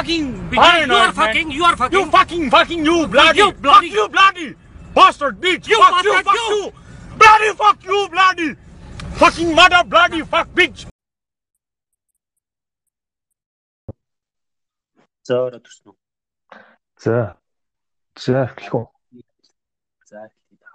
fucking 0.00 0.48
Paranoid, 0.50 0.88
You 0.88 0.96
are 0.96 1.12
fucking. 1.12 1.48
You 1.50 1.64
are 1.64 1.70
You 1.72 1.76
fucking. 1.76 2.10
fucking 2.10 2.44
fucking 2.50 2.84
you 2.84 3.06
bloody 3.06 3.38
You 3.38 3.52
bloody- 3.52 3.90
fuck 3.90 3.96
you 3.98 4.08
bloody 4.08 4.48
bastard 4.94 5.40
bitch 5.40 5.68
You 5.68 5.78
fuck 5.82 6.04
you 6.04 6.22
fuck 6.22 6.34
you. 6.34 6.48
you 6.48 6.72
bloody 7.20 7.50
fuck 7.60 7.78
you 7.84 8.08
bloody 8.10 8.50
fucking 9.20 9.54
mother 9.54 9.82
bloody 9.84 10.22
fuck 10.24 10.48
bitch 10.54 10.86
За 15.28 15.36
ороод 15.46 15.62
ирсэн 15.68 15.92
үү? 15.92 15.96
За. 16.98 17.36
За 18.18 18.50
эхлэх 18.50 18.74
үү. 18.74 18.86
За 20.10 20.18
эхлэе. 20.26 20.68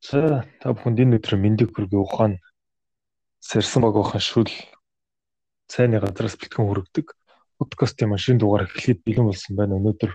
За 0.00 0.20
та 0.62 0.72
бүхэнд 0.72 1.02
энэ 1.02 1.16
өдөр 1.20 1.34
мэндийг 1.36 1.76
хүргэе 1.76 2.00
ухаан 2.00 2.40
сэрсэн 3.44 3.84
баг 3.84 4.00
ухаан 4.00 4.22
шүл 4.24 4.48
цайны 5.68 6.00
газраас 6.00 6.40
бэлтгэн 6.40 6.64
хүргэдэг 6.64 7.12
подкастын 7.58 8.08
машин 8.14 8.38
дугаар 8.38 8.66
эхлэхэд 8.66 9.00
бэлэн 9.04 9.26
болсон 9.28 9.56
байна. 9.56 9.78
Өнөөдөр 9.78 10.12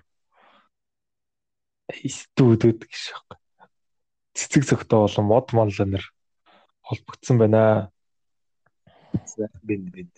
студиуд 1.89 2.79
гэж 2.85 3.03
байна. 3.13 3.39
Цэцэг 4.37 4.63
цогтой 4.69 4.99
болон 5.03 5.25
мод 5.25 5.47
манланер 5.53 6.03
холбогдсон 6.87 7.37
байна. 7.37 7.91
За 9.25 9.49
бин 9.63 9.89
бин. 9.93 10.11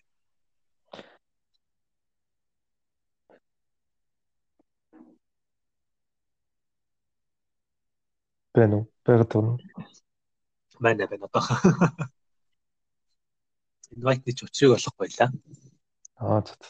Байна 8.54 8.76
уу? 8.78 8.86
Байна 9.06 9.26
уу? 9.34 9.60
Манай 10.80 11.08
байна 11.08 11.26
одоо. 11.32 11.42
Invite 13.96 14.24
гэж 14.26 14.44
учрыг 14.44 14.72
олох 14.76 14.96
байлаа. 14.98 15.30
Аа 16.22 16.42
за 16.46 16.54
за. 16.54 16.70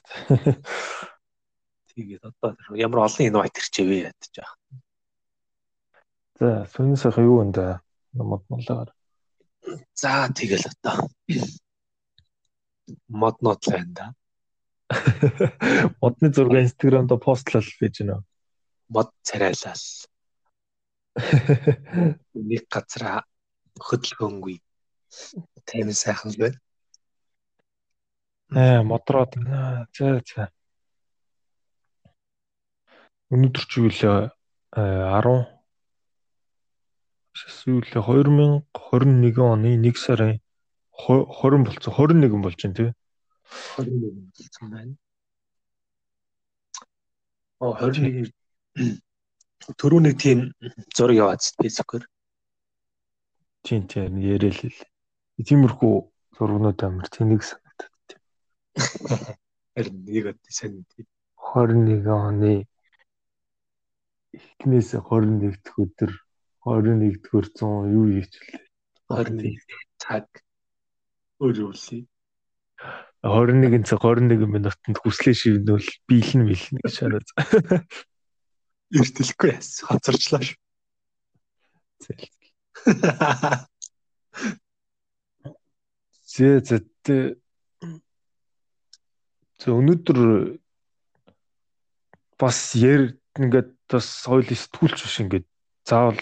Тэгээд 1.92 2.24
одоо 2.24 2.56
ямар 2.80 3.00
олон 3.04 3.28
invite 3.28 3.60
ирчээвэ 3.60 3.96
ядаж 4.08 4.32
байгаа. 4.32 4.56
За 6.40 6.96
сайхан 6.96 7.28
юу 7.28 7.44
вэ 7.44 7.52
да? 7.52 7.84
Мод 8.14 8.48
манлагаар. 8.48 8.96
За 9.94 10.32
тэгэл 10.32 10.72
одоо. 10.72 11.12
Мод 13.08 13.42
нот 13.44 13.68
байна 13.68 13.92
да. 13.92 14.06
Модны 16.00 16.32
зураг 16.32 16.64
инстаграмда 16.64 17.18
постлал 17.18 17.68
байж 17.80 18.00
байна. 18.00 18.24
Мод 18.88 19.12
царайлал. 19.22 19.84
Нэг 22.34 22.64
газараа 22.72 23.28
хөдөлгөөнгүй. 23.84 24.64
Тайван 25.68 25.94
сайхан 25.94 26.32
байна. 26.40 26.58
Аа 28.52 28.84
модроод. 28.84 29.36
За 29.96 30.20
за. 30.28 30.52
Өнөөдөр 33.32 33.64
ч 33.64 33.80
юу 33.80 33.88
лээ 33.88 34.28
10 34.76 35.48
эсвэл 37.32 37.88
2021 37.96 39.40
оны 39.40 39.72
1 39.80 39.96
сарын 39.96 40.42
20 41.08 41.64
болцсон 41.64 41.96
21 41.96 42.44
болж 42.44 42.60
байна 42.60 42.76
тий. 42.76 42.92
21 43.80 44.36
болсон 44.36 44.68
байна. 44.76 44.94
Оо 47.64 47.72
21 47.80 48.36
Төрөүний 49.80 50.16
тийм 50.18 50.40
зураг 50.98 51.16
яваад 51.16 51.42
фэйсбүүкээр. 51.62 52.04
Тийм 53.64 53.82
тийм 53.88 54.18
яриа 54.18 54.52
л 54.52 54.62
л. 54.68 54.80
Тиймэрхүү 55.40 55.96
зургнууд 56.36 56.80
амар 56.82 57.08
тэнэг 57.14 57.46
санагдаад. 57.46 57.61
Харин 59.76 59.98
нэг 60.06 60.26
өд 60.32 60.40
сайн 60.48 60.86
тийм. 60.92 61.08
21 61.52 62.08
оны 62.08 62.54
эхнээс 64.32 64.96
21 64.96 65.60
дэх 65.60 65.76
өдөр 65.76 66.12
21 66.64 67.20
дэх 67.20 67.52
зуун 67.58 67.92
юу 67.92 68.06
хийчихлээ. 68.16 68.64
21 69.10 69.60
цаг 70.00 70.28
өрөвлөе. 71.44 72.08
21 73.24 73.84
цаг 73.84 74.00
21 74.02 74.48
минутанд 74.48 74.98
хүслээ 75.02 75.36
шивнүүл 75.36 75.90
биелэн 76.08 76.48
билнэ 76.48 76.80
гэж 76.86 76.96
хараад. 77.02 77.28
Эртэлэхгүй 78.98 79.50
яас. 79.52 79.70
Хоцорчлаа 79.88 80.42
шүү. 80.42 80.58
Зэ 86.32 86.48
зэ 86.66 86.78
Зэ 89.62 89.70
өнөөдөр 89.78 90.20
бас 92.42 92.74
яар 92.74 93.14
ингээд 93.38 93.70
бас 93.94 94.08
соёл 94.26 94.42
сэтгүүлч 94.50 94.98
биш 95.06 95.18
ингээд 95.22 95.46
заавал 95.86 96.18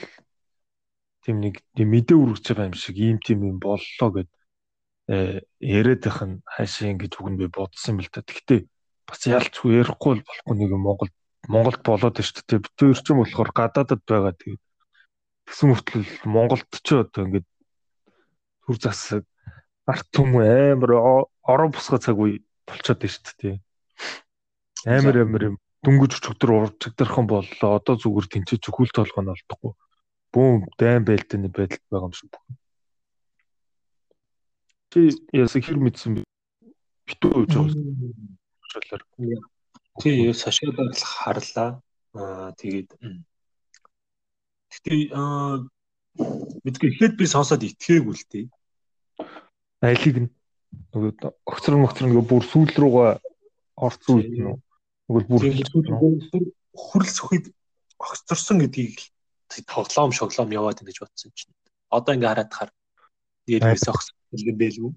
тийм 1.23 1.39
нэг 1.47 1.63
мэдээ 1.79 2.19
үргэж 2.19 2.45
байгаа 2.51 2.67
юм 2.67 2.75
шиг 2.75 2.99
ийм 2.99 3.17
тийм 3.23 3.47
юм 3.47 3.57
боллоо 3.63 4.09
гэд 4.11 4.29
э 5.07 5.39
яриад 5.63 6.03
байх 6.03 6.19
нь 6.27 6.43
хаашаа 6.43 6.91
ингэж 6.91 7.15
үг 7.15 7.27
нь 7.31 7.39
би 7.39 7.47
бодсон 7.47 7.95
юм 7.95 8.03
л 8.03 8.11
та. 8.11 8.27
Гэхдээ 8.27 8.67
бас 9.07 9.23
ялчгүй 9.23 9.71
ярихгүй 9.87 10.19
болохгүй 10.19 10.55
нэг 10.59 10.75
юм 10.75 10.83
Монгол 10.83 11.11
Монголд 11.47 11.79
болоод 11.87 12.19
шүү 12.19 12.43
дээ. 12.43 12.59
Бид 12.59 12.75
хоёр 12.75 12.99
ч 12.99 13.07
юм 13.07 13.23
болохоор 13.23 13.51
гадаадад 13.55 14.03
байгаа 14.03 14.35
тэгээд 14.35 14.63
тэгсэн 15.47 15.67
мөртлөө 15.71 16.03
Монголд 16.27 16.67
ч 16.83 16.87
одоо 16.91 17.23
ингээд 17.23 17.47
төр 18.67 18.77
засаг 18.83 19.23
арт 19.87 20.07
түм 20.11 20.43
амар 20.43 20.91
орон 21.47 21.71
бусгай 21.71 22.03
цаг 22.03 22.19
үе 22.19 22.43
болчиход 22.69 23.01
байна 23.01 23.13
шүү 23.13 23.35
дээ. 23.41 23.57
Амар 24.85 25.15
амар 25.25 25.43
юм 25.49 25.55
дөнгөж 25.83 26.11
өчигдөр 26.19 26.51
урчигдэрхэн 26.55 27.27
боллоо. 27.27 27.69
Одоо 27.77 27.95
зүгээр 27.97 28.27
тэнцэж 28.29 28.63
хүл 28.69 28.91
толгой 28.93 29.23
нь 29.25 29.33
олдохгүй. 29.33 29.73
Бүүм 30.33 30.69
дайм 30.77 31.03
байлтны 31.03 31.49
байдалд 31.49 31.85
байгаа 31.89 32.07
юм 32.07 32.15
шиг 32.15 32.29
бүх. 32.29 32.45
Чи 34.93 34.99
ясаг 35.33 35.65
хэр 35.65 35.81
мэдсэн 35.81 36.21
бэ? 36.21 36.21
Битүү 37.09 37.49
гэж 37.49 37.53
уучлаар. 37.57 39.03
Тий, 39.99 40.33
сошиал 40.33 40.77
байдал 40.77 41.03
харлаа. 41.03 41.69
Аа 42.13 42.53
тэгээд 42.57 42.93
Гэтэ 44.69 44.95
аа 45.17 45.65
мэдгүй 46.63 46.89
ихэд 46.93 47.13
би 47.17 47.25
сонсоод 47.25 47.65
итгээгүй 47.65 48.15
л 48.15 48.25
дээ. 48.31 48.45
Алиг 49.81 50.15
нь 50.23 50.29
нөгөө 50.93 51.11
огцор 51.49 51.75
могцор 51.77 52.05
нөгөө 52.09 52.25
бүр 52.29 52.43
сүүл 52.45 52.73
рүүгээ 52.73 53.11
орцсон 53.79 54.15
үед 54.17 54.29
нь 54.33 54.45
нөгөө 55.09 55.23
бүр 55.29 55.41
хүрэл 56.77 57.11
сөхөд 57.17 57.45
огцорсон 57.97 58.61
гэдгийг 58.61 58.97
тоглоом 59.65 60.13
шоглоом 60.13 60.53
яваад 60.53 60.81
ингэж 60.81 60.97
бодсон 61.01 61.31
чинь. 61.33 61.53
Одоо 61.89 62.13
ингээ 62.15 62.31
хараад 62.31 62.53
хаар 62.53 62.71
нэрээс 63.49 63.89
огцсон 63.89 64.15
юм 64.45 64.57
бэлгүй. 64.61 64.91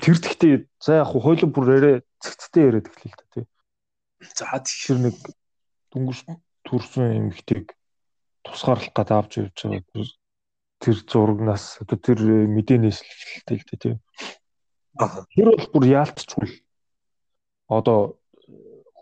Тэр 0.00 0.18
тэгтээ 0.18 0.54
за 0.80 1.04
яг 1.04 1.12
хойло 1.12 1.46
бүр 1.52 1.66
арай 1.76 1.96
цэгцтэй 2.24 2.64
яриад 2.72 2.88
л 2.88 3.12
та 3.12 3.24
тий. 3.36 3.44
За 4.32 4.48
тэр 4.56 4.98
нэг 5.04 5.16
дүнгийн 5.92 6.40
төрсөн 6.64 7.28
эмгтийг 7.28 7.76
тусгаарлах 8.40 8.88
гэдэг 8.96 9.12
авч 9.12 9.32
явж 9.44 9.58
байгаа 9.68 10.08
тэр 10.82 10.96
зурагнаас 11.06 11.78
одоо 11.84 11.98
тэр 12.00 12.18
мэдээнээс 12.48 12.98
эхэлтэй 13.04 13.56
л 13.60 13.66
тий. 13.68 13.94
Тэр 14.98 15.48
бол 15.56 15.68
бүр 15.72 15.84
яалтчгүй. 15.88 16.60
Одоо 17.72 18.20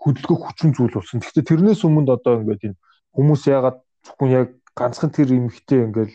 хөдөлгөх 0.01 0.41
хүчин 0.55 0.73
зүйл 0.73 0.95
болсон. 0.95 1.21
Гэхдээ 1.21 1.45
тэрнээс 1.45 1.83
өмнө 1.85 2.15
одоо 2.15 2.41
ингээд 2.41 2.73
энэ 2.73 2.79
хүмүүс 3.15 3.43
яагаад 3.51 3.79
зөвхөн 4.07 4.31
яг 4.31 4.49
ганцхан 4.79 5.11
тэр 5.11 5.35
эмгтээ 5.35 5.81
ингээд 5.91 6.13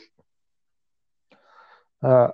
а 2.01 2.33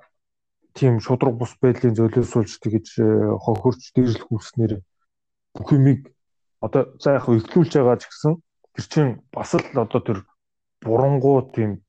тийм 0.77 0.99
шудраг 1.03 1.35
бус 1.35 1.51
байдлын 1.59 1.97
золиосуулж 1.97 2.51
тэгэж 2.61 2.87
хохирч 3.43 3.91
дээрлэх 3.95 4.27
хүснээр 4.29 4.73
бүх 5.55 5.69
юмыг 5.75 6.13
одоо 6.61 6.93
за 7.01 7.17
яг 7.17 7.25
ихлүүлж 7.27 7.73
байгаа 7.75 7.97
ч 7.99 8.07
гэсэн 8.07 8.33
тэр 8.75 8.85
чинь 8.87 9.11
бас 9.33 9.51
л 9.57 9.65
одоо 9.75 10.01
тэр 10.01 10.19
бурангуу 10.79 11.51
тийм 11.51 11.83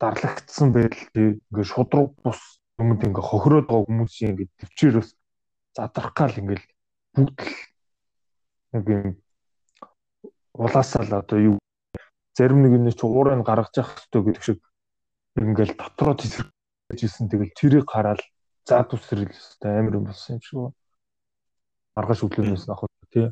дарлагдсан 0.00 0.68
байдал 0.76 1.04
тийм 1.14 1.40
ингээд 1.48 1.72
шудраг 1.72 2.12
бус 2.20 2.40
юмд 2.78 3.00
ингээд 3.04 3.28
хохироод 3.30 3.66
байгаа 3.68 3.86
хүмүүсийн 3.88 4.30
ингээд 4.32 4.52
төвчээр 4.60 4.94
бас 5.00 5.10
задрах 5.76 6.12
гал 6.16 6.40
ингээд 6.40 6.64
бүгд 7.14 7.38
л 7.40 7.54
нэг 8.72 8.84
юм 8.88 9.06
улаасаа 10.54 11.02
л 11.04 11.12
одоо 11.20 11.38
юу 11.38 11.56
зарим 12.36 12.60
нэг 12.62 12.72
нь 12.76 12.92
ч 12.92 13.00
уурыг 13.04 13.44
гаргаж 13.44 13.72
явах 13.80 13.96
хэрэгтэй 13.96 14.22
гэдэг 14.24 14.44
шиг 14.44 14.60
ингээл 15.36 15.76
дотроо 15.76 16.14
тесэржсэн 16.16 17.28
тэгэл 17.28 17.56
тэрийг 17.56 17.88
хараад 17.88 18.20
заад 18.66 18.90
үсрэл 18.92 19.30
өстэй 19.30 19.78
амар 19.78 19.96
юм 20.00 20.04
болсон 20.10 20.36
юм 20.36 20.42
шиг. 20.42 20.58
Маргааш 21.96 22.20
өглөөнөөс 22.26 22.66
авах 22.68 22.90
тий. 23.14 23.30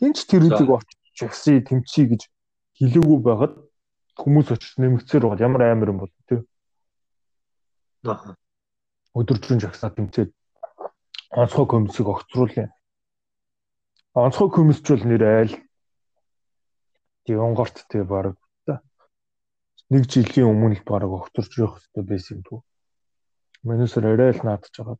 Хинч 0.00 0.24
тэр 0.26 0.48
үгийг 0.48 0.70
очиж 0.72 0.98
явсан 1.20 1.60
тэмций 1.62 2.08
гэж 2.08 2.22
хэлээгүй 2.80 3.18
байхад 3.22 3.54
хүмүүс 4.16 4.48
очиж 4.56 4.72
нэмэгцээр 4.80 5.24
бол 5.28 5.38
ямар 5.42 5.62
амар 5.68 5.92
юм 5.92 5.98
бол. 6.00 6.12
Өдөржин 8.02 9.62
жагсаа 9.62 9.90
тэмцээд 9.94 10.30
онцгой 11.30 11.66
комиссийг 11.70 12.08
огцруулъя. 12.10 12.74
Онцгой 14.14 14.50
комисч 14.50 14.82
бол 14.90 15.04
нэр 15.06 15.22
айл. 15.22 15.54
Тэг 17.24 17.38
онгорт 17.38 17.86
тэг 17.86 18.06
баг. 18.10 18.34
Нэг 19.92 20.10
жилийн 20.10 20.50
өмнө 20.50 20.82
л 20.82 20.84
баг 20.88 21.06
огторч 21.06 21.52
явах 21.62 21.78
хэрэгтэй 21.78 22.04
байсан 22.10 22.38
дүү. 22.42 22.58
Манайсаар 23.62 24.06
арай 24.10 24.34
л 24.34 24.42
наадж 24.42 24.74
байгаа. 24.74 24.98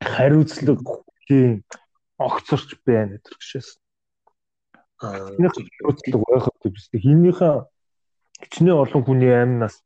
Хариуцлага 0.00 1.04
огцорч 2.16 2.70
байна 2.86 3.20
гэдэг 3.20 3.36
гişээс. 3.36 3.68
Аа 5.02 5.28
хариуцлага 5.36 6.24
байх 6.24 6.46
хэрэгтэй. 6.62 7.00
Хинийхээ 7.04 7.54
хичнээн 8.40 8.80
олон 8.80 9.02
хүний 9.04 9.34
амнаас 9.34 9.82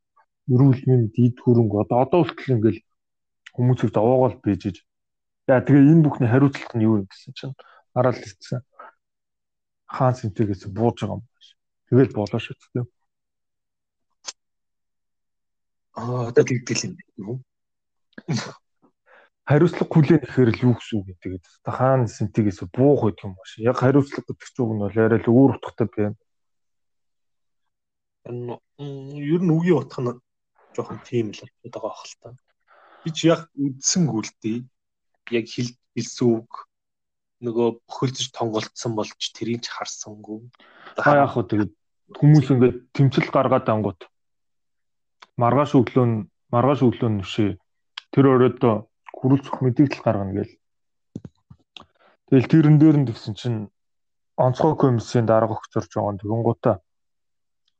эрүүл 0.51 0.81
мэнд 0.87 1.07
дид 1.15 1.35
хөрөнгө 1.39 1.77
одоо 1.83 1.97
одоо 2.03 2.19
хүртэл 2.23 2.55
ингээл 2.55 2.81
хүмүүсийг 3.55 3.91
даваагаал 3.93 4.37
бийжиж. 4.43 4.83
За 5.47 5.61
тэгээ 5.63 5.91
энэ 5.91 6.03
бүхний 6.03 6.29
хариуцлага 6.31 6.75
нь 6.75 6.85
юу 6.87 6.99
юм 6.99 7.07
гэсэн 7.07 7.31
чинь 7.37 7.55
хараал 7.93 8.19
хэлсэн. 8.19 8.61
Хаан 9.87 10.15
сэнтэгээс 10.17 10.67
бууж 10.73 10.97
байгаа 10.99 11.19
юм 11.19 11.23
байна. 11.23 11.53
Тэгэл 11.87 12.17
болоо 12.17 12.39
шүү 12.41 12.55
дээ. 12.73 12.87
аа 15.93 16.27
одоо 16.29 16.43
тэгдэл 16.43 16.97
юм. 17.17 17.43
хариуцлага 19.45 19.91
хүлээн 19.93 20.21
гэхээр 20.23 20.49
л 20.49 20.63
юу 20.65 20.73
гэсэн 20.79 20.97
үг 20.99 21.07
юм 21.13 21.17
тэгээд 21.21 21.45
та 21.61 21.71
хаана 21.71 22.07
сэнтигээс 22.07 22.59
буух 22.73 23.01
гэдэг 23.05 23.23
юм 23.27 23.33
байна. 23.37 23.67
Яг 23.69 23.77
хариуцлага 23.77 24.25
гэдэг 24.25 24.47
чинь 24.47 24.63
үг 24.63 24.71
нь 24.73 24.81
бол 24.81 24.97
арай 24.97 25.19
л 25.21 25.29
өөр 25.29 25.51
утгатай 25.59 25.87
байна. 25.93 26.17
Ер 28.25 29.41
нь 29.43 29.53
үгийн 29.53 29.77
утга 29.77 29.99
нь 30.01 30.17
жоохон 30.75 30.99
тийм 31.05 31.31
л 31.31 31.41
болоод 31.41 31.73
байгаа 31.73 31.93
хэл 31.97 32.15
та. 32.21 32.29
Би 33.03 33.09
ч 33.13 33.29
яг 33.29 33.47
үдсэн 33.55 34.09
үлдээ. 34.09 34.57
Яг 35.31 35.45
хэл 35.47 35.71
хэлсэн 35.95 36.27
үг 36.33 36.51
нөгөө 37.43 37.67
бөхөлдөж 37.87 38.27
тонголцсон 38.31 38.91
болж 38.95 39.19
тэрийг 39.35 39.63
ч 39.63 39.71
харсангүй. 39.71 40.47
Та 40.97 41.19
яг 41.19 41.35
хөө 41.35 41.43
тэгээд 41.49 41.71
хүмүүс 42.17 42.47
ингээд 42.53 42.77
тэмцэл 42.95 43.29
гаргаад 43.29 43.67
ангууд 43.67 44.01
маргааш 45.37 45.71
өглөө 45.79 46.05
нь 46.07 46.17
маргааш 46.53 46.79
өглөө 46.87 47.09
нь 47.09 47.17
нүшээ 47.19 47.51
тэр 48.13 48.25
өрөөдөө 48.31 48.75
хүрэлцэх 49.17 49.55
мэдээлэл 49.59 50.05
гаргана 50.05 50.33
гээл. 50.37 50.53
Тэгэл 52.29 52.51
тэрэн 52.51 52.77
дээр 52.79 52.97
нь 53.01 53.07
тэгсэн 53.09 53.33
чинь 53.35 53.59
онцгой 54.37 54.73
комиссийн 54.77 55.25
дарга 55.25 55.57
өгчөрж 55.57 55.91
байгаа 55.93 56.17
тэгэнгуутаа 56.21 56.75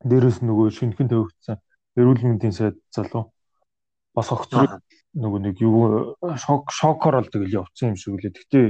дээрэс 0.09 0.43
нөгөө 0.43 0.67
шинхэн 0.77 1.09
тавигдсан 1.09 1.57
эрүүл 1.99 2.23
мэндийн 2.25 2.53
сайд 2.55 2.77
залуу 2.93 3.33
бас 4.13 4.29
огцрол 4.33 4.79
нөгөө 5.13 5.39
нэг 5.45 5.61
юу 5.61 6.15
шок 6.37 6.73
шокор 6.73 7.21
бол 7.21 7.29
тэгэл 7.29 7.61
явцсан 7.61 7.93
юм 7.93 7.97
шиг 7.97 8.17
үлээ. 8.17 8.33
Гэтэ 8.33 8.61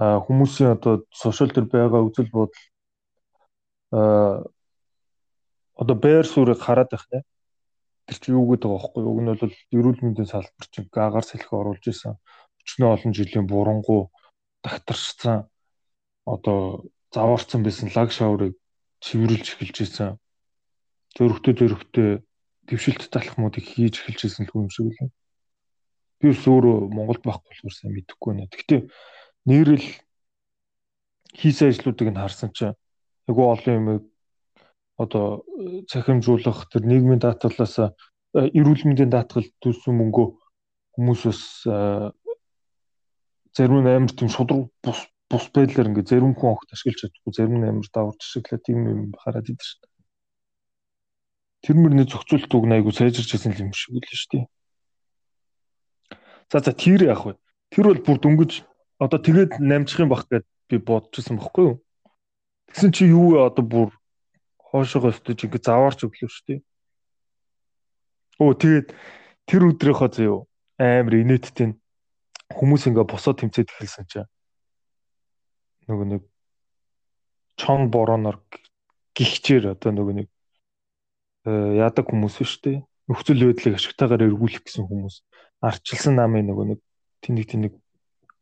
хүмүүсийн 0.00 0.76
одоо 0.76 1.04
сошиал 1.12 1.52
дээр 1.52 1.68
байгаа 1.68 2.00
үзэл 2.08 2.32
бодол 2.32 2.64
а 3.92 4.44
одоо 5.76 5.96
байр 5.96 6.24
суурийг 6.24 6.60
хараад 6.60 6.88
байх 6.92 7.04
нэ. 7.12 7.20
Тэр 8.08 8.18
чи 8.20 8.32
юу 8.32 8.48
гэдэг 8.48 8.68
байгаа 8.68 9.00
юу? 9.04 9.12
Уг 9.12 9.20
нь 9.20 9.32
бол 9.32 9.56
эрүүл 9.76 10.00
мэндийн 10.00 10.28
салбар 10.28 10.66
чинь 10.72 10.88
агаар 10.92 11.24
салхи 11.24 11.52
оруулж 11.52 11.84
исэн. 11.88 12.16
Өчнөө 12.64 12.88
олон 12.96 13.12
жилийн 13.12 13.46
бурангу 13.48 14.08
дагтаршсан 14.64 15.48
одоо 16.24 16.88
заваарсан 17.12 17.60
байсан 17.64 17.88
лаг 17.92 18.12
шаврыг 18.12 18.56
цэвэрлж 19.04 19.46
эхэлж 19.56 19.76
исэн. 19.84 20.10
Зөрөгтэй 21.16 21.54
зөрөгтэй 21.56 22.10
дэвшилт 22.70 23.10
талхмуудыг 23.10 23.66
хийж 23.66 23.98
эхэлж 23.98 24.20
исэн 24.30 24.46
л 24.46 24.54
юм 24.54 24.70
шиг 24.70 24.86
үлээ. 24.94 25.10
Би 26.22 26.28
өөрөө 26.30 26.76
Монголд 26.94 27.22
байх 27.26 27.42
болохоор 27.42 27.74
сайн 27.74 27.92
мэдэхгүй 27.98 28.30
байна. 28.30 28.46
Гэхдээ 28.46 28.80
нэрэл 29.50 29.88
хийсэн 31.34 31.68
ажлуудыг 31.74 32.08
нь 32.14 32.22
харсан 32.22 32.50
чинь 32.54 32.78
айгүй 33.28 33.46
олон 33.50 33.74
юм 33.74 33.86
одоо 35.00 35.44
цахимжуулах 35.90 36.68
тэр 36.70 36.84
нийгмийн 36.86 37.22
даатгалаас 37.22 37.96
эрүүл 38.34 38.84
мэндийн 38.86 39.10
даатгал 39.10 39.48
төлсөн 39.62 39.94
мөнгөө 39.96 40.26
хүмүүс 40.94 41.22
бас 41.26 41.42
зарим 43.56 43.80
нь 43.82 43.90
амар 43.90 44.12
тийм 44.14 44.28
шудраг 44.28 44.68
бус 44.84 45.00
бус 45.30 45.44
байдлаар 45.54 45.90
ингээ 45.90 46.10
зарим 46.10 46.34
хүн 46.34 46.52
огт 46.54 46.68
ашиглаж 46.74 47.00
чадахгүй 47.00 47.32
зарим 47.34 47.56
нь 47.58 47.68
амар 47.70 47.88
даварч 47.94 48.20
ашиглаа 48.22 48.60
тийм 48.66 48.78
юм 48.92 49.00
хараад 49.22 49.50
идэв 49.50 49.66
шүү 49.66 49.78
дээ. 49.82 49.89
Тэр 51.60 51.76
мөрний 51.76 52.08
зохицуулт 52.08 52.48
үг 52.48 52.64
айгу 52.72 52.92
сайжирч 52.92 53.36
ирсэн 53.36 53.52
юм 53.58 53.72
шиг 53.76 54.00
л 54.00 54.04
шүү 54.04 54.30
дээ. 54.32 54.44
За 56.48 56.58
за 56.64 56.72
тэр 56.72 57.04
яах 57.04 57.26
вэ? 57.28 57.36
Тэр 57.68 57.92
бол 57.92 58.00
бүр 58.00 58.18
дөнгөж 58.18 58.52
одоо 58.98 59.20
тэгээд 59.20 59.60
намжих 59.60 60.00
юм 60.00 60.08
бах 60.08 60.24
гэд 60.26 60.48
би 60.72 60.76
бодчихсон 60.80 61.36
байхгүй 61.36 61.64
юу? 61.68 61.76
Тэгсэн 62.72 62.90
чи 62.96 63.04
юу 63.12 63.36
вэ 63.36 63.44
одоо 63.44 63.64
бүр 63.66 63.88
хоошоогоо 64.72 65.12
өстөж 65.12 65.36
ингэ 65.44 65.60
заваарч 65.60 66.00
өглөө 66.08 66.30
шүү 66.32 66.46
дээ. 66.48 66.60
Оо 68.40 68.56
тэгээд 68.56 68.88
тэр 69.44 69.62
өдрийнхөө 69.68 70.08
зөө 70.16 70.38
амар 70.80 71.14
инээдтэй 71.20 71.76
хүмүүс 72.56 72.88
ингээ 72.88 73.04
босоод 73.04 73.44
тэмцээд 73.44 73.68
эхэлсэн 73.68 74.06
чинь 74.08 74.30
нөгөө 75.90 76.06
нэг 76.08 76.22
чон 77.60 77.90
бороноор 77.90 78.38
гихчээр 79.12 79.74
одоо 79.74 79.90
нөгөө 79.92 80.14
нэг 80.24 80.28
яадаг 81.46 82.06
хүмүүс 82.08 82.36
шүү 82.40 82.60
дээ. 82.64 82.78
Нөхцөл 83.08 83.40
байдлыг 83.48 83.74
ашигтайгаар 83.76 84.26
эргүүлэх 84.28 84.62
гэсэн 84.64 84.84
хүмүүс 84.86 85.24
арчилсан 85.60 86.14
намын 86.16 86.48
нөгөө 86.48 86.66
нэг 86.72 86.80
тэнэг 87.20 87.46
тэнэг 87.52 87.72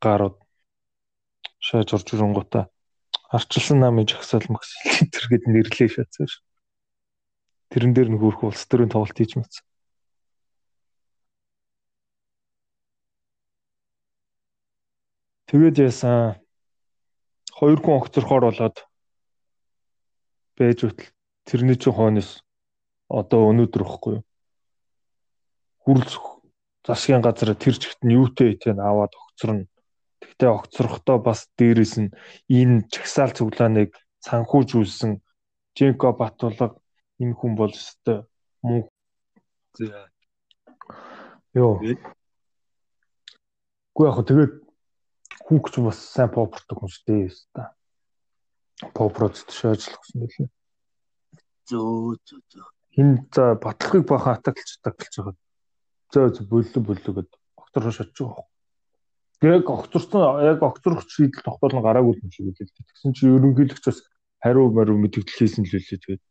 гарууд 0.02 0.36
шааж 1.58 1.88
орж 1.94 2.08
ирэнгуудаа 2.14 2.64
арчилсан 3.34 3.78
намын 3.82 4.06
жагсаал 4.06 4.46
магсил 4.48 5.08
тэр 5.12 5.24
гэд 5.30 5.44
нэрлээ 5.50 5.88
шатсан 5.90 6.26
ш. 6.30 6.42
Тэрэн 7.70 7.92
дээр 7.92 8.08
нь 8.14 8.20
хөөх 8.20 8.46
улс 8.46 8.62
төрийн 8.70 8.88
тоглолт 8.92 9.18
хийж 9.18 9.36
мэдсэн. 9.36 9.64
Тэгээд 15.48 15.76
яасан 15.88 16.40
хоёр 17.52 17.80
хүн 17.82 17.98
огцорхоор 17.98 18.44
болоод 18.48 18.76
байж 20.56 20.78
үтэл 20.86 21.12
тэрний 21.48 21.76
чинь 21.76 21.96
хойноос 21.96 22.44
одоо 23.08 23.40
өнөөдөр 23.50 23.82
ихгүй 23.84 24.14
юу. 24.20 24.24
Хүрэлцэх 25.82 26.24
засгийн 26.86 27.24
газар 27.24 27.56
тэр 27.56 27.76
чигт 27.80 28.00
нь 28.04 28.14
юутэй 28.16 28.56
тэн 28.60 28.78
аваад 28.80 29.12
огцорно 29.16 29.66
Гэхдээ 30.20 30.50
огцрохдоо 30.54 31.18
бас 31.26 31.40
дээрэс 31.58 31.94
нь 32.02 32.14
энэ 32.58 32.86
чагсаал 32.92 33.32
цуглааныг 33.36 33.90
санхүүжүүлсэн 34.26 35.12
Женко 35.76 36.08
Батулга 36.18 36.66
энэ 37.22 37.34
хүн 37.38 37.52
бол 37.58 37.74
өстой 37.80 38.18
муу. 38.66 38.82
Йоо. 41.58 41.74
Гүү 43.94 44.04
яг 44.10 44.18
тэгээд 44.26 44.52
хүүхч 45.46 45.74
бас 45.86 45.98
сайн 46.14 46.30
попортой 46.34 46.74
хүн 46.78 46.90
шүү 46.90 47.04
дээ 47.06 47.28
өстой. 47.30 47.66
Попроц 48.94 49.36
төшөөжлөх 49.46 50.02
гэсэн 50.02 50.18
байлээ. 50.22 50.48
Зөө 51.68 52.14
зөө 52.26 52.40
зөө. 52.50 52.66
Хин 52.98 53.30
за 53.30 53.54
батлагыг 53.54 54.04
бахан 54.10 54.34
атаклж 54.34 54.82
атаклж 54.82 55.14
байгаа. 55.22 55.36
Зөө 56.10 56.28
зөө 56.34 56.46
боллоо 56.50 56.82
боллоо 56.82 57.12
гэд 57.22 57.30
октор 57.54 57.92
шатж 57.94 58.18
байгаа 58.18 58.46
яг 59.42 59.70
огцорсон 59.70 60.42
яг 60.42 60.62
огцорох 60.62 61.06
шийдэл 61.06 61.46
тогтоол 61.46 61.78
нь 61.78 61.82
гараагүй 61.82 62.18
юм 62.18 62.30
шиг 62.30 62.50
үлээ. 62.50 62.74
Тэгсэн 62.74 63.12
чинь 63.14 63.38
ерөнхийлөгч 63.38 63.84
бас 63.86 64.02
хариу 64.42 64.70
мариу 64.74 64.98
мэдээлэл 64.98 65.38
хийсэн 65.38 65.62
л 65.62 65.78
үлээ 65.78 65.98
тэгээд. 66.02 66.22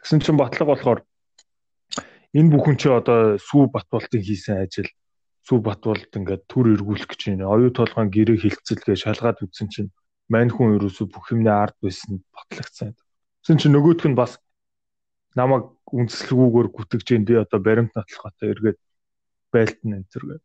Тэгсэн 0.00 0.20
чинь 0.24 0.40
батлаг 0.40 0.68
болохоор 0.72 1.00
энэ 2.32 2.48
бүхэн 2.48 2.76
чи 2.80 2.88
одоо 2.88 3.36
сүү 3.36 3.68
батболтын 3.68 4.24
хийсэн 4.24 4.64
ажил 4.64 4.88
сүү 5.44 5.58
батболт 5.60 6.16
ингээд 6.16 6.48
төр 6.48 6.80
эргүүлэх 6.80 7.12
гэж 7.12 7.20
байна. 7.36 7.52
Оюу 7.52 7.76
толгойн 7.76 8.08
гэрээ 8.08 8.40
хилцэлгээ 8.40 8.96
шалгаад 8.96 9.44
үтсэн 9.44 9.68
чинь 9.68 9.92
мань 10.32 10.48
хүн 10.48 10.80
ерөөсө 10.80 11.12
бүх 11.12 11.36
юмны 11.36 11.52
ард 11.52 11.76
байсан 11.84 12.24
батлагцсан. 12.32 12.96
Тэгсэн 13.44 13.58
чинь 13.60 13.74
нөгөөх 13.76 14.08
нь 14.08 14.16
бас 14.16 14.40
намайг 15.36 15.76
үндэслэгүүгээр 15.96 16.68
гүтгэж 16.74 17.08
би 17.26 17.34
одоо 17.40 17.60
баримт 17.60 17.92
нотлохотой 17.94 18.48
эргээд 18.54 18.78
байлтан 19.52 19.90
энэ 19.98 20.10
зэрэг 20.10 20.42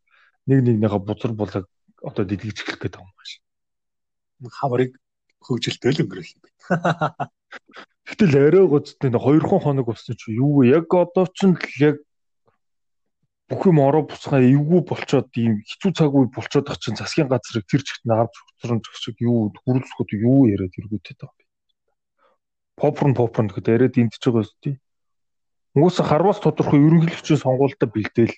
нэг 0.49 0.59
нэгнийхээ 0.65 1.01
бузар 1.05 1.33
булаг 1.33 1.65
одоо 2.01 2.23
дэлгэж 2.25 2.57
эхлэх 2.61 2.79
гэдэг 2.81 3.01
юм 3.01 3.11
байна. 3.13 4.51
Хаврыг 4.59 4.91
хөгжилтэй 5.41 5.91
л 5.93 6.01
өнгөрөх 6.05 6.29
юм 6.33 6.41
байна. 6.43 7.29
Гэтэл 8.05 8.37
арай 8.37 8.65
гоцтой 8.69 9.09
нэг 9.09 9.21
2 9.21 9.41
хоног 9.41 9.85
болсон 9.89 10.13
чи 10.13 10.37
юу 10.37 10.61
вэ? 10.61 10.77
Яг 10.77 10.89
одоо 10.93 11.25
ч 11.25 11.49
яг 11.81 11.97
бүх 13.49 13.65
юм 13.69 13.81
ороо 13.81 14.05
буцгаа 14.09 14.41
эвгүй 14.41 14.81
болчоод 14.89 15.29
ийм 15.37 15.61
хэцүү 15.69 15.91
цаг 15.93 16.13
үе 16.13 16.29
болчоод 16.33 16.69
ах 16.69 16.81
чинь 16.81 16.97
засгийн 16.97 17.29
газрыг 17.29 17.65
тэр 17.69 17.81
чигт 17.85 18.05
навж 18.09 18.33
хөцрөн 18.33 18.81
шиг 18.93 19.17
юу 19.21 19.53
хүрэлцэхэд 19.53 20.09
юу 20.17 20.49
яриад 20.49 20.73
эргүүтэй 20.73 21.15
таа. 21.17 21.33
Попрн 22.77 23.13
попрн 23.13 23.49
гэхэд 23.49 23.69
яриад 23.69 24.01
эндж 24.01 24.17
байгаа 24.17 24.45
үстэй. 24.45 24.75
Угсаа 25.75 26.05
харвас 26.07 26.39
тодорхой 26.39 26.79
ерөнхийлөгчийн 26.87 27.43
сонгуультай 27.43 27.89
бэлдээл 27.91 28.35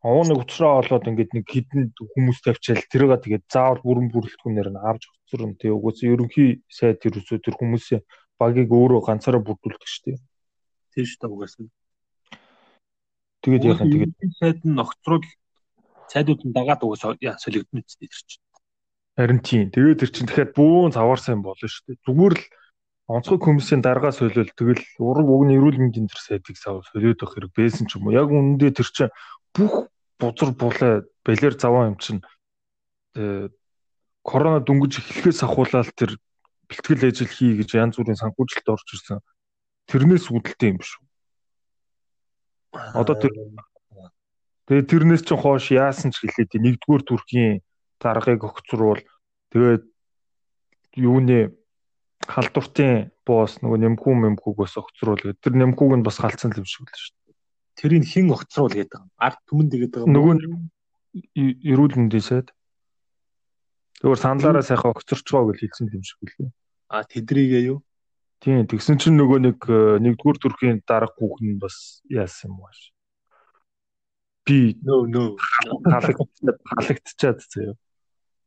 Овооны 0.00 0.32
уцраа 0.40 0.80
олоод 0.80 1.04
ингээд 1.08 1.32
нэг 1.36 1.44
хідэн 1.44 1.92
хүмүүс 1.96 2.40
тавьчаал 2.40 2.84
тэргээ 2.88 3.20
тэгээд 3.20 3.44
заавал 3.52 3.84
бүрэн 3.84 4.08
бүрэлдэхүүнээр 4.08 4.68
нь 4.72 4.80
авч 4.80 5.02
хоцорно. 5.12 5.60
Тэгээ 5.60 5.76
угсаа 5.76 6.08
ерөнхий 6.08 6.64
сайд 6.72 7.04
ерөөсөө 7.04 7.38
тэр 7.44 7.56
хүмүүсийн 7.60 8.02
багийг 8.40 8.72
өөрөө 8.72 9.00
ганцаараа 9.04 9.44
бүрдүүлдэг 9.44 9.88
шүү 9.92 10.04
дээ. 10.04 10.18
Тийм 10.96 11.04
шүү 11.04 11.20
дээ 11.20 11.32
угаасаа. 11.36 11.68
Тэгээд 13.44 13.64
яхан 13.68 13.88
тэгээд 13.92 14.12
сайд 14.40 14.58
нь 14.64 14.80
огцрол 14.80 15.24
сайдууд 16.08 16.40
нь 16.48 16.56
дагаад 16.56 16.80
угаасаа 16.80 17.36
солигдсон 17.36 17.84
ч 17.84 18.00
тэр 18.00 18.12
чинь. 18.24 18.49
Харин 19.18 19.40
тийм. 19.42 19.70
Тэгээд 19.70 20.00
тэр 20.04 20.10
чинь 20.10 20.28
тэгэхээр 20.28 20.54
бүүн 20.54 20.92
завар 20.94 21.20
сайн 21.20 21.42
болно 21.42 21.66
шүү 21.66 21.94
дээ. 21.94 22.04
Зүгээр 22.06 22.34
л 22.38 22.44
онцгой 23.10 23.38
комиссийн 23.42 23.82
даргаа 23.82 24.14
солиол 24.14 24.50
тэгэл 24.54 24.84
ураг 25.02 25.26
угны 25.26 25.58
эрүүл 25.58 25.82
мэндийн 25.82 26.06
тэр 26.06 26.20
сайдыг 26.22 26.56
сав 26.56 26.86
солиод 26.94 27.18
авах 27.18 27.34
хэрэг 27.34 27.52
байсан 27.58 27.90
ч 27.90 27.98
юм 27.98 28.06
уу. 28.06 28.14
Яг 28.14 28.30
үнэндээ 28.30 28.70
тэр 28.70 28.88
чинь 28.88 29.14
бүх 29.50 29.90
бузар 30.14 30.54
булаа 30.54 31.02
балер 31.26 31.54
заваа 31.58 31.90
юм 31.90 31.98
чинь 31.98 32.22
корона 34.22 34.62
дөнгөж 34.62 35.02
эхлэхээс 35.02 35.42
ахуулаад 35.42 35.90
тэр 35.98 36.14
бэлтгэл 36.70 37.08
ажил 37.10 37.26
хий 37.26 37.58
гэж 37.58 37.74
янз 37.74 37.98
бүрийн 37.98 38.20
санхүүжилт 38.20 38.68
орж 38.70 38.88
ирсэн. 38.94 39.18
Тэрнээс 39.90 40.30
үүдэлтэй 40.30 40.70
юм 40.70 40.78
биш 40.78 40.94
үү? 41.02 41.06
Одоо 42.94 43.18
тэр 43.18 43.34
тэгээ 44.70 44.86
тэрнээс 44.86 45.26
ч 45.26 45.34
хоош 45.34 45.74
яасан 45.74 46.14
ч 46.14 46.22
хэлээд 46.22 46.62
нэгдүгээр 46.62 47.02
төрхийн 47.02 47.58
даргаыг 48.00 48.42
огцруул 48.44 49.00
тэгээд 49.52 49.84
юуны 50.96 51.54
халдвартын 52.26 53.12
боос 53.24 53.60
нөгөө 53.62 53.78
нэмхүү 53.84 54.14
мэмхүүг 54.24 54.56
бас 54.60 54.76
огцруул 54.76 55.20
гэдэг. 55.20 55.40
Тэр 55.40 55.54
нэмхүүг 55.56 56.00
нь 56.00 56.06
бас 56.06 56.20
галцсан 56.20 56.52
юм 56.56 56.68
шиг 56.68 56.88
л 56.88 56.98
шүү 56.98 57.20
тэрийг 57.80 58.04
хэн 58.04 58.28
огцруул 58.28 58.68
гэдэг 58.68 59.00
юм. 59.00 59.08
Ард 59.16 59.40
түмэн 59.48 59.68
дэгээд 59.72 59.92
байгаа. 59.96 60.12
Нөгөө 60.12 60.34
эрүүл 61.64 61.96
мэндийн 61.96 62.24
сайд. 62.24 62.48
Тэгвэр 64.04 64.20
саналаараа 64.20 64.64
сайхан 64.64 64.92
огцорчгоо 64.92 65.48
гэж 65.48 65.58
хэлсэн 65.64 65.88
юм 65.88 66.04
шиг 66.04 66.20
үлээ. 66.20 66.52
А 66.92 67.08
тэдрийгээ 67.08 67.72
юу? 67.72 67.80
Тийм 68.44 68.68
тэгсэн 68.68 69.00
чинь 69.00 69.16
нөгөө 69.16 69.38
нэг 69.40 69.58
э, 69.68 70.00
нэгдүгээр 70.00 70.38
төрхийн 70.40 70.78
дарга 70.84 71.12
хүүхэн 71.16 71.60
бас 71.60 72.04
яасан 72.08 72.52
юм 72.52 72.64
байна. 72.64 72.84
Би 74.44 74.76
нөө 74.80 75.00
нөө 75.12 75.28
халагдчихад 76.72 77.40
заяа. 77.44 77.76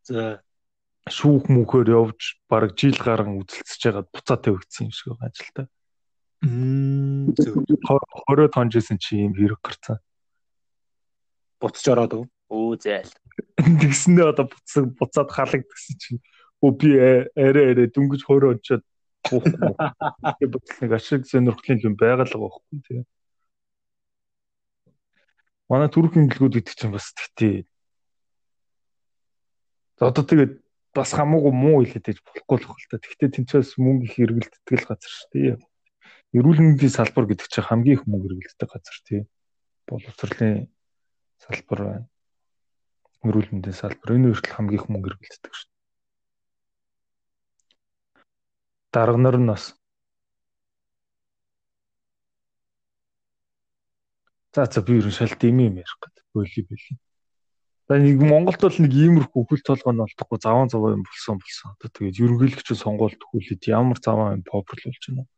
За 0.04 0.44
шүүх 1.08 1.52
мүхээр 1.52 1.92
явж 1.96 2.40
баг 2.48 2.76
жил 2.80 2.96
гарan 2.96 3.40
үзэлцэж 3.44 3.82
байгаад 3.84 4.10
буцаа 4.12 4.38
тавигдсан 4.40 4.88
юм 4.88 4.94
шиг 4.96 5.08
байгаа 5.12 5.28
ажилтаа. 5.32 5.68
Мм 6.44 7.36
зөв. 7.36 7.64
20 8.28 8.52
тонжсэн 8.52 8.98
чи 9.00 9.20
юм 9.20 9.36
хэрэг 9.36 9.60
гарцсан. 9.60 10.00
Буцаж 11.60 11.86
ороод? 11.92 12.28
Өө 12.48 12.76
зээл. 12.80 13.12
Тэгснээ 13.60 14.32
одоо 14.32 14.48
буцаг 14.48 14.84
буцаад 14.96 15.30
халагдсан 15.32 15.96
чинь 16.00 16.22
өө 16.64 16.72
би 16.80 16.90
арай 17.36 17.76
арай 17.76 17.88
дүнгиж 17.92 18.24
20 18.28 18.60
ончоод 18.60 18.84
буухгүй. 19.28 19.76
Тэгээ 20.40 20.52
буцал 20.52 20.80
нэг 20.84 20.92
ашиг 20.96 21.24
сонирхлын 21.28 21.84
юм 21.84 21.96
байгалаа 22.00 22.28
байхгүй 22.28 22.80
тийм. 22.88 23.04
Манай 25.72 25.88
түрк 25.92 26.16
имлгүүд 26.20 26.60
гэдэг 26.60 26.76
чинь 26.76 26.96
бас 26.96 27.12
тэгтээ. 27.12 27.68
Одоо 30.10 30.24
тэгээд 30.28 30.54
бас 30.94 31.10
хамаагүй 31.16 31.54
муу 31.54 31.84
хэлээд 31.84 32.06
байж 32.06 32.20
болохгүй 32.24 32.58
л 32.60 32.68
хэл 32.68 32.90
та. 32.92 33.04
Тэгтээ 33.04 33.30
тэнцээс 33.34 33.80
мөнгө 33.80 34.06
их 34.08 34.16
эргэлддэг 34.20 34.80
газар 34.84 35.14
шүү 35.14 35.30
дээ 35.34 35.56
эрүүл 36.34 36.62
мэндийн 36.66 36.90
салбар 36.90 37.30
гэдэг 37.30 37.46
чинь 37.46 37.68
хамгийн 37.70 37.98
их 38.02 38.04
мөнгө 38.10 38.34
хэрэглэдэг 38.34 38.70
газар 38.74 38.98
тий. 39.06 39.22
Боловсролын 39.86 40.66
салбар 41.38 41.80
байна. 41.86 42.08
Эрүүл 43.22 43.50
мэндийн 43.54 43.78
салбар 43.78 44.18
энэ 44.18 44.34
хүртэл 44.34 44.56
хамгийн 44.58 44.80
их 44.82 44.90
мөнгө 44.90 45.10
хэрэглэдэг 45.14 45.54
шүү. 45.54 45.70
Дарга 48.90 49.20
нар 49.22 49.38
нь 49.38 49.50
бас 49.50 49.78
За 54.54 54.66
за 54.66 54.82
би 54.82 54.98
ерөн 54.98 55.14
шалт 55.14 55.42
юм 55.46 55.62
юм 55.62 55.78
ярих 55.82 55.98
гэдэг. 56.02 56.26
Бөли 56.34 56.62
бөли. 56.66 56.98
За 57.94 58.00
нэг 58.02 58.18
Монголд 58.26 58.58
бол 58.66 58.78
нэг 58.82 58.94
иймэрхүү 58.98 59.42
хөл 59.46 59.62
толгой 59.70 59.94
нь 59.94 60.02
олдохгүй 60.02 60.40
заван 60.42 60.66
заваа 60.74 60.98
юм 60.98 61.04
болсон 61.06 61.38
болсон. 61.38 61.78
Одоо 61.78 61.90
тэгээд 61.94 62.18
ерөнхийлөгч 62.26 62.70
сонгуульд 62.74 63.22
хөлөд 63.22 63.62
ямар 63.70 64.02
заваа 64.02 64.34
юм 64.34 64.42
болж 64.50 64.82
байна. 64.82 65.30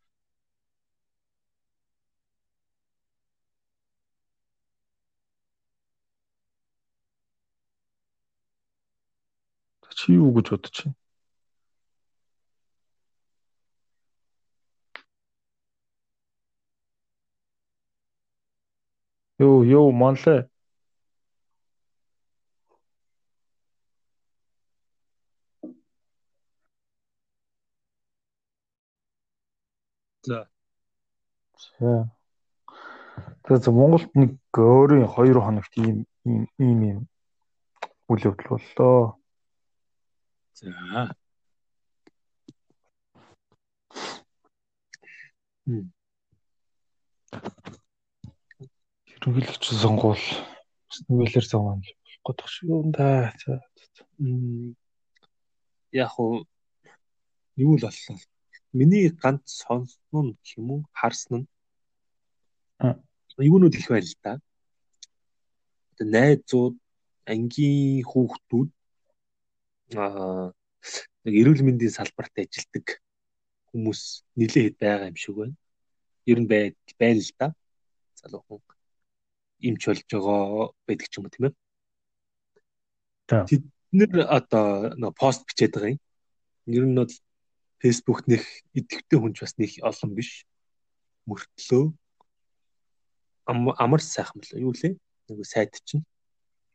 Чи 9.92 10.16
юу 10.16 10.32
гэж 10.32 10.46
бодож 10.56 10.76
байна? 10.80 10.96
Йоо, 19.44 19.60
йоо, 19.64 19.92
монле. 19.92 20.48
За. 30.26 30.48
За. 31.78 32.10
Тэгээд 33.46 33.70
Монголд 33.70 34.10
нэг 34.18 34.34
өөрийн 34.50 35.06
2 35.06 35.38
хоногт 35.38 35.72
ийм 35.78 36.02
ийм 36.26 36.50
ийм 36.58 36.98
үйл 38.10 38.26
явдал 38.34 38.58
боллоо. 38.58 39.22
За. 40.58 41.14
Хэрэглэгч 49.06 49.64
сонгуул 49.78 50.22
нүгэлэр 51.06 51.46
зовоон 51.46 51.86
болох 51.86 52.18
гэдэг 52.26 52.48
шиг 52.50 52.66
юм 52.74 52.90
да. 52.90 53.30
За. 53.46 53.62
Яг 55.94 56.18
уу 56.18 56.42
юу 57.54 57.78
л 57.78 57.86
боллоо. 57.86 58.18
Миний 58.78 59.08
ганц 59.22 59.44
сонсон 59.62 60.26
нь 60.56 60.70
уу? 60.72 60.80
Харсан 60.92 61.34
нь. 61.40 61.46
Юунууд 63.50 63.74
их 63.74 63.88
байл 63.88 64.12
та. 64.22 64.32
Одоо 65.92 66.06
найзууд, 66.14 66.76
ангийн 67.32 68.04
хүүхдүүд 68.10 68.70
аа 69.96 70.52
нэг 71.24 71.34
эрүүл 71.40 71.62
мэндийн 71.64 71.96
салбарт 71.96 72.34
ажилладаг 72.36 72.86
хүмүүс 73.70 74.00
нэлээд 74.38 74.74
байгаа 74.80 75.10
юм 75.10 75.18
шиг 75.20 75.34
байна. 75.36 75.56
Ер 76.30 76.38
нь 76.40 76.50
бай 76.50 76.76
байна 77.00 77.20
л 77.20 77.32
да. 77.40 77.46
Залуухан 78.20 78.60
имч 79.68 79.82
болж 79.88 80.04
байгаа 80.04 80.40
байдаг 80.86 81.08
ч 81.08 81.14
юм 81.16 81.24
уу 81.24 81.32
тийм 81.34 81.46
ээ. 81.48 81.54
Тэд 83.48 83.62
нэр 83.98 84.10
одоо 84.38 84.94
нэг 85.00 85.12
пост 85.16 85.48
бичээд 85.48 85.72
байгаа 85.74 85.92
юм. 85.96 86.00
Ер 86.78 86.84
нь 86.86 86.98
бол 87.00 87.12
фэйсбүүк 87.86 88.26
нэх 88.26 88.42
идэвхтэй 88.74 89.18
хүнч 89.22 89.38
бас 89.46 89.54
нэг 89.62 89.78
олон 89.86 90.10
биш. 90.18 90.42
Мөртлөө 91.30 91.94
амар 93.46 94.02
сайхан 94.02 94.42
мэл 94.42 94.58
юу 94.58 94.74
лээ? 94.74 94.98
Нэг 95.30 95.46
сайд 95.46 95.78
чинь 95.86 96.02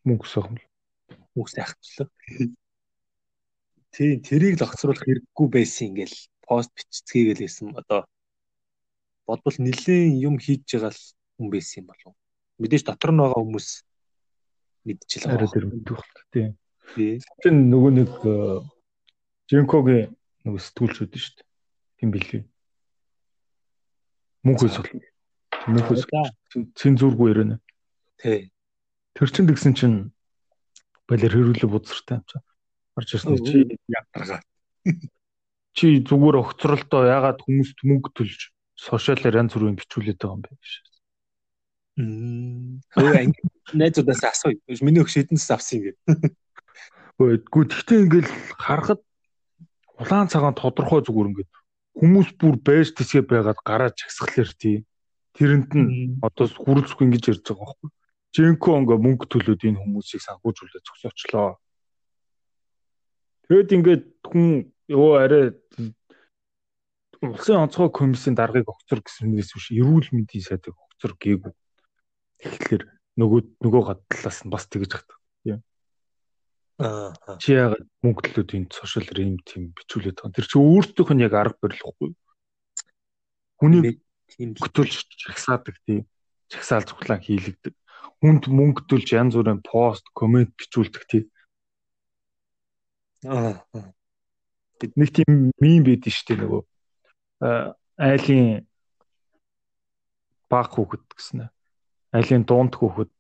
мөнгө 0.07 0.23
сайхан. 0.23 0.59
Мөнгө 1.35 1.51
сайханчлаа. 1.51 2.07
Тийм 3.91 4.23
тэрийг 4.23 4.55
л 4.55 4.63
огцруулах 4.63 5.03
хэрэггүй 5.03 5.47
байсан 5.51 5.91
ингээл 5.91 6.15
пост 6.47 6.71
бичцгээгээл 6.71 7.43
байсан 7.43 7.75
одоо 7.75 8.07
бодвол 9.27 9.57
нэлийн 9.59 10.15
юм 10.15 10.39
хийж 10.39 10.63
байгаа 10.63 10.95
л 10.95 11.03
хүн 11.35 11.47
байсан 11.51 11.83
юм 11.83 11.87
болов. 11.91 12.15
Мэдээж 12.55 12.83
дотор 12.87 13.11
нь 13.11 13.19
байгаа 13.19 13.43
хүмүүс 13.43 13.67
мэдчихэл 14.87 15.27
байгаа. 15.27 15.51
Арай 15.51 15.67
мэдэх 15.67 15.95
бол 15.99 16.11
тийм. 16.31 16.49
Тийм 17.43 17.55
нөгөө 17.67 17.91
нэг 17.99 18.11
Жинкогийн 19.51 20.15
нөгөө 20.45 20.61
сэтгүүлч 20.61 20.97
үүд 21.01 21.13
нь 21.15 21.21
шүү 21.21 21.33
дээ. 21.37 21.47
Тийм 22.01 22.09
билээ. 22.11 22.43
Мөнхөөс 24.45 24.75
бол 24.81 24.91
мөнхөөс 25.71 26.03
цензургүй 26.75 27.27
ярина. 27.33 27.57
Тий. 28.21 28.49
Тэр 29.13 29.29
чин 29.29 29.45
тэгсэн 29.49 29.73
чинь 29.77 29.97
балер 31.05 31.33
хэрүүлээ 31.33 31.69
бузартай 31.69 32.21
юм 32.21 32.25
чаа 32.25 32.41
гарч 32.95 33.15
ирсэн 33.15 33.37
чи 33.45 33.79
ядаргаа. 33.87 34.41
Чи 35.71 36.03
зүгээр 36.03 36.35
огцролдоо 36.35 37.07
ягаад 37.07 37.39
хүмүүст 37.47 37.79
мөнгө 37.87 38.11
төлж 38.11 38.51
сошиалаар 38.75 39.39
янз 39.39 39.55
бүрийн 39.55 39.79
бичүүлээд 39.79 40.19
байгаа 40.19 40.35
юм 40.35 40.43
бэ 40.43 40.51
гэж. 40.51 40.71
Мм. 41.95 42.83
Хөөе 42.91 43.31
найзуудаас 43.79 44.23
асуу. 44.27 44.59
Миний 44.83 44.99
өгш 44.99 45.15
эдэнс 45.23 45.47
авсан 45.47 45.79
юм 45.79 45.95
гээ. 45.95 46.35
Үгүй 47.23 47.65
тэгтээ 47.71 48.03
ингээл 48.03 48.31
харахад 48.59 48.99
улаан 50.01 50.27
цагаан 50.33 50.57
тодорхой 50.57 51.01
зүгээр 51.05 51.29
ингээд 51.29 51.51
хүмүүс 51.99 52.29
бүр 52.39 52.55
байж 52.65 52.91
тэсгээ 52.97 53.23
байгаад 53.27 53.59
гараад 53.61 53.95
чагсахлаар 53.99 54.51
тий. 54.57 54.77
Тэрэнд 55.37 55.69
нь 55.77 56.17
одоо 56.25 56.45
хүрэлцэхгүй 56.47 57.05
ингэж 57.07 57.23
ярьж 57.31 57.45
байгаа 57.45 57.67
байхгүй. 57.69 57.89
Жинко 58.35 58.69
ингээ 58.79 58.99
мөнгө 59.05 59.25
төлөөд 59.29 59.61
энэ 59.67 59.81
хүмүүсийг 59.83 60.21
санхүүжүүлээ 60.23 60.81
зогсоочлоо. 60.87 61.59
Тэгэд 63.47 63.69
ингээд 63.75 64.05
хүн 64.23 64.71
ёо 64.87 65.09
арай 65.19 65.45
улсын 67.21 67.61
онцгой 67.63 67.91
комиссийн 67.91 68.35
даргыг 68.35 68.65
огцор 68.71 68.99
гэснээс 69.03 69.51
биш 69.53 69.67
эрүүл 69.75 70.09
мэндийн 70.15 70.47
сайдыг 70.47 70.73
огцор 70.73 71.13
гээгүй. 71.21 71.53
Тэгэхээр 72.41 72.83
нөгөө 73.19 73.41
нөгөө 73.61 73.83
гадлаас 73.85 74.41
нь 74.41 74.51
бас 74.51 74.65
тэгэж 74.65 74.91
хат. 74.95 75.09
Аа. 76.81 77.13
Чи 77.37 77.53
яагаад 77.53 77.85
мөнгө 78.01 78.21
төлөөд 78.25 78.51
энэ 78.57 78.73
сошиал 78.73 79.05
рим 79.13 79.37
тим 79.45 79.69
бичүүлээд 79.77 80.17
байгаа. 80.17 80.33
Тэр 80.33 80.47
чи 80.49 80.57
өөртөөх 80.57 81.09
нь 81.13 81.21
яг 81.21 81.33
арга 81.37 81.61
барилахгүй. 81.61 82.09
Хүний 83.61 84.01
тийм 84.25 84.57
хөтөлж 84.57 85.05
чагсаадаг 85.13 85.77
тийм 85.85 86.09
чагсаал 86.49 86.89
цуглаан 86.89 87.21
хийлэгдэг. 87.21 87.77
Хүнд 88.25 88.49
мөнгө 88.49 88.89
төлж 88.89 89.13
янз 89.13 89.37
бүрийн 89.37 89.61
пост, 89.61 90.09
комент 90.17 90.57
бичүүлдэг 90.57 91.03
тийм. 91.05 91.25
аа. 93.29 93.61
Нэг 94.81 95.09
тийм 95.13 95.53
мим 95.61 95.85
байдэн 95.85 96.09
штэ 96.09 96.41
нөгөө 96.41 96.61
айлын 98.01 98.65
баг 100.49 100.73
хүүхэд 100.73 101.05
гэсэн. 101.13 101.45
Айлын 102.09 102.43
дунд 102.49 102.73
хүүхэд 102.73 103.13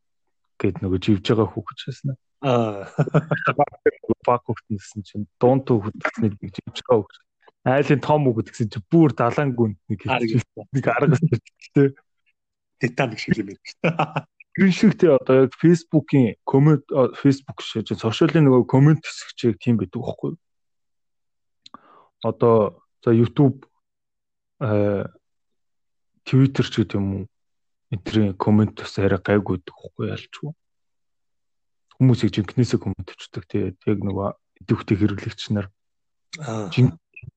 гээд 0.57 0.81
нөгөө 0.81 0.97
живж 0.97 1.25
байгаа 1.29 1.47
хүүхэд 1.53 1.77
шээсэн. 1.77 2.09
Аа. 2.17 2.30
Баг 2.41 4.41
хүүхэд 4.45 4.67
гэсэн 4.73 5.01
чинь 5.05 5.25
хүүхэд 5.41 5.97
гэсний 6.01 6.29
нэг 6.33 6.41
живж 6.41 6.81
байгаа 6.81 7.05
хүүхэд. 7.05 7.21
Айлын 7.69 8.01
том 8.01 8.25
хүүхэд 8.25 8.49
гэсэн 8.49 8.69
чинь 8.73 8.89
бүр 8.89 9.13
далаан 9.13 9.53
гүнд 9.53 9.77
нэг 9.89 10.01
нэг 10.73 10.85
арга 10.89 11.17
хэлтэй. 11.21 11.93
Титаник 12.81 13.19
шиг 13.21 13.37
юм 13.37 13.53
байна. 13.53 14.25
Гэрэн 14.57 14.73
шигтэй 14.73 15.13
одоо 15.15 15.45
яг 15.45 15.53
Facebook-ийн 15.55 16.35
коммент 16.43 16.83
Facebook 17.21 17.61
шиж 17.61 17.93
сошиалын 17.93 18.49
нөгөө 18.49 18.65
коммент 18.67 19.05
хэсэгчийг 19.05 19.61
тийм 19.61 19.77
байдаг 19.77 20.01
байхгүй 20.01 20.33
юу? 20.33 20.39
Одоо 22.25 22.81
за 23.05 23.13
YouTube 23.13 23.69
э 24.59 25.05
Twitter 26.25 26.65
ч 26.65 26.81
гэдэг 26.81 26.97
юм 26.99 27.07
уу 27.15 27.23
энтрийн 27.93 28.33
коммент 28.35 28.75
бас 28.75 28.97
арай 28.99 29.21
гайгүй 29.21 29.61
байдаг 29.61 29.75
байхгүй 29.77 30.09
ялчгүй. 30.09 30.51
Хүмүүсийг 32.01 32.33
жинкнээсээ 32.33 32.81
коммент 32.81 33.13
өчтдөг 33.13 33.45
тэгээд 33.45 33.77
яг 33.85 33.99
нөгөө 34.01 34.29
идэвхтэй 34.65 34.97
хэрэглэгч 34.97 35.41
нар 35.53 35.69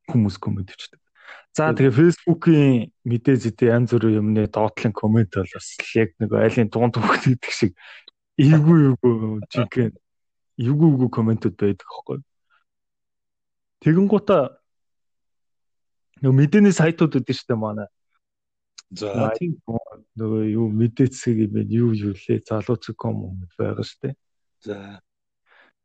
хүмүүс 0.08 0.40
коммент 0.40 0.72
өчтдөг. 0.72 1.04
За 1.52 1.70
тэгээ 1.76 1.92
Facebook-ийн 1.92 2.88
мэдээ 3.04 3.36
зүйтэй 3.44 3.76
янз 3.76 3.92
бүрийн 3.92 4.24
юмны 4.24 4.48
доотлын 4.48 4.96
коммент 4.96 5.36
бол 5.36 5.52
бас 5.52 5.68
яг 5.92 6.16
нэг 6.16 6.32
айлын 6.32 6.72
дунд 6.72 6.96
хөвгт 6.96 7.28
гэдэг 7.28 7.52
шиг 7.52 7.72
эйгүү 8.40 8.96
эйгүү 8.96 9.14
жинхэнэ 9.52 9.94
эйгүү 10.58 10.88
эйгүү 10.90 11.10
комментууд 11.14 11.54
байдаг 11.54 11.86
хөөхгүй. 11.86 12.18
Тэгэн 13.84 14.08
гута 14.08 14.58
нөгөө 16.24 16.38
мэдээний 16.40 16.74
сайтууд 16.74 17.20
үүдэн 17.20 17.36
штэ 17.36 17.54
манай. 17.54 17.86
За 18.90 19.30
тийм. 19.38 19.58
Нөгөө 20.14 20.42
юу 20.54 20.70
мэдээцэг 20.70 21.38
юм 21.38 21.52
бэ? 21.54 21.60
Юу 21.70 21.90
юу 21.94 22.14
лээ? 22.14 22.46
Залууцком 22.46 23.14
юм 23.28 23.34
байгаа 23.58 23.82
штэ. 23.82 24.14
За. 24.64 25.00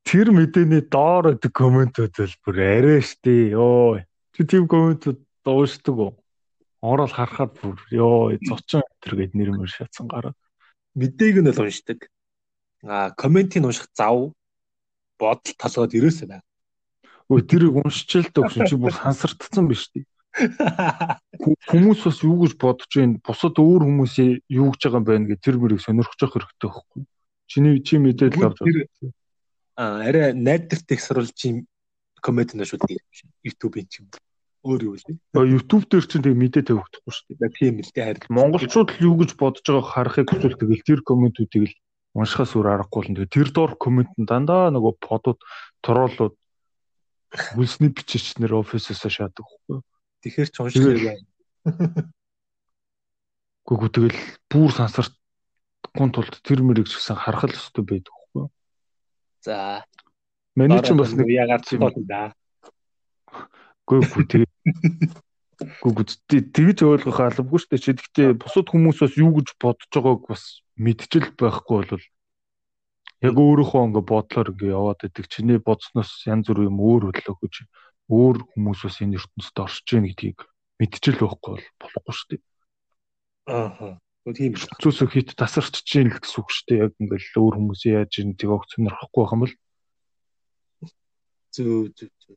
Тэр 0.07 0.31
мэдээний 0.31 0.87
доор 0.87 1.35
өгдөг 1.35 1.51
комментууд 1.51 2.15
бол 2.15 2.35
бүр 2.47 2.57
арай 2.63 3.03
штэ. 3.03 3.51
Йоо. 3.51 3.99
Чи 4.31 4.47
тийм 4.47 4.71
комментууд 4.71 5.19
дуушдаг 5.43 5.97
уу? 5.99 6.11
Орол 6.79 7.11
харахад 7.11 7.59
бүр 7.59 7.75
ёо 7.91 8.31
зочин 8.39 8.87
энэ 9.03 9.27
гээд 9.27 9.33
нэр 9.35 9.51
мөр 9.51 9.67
шатсан 9.67 10.07
гараа. 10.07 10.33
Мэдээг 10.95 11.43
нь 11.43 11.51
л 11.51 11.59
уншдаг. 11.59 12.07
Аа, 12.87 13.11
комментийг 13.19 13.67
унших 13.67 13.91
зав 13.91 14.31
бодол 15.19 15.55
толгойд 15.59 15.99
ерөөсөө 15.99 16.27
байна. 16.31 16.47
Өө 17.27 17.43
тэрийг 17.43 17.75
уншчихэл 17.83 18.31
дөгшин 18.31 18.63
чи 18.63 18.79
бүр 18.79 18.95
сансардсан 18.95 19.67
биш 19.67 19.91
үү? 19.91 20.07
Хүмүүс 21.67 21.99
бас 22.07 22.23
юу 22.23 22.47
гэж 22.47 22.55
бодож 22.55 22.87
байна? 22.95 23.19
Бусад 23.19 23.59
өөр 23.59 23.83
хүмүүсийн 23.83 24.39
юу 24.47 24.71
гэж 24.71 24.81
байгаа 24.87 24.99
юм 25.03 25.05
байна 25.05 25.27
гэж 25.27 25.39
тэр 25.43 25.59
мөрийг 25.59 25.83
сонирхож 25.83 26.15
явах 26.23 26.33
хэрэгтэй 26.39 26.69
байхгүй 26.71 27.03
юу? 27.03 27.09
Чиний 27.49 27.81
чи 27.81 27.97
мэдээлэл 27.97 28.45
авч 28.45 28.61
Тэр- 28.61 29.13
Аа, 29.79 30.05
арай 30.05 30.33
найдварт 30.37 30.91
их 30.91 31.01
сурвалж 31.01 31.33
юм 31.49 31.65
коммент 32.21 32.53
нь 32.53 32.61
шууд 32.67 32.83
YouTube-ийн 33.41 33.87
ч 33.89 34.03
юм. 34.03 34.07
Өөр 34.61 34.81
юу 34.91 34.93
вэ? 34.99 35.17
байгаа. 35.33 35.49
YouTube 35.55 35.87
дээр 35.87 36.05
чинь 36.05 36.21
тэг 36.21 36.35
мэдээ 36.35 36.63
тавигдахгүй 36.67 37.09
шүү 37.15 37.39
дээ. 37.39 37.55
Тийм 37.57 37.79
л 37.79 37.89
дээ 37.95 38.05
харин. 38.05 38.27
Монголчууд 38.27 38.89
юу 39.01 39.15
гэж 39.17 39.31
бодож 39.39 39.63
байгааг 39.65 39.87
харахыг 39.87 40.27
хүсвэл 40.29 40.59
тэгэл 40.59 40.83
тэр 40.83 40.99
комментүүдийг 41.01 41.63
л 41.71 41.75
уншихаас 42.19 42.53
өөр 42.59 42.67
аргагүй 42.75 43.01
л 43.07 43.09
тэгээ 43.23 43.33
тэр 43.33 43.49
доор 43.55 43.71
коммент 43.79 44.11
нь 44.19 44.27
дандаа 44.27 44.67
нөгөө 44.69 44.93
подууд 44.99 45.39
тороолууд 45.79 46.35
үлсний 47.55 47.89
бичээчнэр 47.95 48.51
офисоос 48.51 49.07
шаадаг 49.07 49.47
юу? 49.71 49.79
Тэгэхэр 50.21 50.49
ч 50.51 50.59
Тэгэл- 50.75 51.07
юм. 51.07 51.23
Гүгүү 53.63 53.89
тэгэл 53.95 54.17
бүр 54.51 54.71
сансартгүй 55.79 56.09
тулд 56.13 56.35
тэр 56.43 56.59
мөрийг 56.63 56.87
ч 56.87 56.99
гэсэн 56.99 57.17
харах 57.17 57.47
л 57.47 57.55
өстой 57.55 57.83
байдаг 57.87 58.13
юу? 58.35 58.49
За. 59.41 59.85
Миний 60.55 60.81
ч 60.83 60.91
бас 60.93 61.13
нэг 61.15 61.27
тийм- 61.63 61.81
тоол 61.81 62.05
да. 62.05 62.33
гүгүү 63.87 64.23
тэгээ 64.29 64.51
гүгүү 65.81 66.05
тэгж 66.29 66.79
ойлгох 66.85 67.19
албагүй 67.19 67.59
шүү 67.59 67.69
дээ. 67.73 67.83
Чи 67.83 67.91
гэхдээ 67.97 68.29
бусад 68.37 68.67
хүмүүс 68.69 68.99
бас 69.01 69.13
юу 69.17 69.31
гэж 69.33 69.47
бодож 69.57 69.89
байгааг 69.89 70.21
бас 70.29 70.61
мэдчил 70.77 71.27
байхгүй 71.33 71.83
бол 71.89 72.05
яг 73.25 73.35
өөрийнхөө 73.35 73.81
ингээ 73.89 74.05
бодлоор 74.05 74.47
ингээ 74.53 74.75
яваад 74.77 75.01
идэг. 75.03 75.25
Чиний 75.27 75.59
бодсноос 75.59 76.23
янз 76.29 76.47
бүр 76.47 76.69
юм 76.69 76.77
өөр 76.79 77.11
хөдлөө 77.11 77.35
гэж 77.43 77.55
өөр 78.07 78.37
хүмүүс 78.55 78.79
бас 78.85 78.97
энэ 79.01 79.17
ертөнцид 79.19 79.57
орж 79.57 79.87
ийн 79.89 80.05
гэдгийг 80.07 80.39
мэдчил 80.79 81.17
байхгүй 81.19 81.59
бол 81.59 81.65
болохгүй 81.81 82.13
шүү 82.15 82.29
дээ. 82.29 82.41
Аа. 83.49 83.99
Тийм. 84.27 84.53
Зүсөө 84.53 85.07
хит 85.09 85.33
тасарч 85.39 85.81
чинь 85.87 86.11
л 86.11 86.19
гэсэн 86.19 86.39
үг 86.43 86.49
шүү 86.51 86.65
дээ. 86.67 86.81
Яг 86.85 86.93
ингээл 86.99 87.39
өөр 87.39 87.55
хүмүүс 87.57 87.81
яаж 87.87 88.13
ийн 88.19 88.35
тийг 88.35 88.51
огт 88.53 88.69
сонирхохгүй 88.75 89.23
байх 89.23 89.33
юм 89.33 89.43
бол 89.47 89.55
Зөө 91.49 91.89
зөө 91.97 92.09
зөө. 92.21 92.35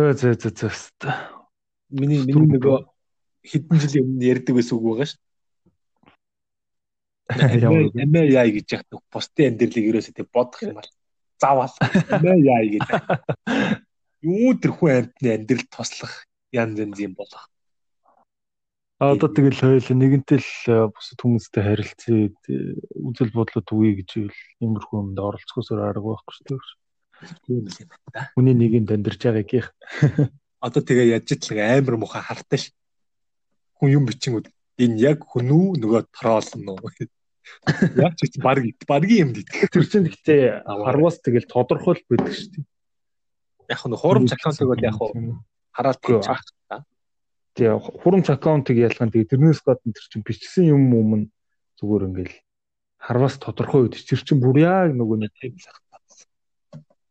Өө 0.00 0.12
зөө 0.16 0.34
зөө 0.40 0.52
зөө. 0.56 1.12
Миний 1.92 2.24
миний 2.24 2.48
нөгөө 2.56 2.78
хэдэн 3.44 3.78
жилийн 3.84 4.06
өмнө 4.08 4.30
ярьдаг 4.32 4.54
байсан 4.56 4.74
үг 4.80 4.84
байгаа 4.86 5.08
шүү. 5.12 5.20
Амэ 8.00 8.20
яа 8.32 8.48
гэж 8.48 8.66
яхад 8.70 9.02
постын 9.12 9.52
амьдралыг 9.52 9.88
ерөөсөө 9.92 10.14
тэг 10.16 10.28
бодох 10.32 10.62
юм 10.64 10.80
бол 10.80 10.90
заавал 11.42 11.74
амэ 12.16 12.32
яа 12.48 12.64
гэж. 12.64 12.86
Юу 14.26 14.56
тэр 14.56 14.72
хүн 14.72 14.92
амьтны 15.04 15.28
амьдрал 15.36 15.66
тослох 15.68 16.24
янз 16.54 16.80
янз 16.80 16.98
юм 17.02 17.12
болох. 17.12 17.44
Одоо 18.96 19.28
тэгэл 19.28 19.60
хоёул 19.60 19.88
нэгэнтэй 19.92 20.40
л 20.40 20.52
э, 20.72 20.88
бусад 20.88 21.20
хүмүүстэй 21.20 21.62
харилцээ 21.68 22.20
үзэл 22.96 23.28
бодлоо 23.36 23.60
түгье 23.60 24.00
гэж 24.00 24.08
ивэл 24.24 24.40
иймэрхүү 24.64 24.96
юмд 24.96 25.20
оролцохосоор 25.20 25.84
арга 25.84 26.16
байхгүй 26.16 26.32
шүү 26.32 26.46
дээ. 26.48 26.64
Тийм 27.44 27.60
л 27.68 27.76
юм 27.76 27.88
байна. 27.92 28.32
Хүний 28.32 28.56
нэгэнд 28.56 28.96
амьдарч 28.96 29.20
байгааг 29.20 29.52
их. 29.52 29.68
Одоо 30.64 30.80
тэгээ 30.80 31.12
яж 31.12 31.28
итл 31.28 31.60
амар 31.60 31.96
муха 32.00 32.24
хартай 32.24 32.56
ш. 32.56 32.64
Хүн 33.76 34.00
юм 34.00 34.08
бичингүүд 34.08 34.48
энэ 34.80 34.96
яг 34.96 35.28
хүн 35.28 35.52
үү 35.52 35.76
нөгөө 35.76 36.08
троолн 36.16 36.64
уу. 36.64 36.88
Яг 38.00 38.16
ч 38.16 38.40
баг 38.40 38.64
багийн 38.88 39.28
юм 39.28 39.30
дий. 39.36 39.44
Тэр 39.44 39.84
чинь 39.84 40.08
гэхдээ 40.08 40.64
харвас 40.64 41.20
тэгэл 41.20 41.44
тодорхой 41.44 42.00
л 42.00 42.08
байдаг 42.08 42.32
шүү 42.32 42.48
дээ. 42.48 42.64
Яг 43.76 43.80
нь 43.84 43.92
хуурамч 44.00 44.32
аккаунтыг 44.32 44.72
бол 44.72 44.80
яг 44.80 44.96
хараад 45.76 46.00
Үгүй, 46.00 46.24
Тэгээ 47.56 47.76
хурамч 48.04 48.28
аккаунтыг 48.28 48.76
ялган 48.76 49.08
тэгээ 49.08 49.32
тэрнээс 49.32 49.60
гадна 49.64 49.96
тэр 49.96 50.06
чинь 50.12 50.26
бичсэн 50.28 50.76
юм 50.76 50.92
өмнө 50.92 51.32
зүгээр 51.80 52.06
ингээл 52.12 52.36
харвас 53.00 53.40
тодорхой 53.40 53.88
үед 53.88 53.96
тэр 53.96 54.20
чинь 54.20 54.44
бүр 54.44 54.60
яг 54.60 54.92
нөгөө 54.92 55.16
нэг 55.24 55.32
Тийм 55.40 55.56
л 55.56 55.68
ах. 55.72 55.80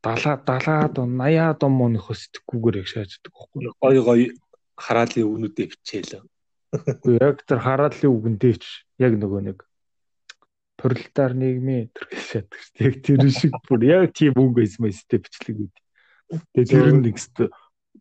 70 0.06 0.46
70-аад 0.46 1.02
80-аад 1.02 1.66
он 1.66 1.74
мөнхөс 1.82 2.30
сэтгэхгүйгээр 2.30 2.78
яг 2.78 2.88
шааждаг 2.94 3.32
байхгүй? 3.34 3.74
Гой 3.82 3.98
гой 4.06 4.22
хараалын 4.78 5.26
өгнүүдээ 5.26 5.68
бичээл. 5.74 6.30
Үгүй 6.78 7.16
яг 7.18 7.42
тэр 7.50 7.60
хараалын 7.66 8.14
үгэндээ 8.14 8.54
ч 8.62 8.86
яг 9.02 9.18
нөгөө 9.18 9.42
нэг 9.50 9.58
пролетар 10.78 11.34
нийгмийн 11.34 11.90
тэр 11.90 12.06
гэж 12.12 12.22
шатдаг 12.22 12.60
шүү. 12.62 12.78
Яг 12.86 12.96
тэр 13.02 13.22
шиг 13.34 13.54
бүр 13.66 13.82
яг 13.88 14.14
тийм 14.14 14.38
үг 14.38 14.52
байсан 14.54 14.86
мэстэй 14.86 15.20
бичлэг 15.24 15.58
үүд. 15.66 15.76
Тэгээ 16.54 16.70
тэр 16.70 16.88
нь 16.94 17.04
нэг 17.10 17.18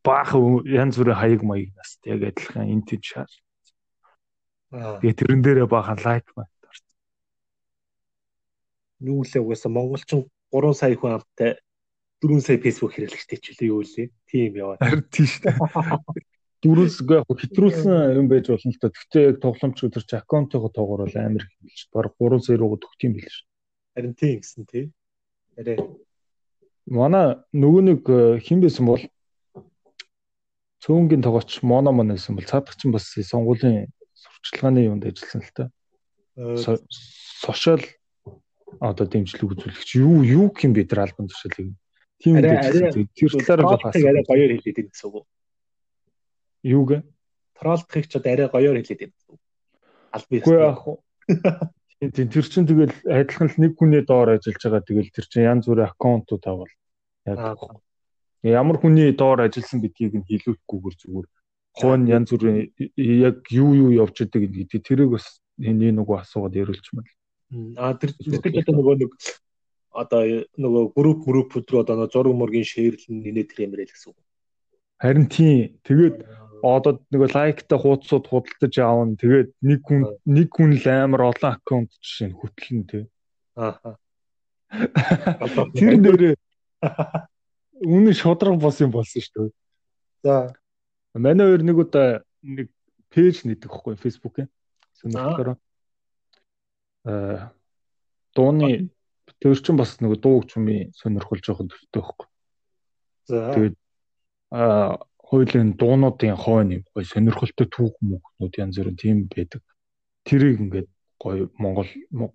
баахан 0.03 0.65
янз 0.67 0.99
бүрийн 0.99 1.19
хаяг 1.19 1.43
маяг 1.45 1.71
нас 1.77 1.99
яг 2.05 2.21
адилхан 2.23 2.71
энэ 2.73 2.87
тийм 2.89 3.03
шаар. 3.03 3.33
Аа. 4.73 4.99
Тэгээ 5.01 5.19
тэрэн 5.21 5.43
дээрээ 5.43 5.69
баахан 5.71 5.99
лайк 6.03 6.27
маяг 6.35 6.53
тарт. 6.65 6.85
Юу 9.01 9.23
лээ 9.23 9.43
угаасаа 9.43 9.71
монголчин 9.71 10.27
3 10.51 10.75
сая 10.75 10.97
хүн 10.97 11.21
амтай 11.21 11.61
4 12.19 12.41
сая 12.41 12.59
фэйсбુક 12.59 12.93
хэрэглэгчтэй 12.97 13.39
ч 13.39 13.45
үлээ 13.55 13.71
юу 13.71 13.83
лээ. 13.85 14.09
Тийм 14.27 14.53
яваа. 14.57 14.81
Харин 14.81 15.05
тийш 15.13 15.39
дээ. 15.45 15.55
хэтрүүлсгээ 16.65 17.21
яг 17.21 17.29
хэтрүүлсэн 17.29 18.17
юм 18.17 18.27
байж 18.33 18.49
болно 18.49 18.73
л 18.73 18.81
та. 18.81 18.89
Гэхдээ 18.89 19.25
яг 19.29 19.37
тоглоомч 19.45 19.79
өдөр 19.85 20.05
чи 20.09 20.17
аккаунтыгоо 20.17 20.71
тоогоор 20.73 21.05
бол 21.05 21.17
амар 21.21 21.45
билж. 21.61 21.81
Бараг 21.93 22.17
3 22.17 22.41
0-оор 22.41 22.81
төгт 22.81 23.01
юм 23.05 23.13
билж. 23.21 23.45
Харин 23.93 24.17
тийм 24.17 24.41
гэсэн 24.41 24.65
тий. 24.65 24.89
Арай 25.61 25.77
Манай 26.85 27.41
нөгөө 27.57 27.83
нэг 27.85 28.01
э, 28.13 28.39
хин 28.45 28.61
байсан 28.61 28.85
бол 28.89 29.01
цөөнгийн 30.85 31.25
тогооч 31.25 31.65
моно 31.65 31.97
мон 31.97 32.13
байсан 32.13 32.37
бол 32.37 32.45
цаадах 32.45 32.77
чинь 32.77 32.93
бас 32.93 33.09
сонгуулийн 33.09 33.89
сурчлагын 34.13 34.85
юунд 34.85 35.09
ажилласан 35.09 35.41
л 35.41 35.53
та. 35.57 35.65
Со- 36.37 36.85
Сошиал 37.41 37.81
одоо 38.81 39.07
дэмжлэг 39.09 39.49
үзүүлэгч 39.49 39.97
юу 39.97 40.21
юу 40.21 40.53
юм 40.53 40.73
бид 40.77 40.93
нар 40.93 41.09
альбом 41.09 41.33
тушаалыг. 41.33 41.73
Тийм 42.21 42.37
хэлсэн. 42.37 43.09
Тэр 43.17 43.33
талаар 43.49 43.81
бас 43.81 43.97
арай 43.97 44.25
гоёор 44.29 44.53
хэлээд 44.61 44.77
байна 44.77 44.91
гэсэн 44.93 45.09
үг. 45.09 45.27
юуг 46.63 46.91
Троллтыг 47.57 48.05
ч 48.05 48.13
одоо 48.21 48.33
арай 48.33 48.49
гоёор 48.53 48.77
хэлээд 48.77 49.01
байна 49.09 49.15
гэсэн 49.17 49.33
үг. 49.33 49.41
Албан 50.13 50.37
үгүй 50.37 50.57
яах 50.61 50.85
вэ? 50.85 50.95
Тийм 52.13 52.29
тэр 52.29 52.45
чинь 52.45 52.69
тэгэл 52.69 52.97
адилхан 53.09 53.49
л 53.49 53.57
нэг 53.57 53.73
хүний 53.81 54.03
доор 54.05 54.37
ажиллаж 54.37 54.61
байгаа 54.61 54.85
тэгэл 54.85 55.15
тэр 55.15 55.27
чинь 55.33 55.49
янз 55.49 55.65
бүрийн 55.65 55.89
аккаунтууд 55.89 56.45
авал 56.45 56.73
яг 57.25 57.39
ямар 58.45 58.77
хүний 58.77 59.13
доор 59.17 59.41
ажилласан 59.41 59.81
гэдгийг 59.81 60.21
нь 60.21 60.29
хэлүүлэхгүйгээр 60.29 60.97
зүгээр 61.01 61.27
хойно 61.73 62.11
янз 62.13 62.29
бүрийн 62.31 62.71
яг 62.97 63.41
юу 63.51 63.73
юу 63.73 63.91
явж 64.05 64.29
байгаа 64.29 64.53
гэдэг 64.53 64.85
тэрийг 64.85 65.11
бас 65.17 65.41
энэ 65.59 65.97
нөгөө 65.97 66.21
асуугаад 66.21 66.55
ярилцмал. 66.55 67.09
А 67.81 67.97
тэр 67.97 68.13
тэр 68.21 68.61
одоо 68.61 68.75
нөгөө 68.77 68.95
нэг 69.01 69.11
одоо 69.95 70.23
нөгөө 70.61 70.85
групп 70.93 71.21
групп 71.25 71.51
өдрөө 71.59 71.83
одоо 71.83 72.07
зураг 72.13 72.35
мөргийн 72.37 72.69
шеэрлэн 72.69 73.23
нинэ 73.25 73.49
тэр 73.49 73.67
юмрэл 73.67 73.89
гэсэн 73.91 74.13
үг. 74.13 74.19
Харин 75.01 75.27
тийм 75.27 75.81
тэгээд 75.87 76.17
одоо 76.63 77.01
нөгөө 77.11 77.31
лайктай 77.35 77.79
хуудсууд 77.79 78.27
худалдаж 78.29 78.75
аавн 78.79 79.17
тэгээд 79.19 79.51
нэг 79.63 79.81
хүн 79.89 80.03
нэг 80.29 80.49
хүн 80.53 80.71
л 80.79 80.87
амар 80.91 81.33
олон 81.33 81.51
аккаунт 81.55 81.91
жишээ 82.03 82.29
нь 82.29 82.39
хөтлөн 82.39 82.83
тий. 82.91 83.05
Аа. 83.57 83.97
Тэр 85.75 85.95
нэрээ 86.03 86.35
үнэн 87.85 88.17
шудраг 88.17 88.59
бос 88.59 88.81
юм 88.81 88.91
болсон 88.91 89.23
шүү 89.23 89.49
дээ. 89.49 89.55
За. 90.25 90.57
Манай 91.15 91.47
хоёр 91.47 91.63
нэг 91.63 91.77
удаа 91.79 92.25
нэг 92.43 92.73
пэйж 93.13 93.45
нэдэг 93.45 93.71
хгүй 93.71 93.95
фэйсбүүкийн 94.01 94.49
сонирхолтой. 94.99 95.57
Аа 97.05 97.53
дууны 98.35 98.91
тэр 99.39 99.59
чинь 99.61 99.79
бас 99.79 100.01
нэг 100.01 100.19
дуу 100.21 100.43
чумын 100.43 100.91
сонирхол 100.97 101.39
жоохон 101.39 101.71
төвтэй 101.71 102.03
хгүй. 102.03 102.27
За. 103.31 103.53
Тэгээд 103.55 103.77
аа 104.51 104.99
хуулийн 105.23 105.77
дуунуудын 105.79 106.37
хойно 106.37 106.81
юм 106.81 106.85
гоё 106.91 107.05
сонирхолтой 107.05 107.67
түүх 107.71 107.95
мөнхнүүд 108.01 108.55
янз 108.59 108.77
бүрийн 108.79 108.99
тийм 108.99 109.19
байдаг. 109.31 109.63
Тэрийг 110.27 110.61
ингээд 110.61 110.89
гоё 111.19 111.49
Монгол 111.59 111.89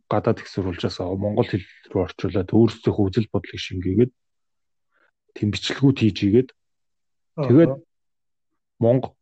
гадаад 0.09 0.39
их 0.39 0.47
сурвалжаас 0.47 0.99
Монгол 0.99 1.45
хэл 1.45 1.65
рүү 1.91 2.01
орчуулад 2.05 2.49
өөрсдийнхөө 2.49 3.05
үзэл 3.05 3.31
бодлыг 3.33 3.59
шингээгээд 3.59 4.11
тийм 5.35 5.51
бичлэгүүд 5.53 5.97
хийж 5.99 6.17
игээд 6.27 6.49
тэгээд 7.35 7.73
Монгол 8.79 9.13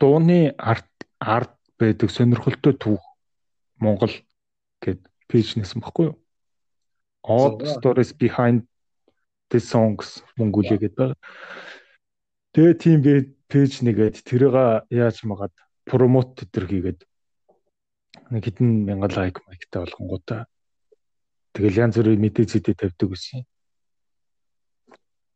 дууны 0.00 0.54
арт 0.56 0.90
арт 1.18 1.54
байдаг 1.78 2.08
сонирхолтой 2.10 2.74
түүх 2.76 3.02
Монгол 3.80 4.12
гэд 4.84 5.00
пэйж 5.28 5.56
нэсэн 5.56 5.80
баггүй 5.84 6.12
юу? 6.12 6.16
Odd 7.24 7.68
stories 7.68 8.12
behind 8.16 8.64
the 9.50 9.60
songs 9.60 10.24
Mongolia 10.38 10.80
гэдэг. 10.80 11.16
Тэгээ 12.56 12.74
тийм 12.80 12.98
пэйж 13.50 13.84
нэгээд 13.84 14.24
тэрийг 14.24 14.54
яаж 14.88 15.24
магаад 15.28 15.52
промот 15.84 16.38
тэтэр 16.38 16.64
хийгээд 16.70 17.00
нэг 18.30 18.42
хэдэн 18.46 18.68
мянган 18.86 19.12
лайк 19.12 19.42
майктай 19.44 19.82
болгонгуудаа 19.82 20.46
тэгэл 21.54 21.82
янз 21.82 21.98
бүрийн 21.98 22.22
мэдээ 22.22 22.46
зүйдэ 22.46 22.78
тавьдаг 22.78 23.08
гэсэн. 23.10 23.42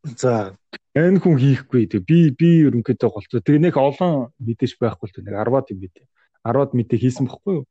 За. 0.05 0.57
Энэ 0.95 1.19
хүн 1.19 1.41
хийхгүй 1.41 1.89
тэг 1.89 2.05
би 2.05 2.29
би 2.31 2.69
ерөнхийдөө 2.69 3.11
голцоо. 3.11 3.41
Тэгээ 3.41 3.73
нэг 3.73 3.77
олон 3.81 4.31
мэдээж 4.37 4.77
байхгүй 4.77 5.09
л 5.11 5.25
нэг 5.25 5.35
10-аад 5.35 5.73
юм 5.73 5.79
мэдээ. 5.81 6.07
10-аад 6.45 6.71
мэдээ 6.77 6.99
хийсэн 7.01 7.25
бохгүй 7.25 7.65
юу? 7.65 7.67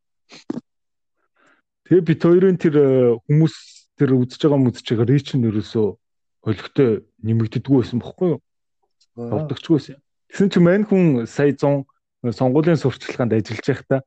Тэгээ 1.86 2.04
би 2.04 2.14
хоёрын 2.18 2.58
тэр 2.58 2.76
хүмүүс 3.30 3.56
тэр 4.02 4.18
үзэж 4.18 4.42
байгаа 4.50 4.60
мүзэж 4.66 4.86
байгаа 4.90 5.08
рич 5.14 5.30
нь 5.38 5.46
ерөөсөө 5.46 5.88
хөлгтэй 6.42 6.90
нэмэгддэггүй 7.22 7.78
байсан 7.80 8.00
бохгүй 8.02 8.28
юу? 8.34 8.42
Болдогчгүй 9.14 9.76
байсан. 9.78 10.02
Тэгсэн 10.34 10.50
чинь 10.50 10.66
мань 10.66 10.90
хүн 10.90 11.30
сая 11.30 11.54
100 11.54 11.86
сонгуулийн 12.34 12.82
сурталчилгаанд 12.82 13.38
ажиллаж 13.38 13.62
байхдаа 13.62 14.02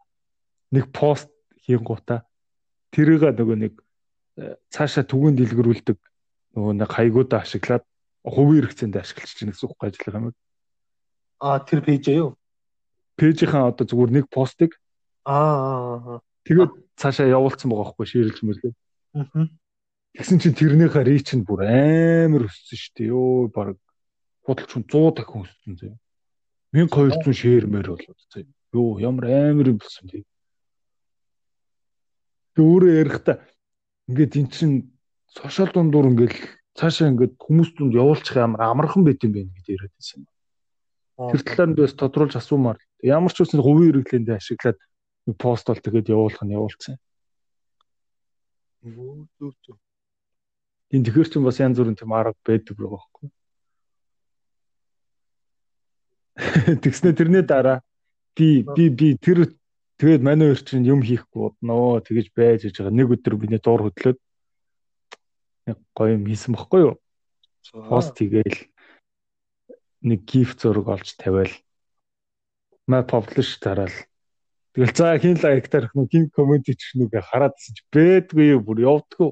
нэг 0.75 0.91
пост 0.91 1.31
хийн 1.63 1.87
гутаа 1.87 2.27
тэрийг 2.91 3.23
нөгөө 3.23 3.57
нэг 3.61 3.73
цаашаа 4.73 5.05
түгээн 5.05 5.37
дэлгэрүүлдэг 5.37 5.99
нөгөө 6.57 6.73
нэг 6.81 6.89
хаягуудаа 6.89 7.45
ашиглаад 7.45 7.85
хувийн 8.27 8.67
хэрэгцээнд 8.67 8.99
ашиглаж 8.99 9.31
чинь 9.31 9.51
гэсэн 9.55 9.71
үг 9.71 9.81
ажиллах 9.81 10.17
юм. 10.19 10.35
А 11.39 11.63
тэр 11.63 11.81
пэйж 11.87 12.05
юу? 12.11 12.35
Пэйжийн 13.15 13.71
одоо 13.71 13.87
зүгээр 13.87 14.11
нэг 14.11 14.27
постыг 14.29 14.75
Аа. 15.27 16.23
тэгээд 16.47 16.73
цаашаа 16.95 17.27
явуулсан 17.27 17.71
байгаа 17.71 17.95
байхгүй 17.95 18.07
ширлж 18.07 18.39
мэрлээ. 18.43 18.75
Аа. 19.19 19.51
Тэгсэн 20.15 20.39
чинь 20.39 20.55
тэрнийхээ 20.55 21.03
рич 21.03 21.35
нь 21.35 21.43
бүр 21.43 21.67
амар 21.67 22.47
өссөн 22.47 22.79
шүү 22.79 22.93
дээ. 22.95 23.11
Йоо 23.11 23.51
баг 23.51 23.77
худалч 24.47 24.71
хүн 24.71 24.87
100 24.87 25.19
дахин 25.19 25.43
өссөн 25.45 25.75
зөө. 25.77 25.95
1200 26.73 27.35
шеэр 27.35 27.65
мээр 27.67 27.89
болоод 27.91 28.21
зөө. 28.31 28.47
Йоо 28.73 29.03
ямар 29.03 29.27
амар 29.51 29.67
юм 29.75 29.79
болсон 29.83 30.07
тий. 30.07 30.23
Тэг 32.55 32.65
өөрөө 32.65 32.93
ярихдаа 33.03 33.37
ингээд 34.09 34.39
эн 34.41 34.49
чин 34.55 34.71
сошиал 35.27 35.75
дундуур 35.75 36.15
ингээд 36.15 36.39
цаашаа 36.77 37.09
ингээд 37.09 37.41
хүмүүс 37.41 37.71
дунд 37.73 37.97
явуулчих 37.97 38.37
амар 38.37 38.61
амархан 38.69 39.05
байт 39.05 39.25
юм 39.25 39.33
байна 39.33 39.53
гэж 39.57 39.67
яриад 39.73 39.95
байсан. 39.97 40.29
Тэр 41.17 41.41
талаар 41.41 41.69
нь 41.73 41.79
бас 41.81 41.97
тодруулж 41.97 42.37
асуумаар. 42.37 42.79
Ямар 43.01 43.33
ч 43.33 43.41
үсэн 43.41 43.65
хувийн 43.65 43.97
хэрэглээнд 43.97 44.37
ашиглаад 44.37 44.77
нэг 45.25 45.37
пост 45.41 45.65
бол 45.65 45.81
тэгээд 45.81 46.13
явуулах 46.13 46.43
нь 46.45 46.53
явуулсан. 46.53 47.01
Тийм 50.93 51.03
тэгэхэр 51.03 51.29
чинь 51.33 51.47
бас 51.49 51.59
янз 51.59 51.81
бүрийн 51.81 51.97
тийм 51.97 52.13
арга 52.13 52.37
байдаг 52.45 52.77
байгаа 52.77 53.01
байхгүй. 53.01 53.27
Тэгснэ 56.85 57.17
тэрний 57.17 57.43
дараа 57.43 57.81
би 58.37 58.61
би 58.77 58.93
би 58.93 59.17
тэр 59.17 59.57
тэгээд 59.97 60.21
манай 60.21 60.53
хоёр 60.53 60.61
чинь 60.61 60.85
юм 60.85 61.01
хийхгүй 61.01 61.41
бодноо 61.57 62.05
тэгэж 62.05 62.37
байж 62.37 62.69
байгаа. 62.69 62.93
Нэг 62.93 63.09
өдөр 63.17 63.35
миний 63.41 63.59
дуур 63.59 63.89
хөдлөөд 63.89 64.21
нэг 65.67 65.79
гоё 65.95 66.15
юм 66.15 66.25
хийсэн 66.27 66.55
бохгүй 66.55 66.81
юу? 66.87 66.95
Пост 67.91 68.15
хийгээл 68.15 68.71
нэг 70.07 70.21
гиф 70.25 70.55
зураг 70.55 70.87
олж 70.87 71.19
тавиал. 71.19 71.51
Маа 72.87 73.03
publish 73.03 73.59
тараал. 73.59 73.95
Тэгэл 74.75 74.95
за 74.95 75.19
хин 75.19 75.39
лайк 75.43 75.67
тарих 75.67 75.91
нү 75.95 76.07
хин 76.07 76.31
комент 76.31 76.67
хийчих 76.71 76.95
нүг 76.95 77.11
хараадсэн 77.11 77.75
чи 77.75 77.83
бэдгүй 77.91 78.55
юу 78.55 78.63
бүр 78.63 78.79
явдггүй. 78.87 79.31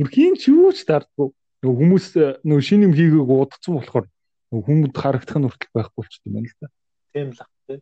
Бүр 0.00 0.08
хин 0.08 0.40
ч 0.40 0.48
юу 0.48 0.72
ч 0.72 0.88
дардггүй. 0.88 1.34
Нөгөө 1.60 1.76
хүмүүс 1.76 2.06
нөгөө 2.46 2.64
шинэ 2.64 2.86
юм 2.88 2.94
хийгээг 2.96 3.28
удацсан 3.28 3.76
болохоор 3.76 4.06
хүмүүд 4.54 4.94
харагдах 4.96 5.36
нь 5.36 5.44
хүртэл 5.44 5.74
байхгүй 5.74 5.96
болчихсон 6.00 6.28
юм 6.30 6.34
байна 6.40 6.48
л 6.48 6.56
да. 6.62 6.68
Тийм 7.12 7.28
л 7.34 7.40
тий. 7.66 7.78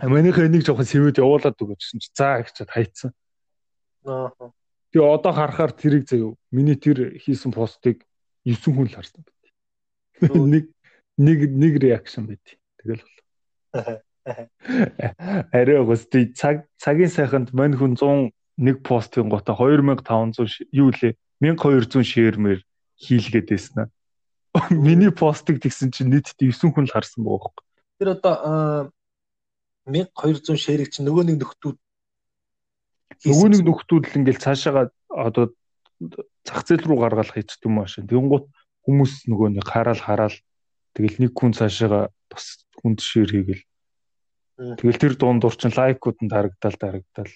Манийх 0.00 0.38
энийг 0.38 0.64
жоохон 0.64 0.88
сэвэд 0.88 1.20
явуулаад 1.20 1.58
өгөөжсэн 1.58 1.98
чи 2.00 2.08
за 2.14 2.40
их 2.40 2.54
чад 2.54 2.70
хайцсан. 2.72 3.10
Аа. 4.06 4.30
Тэгээ 4.94 5.10
одоо 5.10 5.32
харахаар 5.34 5.74
тэрийг 5.74 6.06
заяа 6.06 6.38
миний 6.54 6.78
тэр 6.78 7.18
хийсэн 7.18 7.50
постыг 7.50 8.06
9 8.46 8.70
хүн 8.70 8.86
л 8.86 8.94
харсан 8.94 9.26
байт. 9.26 9.42
Нэг 10.54 10.70
нэг 11.18 11.38
нэг 11.50 11.74
реакшн 11.82 12.30
байт. 12.30 12.54
Тэгэл 12.78 13.02
бол. 13.02 13.18
Арай 15.50 15.82
гости 15.82 16.30
цаг 16.30 16.70
цагийн 16.78 17.10
сайханд 17.10 17.50
мань 17.50 17.74
хүн 17.74 17.98
101 17.98 18.86
постын 18.86 19.28
гота 19.28 19.58
2500 19.58 20.70
юу 20.70 20.94
лээ 20.94 21.18
1200 21.42 22.06
шеэрмэр 22.06 22.62
хийлгээд 22.94 23.50
байсан 23.50 23.76
аа. 23.82 23.90
Миний 24.70 25.10
постыг 25.10 25.58
тэгсэн 25.58 25.90
чинь 25.90 26.14
нийтдээ 26.14 26.54
9 26.54 26.70
хүн 26.70 26.86
л 26.86 26.94
харсан 26.94 27.26
байгаа 27.26 27.50
байхгүй. 27.50 27.66
Тэр 27.98 28.10
одоо 28.14 28.34
1200 29.90 30.54
шеэрэг 30.54 30.88
чинь 30.94 31.10
нөгөө 31.10 31.34
нэг 31.34 31.42
нөхдүүд 31.42 31.78
нөгөө 33.24 33.48
нэг 33.52 33.62
нөхдүүд 33.64 34.04
л 34.10 34.18
ингээл 34.20 34.44
цаашаага 34.44 34.90
одоо 35.08 35.54
зах 36.44 36.60
зээл 36.66 36.84
рүү 36.84 36.98
гаргаал 37.00 37.32
хийчихдэг 37.32 37.68
юм 37.68 37.80
аашаа. 37.80 38.04
Тэнгуут 38.04 38.46
хүмүүс 38.84 39.12
нөгөө 39.30 39.48
нэг 39.56 39.64
хараал 39.64 40.02
хараал 40.02 40.36
тэгэл 40.92 41.20
нэг 41.24 41.32
хүн 41.32 41.52
цаашаага 41.56 42.12
бас 42.28 42.66
хүнд 42.82 42.98
шеэр 43.00 43.30
хийгээл. 43.32 43.64
Тэгэл 44.78 45.00
тэр 45.00 45.14
дундуур 45.18 45.54
чинь 45.56 45.74
лайкууд 45.74 46.18
нь 46.22 46.30
дарагдаал 46.30 46.76
дарагдаал 46.78 47.32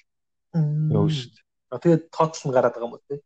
явна 0.54 1.10
шүү 1.10 1.30
дээ. 1.34 1.44
А 1.72 1.80
тэгээд 1.82 2.02
тооцол 2.14 2.44
нь 2.50 2.54
гараад 2.54 2.74
байгаа 2.76 2.88
юм 2.88 2.94
уу 2.94 3.04
тий? 3.08 3.20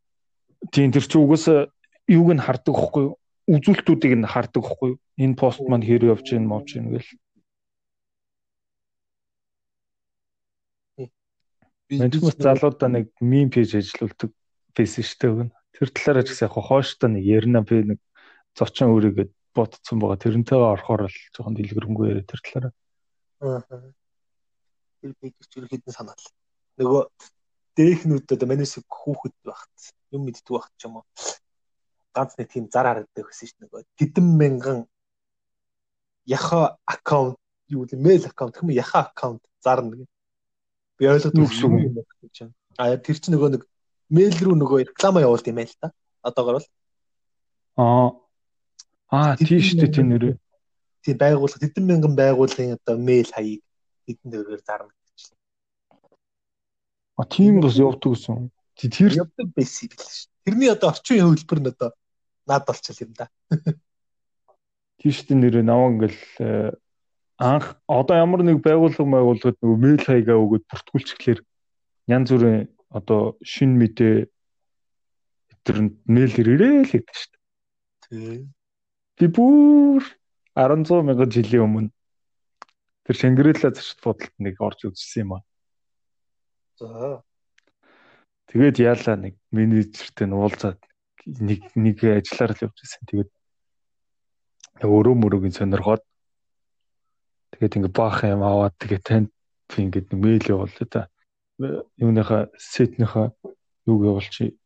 Тийм 0.72 0.90
тэр 0.94 1.04
чинь 1.04 1.22
угсаа 1.22 1.68
юуг 2.08 2.30
нь 2.32 2.44
хардаг 2.44 2.74
хөхгүй 2.74 3.02
юу? 3.10 3.14
үзүүлэлтүүдийг 3.50 4.14
нь 4.22 4.28
хардаг 4.28 4.62
байхгүй 4.62 4.88
юу? 4.94 4.98
Энэ 5.18 5.36
пост 5.38 5.62
маань 5.66 5.84
хэр 5.84 6.14
явж 6.14 6.26
гин 6.30 6.46
мовж 6.46 6.78
гин 6.78 6.94
гэл. 6.94 7.08
Манчмас 11.90 12.36
залуудаа 12.38 12.88
нэг 12.88 13.10
мим 13.20 13.50
пэйж 13.50 13.76
ажиллаулдаг 13.80 14.30
байсан 14.76 15.04
шүү 15.04 15.18
дээ. 15.18 15.50
Тэр 15.72 15.88
талаараа 15.90 16.24
ч 16.24 16.28
гэсэн 16.32 16.46
яг 16.46 16.54
хооштой 16.56 17.08
нэг 17.10 17.24
ярина 17.24 17.60
би 17.64 17.82
нэг 17.82 18.00
зочин 18.56 18.92
өөрийгөө 18.92 19.26
бодцсон 19.54 19.98
байгаа. 20.00 20.20
Тэрнтэйгээ 20.20 20.72
орохоор 20.72 21.08
л 21.08 21.18
жоохон 21.32 21.56
дэлгэрэнгүй 21.56 22.06
яриа 22.08 22.24
тэр 22.28 22.40
талаараа. 22.40 22.72
Аа. 23.42 23.60
Тэр 25.00 25.12
пэйж 25.20 25.34
ч 25.48 25.52
ерөөхдөө 25.60 25.92
санаал. 25.92 26.24
Нөгөө 26.80 27.02
дээхнүүд 27.76 28.32
одоо 28.32 28.48
манайс 28.48 28.76
хүүхэд 28.80 29.36
багт 29.44 29.76
юм 30.12 30.28
мэддэг 30.28 30.52
багт 30.52 30.72
ч 30.76 30.88
юм 30.88 31.00
уу. 31.00 31.06
Ганц 32.12 32.36
нэг 32.36 32.48
тийм 32.52 32.68
зар 32.68 32.86
харагддаг 32.88 33.24
гэсэн 33.28 33.48
чинь 33.48 33.62
нөгөө 33.64 33.80
тэдэн 33.96 34.26
мянган 34.36 34.78
яха 36.28 36.76
аккаунт 36.84 37.40
юу 37.68 37.88
вэ? 37.88 37.96
Мэйл 37.96 38.28
аккаунт 38.28 38.60
юм 38.60 38.70
яха 38.76 39.08
аккаунт 39.08 39.42
зарна 39.64 39.96
гэх. 39.96 40.11
Би 41.02 41.10
ойлгодог 41.10 41.50
юм 41.50 41.74
байна. 41.74 42.52
А 42.78 42.94
тэр 42.94 43.18
чинь 43.18 43.34
нөгөө 43.34 43.50
нэг 43.58 43.62
мэйл 44.06 44.38
рүү 44.38 44.54
нөгөө 44.54 44.86
реклама 44.86 45.18
явуулт 45.26 45.50
юм 45.50 45.58
байл 45.58 45.74
та. 45.82 45.90
Одоогор 46.22 46.62
бол 46.62 46.68
Аа. 47.74 48.14
Аа, 49.10 49.34
тийш 49.34 49.74
үү 49.74 49.90
тийм 49.90 50.14
нэрээ. 50.14 50.38
тийм 51.02 51.16
байгууллага 51.18 51.58
тэдэн 51.58 51.84
мянган 51.90 52.14
байгууллагын 52.14 52.78
одоо 52.78 52.94
мэйл 53.02 53.26
хаяг 53.34 53.66
хэдэн 54.06 54.30
төгрөгөөр 54.30 54.62
зарна 54.62 54.94
А 57.18 57.24
тийм 57.26 57.60
бас 57.60 57.76
явдаг 57.76 58.14
гэсэн. 58.14 58.50
Тэр 58.78 59.12
явдаг 59.26 59.46
байсан 59.58 59.90
юм 59.90 59.98
биш. 59.98 60.30
Тэрний 60.46 60.70
одоо 60.70 60.94
орчин 60.94 61.18
үеийн 61.18 61.34
хөлбөр 61.34 61.60
нь 61.60 61.70
одоо 61.74 61.90
наад 62.46 62.64
болчихл 62.66 63.04
юм 63.04 63.12
да. 63.18 63.26
Тийштэй 65.02 65.36
нэрээ 65.36 65.66
наваа 65.66 65.92
ингээл 65.92 66.20
э, 66.40 66.72
анх 67.42 67.74
одоо 67.90 68.16
ямар 68.22 68.46
нэг 68.46 68.62
байгууллага 68.62 69.02
байгууллагад 69.02 69.58
нөгөө 69.58 69.78
мэйл 69.82 70.02
хаягаа 70.06 70.38
өгөөд 70.38 70.64
бүртгүүлчихлээр 70.70 71.40
янз 72.14 72.28
бүрийн 72.30 72.70
одоо 72.94 73.34
шин 73.42 73.74
мэдээ 73.82 74.30
өдрөнд 75.50 75.94
мэйлэр 76.06 76.48
ирээл 76.54 76.92
гэдэг 76.92 77.16
шүү 77.18 77.30
дээ. 77.34 77.42
Тий. 78.06 78.38
Би 79.18 79.26
бүр 79.26 80.02
100 80.54 81.02
мянган 81.02 81.30
жилийн 81.34 81.66
өмнө 81.66 81.90
тэр 83.06 83.16
Шангрила 83.18 83.70
зочд 83.74 83.98
бодолд 84.04 84.34
нэг 84.38 84.62
орж 84.62 84.86
үзсэн 84.86 85.26
юм 85.26 85.30
аа. 85.34 85.42
За. 86.78 87.22
Тэгээд 88.54 88.78
яалаа 88.78 89.16
нэг 89.18 89.34
менежертэй 89.50 90.26
нь 90.30 90.36
уулзаад 90.36 90.78
нэг 91.26 91.74
нэг 91.74 91.98
ажиллаар 92.06 92.54
л 92.54 92.64
явж 92.70 92.76
байсан. 92.78 93.02
Тэгээд 93.10 93.30
өөрөө 94.86 95.14
мөрөгийн 95.18 95.56
сонирхоод 95.56 96.02
тэгээд 97.52 97.76
ингээ 97.78 97.92
баах 97.92 98.24
юм 98.24 98.42
аваад 98.42 98.74
тэгээд 98.80 99.04
танд 99.04 99.30
ингээд 99.72 100.08
мэйл 100.12 100.44
явуулъя 100.48 100.86
та. 100.88 101.02
Юуныхаа 102.00 102.50
сетнийхаа 102.58 103.32
юуг 103.86 104.00
явуулчих 104.04 104.56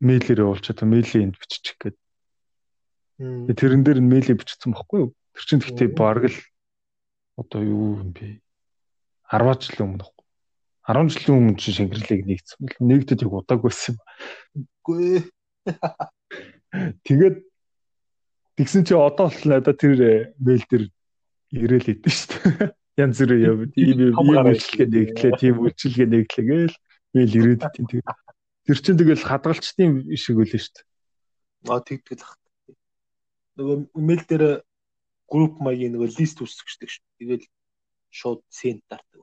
мэйлээр 0.00 0.44
явуулчих 0.44 0.76
та 0.76 0.84
мэйлийн 0.88 1.30
энд 1.30 1.36
бичих 1.36 1.76
гээд. 1.76 1.96
Тэрэн 3.54 3.84
дээр 3.84 4.00
нь 4.00 4.10
мэйлийг 4.10 4.40
бичсэн 4.40 4.72
байхгүй 4.72 4.98
юу? 5.04 5.10
Тэр 5.36 5.44
чинь 5.44 5.60
гэхдээ 5.60 5.88
бараг 5.92 6.32
л 6.32 6.38
одоо 7.36 7.60
юу 7.60 8.00
юм 8.00 8.10
бэ? 8.16 8.40
10 9.30 9.60
жил 9.60 9.84
өмнө 9.86 10.08
10 10.90 11.12
жилийн 11.12 11.38
өмнө 11.38 11.60
чи 11.60 11.70
шингэрлийг 11.70 12.26
нэгдсэн 12.26 12.58
бэл 12.66 12.82
нэгдэд 12.82 13.22
яг 13.22 13.32
удааг 13.36 13.60
байсан 13.62 13.94
юм. 13.94 14.00
Үгүй. 14.82 15.22
Тэгээд 17.06 17.36
тэгсэн 18.58 18.82
чи 18.88 18.94
одоо 18.96 19.30
бол 19.30 19.44
надад 19.46 19.78
тэр 19.78 20.34
мэйл 20.40 20.64
дээр 20.66 20.84
ирээл 21.54 21.92
идэв 21.92 22.12
шүү 22.14 22.28
дээ. 22.30 22.68
Янз 23.00 23.18
бүрээ 23.22 23.40
яв. 23.46 23.58
Ийм 23.74 23.98
ийм 24.10 24.14
үйлчлэгээ 24.14 24.88
нэгдлээ, 24.90 25.32
тийм 25.40 25.56
үйлчлэгээ 25.64 26.08
нэгдлээ 26.10 26.46
гээл 26.46 26.76
мэйл 27.14 27.34
ирээд 27.38 27.62
тийм 27.74 27.86
тэр. 27.90 28.02
Тэр 28.66 28.78
чин 28.78 28.96
тэгэл 28.98 29.26
хадгалчдын 29.26 29.90
шиг 30.14 30.36
үлээ 30.38 30.60
шүү 30.60 30.74
дээ. 30.74 30.86
Аа 31.70 31.80
тэгтгэл 31.80 32.24
ах. 32.24 32.36
Нөгөө 33.56 33.76
мэйл 33.98 34.24
дээр 34.28 34.44
групп 35.30 35.54
маягийн 35.62 35.94
нөгөө 35.96 36.18
лист 36.18 36.38
үүсгэждэг 36.42 36.88
шүү. 36.90 37.04
Тэгэл 37.18 37.44
шууд 38.10 38.40
сент 38.50 38.82
дартаг. 38.90 39.22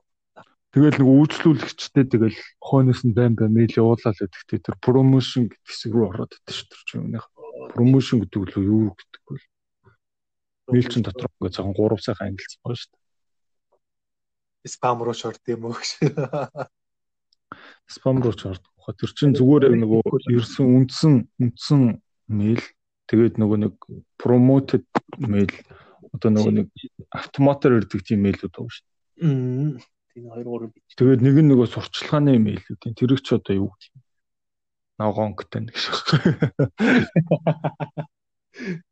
Тэгэл 0.72 1.00
нэг 1.00 1.08
үйлчлүүлэгчтэй 1.08 2.04
тэгэл 2.12 2.38
хойноос 2.60 3.00
нь 3.04 3.16
байн 3.16 3.32
байн 3.32 3.52
мэйл 3.56 3.72
явуулаад 3.72 4.20
гэдэгтэй 4.20 4.60
тэр 4.60 4.76
промошн 4.84 5.48
гэдэг 5.48 5.64
хэсэг 5.64 5.92
рүү 5.96 6.06
ороод 6.12 6.32
идэв 6.36 6.54
шүү 6.54 6.68
дээ 6.68 6.84
чинь. 6.88 7.16
Промошн 7.72 8.20
гэдэг 8.20 8.42
л 8.52 8.68
юу 8.68 8.92
гэдэггүй 8.92 9.36
л. 9.40 9.46
Чин 10.68 11.00
дотор 11.00 11.32
ингээ 11.40 11.56
цагаан 11.56 11.72
3 11.72 12.04
сайхан 12.04 12.28
ангилсан 12.28 12.60
байгаа 12.60 12.76
шүү 12.76 12.92
дээ. 12.92 14.68
Спам 14.68 15.00
руу 15.00 15.16
шорт 15.16 15.40
юм 15.48 15.64
уу 15.64 15.72
гэж. 15.72 15.96
Спам 17.88 18.20
руу 18.20 18.36
шорт. 18.36 18.60
Тэр 18.88 19.12
чин 19.16 19.32
зүгээр 19.32 19.72
нөгөө 19.80 20.28
ерсэн 20.32 20.68
үндсэн 20.68 21.14
үндсэн 21.40 21.80
мэйл 22.28 22.60
тэгээд 23.08 23.40
нөгөө 23.40 23.58
нэг 23.64 23.72
promoted 24.20 24.84
мэйл 25.16 25.56
одоо 26.12 26.28
нөгөө 26.32 26.52
нэг 26.56 26.68
автоматар 27.12 27.76
ирдэг 27.80 28.00
тийм 28.04 28.20
мэйлүүд 28.28 28.52
байгаа 28.52 28.72
шүү 28.72 28.84
дээ. 28.84 28.92
Тийм 30.12 30.24
2 30.32 30.44
3 30.44 30.68
бит. 30.72 30.84
Тэгээд 30.96 31.20
нэг 31.24 31.36
нь 31.36 31.48
нөгөө 31.52 31.68
сурчлагын 31.68 32.40
мэйлүүдийн 32.44 32.94
тэрэг 32.96 33.20
ч 33.24 33.26
одоо 33.36 33.54
юу 33.56 33.68
гэх 33.72 33.92
юм. 33.92 34.00
Ногоонктой 35.00 35.60
нэг 35.68 35.76
шиг. 35.76 35.96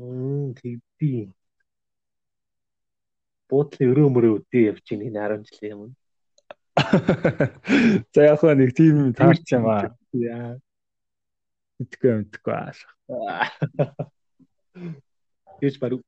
Мм 0.00 0.56
тэгби. 0.56 1.28
Буудлын 3.52 3.90
өрөө 3.92 4.08
мөрөө 4.14 4.32
үдээ 4.40 4.64
явж 4.72 4.86
ийн 4.94 5.04
энэ 5.12 5.20
10 5.20 5.44
жилийн 5.52 5.76
өмнө. 5.76 5.96
За 8.14 8.20
яг 8.24 8.40
нэг 8.56 8.72
тийм 8.72 9.12
таарч 9.12 9.44
юм 9.52 9.68
аа. 9.68 9.92
Яа. 10.16 10.56
Итгэв 11.82 12.24
мэдгүй 12.24 12.54
аа. 12.56 12.72
Тэгж 15.60 15.76
баруун 15.82 16.06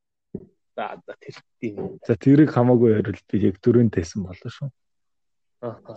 За 0.75 0.97
за 1.05 1.13
тэр 1.21 1.37
тийм. 1.61 1.99
За 2.07 2.17
тэрийг 2.17 2.49
хамаагүй 2.49 2.97
ярил 2.97 3.19
би 3.29 3.37
яг 3.45 3.61
дөрөнд 3.61 3.93
тайсан 3.93 4.25
болоо 4.25 4.49
шүү. 4.49 4.69
Аа. 5.61 5.93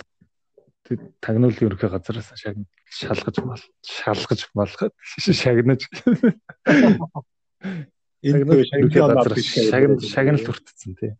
Тэг 0.84 1.00
тагнуулын 1.24 1.64
ерөнхий 1.64 1.88
газараас 1.88 2.28
шалгаж 2.84 3.40
мал 3.40 3.62
шалгаж 3.80 4.44
малгад 4.52 4.92
шагнаж. 5.40 5.88
Энэ 8.22 8.42
ерөнхий 8.42 9.02
газар 9.02 9.34
шагнал 9.38 10.00
шагнал 10.00 10.42
хүртсэн 10.44 10.92
тий. 10.98 11.12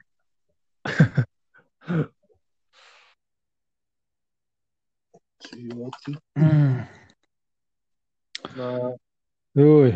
Ой. 9.54 9.92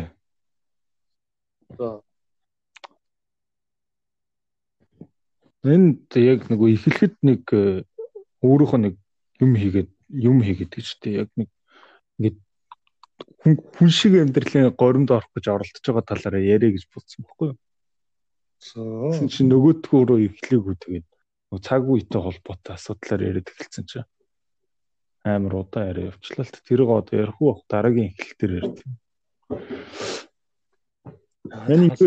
За 1.77 2.01
Энд 5.61 6.09
яг 6.17 6.49
нөгөө 6.49 6.73
эхлэхэд 6.73 7.21
нэг 7.21 7.45
э, 7.53 7.85
өөрөөх 8.41 8.73
нь 8.81 8.83
нэг 8.89 8.95
юм 9.37 9.53
хийгээд 9.53 9.89
юм 10.09 10.41
хийгээд 10.41 10.73
гэж 10.73 10.87
тий 10.97 11.21
яг 11.21 11.29
нэг 11.37 11.53
хүн 13.43 13.89
шиг 13.89 14.13
амьдралын 14.21 14.73
горимд 14.75 15.11
орох 15.11 15.29
гэж 15.35 15.45
оролдож 15.51 15.85
байгаа 15.85 16.05
талаараа 16.05 16.41
яриа 16.41 16.71
гэж 16.73 16.83
бодсон 16.93 17.25
байхгүй 17.25 17.47
юу? 17.51 17.57
За. 18.61 18.81
Чи 19.27 19.41
нөгөөдгөө 19.49 20.01
рүү 20.05 20.19
эхлэегүй 20.29 20.75
тэгээд 20.77 21.07
цаг 21.65 21.83
үетэй 21.89 22.21
холбоотой 22.21 22.73
асуудлаар 22.77 23.21
яриад 23.27 23.49
эхэлсэн 23.49 23.85
чинь 23.89 24.09
амар 25.25 25.65
удаа 25.65 25.89
яриа 25.91 26.13
явчлаа 26.13 26.45
л 26.45 26.53
тэрийг 26.65 26.89
одоо 26.89 27.15
ярих 27.19 27.37
уу 27.41 27.61
дараагийн 27.67 28.13
эхлэл 28.13 28.37
дээр 28.39 28.53
ярьд. 28.61 28.77
Энийг 31.67 31.97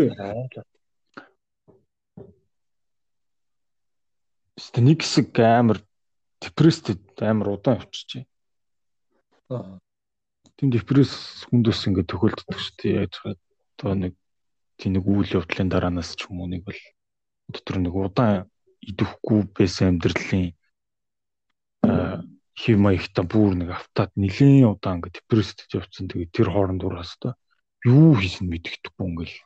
Гэтэ 4.75 4.81
нэг 4.83 4.99
хэсэг 5.07 5.31
амар 5.39 5.79
депресстэй 6.43 6.99
амар 7.23 7.55
удаан 7.55 7.79
явчихжээ. 7.79 8.27
Аа. 9.55 9.79
Тийм 10.55 10.69
депресс 10.71 11.45
хүндээс 11.51 11.87
ингээд 11.87 12.09
төхөлддөг 12.11 12.57
шүү 12.59 12.75
дээ. 12.79 12.97
Яаж 13.03 13.13
хаад 13.19 13.39
одоо 13.75 13.93
нэг 13.95 14.13
тийм 14.79 14.91
нэг 14.95 15.05
үйл 15.05 15.35
явдлын 15.39 15.69
дараанаас 15.71 16.15
ч 16.15 16.27
юм 16.31 16.43
уу 16.43 16.49
нэг 16.51 16.63
бол 16.63 16.81
дотор 17.51 17.77
нэг 17.83 17.93
удаан 17.95 18.47
идэвхгүй 18.79 19.39
байсан 19.51 19.95
амьдралын 19.95 20.55
хэв 22.55 22.77
маягта 22.79 23.21
бүр 23.27 23.51
нэг 23.59 23.69
автаад 23.75 24.11
нэлийн 24.15 24.71
удаан 24.71 25.03
ингээд 25.03 25.19
депресстэй 25.19 25.75
явцсан. 25.75 26.07
Тэгээд 26.07 26.31
тэр 26.31 26.49
хооронд 26.55 26.87
ураас 26.87 27.19
та 27.19 27.35
юу 27.83 28.15
хийсэн 28.15 28.47
мэддэхгүй 28.47 29.05
ингээл. 29.11 29.37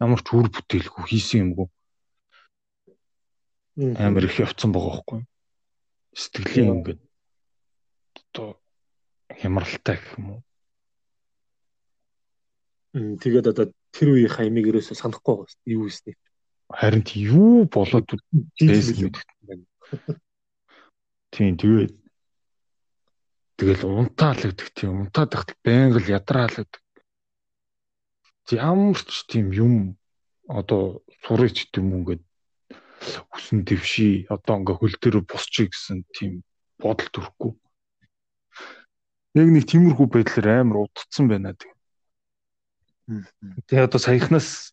Ямар 0.00 0.20
ч 0.24 0.28
үр 0.32 0.48
бүтээлгүй 0.48 1.04
хийсэн 1.04 1.52
юмгүй. 1.52 1.68
Амар 4.00 4.24
их 4.24 4.40
явцсан 4.40 4.72
байгаа 4.72 5.04
байхгүй 5.04 5.20
сэтгэлийн 6.16 6.80
ингээд 6.80 7.00
одоо 8.16 8.48
хямралтай 9.40 9.96
гэх 10.00 10.18
юм 10.18 10.26
уу 10.30 10.40
Тэгээд 12.96 13.52
одоо 13.52 13.66
тэр 13.92 14.08
үеийн 14.16 14.32
хаймыг 14.32 14.72
ерөөсөө 14.72 14.96
санахгүй 14.96 15.34
байгаа 15.36 15.52
шүү 15.52 15.60
дээ. 15.68 15.76
Юу 15.76 15.84
вэ? 15.84 16.12
Харин 16.72 17.02
тий 17.04 17.20
юу 17.28 17.68
болоод 17.68 18.08
Бэс 18.56 18.96
мэдэх 18.96 19.24
байна. 19.44 19.64
тийм 21.28 21.60
тэгээд 21.60 21.92
тэгэл 23.60 23.84
унтаалагддаг 23.84 24.68
тийм 24.72 25.04
унтаадах 25.04 25.44
байнга 25.60 26.00
л 26.00 26.08
ядраалагддаг. 26.08 26.84
Ямар 28.56 28.96
ч 28.96 29.28
тийм 29.28 29.52
юм 29.52 30.00
одоо 30.48 31.04
сурыч 31.20 31.68
гэдэг 31.68 31.84
юм 31.84 32.00
ингээд 32.00 32.22
хүсэн 33.28 33.60
дэвший 33.68 34.24
одоо 34.32 34.56
ингээ 34.64 34.76
хөл 34.80 34.96
дээр 34.96 35.16
босчих 35.20 35.68
гэсэн 35.68 36.08
тийм 36.16 36.40
бодол 36.80 37.12
төрөхгүй. 37.12 37.52
Яг 39.36 39.48
нэг 39.52 39.64
тиймэрхүү 39.68 40.06
байдлаар 40.08 40.64
амар 40.64 40.88
удцсан 40.88 41.28
байна 41.28 41.52
тэг. 41.52 41.70
Тэгээ 43.68 43.86
одоо 43.86 44.00
саяхнаас 44.00 44.72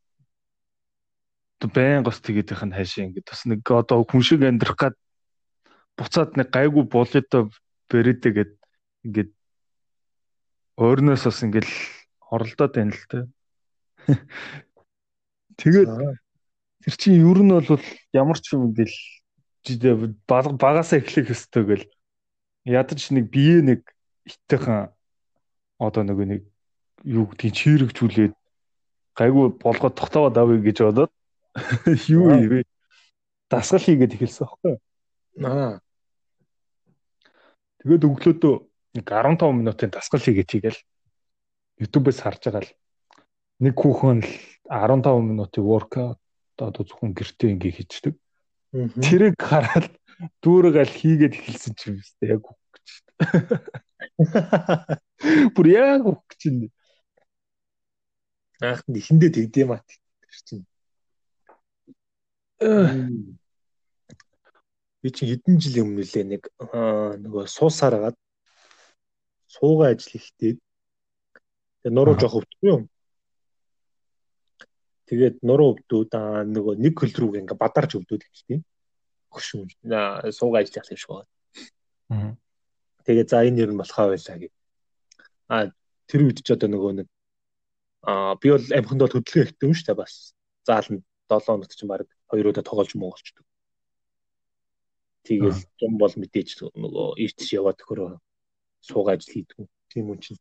одоо 1.60 1.70
байнга 1.70 2.08
бас 2.08 2.24
тэгээд 2.24 2.56
их 2.56 2.64
нь 2.64 2.76
хайшаа 2.76 3.04
ингээд 3.12 3.28
бас 3.28 3.44
нэг 3.44 3.62
одоо 3.68 4.08
хүн 4.08 4.24
шиг 4.24 4.42
амьдрах 4.44 4.80
гад 4.80 4.96
буцаад 6.00 6.40
нэг 6.40 6.50
гайгүй 6.50 6.84
болоод 6.88 7.30
бэрэдэ 7.92 8.30
гэд 8.34 8.52
ингээд 9.06 9.32
ойрноос 10.80 11.24
бас 11.28 11.40
ингээд 11.44 11.70
оролдоод 12.32 12.74
байна 12.74 12.96
л 12.96 13.06
та. 13.12 13.20
Тэгээд 15.62 15.92
тэр 16.84 16.96
чинь 16.98 17.22
ер 17.22 17.40
нь 17.46 17.54
бол 17.54 17.84
ямар 18.12 18.38
ч 18.42 18.58
юм 18.58 18.74
ингээл 18.74 18.98
баг- 20.28 20.58
багасаа 20.58 21.00
эхлэх 21.00 21.32
ёстой 21.32 21.64
гэл 21.64 21.86
ядаж 22.66 23.14
нэг 23.14 23.30
бие 23.30 23.62
нэг 23.62 23.86
итэхэн 24.26 24.92
одоо 25.80 26.04
нэг 26.04 26.18
нэг 26.24 26.42
юу 27.04 27.28
гэдгийг 27.28 27.54
чирэгжүүлээд 27.54 28.34
гайгүй 29.18 29.46
болгоод 29.60 29.96
тогтоогоод 30.00 30.38
авъя 30.38 30.60
гэж 30.64 30.78
бодоод 30.84 31.12
юу 32.10 32.32
вэ? 32.32 32.64
Дасгал 33.50 33.84
хийгээд 33.84 34.16
эхэлсэн 34.16 34.48
юу? 34.64 34.78
Аа. 35.44 35.80
Тэгээд 37.84 38.08
өглөөдөө 38.08 38.56
нэг 38.98 39.06
15 39.06 39.60
минутын 39.60 39.92
дасгал 39.92 40.24
хийгээд 40.24 40.50
хийгээл 40.50 40.80
YouTube-ээс 41.84 42.20
харж 42.24 42.42
байгаа 42.48 42.64
л 42.64 42.72
нэг 43.60 43.76
хүүхэн 43.78 44.20
л 44.24 44.32
15 44.72 45.30
минутын 45.30 45.64
workout 45.68 46.18
одоо 46.58 46.84
зөвхөн 46.86 47.14
гэртээ 47.18 47.54
ингээ 47.58 47.74
хийчихдэг. 47.78 48.16
Тэрийг 49.02 49.36
хараад 49.38 49.90
дүүрэгээл 50.44 50.94
хийгээд 50.94 51.34
эхэлсэн 51.38 51.74
ч 51.76 51.82
юм 51.92 51.98
уу 52.00 52.26
яг 52.30 52.42
үг 52.46 52.60
гэж. 52.74 52.88
Бүр 55.56 55.68
яг 55.72 56.06
үг 56.06 56.36
чинь. 56.38 56.70
Анх 58.62 58.86
нь 58.88 59.00
эхэндээ 59.00 59.32
тэгдэм 59.34 59.74
тэр 59.82 60.40
чинь. 60.46 60.66
Би 65.02 65.10
чинь 65.12 65.30
хэдэн 65.34 65.60
жилийн 65.60 65.86
өмнө 65.90 66.06
лээ 66.06 66.26
нэг 66.30 66.44
нөгөө 66.62 67.50
суусаар 67.50 67.98
агаад 67.98 68.18
суугаа 69.50 69.92
ажил 69.92 70.16
ихтэй. 70.16 70.62
Тэгээ 71.84 71.96
нуруу 71.98 72.16
жоох 72.16 72.40
өвдөхгүй 72.40 72.70
юм. 72.72 72.84
Тэгээд 75.10 75.44
нуруу 75.44 75.76
өвдүүд 75.76 76.12
аа 76.16 76.48
нөгөө 76.48 76.80
нэг 76.80 76.94
хөл 76.96 77.12
рүүг 77.12 77.36
ингээ 77.44 77.60
бадарч 77.60 78.00
өвдөд 78.00 78.24
ихтэй. 78.24 78.64
Хөшүүн. 79.34 79.68
Аа 79.92 80.32
суугаа 80.32 80.64
ажил 80.64 80.80
яах 80.80 80.90
юм 80.94 81.00
шиг 81.02 81.12
байна. 81.12 81.30
Тэгээ 83.04 83.26
за 83.28 83.44
энэ 83.44 83.62
ер 83.64 83.72
нь 83.72 83.80
болохоо 83.80 84.16
байлаа 84.16 84.38
гэ. 84.40 84.50
А 85.52 85.72
тэр 86.08 86.22
үед 86.28 86.40
ч 86.44 86.48
одоо 86.56 86.70
нөгөө 86.72 86.92
нэг 87.04 87.08
а 88.04 88.36
би 88.36 88.52
бол 88.52 88.68
амханд 88.78 89.02
бол 89.04 89.16
хөдөлгөөн 89.16 89.48
ихтэй 89.48 89.68
юм 89.68 89.76
шүү 89.76 89.88
дээ 89.88 90.02
бас. 90.04 90.36
Заална 90.68 91.00
7 91.32 91.48
хоногт 91.48 91.76
чинь 91.76 91.92
баг 91.92 92.08
хоёр 92.28 92.52
удаа 92.52 92.64
тоглож 92.64 92.92
муугалчдаг. 92.96 93.46
Тэгэл 95.24 95.56
зам 95.80 95.94
бол 95.96 96.12
мэдээж 96.12 96.50
нөгөө 96.76 97.08
иртс 97.24 97.48
яваад 97.56 97.80
төхөрөө 97.80 98.20
суугаа 98.84 99.16
ажил 99.16 99.32
хийдэг. 99.32 99.68
Тийм 99.88 100.12
үн 100.12 100.20
чинь 100.20 100.40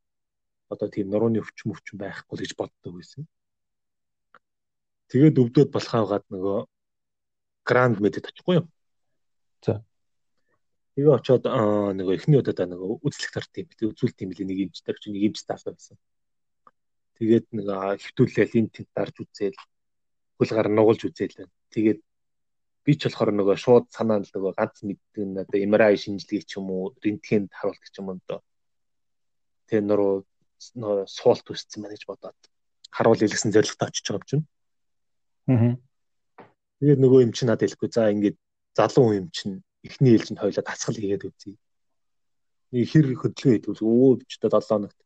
одоо 0.67 0.91
тийм 0.91 1.07
нурууны 1.07 1.39
өвчин 1.39 1.71
өвчин 1.71 2.03
байхгүй 2.03 2.35
л 2.35 2.43
гэж 2.43 2.53
боддог 2.59 2.93
байсан. 2.99 3.23
Тэгээд 5.15 5.39
өвдөд 5.39 5.69
болохоогаад 5.71 6.27
нөгөө 6.35 6.59
гранд 7.63 8.03
мэдэд 8.03 8.33
очихгүй 8.33 8.59
юу? 8.59 8.67
За. 9.63 9.85
Тэгээ 10.93 11.17
очоод 11.17 11.45
нөгөө 11.49 12.15
эхний 12.21 12.37
удаадаа 12.37 12.69
нөгөө 12.69 13.01
үзлэх 13.01 13.33
тарт 13.33 13.53
юм 13.57 13.67
бэл 13.73 13.97
үзүүлт 13.97 14.19
юм 14.21 14.29
бэл 14.29 14.45
нэг 14.45 14.59
юмчтай 14.69 14.93
чи 15.01 15.09
нэг 15.09 15.23
юмч 15.33 15.41
таалаа 15.49 15.73
байсан. 15.73 15.97
Тэгээд 17.17 17.47
аа, 17.73 17.97
хөвтүүлээл 17.97 18.59
энэ 18.61 18.73
тэнд 18.77 18.91
дарж 18.93 19.15
үзээл 19.25 19.59
хөлгаар 20.37 20.69
нугалж 20.69 21.01
үзээл 21.09 21.49
байна. 21.49 21.55
Тэгээд 21.73 22.01
би 22.85 22.93
ч 22.93 23.09
болохоор 23.09 23.33
нөгөө 23.33 23.57
шууд 23.57 23.87
санаа 23.89 24.21
нь 24.21 24.29
нөгөө 24.29 24.53
ганц 24.53 24.77
мэддэг 24.85 25.25
нь 25.25 25.41
одоо 25.41 25.59
MRI 25.65 25.97
шинжилгээ 25.97 26.45
ч 26.45 26.61
юм 26.61 26.69
уу 26.69 26.93
рентгенд 27.01 27.49
харуулдаг 27.57 27.89
ч 27.89 27.97
юм 27.97 28.13
уу 28.13 28.21
одоо 28.21 28.39
тэр 29.71 29.83
нуруу 29.89 30.29
нөгөө 30.77 31.09
суулт 31.09 31.47
үссэн 31.49 31.81
байна 31.81 31.97
гэж 31.97 32.05
бодоод 32.11 32.39
харуул 32.93 33.23
илгэсэн 33.23 33.55
зорилготой 33.55 33.89
очиж 33.89 34.05
байгаа 34.13 34.21
юм 34.21 34.29
чинь. 34.29 34.45
Аа. 35.49 35.73
Тэгээд 36.83 37.01
нөгөө 37.01 37.21
юм 37.25 37.33
чинь 37.33 37.49
надад 37.49 37.65
хэлэхгүй 37.65 37.89
за 37.89 38.13
ингээд 38.13 38.37
залуу 38.77 39.17
юм 39.17 39.33
чинь 39.33 39.65
эхний 39.87 40.15
ээлжинд 40.17 40.41
хойлоо 40.41 40.65
тасгал 40.65 40.99
хийгээд 40.99 41.27
үзье. 41.29 41.57
Нэг 42.73 42.89
хэр 42.89 43.07
хөдөлгөөн 43.19 43.63
хийдэг 43.63 43.83
өө 43.83 44.23
би 44.23 44.25
ч 44.31 44.39
одоо 44.41 44.63
7 44.63 44.69
хоногт 44.71 44.99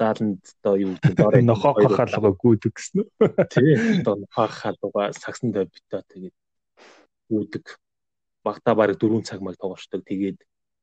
зааланд 0.00 0.40
одоо 0.62 0.74
юу 0.76 0.94
гэдэг 0.96 1.16
доорой 1.18 1.42
Нохоо 1.44 1.74
хахалгаа 1.76 2.32
гүйдэг 2.32 2.72
гэсэн 2.72 2.96
үү? 3.04 3.08
тий 3.52 3.70
одоо 4.00 4.14
нохоо 4.22 4.48
халууга 4.48 5.12
сагсан 5.12 5.52
дээр 5.52 5.68
битээ 5.68 6.02
тэгээд 6.08 6.36
үүдэг 7.34 7.64
багтаа 8.46 8.74
бараг 8.74 8.96
4 8.96 9.28
цаг 9.28 9.40
маг 9.44 9.56
тоглолцдог 9.60 10.02
тэгээд 10.06 10.38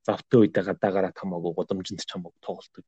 завтай 0.05 0.37
үедээ 0.39 0.63
гадаагаараа 0.69 1.13
тамаагүй 1.15 1.51
гудамжинд 1.55 2.03
ч 2.05 2.11
хамаагүй 2.13 2.41
тоглолдог. 2.45 2.85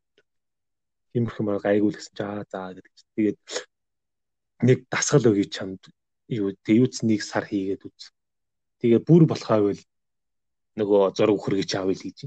Тиймэрхүү 1.12 1.44
мөр 1.44 1.60
гайгүй 1.64 1.90
л 1.92 1.98
гэсэн 1.98 2.16
чи 2.16 2.24
аа 2.24 2.46
за 2.46 2.78
гэдэг 2.78 2.94
тэгээд 3.18 3.40
нэг 4.68 4.80
дасгал 4.92 5.26
өгье 5.34 5.48
чамд 5.50 5.82
юу 6.30 6.54
дэвүүц 6.64 7.02
нэг 7.10 7.26
сар 7.26 7.50
хийгээд 7.50 7.90
үз. 7.90 8.14
Тэгээ 8.80 9.02
бүр 9.04 9.24
болохоо 9.30 9.58
байвал 9.60 9.82
нөгөө 10.80 11.02
зураг 11.16 11.36
өгөргөж 11.36 11.72
аавал 11.76 12.00
гэж. 12.00 12.20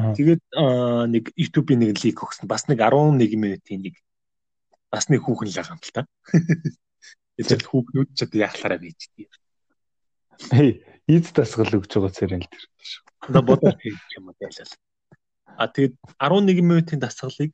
Тэгээд 0.00 0.42
нэг 1.12 1.24
YouTube-ийн 1.36 1.80
нэг 1.84 2.00
лик 2.02 2.22
өгсөн. 2.24 2.50
Бас 2.50 2.66
нэг 2.66 2.80
11 2.82 3.36
минутын 3.36 3.84
нэг 3.84 3.94
бас 4.90 5.06
нэг 5.08 5.22
хүүхэн 5.22 5.50
л 5.50 5.56
байгаа 5.58 5.76
юм 5.76 5.82
л 5.82 5.94
та. 5.94 6.02
Эцэл 7.40 7.64
хүүхнүүд 7.68 8.08
ч 8.16 8.18
одоо 8.26 8.38
яахлаараа 8.42 8.80
байж 8.80 9.00
дээ. 9.14 9.28
Хей, 10.50 10.70
ийд 11.06 11.26
дасгал 11.36 11.70
өгж 11.70 11.90
байгаа 11.94 12.12
царин 12.12 12.42
л 12.42 12.50
тэр 12.50 12.64
шүү. 12.80 13.04
Одоо 13.28 13.42
бодож 13.44 13.76
хийх 13.78 14.00
юм 14.16 14.32
байлаа. 14.32 14.66
А 15.60 15.68
тэгээд 15.68 15.94
11 16.18 16.64
минутын 16.64 17.00
дасгалыг 17.00 17.52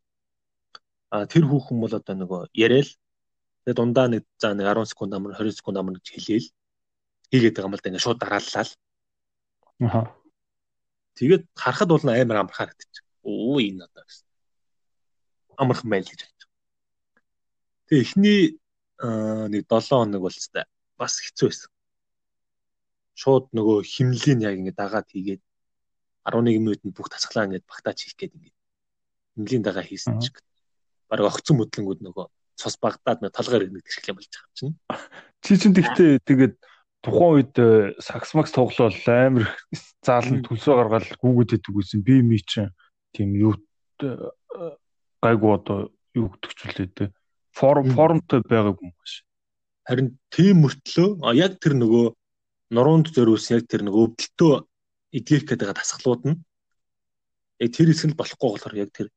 а 1.11 1.27
тэр 1.27 1.45
хүүхэн 1.47 1.79
бол 1.81 1.95
одоо 1.95 2.15
нөгөө 2.15 2.41
яриад 2.55 2.91
тэгээд 3.67 3.79
дундаа 3.79 4.07
нэг 4.11 4.23
за 4.39 4.55
нэг 4.55 4.67
10 4.71 4.91
секунд 4.91 5.13
амар 5.15 5.35
20 5.35 5.59
секунд 5.59 5.77
амар 5.79 5.99
гэж 5.99 6.07
хэлээл 6.15 6.47
хийгээд 7.31 7.55
байгаа 7.57 7.69
юм 7.69 7.75
л 7.77 7.83
да 7.83 7.89
ингээд 7.91 8.05
шууд 8.05 8.21
дарааллаа. 8.21 8.67
Аха. 9.81 10.01
Тэгээд 11.17 11.45
харахад 11.55 11.89
бол 11.89 12.05
амар 12.05 12.37
амар 12.41 12.55
харагдчих. 12.55 13.05
Оо 13.25 13.59
энэ 13.59 13.85
одоо 13.85 14.05
гэсэн. 14.05 14.27
Амархан 15.57 15.91
байл 15.91 16.07
гэж 16.07 16.21
бодчих. 16.23 16.51
Тэгээ 17.89 18.03
эхний 18.05 18.41
аа, 18.99 19.49
нэг 19.49 19.67
7 19.69 19.91
хоног 19.91 20.23
бол 20.23 20.33
хэвээр 20.33 20.69
бас 20.97 21.15
хэцүү 21.21 21.49
байсан. 21.49 21.71
Шууд 23.17 23.47
нөгөө 23.57 23.79
химнэлийн 23.85 24.45
яг 24.45 24.55
ингэ 24.61 24.77
дагаад 24.77 25.09
хийгээд 25.09 25.43
11 26.25 26.61
минутанд 26.61 26.95
бүх 26.97 27.09
тасглаа 27.09 27.49
ингэ 27.49 27.65
багтаач 27.65 27.99
хийх 28.05 28.17
гээд 28.17 28.37
ингэ 28.37 28.51
химнэлийн 29.37 29.65
дагаа 29.65 29.85
хийсэн 29.85 30.17
Аа. 30.17 30.23
чинь 30.23 30.37
баг 31.09 31.21
огцон 31.25 31.57
мөдлөнгүүд 31.61 32.01
нөгөө 32.03 32.27
цус 32.57 32.77
багтаад 32.81 33.21
нэг 33.23 33.33
толгойр 33.33 33.69
ирнэ 33.69 33.81
гэх 33.85 34.09
юм 34.09 34.17
болж 34.17 34.33
байгаа 34.33 34.49
юм 34.49 34.57
чинь. 34.57 34.75
Чи 35.45 35.53
чинь 35.61 35.77
тэгтээ 35.77 36.12
тэгээд 36.24 36.55
тухайн 37.07 37.39
үед 37.39 37.55
э, 37.63 37.95
сакс 38.03 38.35
макс 38.35 38.51
тоглоол 38.51 38.99
амар 39.07 39.47
заалан 40.03 40.43
төлсөө 40.43 40.75
гаргаад 40.75 41.15
гүгэд 41.23 41.55
идэг 41.63 41.75
гэсэн 41.79 42.03
би 42.03 42.19
ми 42.27 42.43
чинь 42.43 42.75
тийм 43.15 43.39
юу 43.39 43.55
э, 44.03 44.27
гайгүй 45.23 45.51
одоо 45.55 45.95
юу 46.19 46.35
гэдэгчүүлээ 46.35 46.89
дээ. 46.99 47.15
Форм 47.55 47.95
формтой 47.95 48.43
байгааг 48.43 48.83
юм 48.83 48.91
байна. 48.91 49.23
Харин 49.87 50.09
тийм 50.35 50.67
мөртлөө 50.67 51.31
яг 51.39 51.63
тэр 51.63 51.79
нөгөө 51.79 52.07
нуруунд 52.75 53.15
зориулсан 53.15 53.63
яг 53.63 53.71
тэр 53.71 53.87
нөгөө 53.87 54.03
өвдөлтөө 54.11 54.55
эдгэх 55.15 55.47
гэдэг 55.47 55.79
тасгалууд 55.79 56.23
нь 56.27 56.37
яг 57.63 57.71
тэр 57.71 57.95
хэсэг 57.95 58.11
нь 58.11 58.19
болохгүй 58.19 58.51
болохоор 58.51 58.75
яг 58.83 58.91
тэр 58.91 59.09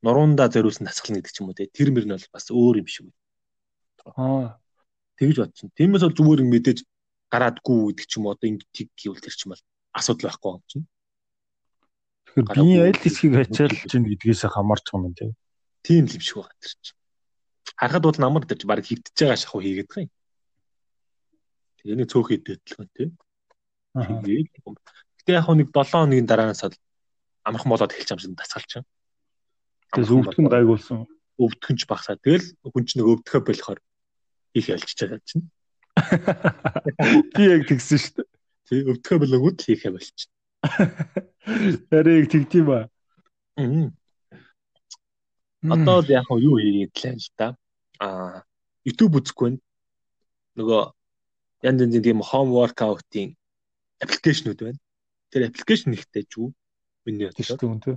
нуруундаа 0.00 0.48
зориулсан 0.48 0.88
тасгал 0.88 1.20
гэдэг 1.20 1.32
ч 1.32 1.38
юм 1.44 1.52
уу 1.52 1.58
те 1.58 1.68
тэр 1.68 1.92
мөр 1.92 2.08
нь 2.08 2.16
бол 2.16 2.32
бас 2.32 2.48
өөр 2.48 2.80
юм 2.80 2.88
шиг 2.88 3.12
Аа. 4.16 4.60
тэгж 5.20 5.36
бодсон. 5.44 5.68
Тиймээс 5.76 6.04
бол 6.04 6.16
зүгээр 6.16 6.42
мэдээж 6.44 6.78
гараадгүй 7.34 7.78
гэдэг 7.90 8.06
ч 8.06 8.12
юм 8.22 8.30
одоо 8.30 8.46
ингэ 8.46 8.66
тиг 8.70 8.88
гэвэл 8.94 9.24
тэр 9.26 9.34
ч 9.34 9.42
юм 9.44 9.58
бол 9.58 9.64
асуудал 9.90 10.30
байхгүй 10.30 10.50
юм 10.54 10.62
чинь. 10.70 10.86
Тэгэхээр 12.30 12.46
биеийн 12.54 12.86
аль 12.86 13.02
хэсгийг 13.02 13.34
ачаалж 13.42 13.78
чинь 13.90 14.06
гэдгээс 14.06 14.42
хамаарч 14.46 14.86
байгаа 14.86 15.08
юм 15.10 15.14
тий. 15.18 15.30
тийм 15.82 16.06
л 16.06 16.14
юм 16.14 16.22
шиг 16.22 16.36
байгаа 16.38 16.58
тэр 16.62 16.74
чинь. 16.78 16.98
Харахад 17.74 18.04
бол 18.06 18.18
намар 18.22 18.42
дээр 18.46 18.62
баг 18.70 18.86
хигдэж 18.86 19.14
байгаа 19.18 19.38
шахуу 19.38 19.60
хийгээд 19.62 19.88
байгаа 19.90 20.06
юм. 20.06 20.12
Тэгээ 21.82 21.96
нэг 21.98 22.08
цөөхөд 22.10 22.42
дэтлэн 22.46 22.88
тий. 22.94 23.08
Тэгээд 23.94 24.48
гэтээ 25.22 25.38
яг 25.38 25.48
нэг 25.50 25.68
7 25.70 25.90
хоногийн 25.90 26.26
дараанаас 26.26 26.62
л 26.64 26.78
амархан 27.44 27.70
болоод 27.70 27.92
эхэлж 27.94 28.10
байгаа 28.10 28.28
юм 28.30 28.38
дасгалч. 28.38 28.72
Тэгээс 29.92 30.10
өвдөх 30.10 30.40
нь 30.40 30.50
гайгуулсан. 30.50 30.98
Өвдөх 31.38 31.70
нь 31.70 31.78
ч 31.78 31.82
багсаа. 31.86 32.18
Тэгэл 32.18 32.56
хүн 32.66 32.84
чинь 32.88 32.98
нэг 33.04 33.08
өвдөхөө 33.12 33.42
болохоор 33.46 33.78
их 34.58 34.66
ялчиж 34.72 34.98
байгаа 34.98 35.20
чинь. 35.22 35.46
Би 37.34 37.42
яг 37.46 37.66
тэгсэн 37.70 37.98
шүү 38.02 38.14
дээ. 38.18 38.28
Тий 38.68 38.80
өвдөхөө 38.82 39.18
болоогод 39.22 39.60
л 39.60 39.66
хийхэ 39.68 39.90
болчих. 39.94 40.30
Тэрийг 41.90 42.26
тэгдэм 42.32 42.64
ба. 42.66 42.90
Одоо 45.70 46.02
л 46.02 46.10
яг 46.10 46.26
юу 46.30 46.58
хийгээд 46.58 46.92
лээ 46.98 47.14
л 47.14 47.28
да. 47.38 47.54
Аа 48.00 48.42
YouTube 48.84 49.20
үзэхгүй 49.20 49.54
байна. 49.54 49.60
Нөгөө 50.58 50.82
янз 51.64 51.80
янзын 51.84 52.04
тийм 52.04 52.20
home 52.20 52.52
workout-ийн 52.52 53.36
аппликейшнуд 54.02 54.60
байна. 54.60 54.80
Тэр 55.30 55.48
аппликейшн 55.48 55.96
ихтэй 55.96 56.26
ч 56.28 56.42
үү? 56.42 56.50
Миний 57.06 57.30
бодлоо. 57.30 57.58
Тийм 57.58 57.80
үү. 57.80 57.96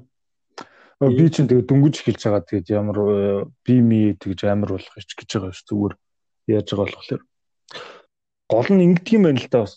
Би 0.98 1.30
чинь 1.30 1.46
тэгээ 1.46 1.70
дөнгөж 1.70 1.96
эхэлж 2.02 2.22
байгаа 2.26 2.42
тэгээд 2.42 2.68
ямар 2.74 2.98
би 3.62 3.76
ми 3.86 4.18
тэгж 4.18 4.50
амар 4.50 4.74
болох 4.74 4.94
гэж 4.98 5.30
байгаа 5.30 5.54
ш 5.54 5.62
зүгээр 5.70 5.94
яаж 6.58 6.68
байгаа 6.74 6.98
болохоор 6.98 7.22
гол 8.48 8.68
нь 8.72 8.86
ингэдэг 8.86 9.14
юм 9.18 9.24
байна 9.28 9.42
л 9.42 9.50
да 9.52 9.60
бас. 9.66 9.74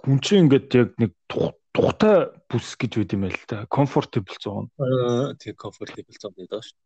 Хүн 0.00 0.18
чинь 0.24 0.48
ингээд 0.48 0.68
яг 0.74 0.90
нэг 0.98 1.12
тухтай 1.28 2.30
бүс 2.48 2.74
гэж 2.80 2.92
үт 3.00 3.14
юм 3.14 3.26
байл 3.28 3.40
та. 3.46 3.66
Comfortable 3.70 4.36
zone. 4.40 4.68
Тий 5.38 5.52
comfortable 5.54 6.16
zone 6.16 6.36
гэдэг 6.38 6.62
шүү 6.64 6.78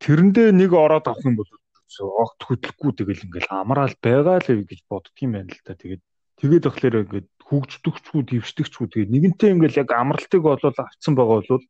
тэрэндээ 0.00 0.52
нэг 0.52 0.70
ороод 0.76 1.08
авах 1.08 1.24
юм 1.24 1.40
бол 1.40 1.48
огт 1.48 2.40
хөдлөхгүй 2.42 2.92
тэгэл 2.92 3.24
ингээл 3.26 3.50
амраал 3.50 3.94
байгаа 4.02 4.42
л 4.42 4.66
гэж 4.68 4.80
боддөг 4.90 5.16
юм 5.24 5.32
байна 5.38 5.52
л 5.54 5.62
та. 5.64 5.72
Тэгээд 5.78 6.02
тэгээд 6.42 6.64
болохоор 6.68 6.96
ингээд 7.06 7.28
хөгждөгчгүй 7.46 8.22
дэвшдэгчгүй 8.26 8.86
тэгээд 8.92 9.12
нэгэнтээ 9.14 9.50
ингээл 9.56 9.80
яг 9.86 9.90
амралтыг 9.94 10.42
болол 10.44 10.76
авцсан 10.76 11.14
байгаа 11.16 11.40
бол 11.48 11.64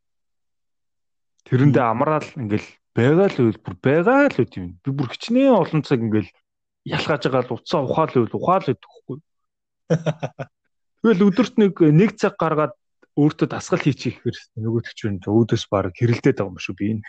тэрэндээ 1.47 1.85
амраал 1.87 2.29
ингээл 2.35 2.69
байгаа 2.97 3.29
л 3.29 3.39
үйл 3.45 3.61
бүр 3.61 3.77
байгаа 3.85 4.33
л 4.33 4.41
үт 4.41 4.53
юм. 4.57 4.81
Би 4.81 4.91
бүр 4.91 5.13
хичнээн 5.13 5.53
олон 5.53 5.83
цаг 5.85 6.01
ингээл 6.01 6.33
ялгааж 6.89 7.23
байгаа 7.29 7.45
л 7.45 7.55
уцаа 7.61 7.85
ухаал 7.85 8.15
үйл 8.17 8.33
ухаал 8.33 8.65
хэвгүй 8.65 9.19
тэгэл 11.07 11.27
өдөрт 11.31 11.55
нэг 11.63 11.75
нэг 11.79 12.11
цаг 12.19 12.35
гаргаад 12.41 12.75
өөртөө 13.17 13.49
дасгал 13.49 13.81
хийчих 13.81 14.19
хэрэг 14.21 14.45
нөгөөдөг 14.59 14.95
чинь 14.99 15.23
өөдөөс 15.23 15.65
баг 15.71 15.95
хэрэлдээд 15.95 16.37
байгаа 16.43 16.53
юм 16.53 16.59
шүү 16.61 16.75
би. 16.77 16.87
Энэ 16.97 17.07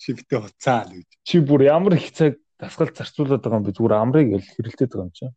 чивтэй 0.00 0.38
уцаа 0.40 0.88
л 0.88 0.96
гэж. 0.96 1.08
Чи 1.22 1.36
бүр 1.44 1.68
ямар 1.68 1.94
их 2.00 2.10
цаг 2.16 2.40
дасгал 2.58 2.90
зарцуулаад 2.90 3.44
байгаа 3.44 3.60
юм 3.60 3.66
би 3.68 3.76
зүгээр 3.76 3.94
амрыг 4.00 4.28
л 4.40 4.52
хэрэлдээд 4.56 4.90
байгаа 4.90 5.06
юм 5.06 5.14
чинь 5.14 5.34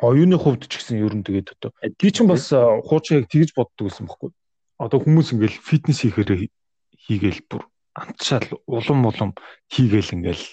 оюуны 0.00 0.36
хувьд 0.40 0.66
ч 0.66 0.80
гэсэн 0.80 1.04
ер 1.04 1.14
нь 1.14 1.24
тэгээд 1.24 1.54
одоо 1.56 1.70
би 1.78 2.08
ч 2.10 2.24
бас 2.26 2.50
хуучин 2.50 3.22
яг 3.22 3.30
тэгж 3.30 3.54
боддог 3.54 3.86
гэсэн 3.92 4.08
байхгүй. 4.08 4.30
Одоо 4.80 4.98
хүмүүс 5.00 5.36
ингээл 5.36 5.62
фитнес 5.62 6.02
хийхээр 6.04 6.50
хийгээл 7.06 7.40
бүр 7.48 7.62
амтшаал 7.94 8.48
улам 8.66 9.06
улам 9.06 9.30
хийгээл 9.72 10.14
ингээл 10.18 10.44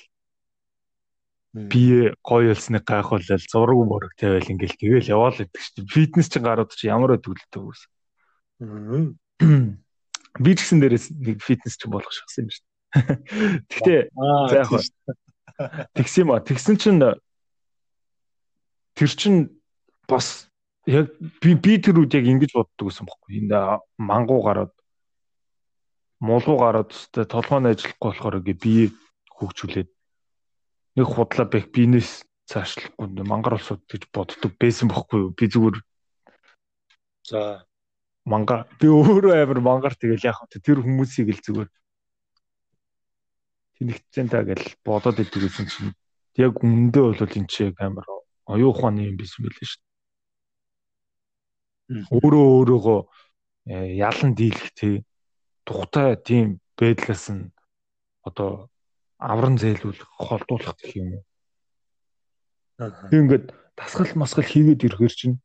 бие 1.53 2.15
гоё 2.25 2.53
ялсныг 2.53 2.83
гайхуулаад 2.85 3.43
зураг 3.45 3.77
мөрөг 3.85 4.13
тавиал 4.17 4.49
ингээл 4.49 4.79
тэгэл 4.79 5.11
яваал 5.13 5.37
гэдэг 5.37 5.61
чинь 5.61 5.85
фитнес 5.85 6.27
чинь 6.29 6.45
гараад 6.45 6.73
чи 6.73 6.89
ямар 6.89 7.13
өдөлтөг 7.17 7.63
үс. 7.69 7.81
Би 10.41 10.51
ч 10.57 10.59
гэсэн 10.65 10.81
дээрээс 10.81 11.13
нэг 11.13 11.37
фитнес 11.45 11.77
чинь 11.77 11.93
болох 11.93 12.09
шахсан 12.09 12.49
юм 12.49 12.51
шүү 12.53 12.65
дээ. 12.65 12.73
Гэхдээ 13.69 14.01
за 14.49 14.55
яг 14.65 14.69
тэгсэн 15.93 16.21
юм 16.25 16.29
а 16.33 16.41
тэгсэн 16.41 16.75
чинь 16.81 17.01
тэр 18.97 19.11
чин 19.13 19.53
бас 20.09 20.49
яг 20.89 21.13
би 21.37 21.53
би 21.53 21.77
тэр 21.77 22.01
үед 22.01 22.17
яг 22.17 22.25
ингэж 22.25 22.57
боддог 22.57 22.89
гэсэн 22.89 23.05
бохоггүй. 23.05 23.45
Энд 23.45 23.53
мангуу 24.01 24.41
гараад 24.41 24.73
муулгуу 26.23 26.57
гараад 26.59 26.89
өстэй 26.95 27.25
толгойн 27.27 27.67
ажиллахгүй 27.67 28.07
болохоор 28.07 28.39
ингээ 28.39 28.57
бие 28.63 28.85
хөгжүүлээд 29.35 29.89
нэг 30.95 31.07
худлаа 31.11 31.47
бэх 31.51 31.67
биенээс 31.75 32.23
цаашлахгүй 32.47 33.07
мангар 33.27 33.59
улсууд 33.59 33.83
гэж 33.91 34.03
боддог 34.15 34.51
байсан 34.55 34.87
бохоггүй. 34.87 35.35
Би 35.35 35.45
зүгээр 35.51 35.77
за 37.27 37.67
манга 38.25 38.63
би 38.79 38.87
өөрөө 38.87 39.33
амар 39.43 39.59
мангар 39.59 39.95
тэгэл 39.99 40.27
яг 40.27 40.39
тэр 40.47 40.79
хүмүүсийг 40.79 41.27
л 41.35 41.43
зүгээр 41.43 41.69
тэнэгцэн 43.79 44.27
та 44.31 44.43
гэл 44.47 44.63
бодоод 44.87 45.19
идэв 45.19 45.43
гэсэн 45.43 45.67
чинь 45.67 45.91
яг 46.39 46.55
өмнөдөө 46.63 47.03
бол 47.19 47.35
энэ 47.35 47.51
чи 47.51 47.67
амар 47.79 48.07
оюун 48.47 48.71
ухааны 48.71 49.07
юм 49.11 49.17
биш 49.19 49.35
мэлээ 49.39 49.67
шүү 49.67 49.81
дээ. 49.83 49.91
Өөрөө 52.15 52.45
өөрөөгөө 52.57 52.99
ялан 54.07 54.31
дийлэх 54.39 54.71
тий 54.75 55.03
тухтай 55.67 56.15
тийм 56.15 56.59
байдлаас 56.77 57.29
нь 57.31 57.51
одоо 58.27 58.69
авран 59.17 59.55
зээлүүлэх 59.57 60.09
холдуулах 60.19 60.75
гэх 60.79 60.95
юм 60.99 61.09
уу. 61.15 61.23
Тэг 62.77 63.19
ингээд 63.23 63.45
тасгал 63.79 64.11
масгал 64.19 64.47
хийгээд 64.47 64.85
ирэхэр 64.87 65.13
чинь 65.15 65.37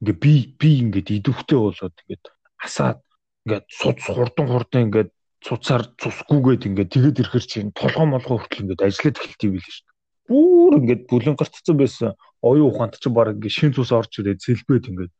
ингээ 0.00 0.16
би 0.24 0.32
би 0.56 0.70
ингээд 0.84 1.08
идэвхтэй 1.20 1.58
болоод 1.60 1.96
ингээд 2.08 2.24
асаад 2.64 2.98
ингээд 3.44 3.66
суд 3.68 3.98
хурдан 4.00 4.46
хурдан 4.48 4.82
ингээд 4.88 5.10
цуцаар 5.44 5.82
цусгүйгээд 6.00 6.66
ингээд 6.68 6.92
тэгээд 6.94 7.20
ирэхэр 7.20 7.44
чинь 7.44 7.70
толгоо 7.76 8.06
молгоо 8.08 8.40
хүртэл 8.40 8.62
ингээд 8.64 8.84
ажиллаад 8.88 9.20
эхэлтий 9.20 9.50
байл 9.52 9.68
шүү 9.68 9.84
дээ. 9.84 9.94
Бүр 10.24 10.72
ингээд 10.80 11.02
бүлэн 11.10 11.36
гарцсан 11.36 11.76
байсан. 11.76 12.10
Оюун 12.40 12.72
ухаанд 12.72 12.96
ч 12.96 13.04
баг 13.12 13.36
ингээд 13.36 13.52
шин 13.52 13.76
цус 13.76 13.92
орж 13.92 14.12
ирээд 14.16 14.40
сэлбэд 14.40 14.88
ингээд 14.88 15.12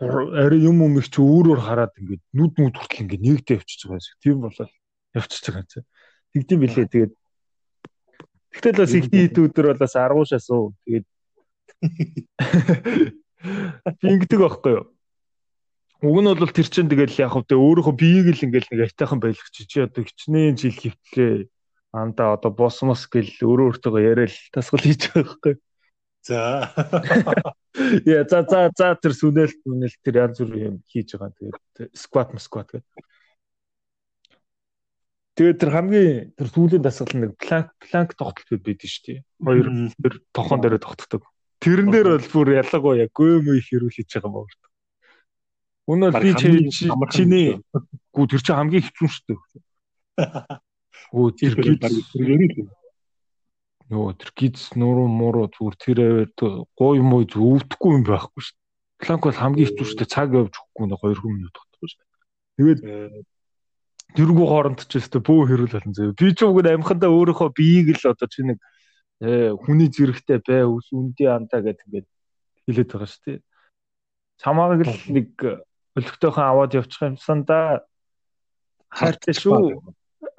ари 0.00 0.58
юм 0.64 0.80
юм 0.80 0.98
их 0.98 1.12
чи 1.12 1.20
өөрөөр 1.20 1.60
хараад 1.60 1.92
ингээд 2.00 2.22
нүд 2.32 2.52
нүд 2.56 2.74
хүртэл 2.76 3.04
ингээд 3.04 3.24
нэгдэ 3.24 3.56
явчихж 3.60 3.80
байгаа 3.84 4.00
юм. 4.00 4.20
Тийм 4.24 4.38
болол 4.40 4.72
явчихж 5.12 5.44
байгаа 5.52 5.64
юм. 5.76 5.86
Тэгдэм 6.32 6.58
билээ. 6.64 6.88
Тэгээд 6.88 7.12
Тэгтэл 8.50 8.80
бас 8.82 8.92
ихний 8.96 9.28
хит 9.28 9.38
өдөр 9.38 9.66
болоос 9.76 9.94
10 9.94 10.24
шас 10.26 10.50
уу. 10.50 10.74
Тэгээд 10.82 11.06
би 14.00 14.06
ингэдэг 14.18 14.40
байхгүй 14.40 14.72
юу? 14.74 14.84
Уг 16.00 16.18
нь 16.18 16.32
бол 16.32 16.50
тэр 16.50 16.68
чинь 16.72 16.88
тэгэл 16.88 17.20
яг 17.20 17.30
хөө 17.36 17.46
өөрөөхөө 17.54 17.94
биеийг 17.94 18.32
л 18.34 18.44
ингээл 18.48 18.72
нэг 18.72 18.80
айтайхан 18.88 19.20
байлгч 19.20 19.54
чи 19.68 19.84
одоо 19.84 20.02
хичнээн 20.02 20.56
жил 20.56 20.74
хөвтлээ 20.74 21.46
анда 21.92 22.34
одоо 22.34 22.50
бос 22.50 22.80
мос 22.82 23.04
гэл 23.06 23.28
өөрөө 23.28 23.66
өөртөө 23.76 24.00
яриад 24.00 24.34
тасгал 24.50 24.80
хийж 24.80 25.12
байгаа 25.12 25.28
байхгүй. 25.28 25.54
За. 26.22 26.72
Яа 28.04 28.24
за 28.28 28.44
за 28.44 28.70
за 28.76 28.88
тэр 29.00 29.12
сүнэл 29.16 29.48
сүнэл 29.48 29.94
тэр 30.04 30.14
янз 30.20 30.38
бүр 30.42 30.56
юм 30.58 30.76
хийж 30.84 31.16
байгаа. 31.16 31.32
Тэгээд 31.32 31.96
скват 31.96 32.34
скват 32.36 32.68
гэдэг. 32.76 32.84
Тэгээд 35.40 35.60
тэр 35.62 35.70
хамгийн 35.72 36.36
тэр 36.36 36.48
сүүлийн 36.52 36.84
дасгал 36.84 37.16
нэг 37.16 37.32
планк 37.40 37.72
планк 37.80 38.12
тогтолт 38.20 38.60
байдаг 38.60 38.90
шүү 38.90 39.04
дээ. 39.08 39.18
Хоёр 39.40 39.66
тэр 39.96 40.14
тохон 40.36 40.60
дээр 40.60 40.76
тогтдог. 40.76 41.24
Тэрэн 41.64 41.88
дээр 41.88 42.08
бол 42.20 42.28
бүр 42.28 42.48
ялангуяа 42.60 43.08
гөөм 43.08 43.56
их 43.56 43.68
хэрүүл 43.72 43.94
хийж 43.96 44.10
байгаа 44.20 44.28
юм 44.28 44.44
байна. 44.44 44.68
Өнөө 45.88 46.10
би 46.20 46.30
чиний 47.08 47.48
гүү 48.12 48.26
тэр 48.28 48.42
чинь 48.44 48.58
хамгийн 48.60 48.84
хэцүү 48.84 49.08
шүү 49.08 49.24
дээ. 49.32 49.40
Өө 51.16 51.32
тэр 51.40 51.54
гид 51.56 51.80
нөгөө 53.90 54.12
тэр 54.22 54.30
гидс 54.38 54.70
нуруу 54.78 55.10
муруу 55.10 55.50
зүгээр 55.50 55.76
тэр 55.82 55.98
гоо 56.78 56.92
юм 56.94 57.10
уу 57.10 57.26
өвдөхгүй 57.26 57.90
юм 57.98 58.04
байхгүй 58.06 58.42
шүү. 58.46 58.56
Планк 59.02 59.22
бол 59.26 59.34
хамгийн 59.34 59.66
дээ. 59.98 60.06
Цаг 60.06 60.30
явж 60.30 60.54
өгөхгүй 60.54 60.86
нэг 60.86 61.00
2 61.02 61.26
минут 61.26 61.54
тогтохгүй 61.58 61.88
шүү. 61.90 62.02
Тэгээд 62.54 62.80
тэрнгүү 64.14 64.46
хооронд 64.46 64.80
ч 64.86 64.92
өстө 65.02 65.18
бөө 65.26 65.42
хэрүүл 65.50 65.74
болон 65.74 65.94
зөө. 65.94 66.14
Би 66.14 66.30
ч 66.34 66.40
үгүй 66.46 66.62
амхандаа 66.70 67.10
өөрөөхөө 67.10 67.50
биеийг 67.50 67.98
л 67.98 68.10
одоо 68.14 68.28
чи 68.30 68.46
нэг 68.46 68.58
хүний 69.20 69.90
зэрэгтэй 69.90 70.38
бай 70.46 70.62
ус 70.66 70.86
үндий 70.94 71.26
андаа 71.26 71.60
гэдэг 71.60 71.86
ингээд 71.90 72.08
хэлээд 72.70 72.90
байгаа 72.94 73.10
шүү 73.10 73.22
дээ. 73.26 73.38
Чамааг 74.38 74.80
л 74.86 74.94
нэг 75.10 75.30
өлегтэйхэн 75.98 76.46
аваад 76.46 76.78
явчих 76.78 77.02
юмсан 77.02 77.42
да. 77.42 77.82
Хайртай 78.90 79.34
шүү 79.34 79.82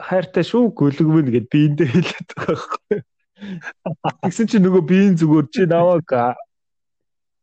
хайртай 0.01 0.43
шүү 0.43 0.73
гөлгмэн 0.73 1.29
гэд 1.31 1.47
биэндээ 1.51 1.87
хэлээд 1.87 2.29
байгаа 2.35 2.57
байхгүй. 2.57 2.97
Тэгсэн 3.41 4.47
чи 4.47 4.57
нөгөө 4.61 4.83
биеийн 4.85 5.15
зүгээр 5.17 5.47
чи 5.49 5.65
наваг 5.65 6.37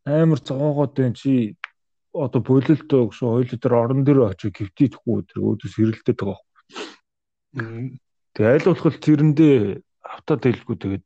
амар 0.07 0.41
цогоогоод 0.41 0.93
байна 0.95 1.15
чи 1.19 1.59
одоо 2.15 2.41
болилтоо 2.41 3.11
гэж 3.11 3.19
хоёул 3.19 3.51
дээр 3.51 3.75
орон 3.75 4.03
дээр 4.07 4.31
очиж 4.31 4.55
гівтийхгүй 4.55 5.27
тэр 5.29 5.39
өөдөөс 5.45 5.75
хэрэлдээд 5.75 6.19
байгаа. 6.23 6.43
Тэгээ 8.35 8.55
аль 8.55 8.69
болох 8.71 8.97
тэрэндээ 9.03 9.57
автаад 10.07 10.43
хэлгүй 10.47 10.77
тэгээд 10.79 11.05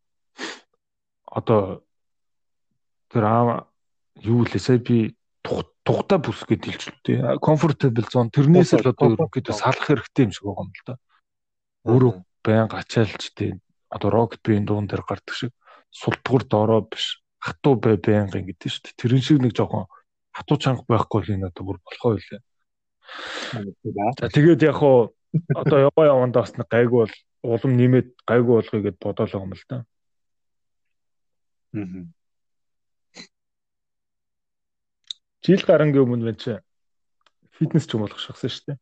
одоо 1.27 1.83
тэр 3.11 3.25
аа 3.25 3.67
юу 4.21 4.45
лээ 4.45 4.61
сая 4.61 4.79
би 4.79 5.17
тугтаа 5.43 6.19
бүс 6.23 6.45
гэж 6.47 6.63
хэлж 6.63 6.83
л 6.93 7.01
тий. 7.03 7.19
Comfortable 7.43 8.07
zone 8.07 8.31
тэрнээс 8.31 8.79
л 8.79 8.93
одоо 8.93 9.19
ерөнхийдөө 9.19 9.55
салах 9.57 9.83
хэрэгтэй 9.89 10.25
юм 10.29 10.33
шиг 10.33 10.47
байгаа 10.47 10.65
юм 10.69 10.73
л 10.73 10.85
да. 10.87 10.95
Өөрөө 11.89 12.13
байн 12.47 12.69
гачаалж 12.71 13.23
тий. 13.35 13.59
Одоо 13.93 14.11
rocket 14.11 14.41
бийн 14.41 14.65
дуун 14.65 14.89
дээр 14.89 15.05
гардаг 15.05 15.37
шиг 15.37 15.53
султгуур 15.93 16.49
доороо 16.49 16.89
биш. 16.89 17.21
Хатуу 17.39 17.77
бай 17.77 18.01
байнгын 18.01 18.49
гэдэг 18.49 18.71
шүү 18.73 18.83
дээ. 18.89 19.01
Тэрэн 19.01 19.23
шиг 19.23 19.39
нэг 19.45 19.53
жоохон 19.53 19.87
хатуу 20.33 20.57
чанга 20.57 20.89
байхгүй 20.89 21.21
л 21.21 21.33
энэ 21.37 21.49
одоо 21.53 21.65
бүр 21.69 21.79
болохоо 21.85 22.17
үлээ. 22.17 22.41
За 24.17 24.29
тэгээд 24.33 24.63
яг 24.65 24.77
хуу 24.81 25.13
одоо 25.53 25.79
яваа 25.93 26.07
явандаа 26.09 26.43
бас 26.43 26.57
нэг 26.57 26.69
гайгүй 26.73 27.05
бол 27.05 27.15
улам 27.43 27.73
нэмээд 27.77 28.09
гайгүй 28.25 28.55
болгоё 28.57 28.83
гэд 28.83 28.97
бодоолоо 28.97 29.45
юм 29.45 29.53
л 29.53 29.65
да. 29.69 29.85
Аа. 31.77 32.09
Жил 35.43 35.63
гарангийн 35.67 36.05
өмнө 36.07 36.25
мэн 36.31 36.39
чи 36.39 36.57
фитнес 37.59 37.85
ч 37.85 37.99
юм 37.99 38.07
болох 38.07 38.21
шахсан 38.23 38.49
шүү 38.49 38.65
дээ. 38.73 38.79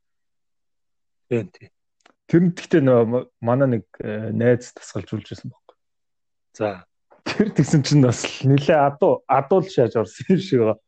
Тийм 1.29 1.47
тийм. 1.51 1.71
Тэр 2.31 2.47
нь 2.47 2.55
гэхдээ 2.55 2.83
нөө 2.87 3.26
манай 3.43 3.68
нэг 3.83 3.85
э, 3.99 4.31
найз 4.31 4.70
тасгалжуулж 4.78 5.26
байсан 5.26 5.51
байхгүй. 5.51 5.76
За. 6.55 6.87
Тэр 7.26 7.51
тэгсэн 7.51 7.83
чинь 7.83 8.07
бас 8.07 8.22
нилээ 8.47 8.78
адуу 8.78 9.26
адуул 9.26 9.66
шааж 9.66 9.99
орсон 9.99 10.39
юм 10.39 10.39
шиг 10.39 10.62
байгаа. 10.62 10.78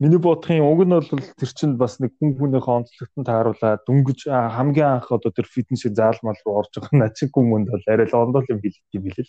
Миний 0.00 0.16
бодохын 0.16 0.64
уг 0.64 0.80
нь 0.88 0.96
бол 0.96 1.04
тэр 1.04 1.52
чинь 1.52 1.76
бас 1.76 2.00
нэг 2.00 2.16
хүн 2.16 2.32
хүнийхээ 2.40 2.72
онцлогтон 2.80 3.28
тааруулаад 3.28 3.84
дөнгөж 3.84 4.32
хамгийн 4.32 5.04
анх 5.04 5.12
одоо 5.12 5.28
тэр 5.28 5.44
фитнесийн 5.44 5.92
заалмал 5.92 6.40
руу 6.48 6.64
орж 6.64 6.72
байгаа 6.72 6.96
наа 7.04 7.12
чи 7.12 7.28
хүмүүнд 7.28 7.68
бол 7.68 7.84
арай 7.84 8.08
л 8.08 8.16
ондол 8.16 8.48
юм 8.48 8.64
хэлдэг 8.64 8.96
юм 8.96 9.04
билээ. 9.04 9.28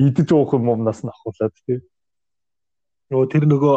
Идэж 0.00 0.28
уух 0.32 0.56
юм 0.56 0.72
умнаас 0.72 1.04
нь 1.04 1.12
ахуулаад 1.12 1.52
тий. 1.68 1.84
Нөгөө 3.12 3.28
тэр 3.28 3.44
нөгөө 3.44 3.76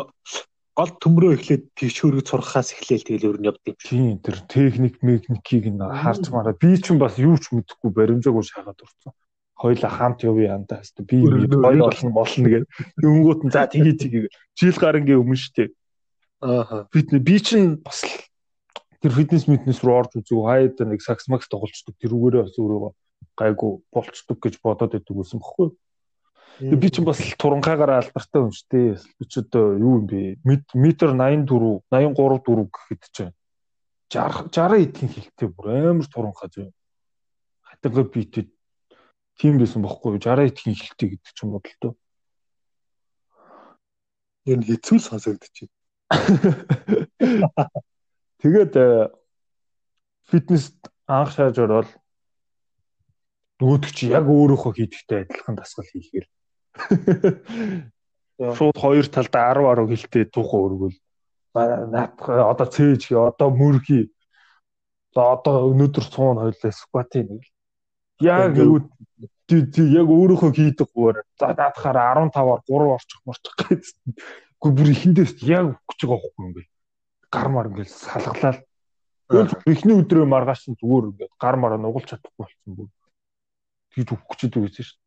гол 0.73 0.91
төмрөө 0.97 1.37
эхлээд 1.37 1.63
тийшүүрэг 1.77 2.25
сурахаас 2.25 2.73
эхлээл 2.73 3.05
тэгэл 3.05 3.27
өөр 3.29 3.37
нь 3.41 3.49
явд 3.49 3.61
юм. 3.69 3.77
Тийм 3.77 4.17
тэр 4.25 4.37
техник 4.49 4.97
механикийг 5.05 5.69
нь 5.69 5.77
харж 5.77 6.33
мараа 6.33 6.57
би 6.57 6.73
ч 6.81 6.89
бас 6.97 7.21
юу 7.21 7.37
ч 7.37 7.53
мэдэхгүй 7.53 7.93
баримжаагүй 7.93 8.41
шахаад 8.41 8.81
урцсан. 8.81 9.13
Хоёлаа 9.53 9.91
хамт 9.93 10.25
явъя 10.25 10.57
янда 10.57 10.81
хэвээр 10.81 11.45
би 11.45 11.57
гоё 11.61 11.85
болно 11.85 12.09
болно 12.09 12.47
гэх. 12.49 12.65
Өнгөт 13.05 13.41
нь 13.45 13.53
за 13.53 13.69
тгий 13.69 13.93
тгий 13.93 14.25
жил 14.57 14.77
гарангийн 14.81 15.21
өмнө 15.21 15.37
штэ. 15.37 15.69
Аа. 16.41 16.89
Фитнес 16.89 17.21
би 17.21 17.37
чинь 17.37 17.77
бас 17.77 18.01
тэр 18.97 19.13
фитнес 19.13 19.45
митнес 19.45 19.85
руу 19.85 20.01
орж 20.01 20.17
үзэв 20.17 20.41
хаяад 20.41 20.81
нэг 20.81 21.05
сакс 21.05 21.29
макс 21.29 21.45
тоглолцдог 21.53 21.93
тэрүүгээрээ 22.01 22.49
бас 22.49 22.57
өөрөө 22.57 22.91
гайгүй 23.37 23.71
болцдог 23.93 24.37
гэж 24.41 24.57
бодоод 24.57 24.97
байдаг 24.97 25.15
байсан 25.21 25.37
бохгүй. 25.37 25.69
Би 26.59 26.89
чинь 26.89 27.05
бас 27.05 27.17
турангаагаар 27.41 27.97
алдартай 27.97 28.41
юм 28.45 28.51
шүү 28.53 28.67
дээ. 28.69 29.01
Би 29.17 29.25
ч 29.25 29.41
одоо 29.41 29.73
юу 29.73 30.05
юм 30.05 30.05
бэ? 30.05 30.37
Метр 30.45 31.09
84, 31.17 31.81
83 31.89 32.13
4 32.45 32.69
гэхэд 32.69 33.03
чинь 33.09 33.33
60 34.13 34.53
60 34.53 34.85
эдгийн 34.85 35.09
хилтэй 35.09 35.49
бүр 35.49 35.65
амар 35.73 36.05
туранхаа 36.05 36.49
зөө. 36.53 36.69
Хатанга 37.65 38.05
битэд 38.05 38.53
тийм 39.41 39.57
байсан 39.57 39.81
бохгүй 39.81 40.13
юу? 40.13 40.21
60 40.21 40.53
эдгийн 40.53 40.77
хилтэй 40.77 41.17
гэдэг 41.17 41.33
ч 41.33 41.39
юм 41.41 41.57
бодлоо. 41.57 41.97
Энэ 44.45 44.67
хэцүү 44.69 44.99
сонсогдчих. 45.01 45.73
Тэгээд 48.45 48.73
фитнес 50.29 50.77
анх 51.09 51.33
шааж 51.33 51.57
ороод 51.57 51.89
нөгөөдөг 53.57 53.91
чи 53.95 54.13
яг 54.13 54.29
өөрөөхөө 54.29 54.73
хийдэгтэй 54.77 55.25
адилхан 55.25 55.55
дасгал 55.57 55.87
хийхээр 55.87 56.27
Шууд 58.39 58.77
хоёр 58.77 59.05
талдаа 59.07 59.53
10 59.53 59.85
10 59.85 60.01
хилтэй 60.01 60.25
тухайн 60.25 60.65
өргөл. 60.65 60.97
Наадах 61.53 62.29
одоо 62.29 62.67
цээж 62.67 63.01
хий, 63.07 63.17
одоо 63.17 63.49
мөрхий. 63.53 64.09
За 65.13 65.37
одоо 65.37 65.69
өнөөдөр 65.69 66.05
цуун 66.09 66.41
хойлоо 66.41 66.71
скватын 66.73 67.37
нэг. 67.37 67.43
Яг 68.19 68.57
яг 68.57 70.07
өөрөөхөө 70.09 70.51
хийдэг 70.57 70.89
гоор. 70.97 71.21
За 71.37 71.53
наадахаар 71.53 72.25
15-аар 72.33 72.61
3 72.65 72.89
орчих 72.97 73.21
морчих 73.25 73.53
гэсэн. 73.53 74.17
Гэхдээ 74.57 74.73
бүр 74.73 74.89
ихэндээс 74.89 75.33
яг 75.45 75.77
өгч 75.77 75.99
байгаа 76.09 76.25
байхгүй 76.25 76.41
юм 76.41 76.53
бэ. 76.57 76.63
Гар 77.29 77.47
мар 77.53 77.69
ингээл 77.69 77.93
салглал. 77.93 78.59
Эхний 79.69 79.97
өдрөө 80.01 80.25
маргааш 80.25 80.73
нь 80.73 80.79
зүгээр 80.81 81.05
ингээд 81.13 81.33
гар 81.37 81.55
мараа 81.61 81.77
нугалж 81.77 82.09
чадахгүй 82.09 82.49
болсон 82.49 82.71
бүр. 82.73 82.89
Тэгж 83.93 84.09
өгч 84.17 84.39
идэг 84.49 84.61
гэсэн 84.65 84.85
шүү 84.89 85.02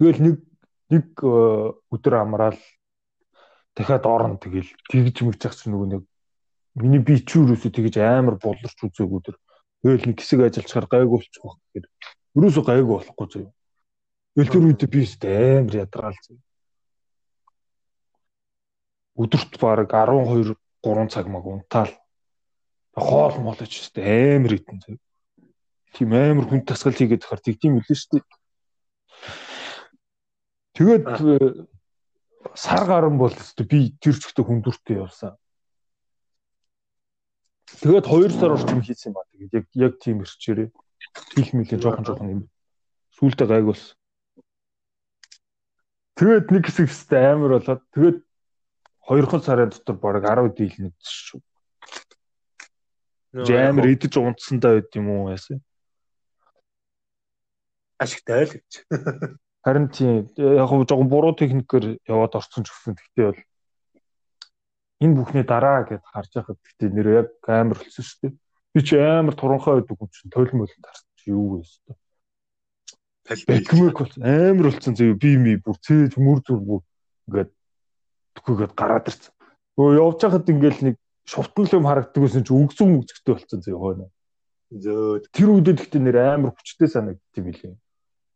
Тэгэл 0.00 0.20
нэг 0.22 0.36
нэг 0.90 1.06
э, 1.18 1.72
өдөр 1.90 2.14
амраал 2.20 2.58
дахиад 3.74 4.06
орно 4.06 4.36
тэгэл 4.38 4.70
тэгж 4.88 5.16
мэгж 5.26 5.42
ах 5.46 5.56
чинь 5.56 5.74
нөгөө 5.74 5.88
нэг 5.98 6.02
миний 6.78 7.02
би 7.02 7.18
ч 7.20 7.40
юусоо 7.40 7.70
тэгж 7.72 7.98
амар 8.00 8.36
болорч 8.38 8.78
үзээгүй 8.80 9.20
тэр 9.24 9.36
тэгэл 9.82 10.06
нэг 10.06 10.16
хэсэг 10.20 10.40
ажиллачаар 10.46 10.86
гайгүй 10.86 11.10
болчих 11.18 11.42
واخ 11.44 11.58
гэхээр 11.74 11.86
юусоо 12.38 12.64
гайгүй 12.64 12.94
болохгүй 12.96 13.26
зөө. 13.32 13.46
Тэгэл 14.36 14.52
тэр 14.52 14.64
үед 14.68 14.82
би 14.84 15.00
өстэй 15.02 15.64
амар 15.64 15.74
ядраал 15.80 16.18
зөө. 16.22 16.38
Өдөрт 19.16 19.52
баг 19.56 19.90
12 19.90 20.54
3 20.84 21.08
цаг 21.10 21.26
маг 21.26 21.44
унтаал 21.48 21.92
хоол 22.94 23.36
молож 23.40 23.72
өстэй 23.72 24.36
амар 24.36 24.60
идэн 24.60 24.78
зөө. 24.84 24.96
Тийм 25.96 26.12
амар 26.12 26.46
хүн 26.48 26.62
тасгал 26.68 26.92
хийгээд 26.92 27.24
тахаар 27.24 27.40
тэгдэм 27.40 27.80
үлээ 27.80 27.96
шүү 27.96 28.20
дээ. 28.20 28.24
Тэгээд 30.81 31.05
э, 31.05 31.69
сар 32.57 32.87
гарan 32.89 33.21
бол 33.21 33.29
өстө 33.29 33.69
би 33.69 33.93
тэр 34.01 34.17
чигтээ 34.17 34.49
хүндүртэй 34.49 34.97
явсан. 34.97 35.37
Тэгээд 37.85 38.09
2 38.09 38.33
сар 38.33 38.57
орчим 38.57 38.81
хийсэн 38.81 39.13
ба 39.13 39.21
тэгээд 39.29 39.53
яг 39.53 39.65
яг 39.77 39.93
тийм 40.01 40.25
ирчээрээ 40.25 40.73
хийх 41.37 41.53
мэлээ 41.53 41.77
жоохон 41.77 42.01
жоохон 42.01 42.33
юм. 42.33 42.41
Сүүлдээ 43.13 43.45
гайг 43.45 43.65
болсон. 43.69 43.93
Тэгээд 46.17 46.49
нэг 46.49 46.63
хэсэг 46.65 46.89
өстө 46.89 47.15
амар 47.29 47.61
болоод 47.61 47.85
тэгээд 47.93 48.17
2хан 49.05 49.41
сарын 49.45 49.69
дотор 49.69 50.01
баг 50.01 50.25
10 50.25 50.49
дийл 50.57 50.77
нэгдсэн 50.81 51.13
шүү. 51.29 51.41
Жамэр 53.45 53.85
идэж 53.93 54.17
унтсандаа 54.17 54.81
байд 54.81 54.89
юм 54.97 55.13
уу 55.13 55.29
яасан. 55.29 55.61
Ашигтай 58.01 58.49
л 58.49 58.53
гэж. 58.57 58.71
Харин 59.61 59.91
тийм 59.93 60.25
яг 60.41 60.65
хөө 60.69 60.89
жоохон 60.89 61.09
буруу 61.09 61.37
техникээр 61.37 62.01
яваад 62.09 62.33
орсон 62.33 62.65
ч 62.65 62.73
гэсэн 62.73 62.97
гэхдээ 62.97 63.25
бол 63.29 63.41
энэ 65.05 65.17
бүхний 65.21 65.45
дараа 65.45 65.85
гэд 65.85 66.01
харж 66.01 66.31
байхад 66.33 66.57
гэхдээ 66.57 66.89
нэр 66.89 67.07
яг 67.21 67.29
амар 67.45 67.77
болсон 67.77 68.01
шүү 68.01 68.19
дээ. 68.25 68.33
Би 68.73 68.79
чи 68.81 68.97
амар 68.97 69.37
туранхай 69.37 69.77
байдаг 69.77 70.01
юм 70.01 70.09
чинь 70.09 70.33
тойлон 70.33 70.65
молон 70.65 70.81
тарсан 70.81 71.13
чи 71.13 71.29
юу 71.29 71.45
вэ 71.45 71.57
өстө. 71.61 71.93
Бэлгмэг 73.45 73.97
бол 74.01 74.13
амар 74.25 74.65
болсон 74.73 74.93
зөө 74.97 75.13
би 75.21 75.31
ми 75.37 75.53
бүр 75.61 75.77
цээж 75.77 76.17
мөр 76.17 76.41
зүр 76.41 76.59
бүр 76.65 76.81
ингээд 77.29 77.51
тгүйгээд 78.41 78.73
гараад 78.73 79.13
ирсэн. 79.13 79.29
Өө 79.77 79.89
явж 80.01 80.19
хахад 80.25 80.49
ингээл 80.49 80.81
нэг 80.89 80.95
шувтан 81.29 81.69
юм 81.69 81.85
харагддаг 81.85 82.17
гэсэн 82.17 82.49
чи 82.49 82.53
үгзэн 82.57 82.97
үгзэгтэй 82.97 83.33
болсон 83.37 83.61
зөө 83.61 83.77
хойно. 83.77 84.09
Зөө 84.73 85.29
тэр 85.29 85.53
үедээ 85.53 85.75
гэхдээ 85.77 86.01
нэр 86.01 86.17
амар 86.33 86.57
хүчтэй 86.57 86.89
санагдчих 86.89 87.37
юм 87.37 87.45
билээ 87.45 87.77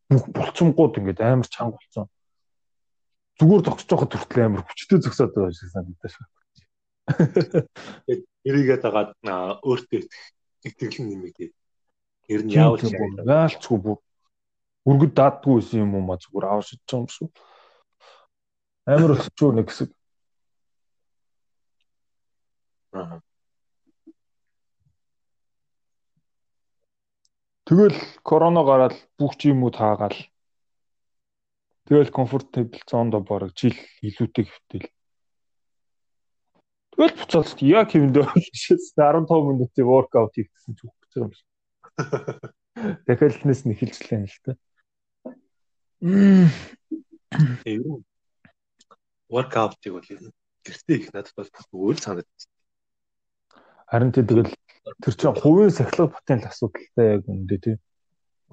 бүх 0.09 0.25
булчингууд 0.29 0.99
ингээд 0.99 1.21
амар 1.21 1.49
чанга 1.49 1.77
болсон. 1.77 2.07
Зүгээр 3.39 3.63
зогсож 3.65 3.89
байхад 3.89 4.13
хүртэл 4.13 4.45
амар 4.45 4.63
хүчтэй 4.63 4.99
зогсоод 5.01 5.33
байгаа 5.33 5.53
шиг 5.53 5.69
санагдаж 5.73 6.13
байна. 6.15 6.33
Эрийгээд 8.45 8.83
байгаа 8.85 9.59
өөртөө 9.65 10.01
итгэлэн 10.65 11.05
нэмэгдээ. 11.09 11.49
Ер 12.33 12.41
нь 12.45 12.53
яавал 12.53 12.81
яалчгүй 12.81 13.79
бүр 13.81 13.97
үргэд 14.85 15.13
даадгүй 15.17 15.53
байсан 15.57 15.81
юм 15.85 15.97
уу 15.97 16.05
ма 16.05 16.21
зүгээр 16.21 16.45
аав 16.45 16.61
шидэж 16.65 16.85
байгаа 16.85 17.01
юм 17.01 17.09
шүү. 17.09 17.27
Амар 18.85 19.11
болчихоо 19.17 19.51
нэг 19.53 19.67
хэсэг. 19.69 19.89
Аа. 22.93 23.24
Тэгэл 27.65 27.97
корона 28.21 28.61
гараад 28.61 28.93
бүх 29.17 29.33
юм 29.41 29.65
уу 29.65 29.73
таагаал. 29.73 30.13
Тэгэл 31.89 32.13
comfortable 32.13 32.81
zone-до 32.85 33.25
бараг 33.25 33.57
жил 33.57 33.73
илүүтэй 34.05 34.45
хөвтөл. 34.45 34.89
Тэгэл 36.93 37.17
буцаад 37.17 37.49
яг 37.65 37.89
хэмдэ 37.89 38.21
15 38.21 39.25
минутын 39.49 39.85
workout 39.85 40.33
хийсэн 40.37 40.77
ч 40.77 40.85
үгүй 40.85 41.25
юм 41.25 41.31
шиг. 41.33 41.47
Дахиад 43.09 43.45
нэс 43.45 43.65
нэхэлжлээ 43.65 44.29
л 44.29 44.37
та. 44.45 44.51
Юу? 47.65 48.05
Workout-ыг 49.29 49.93
бол 49.93 50.05
гэртээ 50.65 50.97
их 51.01 51.09
надад 51.13 51.33
бол 51.33 51.49
өөр 51.73 51.97
санагдчих. 51.97 52.49
Харин 53.89 54.13
тэгэл 54.13 54.53
Тэр 55.01 55.13
чинь 55.17 55.33
хувийн 55.33 55.73
сахилга 55.73 56.13
потенциал 56.13 56.53
асуудалтай 56.53 57.05
яг 57.17 57.23
үндэ 57.25 57.57
тий. 57.57 57.75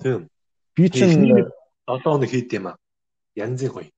Тийм. 0.01 0.29
Би 0.73 0.89
чинь 0.89 1.53
7 1.85 2.01
хоног 2.05 2.29
хийд 2.29 2.53
юм 2.57 2.73
аа. 2.73 2.77
Янзын 3.37 3.69
гоё. 3.69 3.91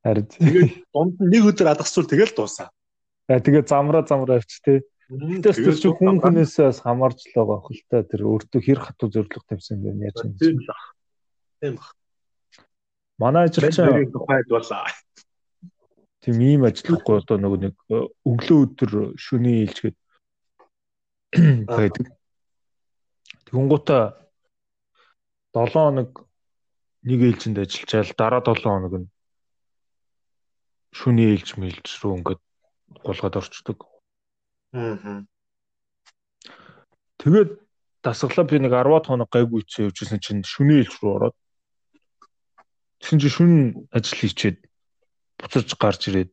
Харин 0.00 0.26
Тэгээд 0.32 0.88
дунд 0.92 1.20
нэг 1.20 1.42
өдөр 1.44 1.76
адгасвал 1.76 2.08
тэгэл 2.08 2.32
дуусаа. 2.32 2.72
Аа 3.28 3.40
тэгээ 3.44 3.68
замраа 3.68 4.06
замраа 4.08 4.40
авч 4.40 4.64
те. 4.64 4.80
Тэс 5.06 5.60
тэр 5.60 5.76
чи 5.76 5.92
хүн 5.92 6.24
хүнээсээ 6.24 6.72
бас 6.72 6.80
хамаарч 6.80 7.20
л 7.30 7.36
байгаа 7.36 7.60
хөл 7.62 7.82
та 7.90 8.02
тэр 8.02 8.26
өөртөө 8.26 8.60
хэр 8.64 8.80
хатуу 8.80 9.12
зориг 9.12 9.36
тавьсан 9.44 9.84
юм 9.84 10.00
яаж 10.02 10.24
юм. 10.24 10.34
Тийм 10.40 10.64
ах. 10.66 10.84
Тийм 11.60 11.74
ах. 11.78 11.92
Манай 13.20 13.46
ажилчин 13.46 14.10
тухайд 14.10 14.48
болоо. 14.48 14.88
тийм 16.26 16.42
ийм 16.42 16.66
ажиллахгүй 16.66 17.22
одоо 17.22 17.38
нөгөө 17.38 17.60
нэг 17.70 17.74
э, 17.86 18.02
өглөө 18.26 18.58
өдөр 18.66 18.92
шөнийн 19.14 19.62
ээлжгээд 19.62 19.96
байдаг. 21.68 22.06
Тэнгуутаа 23.46 24.04
7 25.54 25.72
хоног 25.72 26.10
нэг 27.06 27.20
ээлжинд 27.22 27.58
ажиллажаал 27.62 28.12
дараа 28.18 28.42
7 28.42 28.64
хоног 28.64 28.94
нь 29.00 29.08
шөнийн 30.96 31.32
ээлж 31.36 31.48
мэлж 31.60 31.86
рүү 32.00 32.12
ингээд 32.18 32.42
гулгаад 33.04 33.38
орчдөг. 33.40 33.78
Аа. 34.72 35.24
Тэгээд 37.20 37.50
дасглаа 38.02 38.44
би 38.48 38.58
нэг 38.60 38.72
10 38.72 39.06
хоног 39.06 39.28
гайгүй 39.30 39.60
ийцээ 39.62 39.86
явжсэн 39.88 40.20
чинь 40.24 40.42
шөнийн 40.42 40.82
ээлж 40.82 40.94
рүү 41.00 41.12
ороод 41.16 41.36
тэгсэн 43.00 43.20
чинь 43.20 43.34
шүн 43.36 43.52
ажил 43.92 44.18
хийчээд 44.18 44.58
буцаж 45.38 45.68
гарч 45.76 46.02
ирээд 46.08 46.30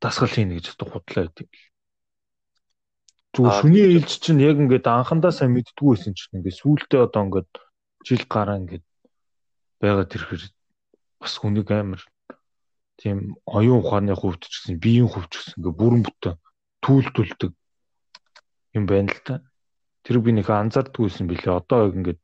дасгал 0.00 0.32
хийнэ 0.32 0.60
гэж 0.60 0.66
одоо 0.76 0.86
худлаа 0.92 1.24
гэдэг. 1.32 1.48
Зүгээр 3.36 3.56
шүний 3.60 3.86
ээлж 4.00 4.10
чинь 4.24 4.40
яг 4.40 4.56
ингээд 4.56 4.88
анхандаа 4.88 5.28
сайн 5.28 5.52
мэддгүү 5.52 5.88
байсан 5.92 6.16
чинь 6.16 6.40
ингээд 6.40 6.56
сүултээ 6.56 7.04
одоо 7.04 7.22
ингээд 7.28 7.52
жил 8.08 8.24
гараа 8.32 8.56
ингээд 8.64 8.84
байгаад 9.80 10.14
ирэхээр 10.16 10.44
бас 11.20 11.34
хүнийг 11.36 11.68
амар 11.68 12.00
тийм 12.96 13.36
оюун 13.44 13.84
ухааны 13.84 14.16
хувьд 14.16 14.40
ч 14.48 14.56
гэсэн 14.56 14.80
биеийн 14.80 15.12
хувьд 15.12 15.28
ч 15.28 15.36
гэсэн 15.36 15.60
ингээ 15.60 15.74
бүрэн 15.76 16.02
бүтэн 16.08 16.34
түүлтүүлдэг 16.80 17.52
юм 18.76 18.84
байна 18.88 19.12
л 19.12 19.20
та. 19.20 19.44
Тэр 20.04 20.24
би 20.24 20.32
нэг 20.32 20.48
анзаардгүйсэн 20.48 21.28
билээ. 21.28 21.60
Одоо 21.60 21.92
ингээд 21.92 22.20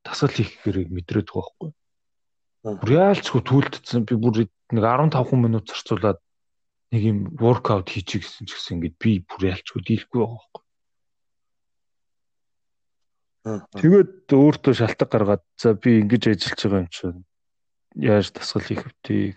тасгал 0.00 0.32
хийх 0.32 0.64
хэрэг 0.64 0.88
мэдрээд 0.88 1.28
байгаа 1.28 1.44
байхгүй. 1.44 1.70
Бүр 2.80 2.90
яалчгүй 2.96 3.42
түүлтдсэн 3.44 4.08
би 4.08 4.14
бүр 4.16 4.48
нэг 4.48 4.50
15 4.72 5.36
минут 5.36 5.68
зарцуулаад 5.68 6.23
нэг 6.92 7.02
юм 7.02 7.18
воркаут 7.38 7.88
хийчих 7.88 8.26
гэсэн 8.26 8.44
ч 8.48 8.56
гэсэн 8.56 8.76
ингээд 8.80 8.96
би 9.00 9.12
бүр 9.24 9.54
яалчгүй 9.54 9.80
дийлэхгүй 9.84 10.20
байгаа 10.20 10.36
байхгүй. 10.36 10.64
Тэгээд 13.44 14.12
өөртөө 14.32 14.72
шалтгаан 14.72 15.10
гаргаад 15.12 15.44
за 15.60 15.76
би 15.76 16.00
ингэж 16.00 16.32
ажиллаж 16.32 16.60
байгаа 16.64 16.82
юм 16.84 16.88
чинь 16.88 17.24
яаж 18.00 18.32
тасгал 18.32 18.64
хийх 18.64 18.84
вэ? 18.88 19.36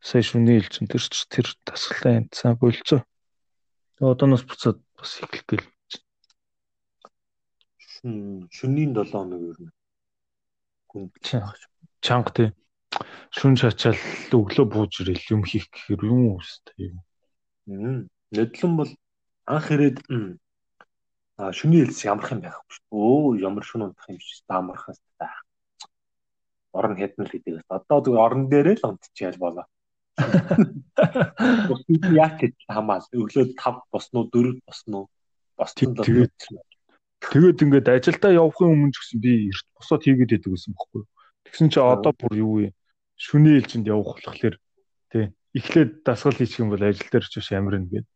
Сая 0.00 0.24
шүний 0.24 0.58
илчин 0.58 0.88
тэр 0.88 1.04
ч 1.04 1.28
тэр 1.28 1.46
тасгалаа 1.62 2.18
янцсан 2.24 2.56
болцоо. 2.56 3.04
Тэгээд 4.00 4.10
одооноос 4.16 4.44
буцаад 4.48 4.78
бас 4.96 5.12
эхлэх 5.20 5.44
гээл. 5.44 5.68
Шөнийн 8.48 8.96
7 8.96 9.12
хоног 9.12 9.40
юу 9.44 9.54
юм. 9.60 9.72
Гүн 10.88 11.12
чанга 12.00 12.32
тий. 12.32 12.48
Шүн 13.30 13.54
шачаал 13.60 14.00
өглөө 14.34 14.66
бууж 14.66 15.00
ирэл 15.02 15.26
юм 15.34 15.42
хийх 15.46 15.70
гэхээр 15.70 16.02
юм 16.04 16.36
үстэй 16.36 16.92
юм. 16.92 18.08
Нэдлэн 18.34 18.72
бол 18.76 18.90
анх 19.46 19.66
ирээд 19.70 19.98
шүний 21.56 21.84
хэлс 21.86 22.04
ямарх 22.04 22.32
юм 22.34 22.40
байхгүй 22.44 22.72
шүү. 22.74 22.84
Өө 22.92 23.40
ямар 23.40 23.64
шүн 23.64 23.88
унтах 23.88 24.10
юм 24.12 24.18
биш 24.20 24.42
даамархаас 24.44 25.00
та. 25.16 25.30
Орон 26.76 26.98
хэдмэл 27.00 27.32
гэдэг. 27.32 27.64
Одоо 27.68 27.98
зөв 28.04 28.20
орон 28.20 28.50
дээрээ 28.52 28.76
л 28.82 28.88
унтчихяал 28.92 29.38
болоо. 29.40 29.66
Бусдыг 31.70 32.04
яг 32.12 32.36
гэж 32.42 32.54
хамаал. 32.68 33.06
Өглөө 33.16 33.56
5 33.56 33.88
босноо 33.88 34.28
4 34.28 34.60
босноо. 34.66 35.08
Боссон 35.56 35.96
л 35.96 36.04
тэгээд 36.04 36.36
тэгээд 37.20 37.62
ингээд 37.64 37.88
ажилдаа 37.88 38.32
явахын 38.36 38.72
өмнө 38.74 38.92
ч 38.92 39.00
гэсэн 39.00 39.18
би 39.24 39.32
эрт 39.48 39.66
босоод 39.76 40.04
хийгээд 40.04 40.30
байдаг 40.36 40.52
гэсэн 40.52 40.72
бохоггүй. 40.76 41.02
Тэгсэн 41.48 41.68
чи 41.72 41.78
одоо 41.80 42.12
бүр 42.12 42.34
юу 42.36 42.52
вэ? 42.60 42.68
Шүний 43.20 43.60
ээлжинд 43.60 43.84
явах 43.84 44.16
болохоор 44.24 44.56
тий. 45.12 45.24
Эхлээд 45.52 45.90
дасгал 46.06 46.38
хийчих 46.38 46.64
юм 46.64 46.72
бол 46.72 46.80
ажил 46.80 47.04
дээр 47.12 47.26
ч 47.28 47.36
биш 47.36 47.52
амирна 47.52 47.84
гэдэг 47.84 48.08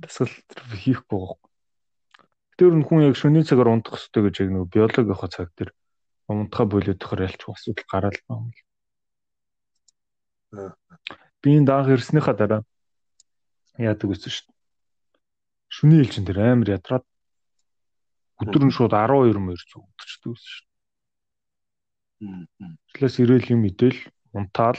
Тасгал 0.00 0.32
хийхгүй 0.82 1.18
байгаа. 1.20 1.36
Тэр 2.56 2.72
нь 2.74 2.86
хүн 2.88 3.04
яг 3.04 3.14
шөнийн 3.20 3.44
цагаар 3.44 3.68
унтах 3.68 4.00
хэрэгтэй 4.00 4.22
гэж 4.24 4.36
яг 4.40 4.50
нөгөө 4.56 4.72
биологийнхаа 4.72 5.28
цаг 5.28 5.52
дээр 5.54 5.70
унтахаа 6.32 6.66
болоод 6.66 6.98
тохор 6.98 7.20
ялч 7.28 7.40
асуудал 7.44 7.84
гараал 7.92 8.20
байна. 8.24 8.56
Би 11.44 11.48
энэ 11.60 11.68
даах 11.68 11.92
ирснийхаа 11.92 12.34
дараа 12.34 12.62
яадаг 13.76 14.08
гэсэн 14.08 14.32
шүү 14.32 14.46
дээ. 14.48 14.56
Шүний 15.68 16.00
ээлжин 16.00 16.24
дээр 16.24 16.40
амар 16.40 16.80
ядраад 16.80 17.04
өдөр 18.40 18.62
нь 18.64 18.74
шууд 18.74 18.96
12 18.96 19.36
мөр 19.36 19.60
зүг 19.60 19.84
өдөрчдөг 19.84 20.32
гэсэн 20.32 20.48
шүү 20.48 20.67
дээ. 22.20 22.72
Члээс 22.94 23.16
ирээл 23.22 23.52
юм 23.54 23.62
идэл 23.70 23.98
унтаал 24.34 24.78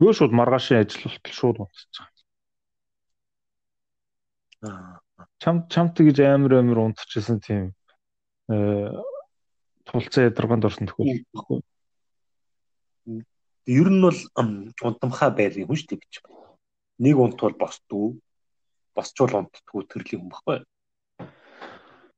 Юу 0.00 0.12
шууд 0.12 0.32
маргаашийн 0.32 0.80
ажил 0.84 1.08
болтол 1.08 1.32
шууд 1.32 1.56
унтчих. 1.64 2.04
Аа. 4.60 5.00
Чам 5.40 5.64
чамт 5.72 5.96
гэж 5.96 6.20
амар 6.20 6.60
амар 6.60 6.78
унтчихсан 6.84 7.40
тийм 7.40 7.72
э 8.52 8.92
тулцаа 9.88 10.28
ядарганд 10.28 10.68
орсон 10.68 10.86
тохиол 10.86 11.24
баггүй. 11.32 11.60
Ер 13.64 13.88
нь 13.88 14.04
бол 14.04 14.20
унтамхаа 14.84 15.30
байл 15.32 15.56
юм 15.56 15.72
шүү 15.72 15.96
дээ 15.96 16.00
гэж. 16.04 16.14
Нэг 17.00 17.16
унтвал 17.16 17.56
босдгоо. 17.56 18.20
Босчвал 18.92 19.32
унтдгоо 19.40 19.80
төрлийн 19.88 20.28
хүн 20.28 20.32
баггүй. 20.34 20.58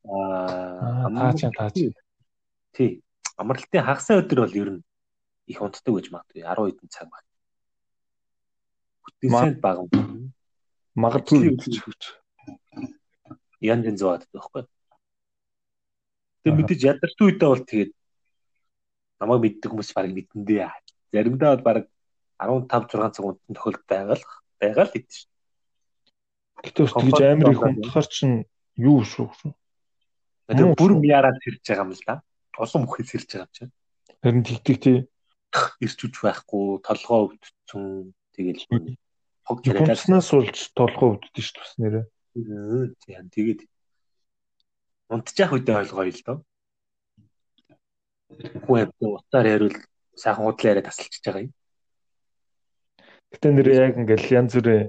Аа 0.02 1.14
таач 1.14 1.40
таач. 1.54 1.76
Тий. 2.74 2.90
Амралтын 3.38 3.86
хагасаа 3.86 4.20
өдөр 4.20 4.40
бол 4.44 4.58
ер 4.58 4.70
нь 4.74 4.82
их 5.46 5.62
унтдаг 5.62 5.94
гэж 5.94 6.06
магадгүй 6.10 6.42
10 6.42 6.58
хэдэн 6.58 6.90
цаг 6.90 7.06
баг. 7.08 7.24
Бүтээсэнд 9.06 9.58
баг. 9.62 9.78
Магадгүй 10.98 11.54
гэж 11.54 11.74
хүч. 11.86 12.02
Ян 13.62 13.86
зэн 13.86 13.96
зөөд 13.96 14.26
байхгүй. 14.34 14.66
Тэг 16.42 16.52
мэдээж 16.54 16.80
ядарч 16.82 17.16
үедээ 17.22 17.48
бол 17.48 17.64
тэгээд 17.64 17.92
намайг 19.22 19.40
мэддэг 19.42 19.70
хүмүүс 19.70 19.90
баг 19.94 20.06
мэдэндээ. 20.10 20.70
Заримдаа 21.14 21.56
бол 21.56 21.66
баг 21.66 21.78
15 22.38 22.90
6 22.90 23.14
цаг 23.14 23.24
унтсан 23.26 23.54
тохиолдол 23.54 23.86
байгаа 23.86 24.16
л 24.18 24.26
байгаа 24.58 24.84
л 24.86 24.94
гэдэг 24.94 25.14
шүү. 25.14 25.30
Гэтэ 26.62 26.80
бас 26.82 26.94
тэгж 26.94 27.20
амар 27.22 27.52
их 27.54 27.62
унтахаар 27.62 28.06
чинь 28.06 28.36
юу 28.78 29.02
шүү. 29.02 29.30
Тэгээд 30.50 30.78
бүр 30.78 30.92
мяараад 31.02 31.38
сэрж 31.42 31.62
байгаа 31.66 31.86
юм 31.86 31.92
л 31.94 32.02
да. 32.06 32.14
Улам 32.56 32.88
мөхөд 32.88 33.06
сэрж 33.10 33.28
байгаа 33.28 33.52
чинь. 33.52 33.72
Харин 34.22 34.44
тэгтэг 34.48 34.78
тий 34.80 34.98
ирч 35.80 35.98
үж 36.04 36.14
байхгүй, 36.20 36.80
толгоо 36.84 37.32
өвдсөн 37.32 38.12
тэгэл 38.36 38.62
хог 39.48 39.58
яриалснаас 39.64 40.28
болж 40.32 40.58
толгоо 40.76 41.16
өвддөг 41.16 41.44
шүү 41.44 41.60
бас 41.60 41.72
нэрээ. 41.80 42.04
Тийм 43.04 43.26
тэгээд 43.32 43.60
унтчих 45.08 45.52
үедээ 45.52 45.80
ойлгоё 45.80 46.12
л 46.12 46.24
доо. 46.26 46.38
Хүн 48.68 48.92
утаар 49.00 49.46
яриул 49.48 49.76
сайхан 50.12 50.44
худлаа 50.44 50.72
яриа 50.76 50.84
тасалчиж 50.84 51.24
байгаа 51.24 51.44
юм. 51.48 51.52
Гэтэ 53.32 53.48
нэр 53.56 53.68
яг 53.72 53.94
ингээл 53.96 54.36
янз 54.36 54.52
бүрээ 54.52 54.82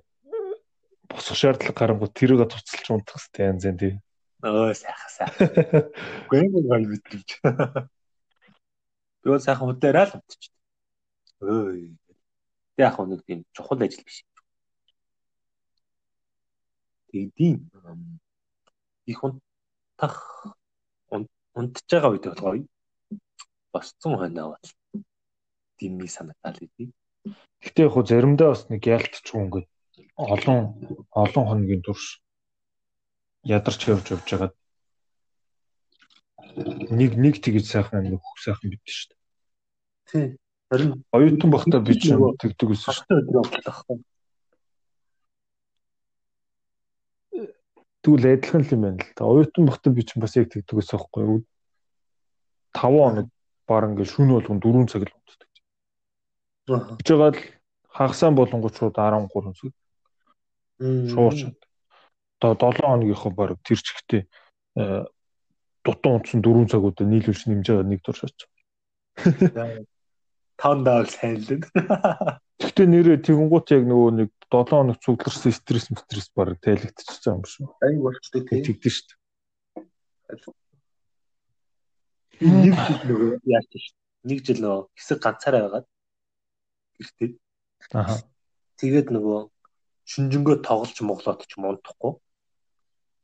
босох 1.07 1.39
шаардлага 1.39 1.79
гарангуй 1.79 2.09
тэрийг 2.11 2.43
туцалж 2.51 2.87
унтах 2.91 3.23
хэрэгтэй 3.23 3.47
янз 3.47 3.63
энэ 3.63 3.79
тий. 3.79 3.93
Өө 4.39 4.71
сайхан 4.71 5.11
сайхан. 5.11 5.91
Гэнэ 6.31 6.59
гол 6.63 6.85
битрийч. 6.87 7.29
Би 7.43 9.27
бол 9.27 9.41
сайхан 9.43 9.75
яриа 9.83 10.05
л 10.07 10.15
унтчих. 10.15 10.53
Өө. 11.43 11.91
Тэг 12.79 12.85
яг 12.87 12.95
нэг 13.03 13.21
тийм 13.27 13.43
чухал 13.51 13.83
ажил 13.83 14.03
биш. 14.07 14.23
Тэгдэм 17.11 18.19
их 19.11 19.23
унтах 19.23 20.15
унтж 21.11 21.83
байгаа 21.91 22.11
үед 22.15 22.25
бол 22.31 22.39
гоё. 22.39 22.63
Босцсон 23.73 24.15
хойноо 24.17 24.55
бол 24.55 25.03
димми 25.77 26.07
санагдал 26.07 26.55
идэв. 26.63 26.95
Гэтэ 27.59 27.83
яг 27.83 27.91
хөө 27.91 28.07
заримдаа 28.07 28.55
бас 28.55 28.63
нэг 28.71 28.87
яалтчгүй 28.87 29.39
ингээд 29.43 29.67
олон 30.15 30.59
олон 31.11 31.45
хоногийн 31.49 31.83
турш 31.83 32.23
ядарч 33.43 33.87
явж 33.87 34.05
явж 34.11 34.27
байгаа 34.27 34.51
нэг 36.55 37.15
нэг 37.15 37.35
тэгж 37.43 37.65
сайхан 37.65 38.03
нэг 38.03 38.19
хөх 38.19 38.37
сайхан 38.43 38.69
бид 38.73 38.81
шүү 38.83 39.07
дээ. 39.09 39.17
Тий. 40.09 40.27
Харин 40.69 41.03
оюутан 41.13 41.49
багтаа 41.51 41.79
би 41.81 41.93
ч 41.95 42.11
тэгдэг 42.11 42.67
гэсэн 42.69 42.93
шүү 42.93 43.05
дээ. 43.07 43.99
Тэгвэл 47.99 48.27
адилхан 48.33 48.63
л 48.63 48.73
юм 48.73 48.81
байна 48.83 49.03
л 49.03 49.11
да. 49.15 49.23
Оюутан 49.25 49.65
багтаа 49.69 49.93
би 49.93 50.03
ч 50.03 50.17
бас 50.19 50.35
яг 50.35 50.49
тэгдэг 50.49 50.75
гэсэн 50.75 50.97
байхгүй 50.97 51.23
юу? 51.23 51.39
5 52.73 52.81
хоног 52.81 53.27
баг 53.67 53.83
ингээд 53.89 54.11
шүн 54.13 54.29
болгон 54.33 54.59
4 54.59 54.89
цаг 54.89 55.01
л 55.05 55.13
унтдаг. 55.15 55.49
Гэж 56.97 57.07
байгаа 57.07 57.31
л 57.33 57.41
хагасаа 57.89 58.31
болонгууд 58.33 58.75
шууд 58.75 58.95
13 58.97 59.29
цаг 59.29 59.73
шуурч. 61.13 61.39
Одоо 62.39 62.71
7 62.71 62.81
хоногийнхоо 62.81 63.31
баг 63.35 63.59
тэр 63.67 63.79
чигтээ 63.83 64.23
дутуу 65.83 66.11
унтсан 66.15 66.41
4 66.43 66.71
цагуудаа 66.71 67.05
нийлүүлж 67.07 67.41
нэмж 67.47 67.67
байгаа 67.67 67.87
нэг 67.87 68.01
тур 68.03 68.15
шаач. 68.15 68.39
Тан 70.59 70.83
дааг 70.83 71.07
сайн 71.07 71.39
л 71.39 71.47
дээ. 71.47 71.59
Гэхдээ 72.59 72.87
нэрээ 72.91 73.23
тэгэнгუут 73.23 73.67
яг 73.71 73.83
нөгөө 73.87 74.11
нэг 74.19 74.29
7 74.51 74.67
хоног 74.67 74.99
цугларсан 74.99 75.55
стресс 75.55 75.87
стресс 75.87 76.27
баг 76.35 76.59
тайлэгдчихэж 76.59 77.23
байгаа 77.23 77.39
юм 77.39 77.47
шүү. 77.47 77.67
Ай 77.79 77.95
болчтой 77.95 78.41
тийм. 78.43 78.63
Тэгдэж 78.67 78.95
шүү. 78.99 80.55
Би 82.39 82.47
нэг 82.47 82.75
жил 82.75 83.03
нөгөө 83.07 83.31
яаж 83.47 83.67
чинь 83.71 83.95
нэг 84.27 84.39
жил 84.43 84.59
нөгөө 84.63 84.81
хэсэг 84.99 85.19
ганцаараа 85.23 85.61
байгаад 85.63 85.87
гэртээ. 86.99 87.31
Аха. 87.95 88.15
Тэгээд 88.79 89.07
нөгөө 89.15 89.39
шүнжэнгөө 90.11 90.55
тоглож 90.63 90.99
моглоод 91.03 91.47
ч 91.47 91.55
юм 91.55 91.71
унтахгүй. 91.71 92.19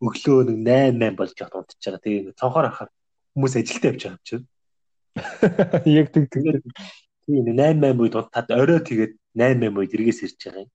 Өглөө 0.03 0.39
нэг 0.51 0.57
8 0.67 0.99
8 0.99 1.15
болж 1.15 1.35
яваад 1.39 1.69
унтж 1.71 1.83
байгаа. 1.83 2.03
Тэгээд 2.03 2.39
цонхоор 2.39 2.67
ахаар 2.67 2.89
хүмүүс 3.35 3.53
ажилдаа 3.59 3.89
явж 3.91 4.01
байгаа 4.03 4.15
юм 4.15 4.23
чинь. 4.27 4.45
Яг 5.99 6.07
тэг 6.11 6.25
тэг. 6.31 6.63
Тийм 7.25 7.47
8 7.55 7.79
8 7.79 8.03
үед 8.03 8.15
унтаад 8.19 8.49
орой 8.51 8.79
тэгээд 8.83 9.13
8 9.39 9.63
8 9.63 9.79
үед 9.79 9.95
эргээс 9.95 10.19
ирж 10.27 10.39
байгаа 10.43 10.63
юм. 10.67 10.71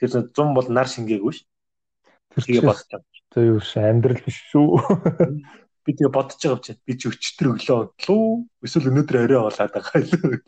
Тэр 0.00 0.08
100 0.32 0.56
бол 0.56 0.68
нар 0.72 0.88
шингээгүй 0.88 1.32
ш. 1.36 1.44
Тэр 2.32 2.42
Тэгээ 2.44 2.64
бодож 2.64 2.88
байгаа. 2.88 3.04
одоо 3.28 3.44
юу 3.44 3.60
ш 3.60 3.72
амьдрал 3.76 4.22
биш 4.24 4.38
шүү. 4.48 4.68
Би 5.84 5.90
тэгээ 5.92 6.12
бодож 6.12 6.40
байгаа 6.40 6.64
чинь 6.64 6.80
би 6.84 6.92
ч 6.96 7.02
өчтөр 7.12 7.46
өглөө 7.52 7.76
унтлуу. 7.84 8.48
Эсвэл 8.64 8.88
өнөөдөр 8.92 9.16
орой 9.24 9.40
болоод 9.44 9.72
байгаа 9.76 10.00
юм. 10.00 10.40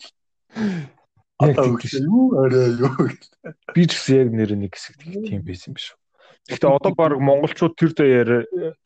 Одоо 1.41 1.65
өглөө 1.73 2.01
юу 2.05 2.25
орой 2.37 2.69
юу 2.77 2.93
гэх. 3.09 3.25
Би 3.73 3.83
ч 3.89 3.97
гэсэн 3.97 4.17
яг 4.21 4.29
нэр 4.37 4.53
нэг 4.61 4.77
хэсэг 4.77 5.01
тийм 5.01 5.41
байсан 5.45 5.73
юм 5.73 5.77
биш 5.81 5.89
үү. 5.93 6.00
Гэхдээ 6.49 6.71
одоо 6.71 6.93
баг 6.97 7.19
монголчууд 7.21 7.75
тэр 7.77 7.93
даяар 7.93 8.31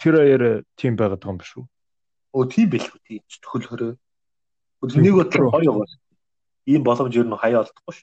тэр 0.01 0.15
аяар 0.19 0.45
тийм 0.75 0.99
байгаад 0.99 1.23
байгаа 1.23 1.33
юм 1.33 1.39
биш 1.39 1.53
үү? 1.55 1.65
Оо 2.35 2.45
тийм 2.51 2.69
байлгүй 2.73 3.01
тийм 3.07 3.23
төхөл 3.29 3.69
хорой. 3.69 3.93
Нэг 4.83 5.15
бодлоо 5.15 5.51
хоёр 5.55 5.73
гол. 5.85 5.95
Ийм 6.67 6.83
боломж 6.83 7.15
ер 7.15 7.29
нь 7.29 7.39
хаяа 7.39 7.63
олдохгүй 7.63 7.95
ш. 7.95 8.03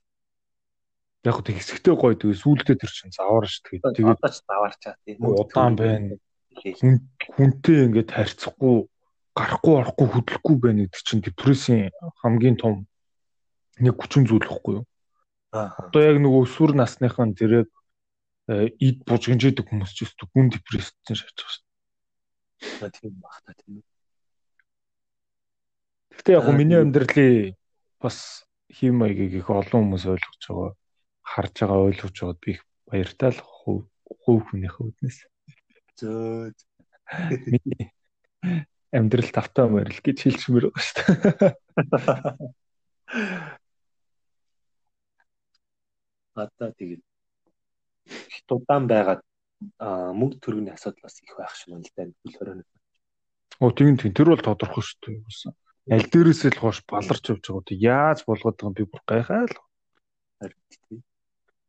Яг 1.27 1.35
хөө 1.35 1.53
хэсэгтэй 1.53 1.93
гоё 1.93 2.15
тэгээ 2.15 2.41
сүүлдээ 2.41 2.77
тэр 2.79 2.91
чинь 2.95 3.13
заваар 3.13 3.45
ш 3.45 3.61
тэгээд 3.67 3.83
тэгээд 3.93 4.17
одоо 4.17 4.31
ч 4.31 4.37
заваарчаа 4.41 4.95
тийм. 5.05 5.17
удаан 5.21 5.75
байна. 5.75 6.15
хүн 6.57 6.95
хүнтэй 7.35 7.77
ингээд 7.85 8.09
харьцахгүй 8.11 8.87
гарахгүй 9.37 9.73
орохгүй 9.79 10.07
хөдлөхгүй 10.11 10.55
байна 10.59 10.83
гэдэг 10.85 11.03
чинь 11.05 11.23
депрессийн 11.23 11.91
хамгийн 12.21 12.57
том 12.59 12.87
нэг 13.79 13.95
хүчин 13.95 14.27
зүйл 14.27 14.43
ихгүй 14.43 14.81
юу? 14.81 14.85
Аа. 15.55 15.71
Одоо 15.87 16.01
яг 16.03 16.17
нөгөө 16.19 16.41
өсвөр 16.47 16.75
насныхан 16.75 17.31
э, 17.35 17.63
ид 18.49 18.97
бужигнжээдэг 19.05 19.65
хүмүүс 19.67 19.91
ч 19.93 20.07
өстө 20.07 20.25
гүн 20.33 20.49
депресссэн 20.49 21.15
шатж 21.15 21.37
байгаа 21.37 21.53
шүү. 21.53 22.89
Тийм 22.97 23.13
баг 23.21 23.37
та 23.45 23.53
тийм. 23.57 23.83
Гэхдээ 26.11 26.37
яг 26.37 26.47
миний 26.53 26.79
амьдралын 26.81 27.55
бас 28.01 28.45
хэм 28.73 28.97
маягийг 29.01 29.33
их 29.41 29.49
олон 29.49 29.93
хүмүүс 29.93 30.05
ойлгож 30.09 30.41
байгаа 30.45 30.71
харж 31.21 31.55
байгаа 31.61 31.85
ойлгож 31.85 32.15
байгаад 32.17 32.39
би 32.41 32.51
их 32.57 32.61
баяртай 32.89 33.31
л 33.31 33.41
хувь 33.41 34.43
хүнийхээ 34.49 34.85
үднэс. 34.89 35.17
Зөө. 36.01 36.51
Миний 37.45 37.93
амьдрал 38.91 39.31
тавтаа 39.31 39.67
морил 39.69 39.99
гэж 40.01 40.17
хэлчихмээр 40.27 40.65
байгаа 40.69 40.83
шүү 40.83 40.95
дээ. 40.99 41.53
Одоо 46.35 46.69
тэгээд 46.79 47.03
удаан 48.51 48.85
байгаад 48.87 49.21
аа 49.77 50.11
мөнгө 50.13 50.41
төргөний 50.41 50.73
асуудал 50.73 51.05
бас 51.05 51.21
их 51.21 51.35
байх 51.37 51.53
шиг 51.55 51.73
байна 51.73 51.85
л 51.85 51.93
да. 51.95 52.03
Хөл 52.25 52.37
хорой. 52.37 52.63
Оо 53.61 53.71
тийм 53.71 53.97
тийм 53.97 54.13
тэр 54.13 54.33
бол 54.33 54.41
тодорхой 54.41 54.83
шүү 54.83 54.99
дээ. 55.05 55.21
Юусан. 55.21 55.53
Аль 55.89 56.09
дээрээс 56.09 56.41
л 56.49 56.61
хоош 56.61 56.81
баларч 56.85 57.25
явж 57.29 57.45
байгаа. 57.45 57.69
Тэг 57.69 57.77
яаж 57.81 58.19
болгоод 58.25 58.57
байгаа 58.57 58.69
юм 58.69 58.77
би 58.77 58.85
бүр 58.89 59.01
гайхаа 59.05 59.45
л. 59.45 59.55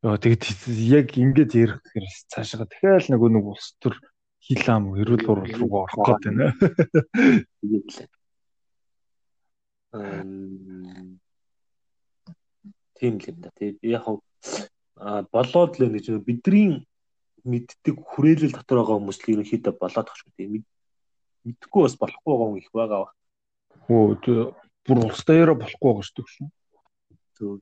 Яа 0.03 0.19
тэгэд 0.19 0.43
яг 0.89 1.09
ингэж 1.15 1.51
ярих 1.55 1.79
гэхээр 1.85 2.07
цаашаа 2.33 2.67
дахиад 2.67 3.07
нэг 3.13 3.23
нэг 3.23 3.45
улс 3.45 3.77
төр 3.79 3.95
хил 4.43 4.67
ам 4.73 4.97
эрүүл 4.99 5.31
урал 5.31 5.53
руу 5.55 5.87
орох 5.87 6.01
гээд 6.01 6.23
байна. 6.27 6.47
Тэгээд 7.61 7.87
л. 7.93 8.09
Тийм 12.99 13.15
л 13.21 13.27
юм 13.31 13.39
да. 13.39 13.51
Тэгээд 13.55 13.79
яг 13.85 14.05
болоод 15.03 15.79
л 15.81 15.91
гэж 15.91 16.07
бидний 16.23 16.87
мэддэг 17.43 17.97
хүрээлэл 17.99 18.55
дотор 18.55 18.79
байгаа 18.83 18.99
хүмүүс 19.03 19.19
л 19.19 19.33
ерөнхийдөө 19.35 19.75
болоод 19.83 20.09
шүү 20.15 20.31
дээ. 20.39 20.63
Мэдхгүй 21.43 21.83
бас 21.83 21.97
болохгүй 21.99 22.31
байгаа 22.31 22.47
хүн 22.47 22.61
их 22.63 22.71
байгаа. 22.71 23.11
Хөө 23.91 24.07
тэр 24.23 24.39
бүр 24.87 24.99
улс 25.03 25.23
даяараа 25.27 25.59
болохгүй 25.59 25.91
байгаа 25.91 26.07
шүү 26.07 26.23
дээ. 26.23 26.51
Зөв. 27.35 27.59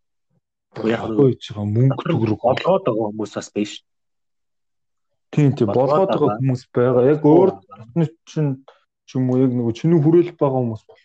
Яг 0.85 1.09
байж 1.17 1.43
байгаа 1.49 1.65
мөнгө 1.65 2.05
төгрөг 2.13 2.41
болгоод 2.45 2.85
байгаа 2.85 3.09
хүмүүс 3.09 3.33
бас 3.41 3.49
биш. 3.57 3.73
Тийм 5.33 5.57
тийм 5.57 5.73
болгоод 5.73 6.13
байгаа 6.13 6.37
хүмүүс 6.37 6.63
байгаа. 6.77 7.09
Яг 7.09 7.25
өөр 7.25 7.51
дотны 7.57 8.07
чинь 8.29 8.61
ч 9.09 9.17
юм 9.17 9.33
уу 9.33 9.41
яг 9.41 9.53
нөгөө 9.57 9.75
чиний 9.81 9.97
хүрээлэл 9.97 10.37
байгаа 10.37 10.61
хүмүүс 10.61 10.83
бол 10.85 11.05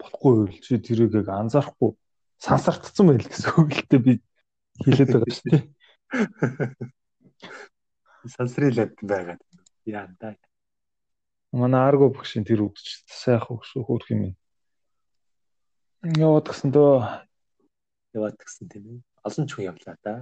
болохгүй 0.00 0.32
байл 0.44 0.60
чи 0.60 0.76
тэрийг 0.76 1.16
яг 1.16 1.28
анзаарахгүй 1.32 1.90
сансартцсан 2.36 3.06
байл 3.08 3.24
гэсэн 3.24 3.52
үг 3.56 3.70
л 3.74 3.88
дээ 3.88 4.00
би 4.04 4.12
хэлээд 4.84 5.10
байгаа 5.14 5.34
шүү 5.36 5.50
дээ. 5.50 5.64
Сансрилаад 8.36 8.94
байгаа. 9.02 9.38
Яа 9.86 10.06
да. 10.20 10.36
Манай 11.52 11.82
арго 11.88 12.12
багшийн 12.14 12.46
тэр 12.46 12.68
үгч 12.68 13.02
сайхан 13.06 13.58
өгш 13.58 13.74
хөөх 13.74 14.06
юм. 14.14 14.36
Яваад 16.04 16.46
гсэн 16.46 16.70
дөө 16.70 17.26
Яваад 18.14 18.34
гисэн 18.42 18.66
тийм 18.66 18.84
ээ. 18.90 18.98
Олон 19.22 19.46
ч 19.46 19.50
хүн 19.54 19.70
явлаа 19.70 19.94
да. 20.02 20.14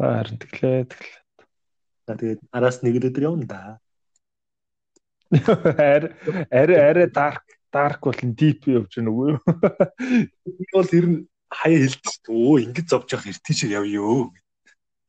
харин 0.00 0.40
тэглээ 0.40 0.88
тэглээ. 0.88 1.20
За 2.08 2.12
тэгээд 2.16 2.40
араас 2.48 2.80
нэг 2.80 2.96
өдөр 2.96 3.28
явна 3.28 3.44
да. 3.44 3.60
Ари 5.76 6.16
ари 6.48 6.74
ари 6.80 7.04
dark 7.12 7.44
dark 7.68 8.00
бол 8.00 8.16
deep 8.16 8.64
явж 8.72 8.96
байна 8.96 9.12
үгүй 9.12 9.28
юу? 9.36 9.40
Би 10.48 10.64
бол 10.72 10.90
ер 10.96 11.06
нь 11.12 11.18
хаяа 11.50 11.80
хэлдэг. 11.82 12.24
Өө 12.30 12.56
ингэж 12.64 12.86
зовж 12.88 13.08
явах 13.12 13.26
эртний 13.26 13.70
явъё. 13.74 14.30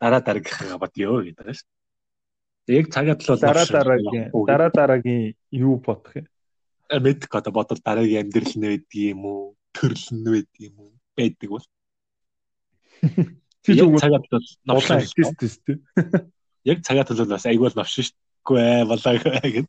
Дараа 0.01 0.21
дараагийнхаа 0.25 0.81
бодё 0.81 1.21
гэдэг 1.21 1.53
шүү. 1.53 1.69
Тэг 2.65 2.75
яг 2.77 2.87
цагаад 2.93 3.19
л 3.21 3.29
бол 3.29 3.41
Дараа 3.41 3.67
дараагийн 3.69 4.25
дараа 4.49 4.71
дараагийн 4.73 5.33
юу 5.53 5.77
бодох 5.77 6.13
юм? 6.17 6.25
мэддэг 6.89 7.31
одоо 7.31 7.53
бодвол 7.53 7.81
дараагийн 7.81 8.25
амьдрал 8.25 8.53
нь 8.57 8.65
байдаг 8.67 8.93
юм 8.93 9.21
уу? 9.25 9.55
Төрөл 9.71 10.07
нь 10.11 10.25
байдаг 10.25 10.59
юм 10.59 10.75
уу? 10.81 10.91
Байдаг 11.15 11.49
бол. 11.49 11.67
Чи 13.63 13.69
зүгээр 13.77 14.01
цагаад 14.01 14.25
бол 14.29 14.45
шүү. 14.45 14.97
артист 14.97 15.35
тест 15.37 15.65
Яг 16.65 16.81
цагаад 16.85 17.09
бол 17.09 17.33
бас 17.33 17.45
айгүй 17.45 17.65
бол 17.69 17.79
новшин 17.79 18.05
шүү. 18.09 18.17
Гүй 18.45 18.57
ээ 18.61 18.89
болоогүй 18.89 19.51
гэд. 19.55 19.67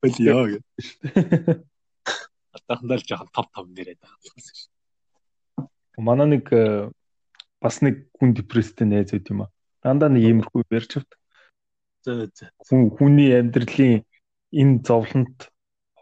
Болиё 0.00 0.40
гэд. 0.52 0.64
Атахандаа 2.56 3.00
л 3.00 3.08
жоохон 3.08 3.30
топ 3.32 3.48
топ 3.52 3.66
нэрээд 3.68 4.00
байгаа 4.00 4.20
юм 4.28 4.40
шиг. 4.40 4.71
Манай 6.02 6.26
нэг 6.34 6.50
э, 6.50 6.90
бас 7.62 7.78
нэг 7.78 8.10
хүн 8.18 8.34
депресстэй 8.34 8.90
найз 8.90 9.14
байт 9.14 9.30
юм 9.30 9.46
а. 9.46 9.52
Дандаа 9.86 10.10
нэг 10.10 10.26
иймэрхүү 10.26 10.66
ярьж 10.74 10.98
авт. 10.98 11.14
Зөө 12.02 12.26
зөө. 12.34 12.50
Хүн 12.66 12.80
хүний 12.98 13.30
амьдралын 13.38 14.02
энэ 14.50 14.82
зовлонт 14.82 15.46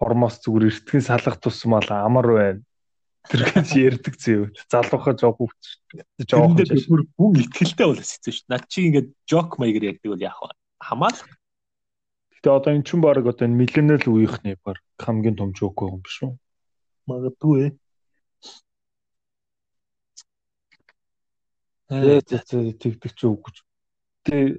хормоос 0.00 0.40
зүгээр 0.40 0.68
эртхэн 0.72 1.04
салах 1.04 1.36
тусмал 1.36 1.84
амар 1.92 2.28
байна. 2.32 2.62
Тэр 3.28 3.44
гэж 3.44 3.68
ярьдаг 3.92 4.16
зэв. 4.16 4.56
Залуухаа 4.72 5.12
жоох 5.20 5.36
хөвч. 5.36 5.62
Жоох 6.24 6.56
Тэрэндээ 6.56 6.72
би 6.72 6.80
бүр 6.88 7.02
хүн 7.20 7.36
ихтгэлтэй 7.44 7.86
бол 7.86 8.00
хэсэгсэн 8.00 8.32
шүү. 8.32 8.48
Над 8.48 8.64
чи 8.72 8.88
ингээд 8.88 9.08
жок 9.28 9.60
маягаар 9.60 9.92
ярьдаг 9.92 10.08
бол 10.08 10.24
яах 10.24 10.40
вэ? 10.40 10.56
Хамаал. 10.80 11.20
Гэтэ 12.40 12.48
одоо 12.48 12.72
эн 12.72 12.84
чинь 12.88 13.04
баг 13.04 13.28
одоо 13.28 13.44
энэ 13.44 13.60
миллениал 13.60 14.04
үеийнхний 14.08 14.56
баг 14.64 14.80
хамгийн 14.96 15.36
том 15.36 15.52
байгаа 15.52 15.92
юм 15.92 16.00
биш 16.00 16.16
үү? 16.24 16.32
Магадгүй 17.04 17.56
ээ. 17.60 17.70
Ээ 21.90 22.22
тэгдэг 22.22 23.12
ч 23.18 23.20
үгүй. 23.26 23.52
Тэ 24.24 24.56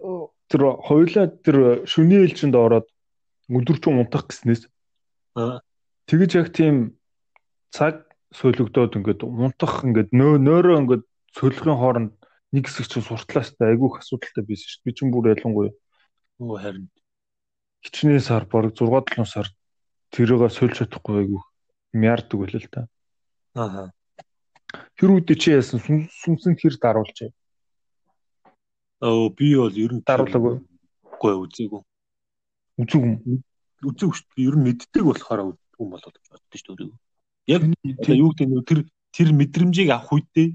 тэр 0.51 0.61
хоёлаа 0.83 1.31
тэр 1.31 1.87
шүний 1.87 2.27
ээлжинд 2.27 2.55
ороод 2.59 2.87
өдөржин 3.47 4.03
унтах 4.03 4.27
гэснээс 4.27 4.67
тэгэж 6.11 6.31
яг 6.35 6.47
тийм 6.51 6.99
цаг 7.71 8.03
солигдоод 8.35 8.99
ингээд 8.99 9.23
унтах 9.23 9.87
ингээд 9.87 10.11
нөө 10.11 10.43
нөөрөө 10.43 10.77
ингээд 10.83 11.03
солихын 11.31 11.79
хооронд 11.79 12.11
нэг 12.51 12.67
хэсэг 12.67 12.87
чинь 12.91 13.07
суртлаас 13.07 13.55
та 13.55 13.71
айгүйх 13.71 14.03
асуудалтай 14.03 14.43
байсан 14.43 14.67
шүү 14.67 14.79
дээ. 14.83 14.87
Би 14.87 14.91
чинь 14.91 15.11
бүр 15.15 15.31
ялангуяа 15.31 15.71
Оо 16.43 16.57
харин. 16.59 16.91
хичнээн 17.85 18.19
сар 18.19 18.43
баг 18.51 18.75
6 18.75 18.91
7 18.91 19.23
сар 19.23 19.47
тэрийгээ 20.11 20.51
сольж 20.51 20.75
чадахгүй 20.83 21.15
айгүйх 21.23 21.45
яардаг 21.95 22.37
байл 22.39 22.55
л 22.59 22.67
та. 22.67 22.81
Аа. 23.55 23.95
Тэр 24.95 25.09
үед 25.17 25.29
чи 25.39 25.51
яасан 25.51 25.79
сүнсэн 25.81 26.55
хэр 26.55 26.75
даруулж? 26.79 27.31
Оо 29.01 29.29
би 29.29 29.55
бол 29.55 29.73
ер 29.73 29.91
нь 29.97 30.03
Даруулаагүй. 30.05 30.61
үгүй 31.21 31.33
үзээгүй. 31.45 31.81
Үзэг 32.81 33.01
юм. 33.01 33.41
Үзээгүй 33.81 34.15
шүү 34.15 34.27
дээ. 34.35 34.47
Ер 34.47 34.55
нь 34.57 34.65
мэддэг 34.65 35.03
болохоор 35.05 35.41
үздэг 35.53 35.79
юм 35.81 35.89
болоод 35.93 36.15
боддоо 36.29 36.59
шүү 36.61 36.75
дээ. 36.77 36.93
Яг 37.49 37.61
юу 38.09 38.31
гэдэг 38.31 38.47
нь 38.47 38.65
тэр 38.69 38.79
тэр 39.11 39.29
мэдрэмжийг 39.35 39.89
авах 39.91 40.13
үедээ 40.13 40.47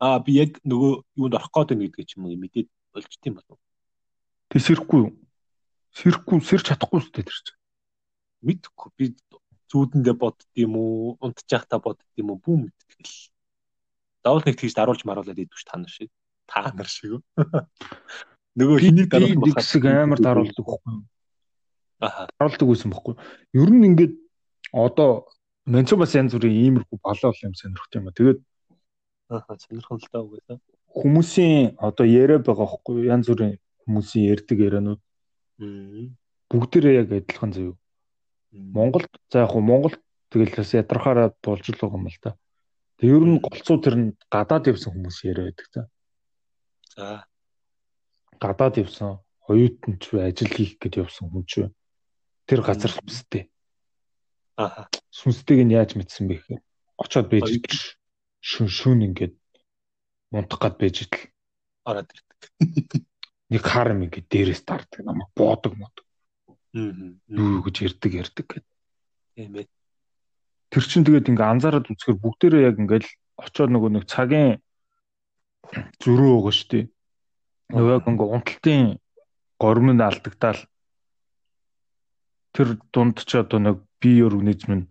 аа 0.00 0.18
би 0.22 0.38
яг 0.38 0.62
нөгөө 0.62 0.92
юунд 1.18 1.34
орох 1.34 1.50
гээд 1.52 1.68
байна 1.74 1.84
гэдгийг 1.90 2.08
ч 2.08 2.16
юм 2.16 2.30
уу 2.30 2.38
мэдээд 2.38 2.68
болж 2.94 3.12
тийм 3.18 3.34
болов. 3.36 3.58
Тэг 4.48 4.62
сэрхгүй 4.62 4.98
юу? 5.04 5.12
Сэрхгүй, 5.98 6.38
сэрч 6.40 6.64
чадахгүй 6.70 7.02
шүү 7.02 7.12
дээ 7.18 7.26
тэр 7.26 7.38
чинь. 7.42 7.58
Мэдхгүй 8.46 8.90
би 8.96 9.04
зүүдэндээ 9.68 10.16
бодд 10.16 10.40
юм 10.54 10.78
уу, 10.78 11.18
унтчих 11.20 11.66
та 11.66 11.82
бодд 11.82 12.00
юм 12.16 12.30
уу, 12.30 12.38
бүү 12.38 12.56
мэддэг 12.70 12.98
л. 14.18 14.24
Давал 14.26 14.42
нэг 14.42 14.58
тийж 14.58 14.74
даруулж 14.74 15.06
маруулаад 15.06 15.38
идвэж 15.38 15.62
та 15.64 15.78
нар 15.78 15.88
шиг. 15.90 16.10
Та 16.50 16.74
нар 16.74 16.90
шиг. 16.90 17.22
Нөгөө 18.58 18.78
хэнийг 18.82 19.06
би 19.06 19.12
даруулах 19.14 19.38
нэг 19.46 19.54
хэсэг 19.62 19.84
амар 19.86 20.18
даруулдаг 20.18 20.66
байхгүй 20.66 20.92
юу? 20.98 21.04
Аа. 22.02 22.26
Даруулдаг 22.38 22.66
байсан 22.68 22.90
байхгүй 22.90 23.14
юу? 23.14 23.62
Ер 23.62 23.70
нь 23.70 23.86
ингээд 23.86 24.14
одоо 24.74 25.30
Менцо 25.68 26.00
бас 26.00 26.16
янз 26.16 26.32
бүрийн 26.32 26.80
иймэрхүү 26.80 26.98
болоо 26.98 27.32
юм 27.44 27.54
сонирхож 27.54 27.92
юм 27.92 28.08
а. 28.08 28.16
Тэгээд 28.16 28.40
Аа 29.28 29.44
сонирхон 29.60 30.00
л 30.00 30.08
таа 30.08 30.24
угаасаа. 30.24 30.58
хүмүүсийн 30.88 31.76
одоо 31.76 32.06
яриа 32.08 32.40
байгаа 32.40 32.64
байхгүй 32.64 33.04
юу? 33.04 33.10
Янз 33.12 33.28
бүрийн 33.28 33.60
хүмүүсийн 33.84 34.32
ярьдаг 34.32 34.58
ярианууд 34.58 35.00
бүгдээрээ 36.48 36.94
яг 37.04 37.12
адилхан 37.12 37.52
заяа. 37.52 37.76
Монголд 38.52 39.12
за 39.28 39.44
яг 39.44 39.52
хуу 39.52 39.60
Монголд 39.60 40.00
тэгэл 40.32 40.56
бас 40.56 40.72
ядрахаараа 40.72 41.28
болж 41.44 41.64
л 41.68 41.76
байгаа 41.76 42.00
юм 42.00 42.08
л 42.08 42.20
та. 42.24 42.30
Тэг 42.98 43.14
ер 43.14 43.22
нь 43.22 43.38
голцоо 43.38 43.78
тэр 43.78 43.94
нь 43.94 44.08
гадаад 44.26 44.70
явсан 44.74 44.90
хүмүүс 44.90 45.18
яриа 45.22 45.48
байдаг 45.48 45.68
за. 45.70 45.82
За. 46.94 47.06
Гадаад 48.42 48.74
явсан, 48.82 49.22
оюутан 49.46 50.02
ч 50.02 50.10
бай, 50.12 50.34
ажил 50.34 50.50
хийх 50.50 50.82
гээд 50.82 51.06
явсан 51.06 51.30
хүн 51.30 51.46
ч 51.46 51.62
бай. 51.62 51.70
Тэр 52.50 52.66
газар 52.66 52.90
сүнстэй. 52.90 53.46
Аа. 54.58 54.90
Сүнстэйг 55.14 55.62
нь 55.62 55.78
яаж 55.78 55.94
мэдсэн 55.94 56.26
бэ 56.26 56.42
гэхээр 56.42 56.62
очоод 56.98 57.30
байж 57.30 57.94
шүн 58.42 58.66
шүн 58.66 59.06
ингээд 59.06 59.38
мунтах 60.34 60.58
гад 60.58 60.76
байж 60.82 61.06
идэл 61.06 61.30
Ороод 61.86 62.10
ирдэг. 62.10 63.06
нэг 63.54 63.62
хар 63.62 63.94
юм 63.94 64.10
ингээд 64.10 64.26
дээрээс 64.26 64.62
таардаг 64.66 65.00
намайг 65.06 65.30
боодог 65.38 65.78
мод. 65.78 65.94
Мм. 66.74 67.22
Юу 67.30 67.62
гэж 67.64 67.76
ярддаг 67.86 68.12
ярддаг 68.12 68.46
гэд. 68.50 68.66
Тийм 69.38 69.54
ээ. 69.56 69.70
Тэр 70.68 70.84
чин 70.84 71.02
тэгээд 71.04 71.30
ингээ 71.32 71.48
анзаараад 71.48 71.88
үзэхээр 71.88 72.18
бүгдээрээ 72.20 72.66
яг 72.68 72.76
ингээл 72.76 73.08
очоод 73.40 73.70
нөгөө 73.72 73.90
нэг 73.96 74.04
цагийн 74.04 74.60
зөрүү 76.02 76.30
байгаа 76.36 76.54
шүү 76.54 76.68
дээ. 76.72 76.84
Нөгөө 77.72 77.92
яг 77.96 78.04
ингээ 78.08 78.28
унталтын 78.36 78.82
гормон 79.56 80.00
алдагдаал 80.00 80.60
тэр 82.52 82.68
дунд 82.92 83.16
ч 83.24 83.30
одоо 83.38 83.58
нэг 83.60 83.76
бие 84.00 84.26
организм 84.28 84.70
нь 84.74 84.90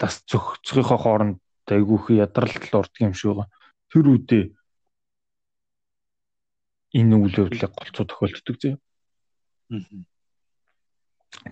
тас 0.00 0.22
зөхцгийнхоо 0.30 0.98
хооронд 1.02 1.38
айгүйх 1.68 2.14
ядралт 2.14 2.72
ордог 2.72 3.00
юм 3.02 3.14
шиг 3.14 3.36
байгаа. 3.36 3.48
Тэр 3.92 4.06
үедээ 4.08 4.44
энэ 6.98 7.14
үйл 7.20 7.36
явдлыг 7.44 7.72
голцоо 7.76 8.04
тохиолддог 8.08 8.56
зэ. 8.56 8.78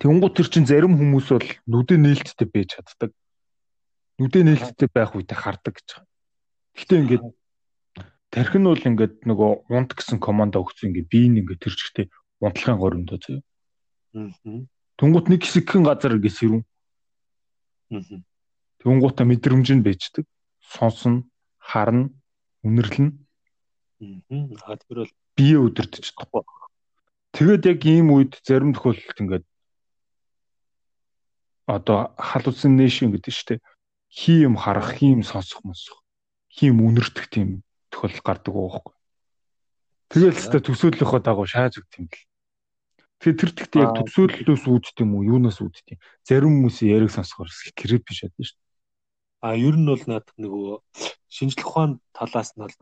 Тэнгуут 0.01 0.35
тэр 0.37 0.49
чин 0.49 0.65
зарим 0.65 0.97
хүмүүс 0.97 1.29
бол 1.29 1.49
нүдэ 1.69 2.01
нээлттэй 2.01 2.49
байж 2.49 2.81
чаддаг. 2.81 3.13
Нүдэ 4.17 4.41
нээлттэй 4.45 4.89
байх 4.93 5.13
үедээ 5.13 5.39
хардаг 5.39 5.75
гэж 5.77 5.89
байгаа. 5.93 6.09
Гэхдээ 6.77 7.01
ингээд 7.05 7.25
тархин 8.33 8.63
нь 8.65 8.71
бол 8.71 8.89
ингээд 8.89 9.15
нөгөө 9.29 9.51
унт 9.73 9.91
гэсэн 9.93 10.19
команд 10.21 10.57
өгсөн 10.57 10.93
ингээд 10.93 11.11
би 11.13 11.19
энэ 11.29 11.39
ингээд 11.45 11.63
тэр 11.63 11.75
чигтээ 11.77 12.07
унтлагын 12.41 12.81
горимдоо 12.81 13.19
зөө. 13.21 13.41
Мм. 14.17 14.69
Тэнгуут 14.97 15.29
нэг 15.29 15.45
хэсэгхэн 15.45 15.85
газар 15.85 16.17
ингээд 16.17 16.37
сэрүүн. 16.37 16.65
Мм. 17.93 18.25
Тэнгуутаа 18.81 19.27
мэдрэмж 19.29 19.69
нь 19.77 19.85
байждаг. 19.85 20.25
Сонсно, 20.65 21.29
харна, 21.61 22.11
үнэрлэн 22.65 23.27
Мм. 24.01 24.53
Аа 24.69 24.77
тэр 24.77 25.09
бол 25.09 25.13
бие 25.37 25.57
өдөртөж 25.57 26.13
чадахгүй. 26.13 26.45
Тэгээд 27.33 27.65
яг 27.65 27.81
ийм 27.89 28.13
үед 28.13 28.37
зарим 28.45 28.77
тохиолдолд 28.77 29.21
ингээд 29.25 29.45
одоо 31.65 32.13
халлюцинашн 32.21 33.09
гэдэг 33.09 33.33
нь 33.33 33.37
шүү 33.37 33.49
дээ. 33.57 33.61
Хий 34.09 34.47
юм 34.47 34.57
харах, 34.57 34.97
хий 34.97 35.13
юм 35.13 35.23
сонсох 35.23 35.65
мосох, 35.65 36.03
хий 36.49 36.71
юм 36.71 36.83
үнэртэх 36.87 37.29
тийм 37.29 37.63
тохиолдол 37.91 38.23
гардаг 38.25 38.55
байхгүй. 38.55 38.95
Тэгэл 40.11 40.39
ч 40.39 40.55
төсөөллийнхөө 40.63 41.21
дагуу 41.21 41.47
шааж 41.47 41.83
өгд 41.83 41.93
юм 41.99 42.07
л. 42.07 42.23
Тэгэхээр 43.19 43.41
тэр 43.41 43.53
тэгтээ 43.57 43.83
яг 43.83 43.93
төсөөллөөс 44.07 44.65
үүдт 44.69 44.97
юм 45.03 45.11
уу, 45.17 45.27
юунаас 45.27 45.59
үүдт 45.59 45.97
юм. 45.97 46.01
Зарим 46.23 46.63
хүмүүсийн 46.63 46.93
яриг 46.95 47.11
сонсохоор 47.11 47.51
скрип 47.51 48.05
биш 48.07 48.23
байдаг 48.23 48.45
шүү 48.45 48.57
дээ. 48.61 48.67
А 49.43 49.57
ер 49.57 49.75
нь 49.75 49.89
бол 49.89 50.05
наад 50.05 50.29
нөгөө 50.37 50.85
шинжлэх 51.33 51.67
ухааны 51.67 51.99
талаас 52.13 52.55
нь 52.55 52.63
бол 52.63 52.77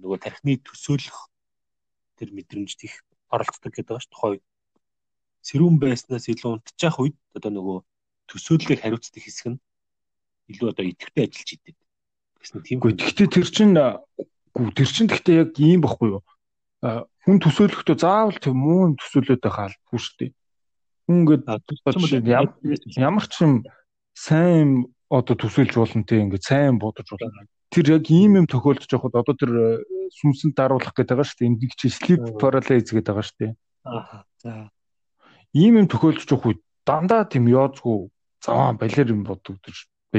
нөгөө- 0.00 0.22
тархины 0.22 0.62
төсөөлөх 0.62 1.18
тэр 2.16 2.28
мэдрэмжт 2.32 2.80
их 2.86 3.04
оролцдог 3.28 3.74
гэдэг 3.74 3.90
байгаа 3.90 4.00
шүү 4.00 4.10
дээ. 4.10 4.16
Тухай 4.16 4.34
сэрүүн 5.46 5.76
байснаас 5.82 6.26
илүү 6.30 6.50
унтчих 6.56 6.96
үед 6.98 7.16
одоо 7.36 7.50
нөгөө 7.52 7.78
төсөөллийг 8.30 8.80
хариуцдаг 8.82 9.22
хэсэг 9.22 9.46
нь 9.54 9.60
илүү 10.50 10.68
одоо 10.70 10.84
идэвхтэй 10.86 11.24
ажиллаж 11.26 11.50
идэв. 11.56 11.76
Гэсэн 12.40 12.60
тийм 12.62 12.78
тэгтээ 12.80 13.28
тэр 13.32 13.48
чин 13.50 13.70
гүү 13.74 14.70
тэр 14.72 14.88
чин 14.88 15.06
тэгтээ 15.10 15.36
яг 15.42 15.50
ийм 15.58 15.82
байхгүй 15.82 16.08
юу? 16.14 16.22
Хүн 17.26 17.38
төсөөлөхдөө 17.42 17.96
заавал 17.98 18.38
тэг 18.38 18.54
муу 18.54 18.94
төсөөлөд 18.94 19.42
байгаа 19.42 19.74
албагүй 19.74 20.00
шүү 20.00 20.16
дээ. 20.22 20.30
Хүн 21.06 21.18
ингээд 21.18 21.42
ямар 23.02 23.26
ч 23.26 23.34
юм 23.42 23.66
сайн 24.14 24.86
одоо 25.10 25.34
төсөөлж 25.34 25.74
болно 25.74 26.06
те 26.06 26.22
ингээд 26.22 26.46
сайн 26.46 26.78
бодож 26.78 27.06
болно. 27.10 27.46
Тэр 27.70 27.98
яг 27.98 28.06
ийм 28.10 28.38
юм 28.38 28.46
тохиолдож 28.46 28.86
байхад 28.86 29.14
одоо 29.18 29.34
тэр 29.34 29.50
э, 29.50 29.66
сүнсэнд 30.22 30.54
даруулах 30.54 30.94
гэдэг 30.94 31.18
байгаа 31.18 31.26
шүү 31.26 31.38
дээ. 31.42 31.50
Энд 31.50 31.62
чи 31.74 31.88
sleep 31.90 32.22
paralysis 32.38 32.94
гэдэг 32.94 33.10
байгаа 33.10 33.26
шүү 33.26 33.38
дээ. 33.42 33.52
Аа. 33.86 34.22
За. 34.38 34.70
Ийм 35.50 35.82
юм 35.82 35.86
тохиолдож 35.90 36.26
байх 36.30 36.46
үед 36.46 36.60
дандаа 36.86 37.26
тийм 37.26 37.50
яоцгүй 37.50 38.06
заваа 38.42 38.72
балер 38.78 39.10
юм 39.10 39.26
боддог 39.26 39.58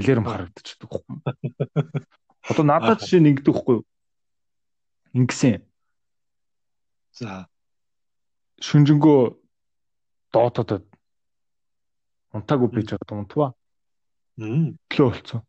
юм 0.05 0.27
харагдчихдаг 0.27 0.89
байхгүй. 0.91 2.05
Одоо 2.47 2.63
надад 2.63 3.01
жишээ 3.01 3.21
нь 3.21 3.29
ингэдэг 3.33 3.57
юу? 3.67 3.81
Ингэсэн 5.17 5.67
За. 7.17 7.49
шүнжэнгөө 8.61 9.19
доотодод 10.33 10.85
унтаагүй 12.37 12.69
байж 12.73 12.93
байгаа 12.93 13.17
унтваа. 13.17 13.49
Мм. 14.37 14.77
Төлөө 14.85 15.09
болцсон. 15.09 15.41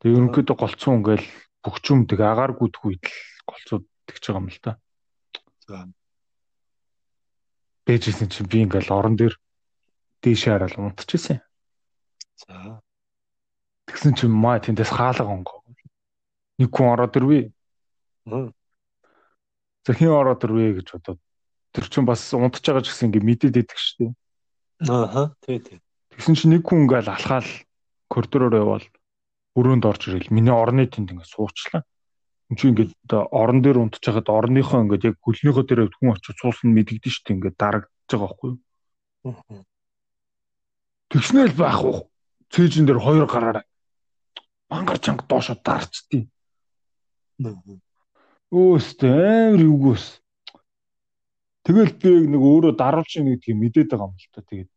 Тэгээ 0.00 0.16
ерөнхийдөө 0.16 0.56
голцсон 0.56 0.96
ингээл 1.00 1.26
бүх 1.60 1.76
юм 1.92 2.08
тэг 2.08 2.20
агаар 2.24 2.56
гүдэх 2.56 2.82
үед 2.88 3.04
л 3.04 3.16
голцоод 3.44 3.84
тэгж 4.08 4.22
байгаа 4.24 4.40
юм 4.40 4.48
л 4.48 4.60
та. 4.64 4.72
За. 5.68 5.84
Бэжсэн 7.84 8.32
чинь 8.32 8.48
би 8.48 8.64
ингээл 8.64 8.96
орон 8.96 9.20
дээр 9.20 9.36
дээшээ 10.24 10.52
хараад 10.56 10.80
унтчихсэн. 10.80 11.44
За. 12.40 12.80
Тэгсэн 13.86 14.18
чинь 14.18 14.34
маа 14.34 14.58
тэндээс 14.58 14.90
хаалга 14.90 15.30
онгоо. 15.30 15.62
Нэг 16.58 16.70
хүн 16.74 16.90
ороод 16.90 17.14
ирвэ. 17.14 17.52
Мм. 18.26 18.50
За 19.86 19.92
хин 19.94 20.10
ороод 20.10 20.42
ирвэ 20.42 20.82
гэж 20.82 20.88
бодоод 20.98 21.20
тэр 21.70 21.86
чинь 21.86 22.08
бас 22.08 22.32
унтж 22.34 22.64
байгаа 22.66 22.82
ч 22.82 22.90
гэсэн 22.90 23.14
ингээ 23.14 23.28
мэдээд 23.28 23.60
идэх 23.62 23.78
штеп. 23.78 24.16
Ааха. 24.82 25.36
Тий, 25.44 25.60
тий. 25.60 25.78
Тэгсэн 26.16 26.34
чинь 26.34 26.52
нэг 26.56 26.66
хүн 26.66 26.88
ингээл 26.88 27.12
алхаал 27.12 27.46
коридороор 28.08 28.56
явбал 28.56 28.86
өрөөнд 29.54 29.84
орж 29.84 30.02
ирэл. 30.08 30.34
Миний 30.34 30.50
орны 30.50 30.88
тэнд 30.88 31.12
ингээ 31.12 31.28
суучлаа. 31.28 31.84
Энд 32.48 32.58
чинь 32.58 32.72
ингээд 32.72 33.12
орон 33.12 33.60
дээр 33.60 33.78
унтж 33.84 34.02
байхад 34.02 34.26
орныхоо 34.32 34.82
ингээд 34.88 35.06
яг 35.12 35.16
гөлнийхөө 35.20 35.64
дээр 35.68 35.92
хүн 35.92 36.16
очиж 36.16 36.34
суусан 36.40 36.72
нь 36.72 36.76
мэдэгдэн 36.80 37.12
штеп 37.12 37.36
ингээд 37.36 37.60
дарагдж 37.60 38.08
байгаа 38.08 38.26
байхгүй 38.26 38.50
юу? 38.56 39.64
Тэгснээл 41.12 41.54
байх 41.54 41.80
уу. 41.84 42.10
Цээжин 42.50 42.86
дээр 42.88 42.98
хоёр 43.02 43.26
гараараа 43.28 43.64
мангар 44.70 44.98
чанга 44.98 45.24
доошо 45.28 45.54
дарчдیں۔ 45.54 46.28
Өөстөө 48.50 49.12
амар 49.12 49.62
югөөс. 49.62 50.06
Тэгэл 51.66 51.92
би 51.98 52.08
яг 52.14 52.26
нэг 52.30 52.42
өөрөө 52.42 52.72
даруулж 52.78 53.12
ийн 53.18 53.28
гэдгийг 53.34 53.58
мэдээд 53.58 53.90
байгаа 53.90 54.06
юм 54.06 54.14
л 54.14 54.30
та 54.30 54.40
тэгээд. 54.46 54.70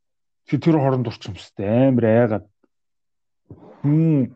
Тэр 0.49 0.75
хооронд 0.81 1.09
урчимстай 1.09 1.93
амар 1.93 2.05
айгаад. 2.09 2.45
Хм 3.85 4.33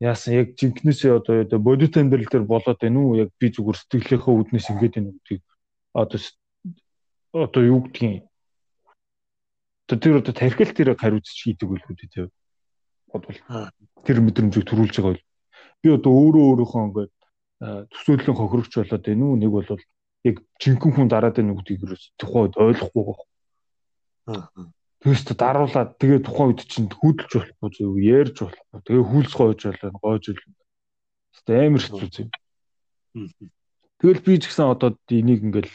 яасан 0.00 0.34
яг 0.40 0.56
жинкнээсээ 0.56 1.12
одоо 1.20 1.44
одоо 1.44 1.58
бодит 1.60 2.00
амьдрал 2.00 2.26
дээр 2.26 2.48
болоод 2.48 2.80
байна 2.80 2.98
уу? 2.98 3.20
Яг 3.20 3.30
би 3.36 3.52
зүгээр 3.52 3.76
сэтгэлийнхээ 3.76 4.34
үүднээс 4.34 4.70
ингэж 4.72 4.92
байна 4.96 5.12
гэдгийг 5.12 5.42
одоо 5.92 6.18
одоо 7.32 7.62
юу 7.62 7.80
гэдгийг 7.86 8.24
тэр 9.86 10.24
одоо 10.24 10.32
тархил 10.32 10.72
дээр 10.72 10.96
хариуцч 10.96 11.44
хийдэг 11.44 11.68
үл 11.68 11.84
хүүд 11.84 12.00
тий. 12.08 12.26
Бодвол 13.12 13.38
тэр 14.02 14.18
мэдрэмжийг 14.24 14.66
төрүүлж 14.66 14.94
байгаа 14.98 15.12
бол 15.12 15.24
би 15.82 15.88
одоо 15.92 16.12
өөрөө 16.12 16.44
өөрийнхөө 16.48 16.82
ингээд 16.88 17.12
төсөөллийн 17.62 18.38
хохирогч 18.38 18.72
болоод 18.74 19.04
байна 19.06 19.24
уу 19.26 19.36
нэг 19.38 19.50
бол 19.52 19.68
яг 20.24 20.36
жинхэнэ 20.62 20.94
хүн 20.94 21.08
дараад 21.10 21.36
байна 21.36 21.54
үгдийг 21.54 21.80
тухайн 22.18 22.50
үед 22.50 22.56
ойлгохгүй. 22.58 23.04
Аа. 24.30 24.50
Тэгээс 25.02 25.22
тэ 25.26 25.34
даруулаад 25.34 25.98
тэгээ 25.98 26.20
тухайн 26.22 26.54
үед 26.54 26.62
чинь 26.62 26.86
хүүдэлж 26.86 27.32
болохгүй 27.34 27.70
зөв 27.74 27.94
ярьж 27.98 28.36
болохгүй. 28.46 28.78
Тэгээ 28.86 29.10
хүлс 29.10 29.32
гойж 29.34 29.60
болно, 29.66 29.98
гойж 29.98 30.24
болно. 30.30 30.54
Тэ 31.42 31.58
амар 31.66 31.82
хэцүү 31.82 32.10
зүйл. 32.14 32.30
Тэгэл 33.98 34.22
би 34.22 34.38
ч 34.38 34.46
гэсэн 34.46 34.70
одоо 34.70 34.94
энийг 35.10 35.42
ингээл 35.42 35.74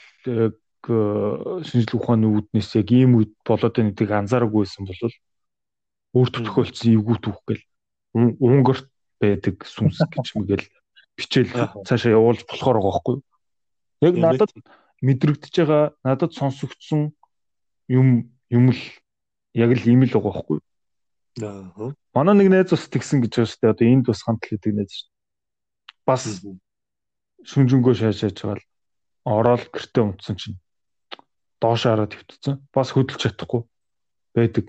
шинжлэх 0.88 2.00
ухааны 2.00 2.32
үүднээс 2.32 2.80
яг 2.80 2.88
ийм 2.96 3.20
үед 3.20 3.36
болоод 3.44 3.76
байна 3.76 3.92
гэдгийг 3.92 4.12
анзаараагүй 4.16 4.64
байсан 4.64 4.88
бол 4.88 5.12
Мгм. 6.14 6.46
тохиолдсон 6.46 6.94
эвгүй 6.96 7.18
түүх 7.20 7.40
гэл 7.48 7.64
унгарт 8.14 8.88
байдаг 9.20 9.66
сүнс 9.68 10.00
гэж 10.14 10.28
мэгэл 10.38 10.66
бичээл 11.18 11.52
Аа. 11.56 11.74
цаашаа 11.86 12.16
явуулж 12.16 12.46
болохоор 12.46 12.78
байгаа 12.78 12.94
байхгүй? 12.94 13.18
Яг 14.06 14.14
надад 14.18 14.52
мэдрэгдэж 15.02 15.54
байгаа 15.58 15.84
надад 16.06 16.32
сонсогдсон 16.34 17.14
юм 17.90 18.32
юм 18.50 18.66
л 18.72 18.82
яг 19.54 19.72
л 19.74 19.84
ийм 19.90 20.06
л 20.06 20.14
байгаа 20.14 20.34
байхгүй? 20.38 20.60
Аа. 21.42 21.94
Манай 22.14 22.36
нэг 22.38 22.50
найз 22.50 22.70
бас 22.74 22.86
тэгсэн 22.90 23.22
гэж 23.26 23.32
байгаа 23.34 23.50
шүү 23.50 23.60
дээ. 23.62 23.74
Одоо 23.74 23.86
энд 23.88 24.06
бас 24.10 24.22
хамт 24.26 24.42
л 24.46 24.52
гэдэг 24.54 24.74
найз 24.74 24.92
шүү 24.94 25.10
дээ. 25.10 25.16
Бас 26.08 26.22
шүнжэнгөө 27.46 27.94
шаашааж 27.94 28.38
байгаа 28.42 28.58
л 28.58 28.66
ороод 29.28 29.64
гэртээ 29.70 30.04
унтсан 30.06 30.36
чинь 30.38 30.58
доош 31.62 31.84
хараад 31.86 32.14
хөвтцэн. 32.14 32.62
Бас 32.74 32.94
хөдөлж 32.94 33.22
чадахгүй 33.22 33.62
байдаг. 34.34 34.66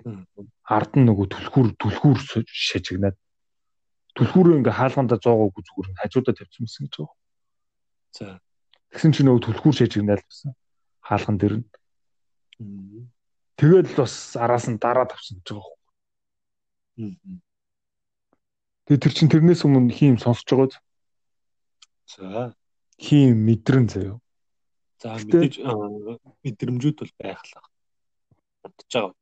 Ард 0.69 0.93
нь 1.01 1.09
нөгөө 1.09 1.27
түлхүүр 1.33 1.69
түлхүүр 1.81 2.19
шажигнаад 2.45 3.17
түлхүүрөө 4.19 4.59
ингээ 4.61 4.77
хаалгандаа 4.77 5.19
зоогоогүй 5.23 5.63
зүгээр 5.65 5.89
нь 5.89 6.01
хажуудаа 6.03 6.35
тавьсан 6.37 6.63
мэсэн 6.67 6.85
гэж 6.85 6.95
байгаа. 6.99 7.17
За. 8.13 8.27
Тэгсэн 8.93 9.13
чинь 9.15 9.27
нөгөө 9.31 9.43
түлхүүр 9.47 9.77
шажигнаал 9.79 10.25
гэсэн. 10.27 10.53
Хаалган 11.07 11.37
дээр 11.39 11.55
нь. 11.63 11.67
Тэгэл 13.57 13.95
бас 13.97 14.15
араас 14.37 14.67
нь 14.67 14.77
дараа 14.83 15.07
тавьсан 15.07 15.41
гэж 15.41 15.49
байгаа. 15.57 15.77
Тэгээ 18.91 19.03
тэр 19.07 19.15
чин 19.15 19.31
тэрнээс 19.31 19.63
өмнө 19.63 19.95
хийм 19.95 20.19
сонсож 20.19 20.49
байгаа 20.51 20.69
биз? 20.69 20.79
За. 22.09 22.53
хийм 22.99 23.47
мэдрэн 23.47 23.87
заяа. 23.87 24.19
За 24.99 25.15
мэдээж 25.15 25.63
мэдрэмжүүд 26.43 26.97
бол 26.99 27.15
байх 27.23 27.41
л 27.47 27.53
байна. 27.55 27.71
Бодож 28.67 28.91
байгаа. 28.91 29.15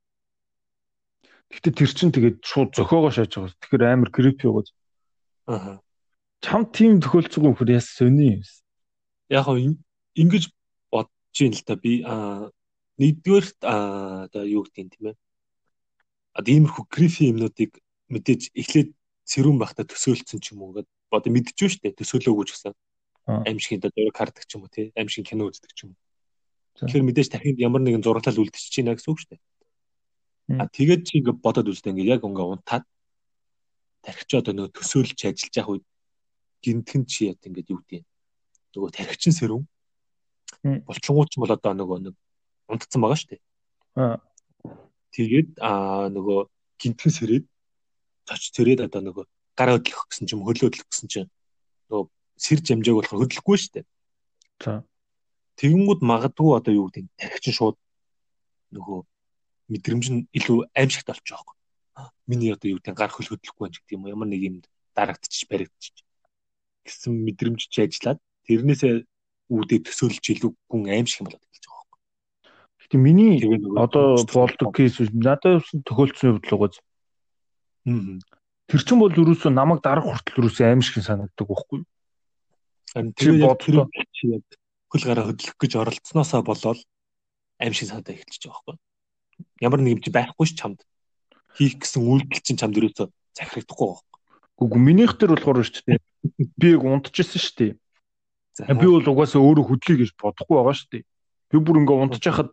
Гэхдээ 1.51 1.73
тэр 1.73 1.91
чин 1.95 2.11
тэгээд 2.11 2.37
шууд 2.43 2.75
зөхөөгөө 2.75 3.11
шааж 3.15 3.31
байгаа. 3.39 3.55
Тэгэхээр 3.61 3.83
амар 3.87 4.09
крипи 4.11 4.47
байгаа. 4.51 4.67
Аа. 5.47 5.75
Чам 6.43 6.67
тим 6.67 6.99
төхөөлж 6.99 7.31
байгаа 7.39 7.55
хөр 7.55 7.71
яс 7.71 7.87
сони 7.87 8.39
юм. 8.39 8.43
Яг 9.31 9.47
ин- 9.55 9.79
ингэж 10.15 10.51
бодож 10.91 11.37
юм 11.39 11.51
л 11.55 11.63
та 11.63 11.75
би 11.79 12.03
аа 12.03 12.51
нэгдүгээрт 12.99 13.59
аа 13.63 14.27
одоо 14.27 14.43
юу 14.43 14.67
гэдэг 14.67 14.81
юм 14.83 14.89
тийм 14.91 15.05
ээ. 15.11 15.15
А 16.35 16.39
иймэрхүү 16.43 16.83
грифи 16.91 17.31
юмнуудыг 17.31 17.79
мэдээж 18.11 18.51
эхлээд 18.53 18.89
сэрүүн 19.23 19.57
байхдаа 19.57 19.87
төсөөлцсөн 19.87 20.39
ч 20.43 20.51
юм 20.51 20.67
уу 20.67 20.75
гэдэг 20.75 20.91
одоо 21.15 21.31
мэдчихв 21.31 21.79
дээ 21.81 21.95
төсөөлөөгүй 21.95 22.45
ч 22.45 22.51
гэсэн 22.53 22.73
Аа. 23.27 23.43
одоо 23.43 23.91
зураг 23.91 24.15
хардаг 24.15 24.43
ч 24.47 24.55
юм 24.55 24.63
уу 24.63 24.71
тий 24.71 24.91
аимшигын 24.95 25.27
кино 25.27 25.47
үздэг 25.51 25.71
ч 25.75 25.83
юм 25.87 25.95
уу. 25.95 25.99
Тэгэхээр 26.79 27.07
мэдээж 27.07 27.27
дахин 27.33 27.57
ямар 27.59 27.81
нэгэн 27.83 28.03
зураглал 28.05 28.39
үлдчихэж 28.39 28.73
байна 28.85 28.95
гэсэн 28.95 29.11
үг 29.11 29.19
шүү 29.19 29.29
дээ. 29.35 29.41
А 30.47 30.67
тэгээд 30.71 31.01
чи 31.03 31.19
ингээ 31.19 31.35
бодоод 31.43 31.67
үзтээ 31.67 31.91
ингээ 31.91 32.15
яг 32.15 32.23
ингээ 32.23 32.47
унтаад 32.47 32.87
тархич 33.99 34.31
одоо 34.39 34.53
нөгөө 34.55 34.75
төсөөлж 34.79 35.19
ажиллаж 35.27 35.55
явах 35.59 35.71
үед 35.75 35.85
гинтхэн 36.63 37.03
чи 37.03 37.27
яд 37.27 37.43
ингээд 37.43 37.71
юу 37.75 37.83
гэдэг. 37.83 38.07
Нөгөө 38.71 38.89
тархичин 38.95 39.35
сэрүүн 39.35 39.63
булчингууч 40.87 41.31
бол 41.35 41.51
одоо 41.51 41.73
нөгөө 41.75 41.97
нэг 42.07 42.15
унтцсан 42.71 43.01
байгаа 43.03 43.19
шүү 43.19 43.29
дээ. 43.35 43.41
Аа. 43.99 44.17
Тэгээд 45.11 45.49
аа 45.59 46.07
нөгөө 46.15 46.39
гинтхэн 46.79 47.11
сэрээд 47.11 47.45
цоч 48.27 48.43
сэрээд 48.55 48.87
одоо 48.87 49.01
нөгөө 49.03 49.25
гар 49.59 49.69
хөдлөх 49.75 50.07
гэсэн 50.07 50.27
чим 50.31 50.47
хөлөө 50.47 50.71
хөдлөх 50.71 50.87
гэсэн 50.87 51.07
чинь 51.11 51.29
нөгөө 51.91 52.07
сэр 52.39 52.59
жамжааг 52.63 52.95
болохоор 53.03 53.21
хөдлөхгүй 53.27 53.57
шүү 53.59 53.73
дээ. 53.75 53.85
За. 54.63 54.73
Тэгэнгүүт 55.57 56.01
магадгүй 56.05 56.51
одоо 56.55 56.73
юу 56.73 56.87
гэдэг 56.87 57.11
тархичин 57.17 57.55
шууд 57.55 57.77
нөгөө 58.71 58.99
мэдрэмж 59.71 60.05
нь 60.11 60.27
илүү 60.33 60.71
аимшигт 60.75 61.07
байгаа 61.07 61.53
юм. 61.53 62.11
Миний 62.27 62.51
одоо 62.53 62.69
юу 62.71 62.79
гэдэг 62.79 62.95
гар 62.95 63.11
хөл 63.11 63.29
хөдлөхгүй 63.29 63.63
байх 63.67 63.77
гэдэг 63.79 63.95
юм 63.95 64.03
уу 64.05 64.13
ямар 64.13 64.27
нэг 64.27 64.41
юмд 64.43 64.65
дарагдчих 64.95 65.49
баригдчих 65.49 66.05
гэсэн 66.85 67.13
мэдрэмж 67.27 67.61
чи 67.67 67.79
ажиллаад 67.83 68.19
тэрнээсээ 68.47 68.93
үүдээ 69.51 69.79
төсөөлж 69.87 70.23
илүү 70.23 70.51
гүн 70.71 70.83
аимшиг 70.87 71.27
болоод 71.27 71.43
эхэлж 71.43 71.65
байгаа 71.67 71.85
юм. 71.87 71.99
Гэтэ 72.81 72.97
миний 72.97 73.33
одоо 73.75 74.23
болдог 74.23 74.69
кейс 74.75 74.99
надад 75.11 75.63
бас 75.63 75.69
тохиолдсон 75.83 76.39
хувьд 76.39 76.47
л 76.47 76.55
байгаа. 76.55 76.83
Мм. 77.87 78.19
Тэр 78.67 78.81
чин 78.83 78.99
бол 78.99 79.11
ерөөсөө 79.11 79.51
намайг 79.51 79.79
дарах 79.83 80.07
хүртэл 80.07 80.39
ерөөсөө 80.43 80.65
аимшиг 80.67 81.03
санагддаг 81.03 81.47
байхгүй 81.47 81.83
тэр 82.93 83.35
яг 83.43 83.59
хөл 84.87 85.03
гараа 85.03 85.25
хөдлөх 85.27 85.55
гэж 85.59 85.71
оролцсноосоо 85.75 86.41
болоод 86.41 86.79
аимшиг 87.59 87.91
санагдаа 87.91 88.15
эхэлчихэж 88.15 88.47
байгаа 88.47 88.63
байхгүй. 88.63 88.86
Ямар 89.61 89.81
нэг 89.81 89.97
юм 89.97 90.01
чи 90.03 90.11
байхгүй 90.11 90.45
ш 90.47 90.53
чамд. 90.57 90.79
Хийх 91.57 91.81
гэсэн 91.81 92.01
үйлдэл 92.05 92.43
чинь 92.45 92.59
чамд 92.61 92.77
ерөөсөө 92.77 93.07
захирагдахгүй 93.37 93.87
байгаа. 93.87 94.05
Үгүй 94.61 94.79
минийх 94.81 95.13
төр 95.17 95.37
болохоор 95.37 95.65
шүү 95.65 95.85
дээ. 95.85 95.99
Би 96.57 96.67
яг 96.73 96.83
унтчихсан 96.85 97.41
шүү 97.41 97.55
дээ. 97.57 97.71
За 98.57 98.73
Би 98.73 98.85
бол 98.89 99.05
угаасаа 99.05 99.41
өөрөө 99.41 99.65
хөдлөе 99.69 99.97
гэж 100.01 100.11
бодохгүй 100.17 100.55
байгаа 100.57 100.75
шүү 100.77 100.89
дээ. 100.97 101.03
Би 101.53 101.57
бүр 101.61 101.77
ингээ 101.85 102.01
унтчихад 102.01 102.49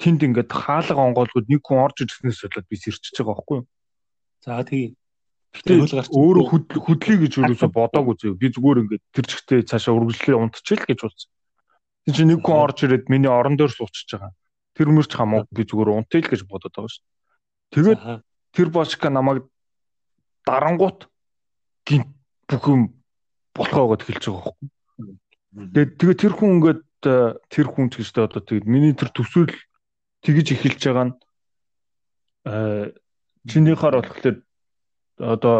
тэнд 0.00 0.20
ингээд 0.24 0.50
хаалга 0.52 1.00
онгоолгоод 1.12 1.46
нэг 1.52 1.60
хүн 1.60 1.84
орж 1.84 1.96
ирснээс 2.08 2.40
болоод 2.48 2.66
би 2.72 2.76
сэрчиж 2.80 3.12
байгаа 3.20 3.36
байхгүй 3.36 3.56
юу? 3.60 3.66
За 4.42 4.56
хөл 5.52 5.92
гарч 5.92 6.08
өөрөө 6.08 6.44
хөд- 6.48 6.80
хөдлөе 6.80 7.18
гэж 7.28 7.32
юусоо 7.44 7.68
бодоагүй 7.68 8.14
зөө. 8.16 8.40
Би 8.40 8.48
зүгээр 8.48 8.80
ингээд 8.88 9.04
тэр 9.12 9.24
чигтээ 9.28 9.60
цаашаа 9.68 9.92
үргэлжлээ 10.00 10.40
унтчихъя 10.40 10.80
л 10.80 10.88
гэж 10.88 11.00
бодсон. 11.04 11.30
Тэг 12.08 12.12
чи 12.16 12.24
нэг 12.24 12.40
хүн 12.40 12.56
орж 12.64 12.78
ирээд 12.88 13.04
миний 13.12 13.28
орон 13.28 13.60
дээр 13.60 13.68
суучихж 13.68 14.08
байгаа. 14.16 14.32
Тэр 14.76 14.88
мөрч 14.92 15.12
хамаагүй 15.12 15.52
би 15.52 15.62
зүгээр 15.68 15.90
унтъя 15.92 16.20
л 16.24 16.30
гэж 16.32 16.42
бодоод 16.48 16.72
байгаа 16.72 16.92
шүү. 16.92 17.04
Тэгээд 17.72 18.00
Тэгээд 18.00 18.00
тэр 18.52 18.68
бошка 18.68 19.08
намайг 19.10 19.48
дарангуут 20.46 21.08
гин 21.86 22.08
бүх 22.48 22.64
юм 22.68 22.80
болохоо 23.54 23.96
гэд 23.96 24.02
хэлж 24.06 24.24
байгаа 24.28 24.52
байхгүй. 24.52 24.68
Тэгээд 25.52 25.90
тэгээ 26.00 26.16
тэр 26.20 26.32
хүн 26.36 26.50
ингээд 26.56 26.82
э, 27.04 27.14
тэр 27.52 27.66
хүн 27.68 27.86
ч 27.92 28.00
гэжтэй 28.00 28.24
одоо 28.24 28.40
тэгээд 28.40 28.66
миний 28.68 28.92
тэр 28.96 29.12
төсөөл 29.12 29.52
тэгж 30.24 30.46
эхэлж 30.56 30.80
байгаа 30.88 31.06
нь 31.08 31.14
э 32.48 32.92
чинийхаар 33.48 34.00
болохоор 34.00 34.36
одоо 35.18 35.56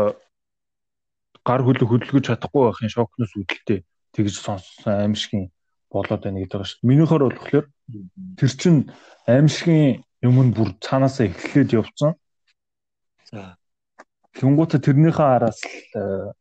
гар 1.44 1.60
хөлө 1.66 1.84
хөдөлгөж 1.86 2.24
чадахгүй 2.30 2.62
байхын 2.70 2.94
шокноос 2.94 3.32
үүдэлтэй 3.34 3.82
тэгж 4.14 4.34
сонссон 4.38 4.94
аимшигын 5.02 5.50
болоод 5.92 6.22
байна 6.24 6.40
гэдэг 6.40 6.64
шүү. 6.66 6.84
Минийхаар 6.88 7.22
болохоор 7.28 7.66
тэр 8.40 8.52
чин 8.56 8.76
аимшигын 9.28 10.02
юм 10.24 10.36
нь 10.42 10.54
бүр 10.56 10.74
цаанаасаа 10.80 11.28
эхлээд 11.28 11.76
явцсан. 11.76 12.16
за 13.28 13.56
Тэнгуүтэ 14.32 14.80
тэрнийхээ 14.80 15.28
араас 15.36 15.60
л 15.60 15.72
э, 16.00 16.32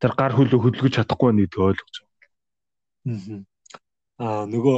тэр 0.00 0.12
гар 0.16 0.32
хөлөө 0.32 0.60
хөдөлгөж 0.64 0.92
чадахгүй 0.96 1.28
байна 1.28 1.44
гэдгийг 1.44 1.68
ойлгож 1.68 1.94
мгм. 3.04 3.44
аа 4.20 4.44
нөгөө 4.48 4.76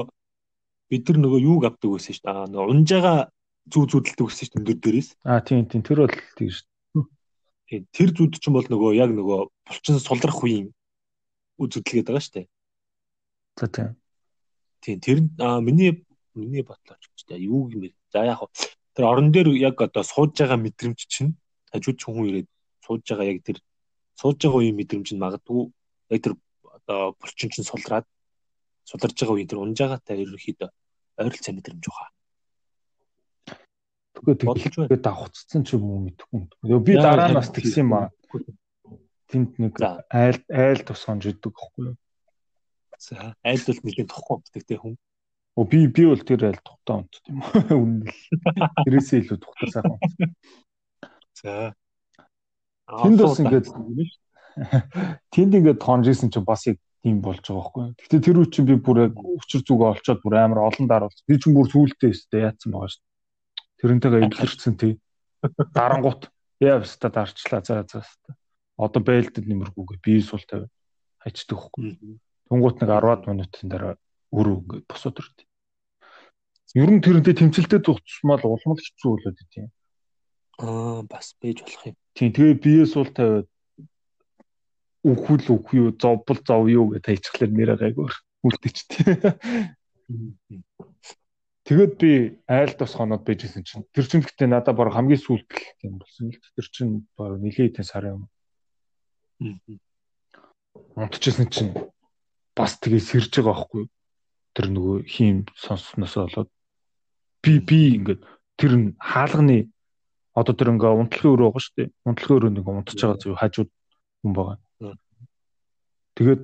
бид 0.91 1.09
нар 1.09 1.19
нөгөө 1.23 1.41
юуг 1.43 1.63
авдаг 1.67 1.91
байсан 1.91 2.15
шүү 2.15 2.25
дээ. 2.27 2.35
Аа 2.37 2.51
нөгөө 2.53 2.71
унжаага 2.71 3.15
зүү 3.73 3.85
зүүдэлдэг 3.91 4.27
байсан 4.27 4.45
шүү 4.47 4.53
дээ 4.53 4.61
өндөр 4.63 4.79
дээрээс. 4.83 5.09
Аа 5.27 5.41
тийм 5.43 5.67
тийм 5.67 5.83
тэр 5.83 5.99
бол 6.07 6.17
тэгж 6.39 6.55
шүү. 6.59 7.05
Тийм 7.67 7.83
тэр 7.91 8.11
зүүд 8.15 8.33
чинь 8.39 8.55
бол 8.55 8.69
нөгөө 8.71 8.91
яг 8.99 9.11
нөгөө 9.11 9.41
булчин 9.67 9.99
сулрах 9.99 10.39
үеийн 10.43 10.69
үзэгдэл 11.59 11.97
гэдэг 11.99 12.13
байгаа 12.13 12.23
шүү 12.27 12.35
дээ. 12.39 12.47
За 13.57 13.67
тийм. 13.69 13.97
Тийм 14.81 15.01
тэр 15.01 15.19
миний 15.61 16.05
миний 16.35 16.63
бодлооч 16.63 17.03
ч 17.15 17.25
дээ 17.29 17.47
юу 17.47 17.69
юм 17.71 17.81
бэ? 17.87 17.95
За 18.13 18.25
яг 18.25 18.41
тэр 18.95 19.05
орон 19.05 19.33
дээр 19.33 19.49
яг 19.57 19.81
одоо 19.81 20.03
сууж 20.03 20.37
байгаа 20.37 20.57
мэдрэмж 20.57 21.01
чинь 21.07 21.37
хажууд 21.73 21.97
ч 21.99 22.03
хүн 22.09 22.27
ирээд 22.29 22.49
сууж 22.85 23.03
байгаа 23.05 23.29
яг 23.29 23.41
тэр 23.45 23.59
сууж 24.17 24.39
байгаа 24.41 24.59
үеийн 24.61 24.77
мэдрэмж 24.77 25.09
нь 25.13 25.23
магадгүй 25.23 25.71
яг 26.13 26.21
тэр 26.25 26.35
одоо 26.65 27.15
булчин 27.21 27.51
чинь 27.53 27.69
сулраад 27.69 28.07
суларж 28.89 29.17
байгаа 29.17 29.35
үеийн 29.37 29.51
тэр 29.51 29.63
унжаагаатай 29.63 30.25
ерөнхийдөө 30.25 30.71
ойролцоо 31.21 31.53
мэдрэмж 31.55 31.85
байгаа. 31.87 32.11
Тэгвэл 34.13 34.47
Бодож 34.49 34.75
байна. 34.77 34.97
давхцсан 34.97 35.63
ч 35.65 35.77
юм 35.77 35.85
уу 35.89 36.01
мэдэхгүй. 36.09 36.41
Тэгээ 36.63 36.87
би 36.87 36.95
дараа 36.97 37.29
нь 37.31 37.39
бас 37.39 37.51
тэгсэн 37.53 37.83
юм 37.85 37.93
аа. 37.97 38.09
Тэнд 39.29 39.51
нэг 39.57 39.75
айл 40.11 40.39
айл 40.53 40.81
тусгамж 40.85 41.23
идэг 41.33 41.53
байхгүй 41.53 41.83
юу? 41.93 41.97
За 43.03 43.35
айлд 43.43 43.67
бол 43.67 43.83
нэгэн 43.83 44.09
унтдаг 44.15 44.63
те 44.63 44.79
хүн. 44.79 44.95
Оо 45.59 45.65
би 45.67 45.91
би 45.91 46.07
бол 46.07 46.23
тэр 46.23 46.55
айл 46.55 46.61
тухтаа 46.63 47.03
унтд 47.03 47.27
юм. 47.27 47.43
Үнэн 47.83 48.07
л. 48.07 48.15
Тэрээсээ 48.87 49.27
илүү 49.27 49.39
тухтаа 49.43 49.69
сайхан. 49.75 49.99
За 51.35 51.75
Тэнд 52.87 53.19
бас 53.19 53.41
ингээд 53.41 53.67
тэнд 55.33 55.53
ингээд 55.59 55.81
тонжсэн 55.81 56.31
чинь 56.31 56.47
бас 56.47 56.69
яг 56.69 56.79
тийм 57.03 57.25
болж 57.25 57.41
байгаа 57.41 57.59
байхгүй. 57.59 57.85
Гэтэ 58.05 58.19
тэр 58.21 58.39
үе 58.45 58.49
чинь 58.53 58.69
би 58.69 58.77
бүр 58.77 59.09
яг 59.09 59.17
өчр 59.17 59.65
зүгөө 59.65 59.89
олцоод 59.97 60.21
бүр 60.21 60.35
амар 60.39 60.69
олон 60.69 60.87
даруулсан. 60.87 61.25
Би 61.27 61.41
чинь 61.41 61.57
бүр 61.57 61.67
сүултээ 61.73 62.13
өстэй 62.13 62.45
яатсан 62.47 62.71
байгаа 62.71 62.93
шүү. 62.93 63.05
Тэрнтэйгээ 63.81 64.23
эвлэрсэн 64.29 64.75
тий. 64.77 64.93
Дарангуут 65.73 66.29
явста 66.61 67.09
дарчлаа 67.09 67.65
за 67.65 67.83
за. 67.89 68.05
Одоо 68.77 69.01
байлдад 69.03 69.49
нэмэрхүүгээ 69.49 69.99
би 70.05 70.21
сул 70.21 70.45
тавиад 70.45 70.71
хайчдаг 71.19 71.59
байхгүй. 71.59 72.21
Тунгуут 72.49 72.81
нэг 72.81 72.91
10-аад 72.91 73.23
минутын 73.29 73.69
дараа 73.69 73.95
өөрөө 74.33 74.57
ингээд 74.59 74.87
босоод 74.89 75.21
ирдэ. 75.21 75.45
Ер 76.75 76.91
нь 76.91 77.05
тэрнтэй 77.05 77.37
тэмцэлтэй 77.37 77.81
зугтсмал 77.85 78.41
улмал 78.49 78.81
хэцүү 78.81 79.11
болоод 79.13 79.39
идэв. 79.45 79.69
Аа 80.59 81.05
бас 81.05 81.37
бэж 81.37 81.61
болох 81.61 81.85
юм. 81.93 81.97
Тийм 82.17 82.33
тэгээ 82.33 82.57
бие 82.65 82.85
сул 82.89 83.09
тавиад 83.13 83.49
үхвэл 85.05 85.47
үгүй 85.53 85.77
юу 85.83 85.91
зовбол 85.93 86.41
зов 86.47 86.69
юу 86.71 86.95
гэж 86.95 87.03
тайчглаар 87.05 87.53
нэрээ 87.53 87.77
гайгүй 87.77 88.09
үлдээчтэй. 88.47 89.05
Тэгэд 91.63 91.93
би 91.99 92.43
айлд 92.51 92.79
бас 92.79 92.95
хоноод 92.99 93.23
байжсэн 93.23 93.63
чинь 93.63 93.87
тэр 93.95 94.07
чинь 94.07 94.23
гэхдээ 94.23 94.51
надад 94.51 94.75
баг 94.75 94.91
хамгийн 94.95 95.21
сүүлдэл 95.23 95.87
юм 95.87 96.03
болсон 96.03 96.35
л 96.35 96.39
тэр 96.59 96.67
чинь 96.75 97.07
баг 97.15 97.39
нилийн 97.39 97.71
хэдэн 97.71 97.87
сар 97.87 98.11
юм. 98.11 98.27
Унтчихсэн 100.99 101.47
чинь 101.55 101.71
бас 102.57 102.77
тэгээ 102.81 103.03
сэрж 103.03 103.33
байгаа 103.41 103.55
байхгүй 103.57 103.85
тэр 104.53 104.67
нөгөө 104.73 104.97
хийм 105.09 105.49
сонссноос 105.57 106.15
болоод 106.21 106.51
би 107.43 107.53
би 107.59 107.97
ингээд 107.97 108.21
тэр 108.61 108.73
нь 108.77 108.87
хаалганы 109.01 109.73
одоо 110.37 110.55
тэр 110.57 110.73
ингээ 110.77 110.93
унтлагын 110.93 111.33
өрөө 111.33 111.49
байгаа 111.53 111.65
шүү 111.65 111.77
дээ. 111.77 111.89
Унтлагын 112.09 112.37
өрөөнд 112.37 112.61
ингээ 112.61 112.77
унтж 112.77 113.01
байгаа 113.01 113.21
зөв 113.21 113.37
хажууд 113.37 113.71
хүн 114.21 114.33
байгаа. 114.33 114.59
Тэгээд 116.17 116.43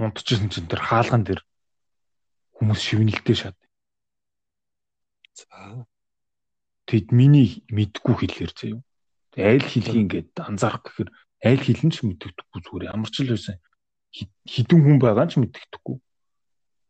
унтчихсан 0.00 0.48
чинь 0.52 0.68
тэр 0.68 0.80
хаалган 0.80 1.22
дээр 1.24 1.40
хүмүүс 2.56 2.80
шивнэлтэй 2.80 3.36
шат. 3.36 3.56
За. 5.36 5.86
Тэгэд 6.88 7.12
миний 7.12 7.64
мэдгүй 7.68 8.14
хэлээр 8.16 8.52
заяа. 8.56 8.80
Айл 9.36 9.64
хэлхий 9.64 10.02
ингээд 10.08 10.32
анзаарах 10.40 10.82
гэхээр 10.88 11.10
айл 11.44 11.62
хэлэн 11.62 11.92
ч 11.92 12.02
мэддэггүй 12.02 12.60
зүгээр 12.64 12.90
ямар 12.90 13.12
ч 13.12 13.22
л 13.22 13.32
байсан 13.36 13.60
хідэн 14.12 14.80
хүн 14.82 14.98
байгаа 14.98 15.26
ч 15.28 15.40
мэддэггүй. 15.40 15.96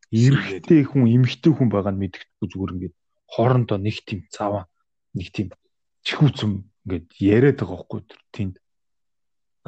Эрэгтэй 0.09 0.81
хүн, 0.89 1.05
эмэгтэй 1.05 1.53
хүн 1.53 1.69
байгаа 1.69 1.93
нь 1.93 2.01
мэддэггүй 2.01 2.47
зүгээр 2.49 2.73
ингээд 2.75 2.95
хоорондоо 3.29 3.77
нэг 3.77 3.97
тийм 4.07 4.25
цаваа 4.33 4.65
нэг 5.13 5.27
тийм 5.29 5.53
чихүүцэн 6.01 6.65
ингээд 6.65 7.07
яриад 7.21 7.59
байгаа 7.61 7.77
байхгүй 7.77 7.99
тэр 8.09 8.21
тэнд. 8.33 8.55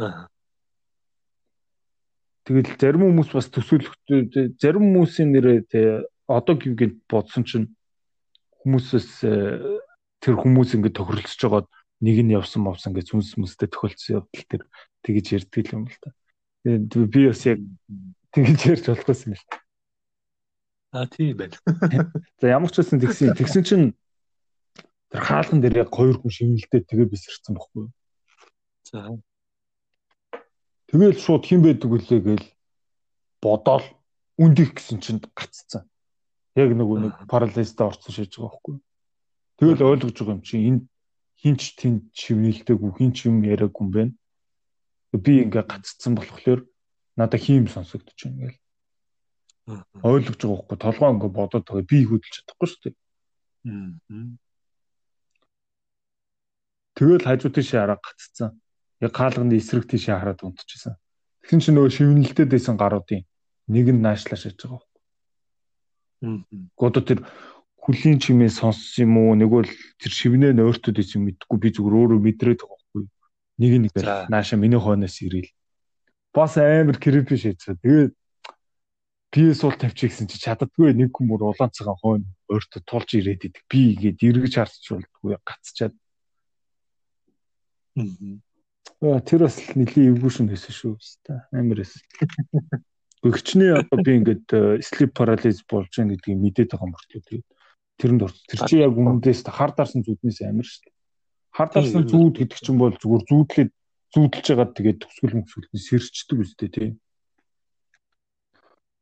Аа. 0.02 0.32
Тэгэл 2.42 2.74
зарим 2.82 3.06
хүмүүс 3.06 3.30
бас 3.38 3.48
төсөөлөхтэй 3.54 4.58
зарим 4.58 4.98
хүмүүсийн 4.98 5.30
нэрээ 5.30 5.60
тэ 5.70 5.82
одоо 6.26 6.58
гингээд 6.58 7.06
бодсон 7.06 7.46
чинь 7.46 7.68
хүмүүсээс 8.66 9.10
э, 9.30 9.78
тэр 10.26 10.36
хүмүүс 10.42 10.74
ингээд 10.74 10.98
тохирлцож 10.98 11.38
байгаад 11.38 11.68
нэг 12.02 12.18
нь 12.26 12.34
явсан 12.34 12.66
мовсон 12.66 12.98
гэж 12.98 13.14
сүнс 13.14 13.38
мүстэй 13.38 13.70
тохиолдсон 13.70 14.26
явдал 14.26 14.46
тэр 14.50 14.62
тэгэж 15.06 15.26
ярьдаг 15.38 15.66
юм 15.70 15.86
л 15.86 15.98
та. 16.02 16.10
Би 16.64 17.28
бас 17.28 17.46
яг 17.46 17.60
тэгэж 18.32 18.60
ярьж 18.70 18.86
болох 18.88 19.08
байсан 19.08 19.34
юм 19.34 19.40
шүү. 19.42 19.62
А 20.92 21.08
тийм 21.08 21.38
байна. 21.38 21.58
За 22.42 22.48
ямар 22.52 22.70
ч 22.70 22.84
байсан 22.84 23.00
тэгсэн 23.02 23.34
тэгсэн 23.34 23.64
чинь 23.64 23.88
тэр 25.10 25.22
хаалган 25.26 25.64
дээр 25.64 25.88
яг 25.88 25.90
хоёр 25.90 26.20
хүн 26.20 26.30
шивнэлтэй 26.30 26.84
тэгээ 26.86 27.08
бисэрсэн 27.10 27.56
бохгүй 27.56 27.88
юу. 27.88 27.94
За. 28.86 29.10
Тэгэл 30.92 31.18
шууд 31.18 31.48
хин 31.48 31.64
байдаг 31.64 31.90
үлээ 31.90 32.22
гээл 32.22 32.48
бодоол 33.42 33.88
үндих 34.38 34.76
гэсэн 34.76 35.00
чинь 35.02 35.24
гаццсан. 35.34 35.88
Яг 36.60 36.76
нөгөө 36.76 36.98
нэг 37.08 37.14
парализда 37.32 37.88
орсон 37.88 38.12
шиж 38.12 38.36
байгаа 38.36 38.52
бохгүй 38.52 38.74
юу. 38.78 38.84
Тэгэл 39.58 39.88
ойлгож 39.96 40.14
байгаа 40.14 40.36
юм 40.36 40.44
чи 40.44 40.56
энэ 40.60 40.86
хинч 41.42 41.62
тэнд 41.80 42.12
шивнэлтэйг 42.14 42.80
хинч 43.00 43.26
юм 43.26 43.42
яриаггүй 43.48 43.82
юм 43.82 43.92
байна. 43.96 44.14
Би 45.12 45.44
ингээ 45.44 45.66
гаццсан 45.68 46.16
болохоор 46.16 46.64
надад 47.20 47.42
хийм 47.42 47.68
сонсогдож 47.68 48.16
байна 48.24 48.40
гээл. 48.48 48.60
Ойлгож 50.04 50.40
байгаа 50.40 50.56
бохгүй 50.56 50.78
толгоо 50.80 51.10
ингээ 51.12 51.32
бодоод 51.36 51.66
байгаа 51.68 51.86
би 51.86 52.00
хөдөлж 52.08 52.34
чадахгүй 52.36 52.68
шүү 52.70 52.82
дээ. 52.86 52.96
Тэгэл 56.96 57.28
хажуу 57.28 57.52
тийшээ 57.52 57.80
хараа 57.84 58.00
гаццсан. 58.00 58.56
Яг 59.04 59.12
хаалганы 59.12 59.60
эсрэг 59.60 59.86
тийшээ 59.90 60.16
хараад 60.16 60.44
унтчихсан. 60.46 60.96
Тэгсэн 61.44 61.60
чинь 61.60 61.76
нөгөө 61.76 61.92
шивнэлтэд 61.92 62.50
байсан 62.54 62.76
гаруудын 62.78 63.26
нэг 63.68 63.88
нь 63.92 64.04
наашлаа 64.04 64.40
шиж 64.40 64.62
байгаа 64.64 64.92
Аа. 66.22 66.38
Одоо 66.78 67.02
тэр 67.02 67.20
хүлийн 67.82 68.22
чимээ 68.22 68.54
сонссон 68.54 69.10
юм 69.10 69.18
уу? 69.18 69.34
Нэг 69.34 69.50
бол 69.50 69.70
тэр 69.98 70.12
шивнээ 70.14 70.54
нөөртөд 70.54 71.02
байсан 71.02 71.26
мэдгүй 71.26 71.58
би 71.58 71.70
зүгээр 71.74 71.98
өөрөө 71.98 72.20
мэдрээд 72.22 72.62
байгаа 72.62 72.81
Нэг 73.62 73.72
нэг 73.78 73.94
нааша 74.34 74.58
миний 74.58 74.82
хойноос 74.82 75.22
ирээл. 75.22 75.54
Бас 76.34 76.58
амар 76.58 76.98
крипи 76.98 77.38
шийдсэн. 77.38 77.78
Тэгээд 77.78 78.14
би 79.32 79.54
суул 79.54 79.78
тавьчих 79.78 80.10
гэсэн 80.10 80.26
чи 80.26 80.42
чаддгүй 80.42 80.98
нэг 80.98 81.14
хүмөр 81.14 81.54
улаан 81.54 81.70
цагаан 81.70 82.02
хойно 82.02 82.28
өөртөө 82.50 82.82
тулж 82.90 83.10
ирээд 83.22 83.46
идэг. 83.54 83.64
Би 83.70 83.94
ингээд 83.94 84.26
эргэж 84.26 84.54
харсч 84.58 84.86
болдгүй 84.98 85.38
гацчаад 85.46 85.94
Аа 89.02 89.20
тэр 89.26 89.50
бас 89.50 89.58
нэлийн 89.76 90.14
эвгүүшн 90.16 90.48
байсан 90.48 90.74
шүү 90.74 90.94
дээ. 91.26 91.40
Амар 91.58 91.82
эс. 91.84 91.98
Өгчний 93.28 93.74
одоо 93.74 93.98
би 94.00 94.14
ингээд 94.22 94.48
sleep 94.86 95.12
paralysis 95.18 95.66
болж 95.68 95.90
байгаа 95.90 96.16
гэдгийг 96.16 96.38
мэдээд 96.38 96.70
байгаа 96.72 96.90
мөртлөө 96.90 97.22
тэгээд 97.26 97.48
тэрэнд 97.98 98.22
орц. 98.26 98.38
Тэр 98.46 98.62
чи 98.70 98.80
яг 98.80 98.94
өмнөдөөс 98.94 99.42
хар 99.50 99.74
дарсан 99.76 100.06
зүуднээс 100.06 100.46
амар 100.46 100.70
шүү. 100.70 100.88
Хар 101.52 101.70
дарсан 101.72 102.08
зүуд 102.08 102.36
гэдэг 102.40 102.60
чинь 102.60 102.80
бол 102.80 102.96
зүгээр 102.96 103.24
зүудлээд 103.28 103.72
зүудэлж 104.16 104.48
байгаа 104.52 104.70
тэгээд 104.76 105.00
төсгөл 105.04 105.36
мөсгөлний 105.40 105.84
сэрчдэг 105.84 106.38
үстэй 106.44 106.70
тийм. 106.72 106.92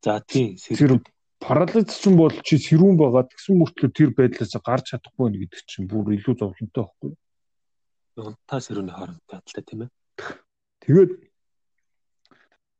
За 0.01 0.21
тийм 0.21 0.57
тэр 0.57 1.01
парализ 1.37 1.93
чинь 2.01 2.17
бол 2.17 2.33
чи 2.43 2.57
сэрүүн 2.57 2.97
байгаа 2.97 3.29
тэгсэн 3.29 3.57
мөртлөө 3.57 3.89
тэр 3.93 4.09
байдлаас 4.17 4.53
гарч 4.59 4.93
чадахгүй 4.93 5.29
байх 5.29 5.41
гэдэг 5.45 5.61
чинь 5.69 5.89
бүр 5.89 6.13
илүү 6.17 6.35
зовлонтой 6.37 6.83
байхгүй 6.83 7.09
юу? 7.13 7.17
унтаа 8.19 8.59
сэрүүний 8.59 8.93
хоорондтой 8.93 9.37
адилтай 9.39 9.63
тийм 9.63 9.81
ээ. 9.85 9.89
Тэгээд 10.83 11.11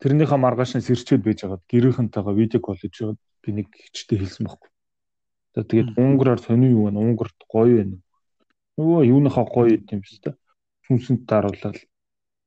тэрнийхээ 0.03 0.39
маргааш 0.39 0.71
нь 0.75 0.85
сэрчээд 0.85 1.23
байж 1.23 1.39
байгаад 1.43 1.63
гэрийнхэнтэйгээ 1.71 2.35
видео 2.39 2.59
колл 2.59 2.79
хийж 2.79 2.97
би 3.43 3.49
нэг 3.55 3.67
хичтэй 3.71 4.19
хэлсэн 4.19 4.45
байхгүй. 4.47 4.71
За 5.55 5.63
тэгээд 5.63 5.95
унгараар 5.95 6.41
сонио 6.43 6.71
юу 6.75 6.83
вэ? 6.87 6.99
Унгарт 6.99 7.39
гоё 7.47 7.75
байна. 7.79 7.97
Нөгөө 8.79 9.09
юуныхаа 9.11 9.43
гоё 9.43 9.75
юм 9.75 9.99
биш 9.99 10.23
үү? 10.23 10.35
Сүнсэнд 10.87 11.27
даруулаад 11.27 11.77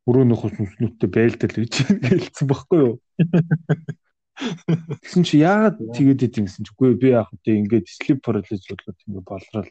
өрөөнийхөө 0.08 0.50
сүнснүүдтэй 0.56 1.10
байлдал 1.12 1.52
гэж 1.60 1.72
хэлсэн 2.08 2.46
байхгүй 2.48 2.78
юу? 2.80 2.94
Тэгсэн 5.04 5.22
чи 5.28 5.44
яагаад 5.44 5.76
тэгээд 5.92 6.24
идэв 6.32 6.48
гэсэн 6.48 6.64
чи 6.64 6.72
үгүй 6.72 6.96
би 6.96 7.12
яах 7.12 7.28
вэ 7.30 7.52
ингээд 7.60 7.86
sleep 7.86 8.24
paralysis 8.24 8.64
болоод 8.64 8.98
ингээд 9.04 9.28
болрол 9.28 9.70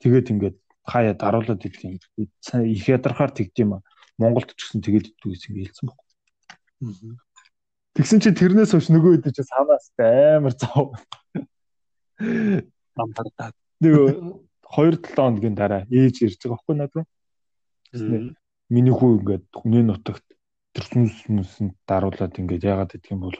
тэгээд 0.00 0.32
ингээд 0.32 0.56
хаяа 0.88 1.14
даруулаад 1.14 1.60
идэх 1.60 1.84
юм. 1.84 2.00
Их 2.16 2.84
ядархаар 2.88 3.30
тэгдэм 3.36 3.76
юм. 3.76 3.84
Монголд 4.16 4.56
ч 4.56 4.64
гэсэн 4.64 4.80
тэгээд 4.80 5.12
иддэг 5.12 5.28
гэсэн 5.28 5.52
хэлсэн 5.60 5.86
баг. 5.92 6.00
Тэгсэн 7.94 8.18
чинь 8.24 8.38
тэрнээс 8.40 8.72
хойш 8.72 8.88
нөгөө 8.88 9.20
үед 9.20 9.28
чи 9.28 9.44
санаас 9.44 9.92
амар 10.00 10.56
зов. 10.56 10.96
Амбардаа. 12.96 13.52
Нөгөө 13.84 14.47
2-7 14.74 15.14
хоногийн 15.16 15.56
дараа 15.56 15.82
ээж 15.88 16.22
ирж 16.24 16.40
байгаа 16.42 16.56
байхгүй 16.56 16.76
надад. 16.76 17.06
Миний 18.68 18.92
хүү 18.92 19.10
ингээд 19.18 19.46
хүний 19.54 19.84
нутагт 19.84 20.26
тэр 20.76 20.84
сүнс 20.84 21.24
сүнсэнд 21.24 21.74
даруулаад 21.88 22.36
ингээд 22.36 22.68
яагаад 22.68 22.92
гэдэг 22.92 23.12
юм 23.16 23.24
бол 23.24 23.38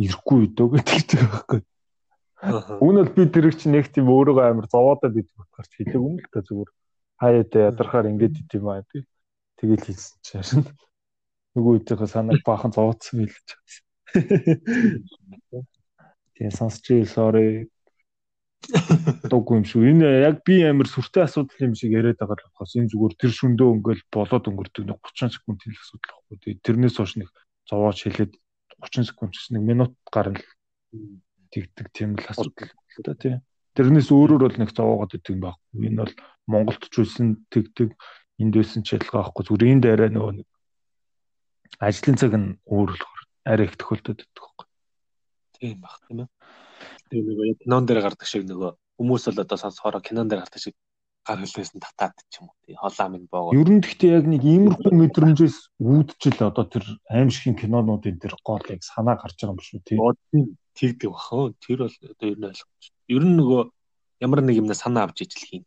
ирэхгүй 0.00 0.38
өдөө 0.48 0.68
гэдэг 0.80 1.20
байгаа 1.20 1.32
байхгүй. 1.32 1.60
Үүнэл 2.82 3.10
би 3.14 3.22
тэр 3.28 3.46
чинь 3.54 3.76
нэг 3.76 3.92
тийм 3.92 4.08
өөрийгөө 4.08 4.44
амар 4.48 4.66
зовоодод 4.66 5.14
идэх 5.14 5.36
болохоор 5.36 5.66
ч 5.68 5.72
хэлээгүй 5.78 6.08
юм 6.08 6.16
л 6.18 6.32
та 6.32 6.40
зүгээр 6.42 6.70
хаяад 7.22 7.50
ядархаар 7.54 8.10
ингэж 8.10 8.34
ит 8.42 8.50
юм 8.56 8.66
аа 8.72 8.82
тэгэл 8.82 9.06
тэгэл 9.62 9.86
хэлсэн 9.86 10.18
чинь 10.26 10.66
нөгөө 11.54 11.72
үеийнхээ 11.78 12.10
санааг 12.10 12.42
баахан 12.42 12.72
зовоцсон 12.74 13.28
хэлж 13.28 13.48
байгаа. 13.52 13.92
Тэгээ 16.34 16.56
сонсч 16.56 16.84
ийл 16.90 17.06
sorry. 17.06 17.68
Дуугүй 19.26 19.58
юм 19.58 19.66
шүү. 19.66 19.82
Энэ 19.90 20.08
яг 20.22 20.42
би 20.46 20.62
амар 20.62 20.86
сүртэй 20.86 21.26
асуудал 21.26 21.66
юм 21.66 21.74
шиг 21.74 21.92
яриад 21.92 22.18
байгаа 22.22 22.38
болохоос 22.38 22.78
энэ 22.78 22.90
зүгээр 22.94 23.14
тэр 23.18 23.32
шөндөө 23.34 23.68
ингээл 23.74 24.04
болоод 24.12 24.48
өнгөрдөг 24.48 24.84
нэг 24.86 24.98
30 25.02 25.34
секунд 25.34 25.58
хэл 25.66 25.82
асуудал 25.82 26.12
байхгүй. 26.14 26.36
Тэгээ 26.42 26.62
тэрнээс 26.62 26.96
хойш 26.96 27.12
нэг 27.18 27.28
зовоож 27.66 27.98
хэлээд 27.98 28.32
30 28.78 29.10
секунд 29.10 29.32
ч 29.34 29.50
нэг 29.50 29.62
минут 29.66 29.92
гарна 30.08 30.38
тэгдэг 31.50 31.86
тийм 31.90 32.14
л 32.16 32.26
асуудал 32.30 32.70
л 32.70 33.02
да 33.02 33.12
тийм. 33.18 33.42
Тэрнээс 33.74 34.08
өөрөөр 34.14 34.42
бол 34.46 34.58
нэг 34.60 34.70
зовоогоод 34.70 35.16
идэг 35.16 35.34
юм 35.34 35.42
байхгүй. 35.42 35.80
Энэ 35.82 36.00
бол 36.06 36.14
Монголд 36.46 36.82
ч 36.86 36.94
үсэн 37.02 37.42
тэгдэг 37.50 37.90
энд 38.38 38.54
байсан 38.54 38.82
ч 38.86 38.94
ялгаа 38.96 39.26
байхгүй 39.26 39.42
зүгээр 39.46 39.72
энд 39.72 39.84
арай 39.90 40.10
нөгөө 40.12 40.32
нэг 40.38 40.48
ажлын 41.80 42.16
цаг 42.20 42.32
нь 42.36 42.48
өөр 42.68 42.90
болохоор 42.94 43.20
арай 43.48 43.66
их 43.66 43.76
тохиолдод 43.78 44.18
байдаг 44.20 44.28
байхгүй. 44.38 44.66
Тийм 45.56 45.76
баг 45.80 45.96
тийм 46.06 46.18
ээ. 46.22 46.28
Тэгээ 47.12 47.28
нөгөө 47.28 47.46
яг 47.52 47.58
кинон 47.60 47.84
дээр 47.84 48.00
гардаг 48.00 48.24
шиг 48.24 48.48
нөгөө 48.48 48.70
хүмүүс 48.96 49.24
бол 49.28 49.44
одоо 49.44 49.58
сонсохоор 49.60 50.00
кинон 50.00 50.32
дээр 50.32 50.48
гардаг 50.48 50.62
шиг 50.64 50.76
гар 51.28 51.38
хөлөөс 51.44 51.70
нь 51.76 51.84
татаад 51.84 52.16
ч 52.32 52.40
юм 52.40 52.48
уу. 52.48 52.56
Тий 52.64 52.74
холаа 52.74 53.08
минь 53.12 53.28
боогоо. 53.28 53.52
Ер 53.52 53.68
нь 53.68 53.84
гэхдээ 53.84 54.16
яг 54.16 54.26
нэг 54.26 54.42
иймэрхүү 54.42 54.90
мэдрэмжээс 54.96 55.56
үүдчил 55.76 56.40
одоо 56.40 56.64
тэр 56.66 56.84
аимшигын 57.12 57.60
кинонуудын 57.60 58.16
тэр 58.16 58.34
гол 58.40 58.64
яг 58.72 58.80
санаа 58.80 59.20
гарч 59.20 59.36
байгаа 59.38 59.52
юм 59.52 59.60
биш 59.60 59.70
үү 59.76 59.84
тий. 59.84 59.98
Тэгдэг 60.72 61.12
бах. 61.12 61.52
Тэр 61.60 61.84
бол 61.84 61.94
одоо 61.94 62.26
ер 62.32 62.38
нь 62.40 62.48
ойлгомж. 62.48 62.82
Ер 63.12 63.22
нь 63.28 63.36
нөгөө 63.36 63.62
ямар 64.24 64.40
нэг 64.42 64.56
юмнаа 64.56 64.74
санаа 64.74 65.04
авч 65.06 65.28
ижил 65.28 65.46
хийн. 65.46 65.64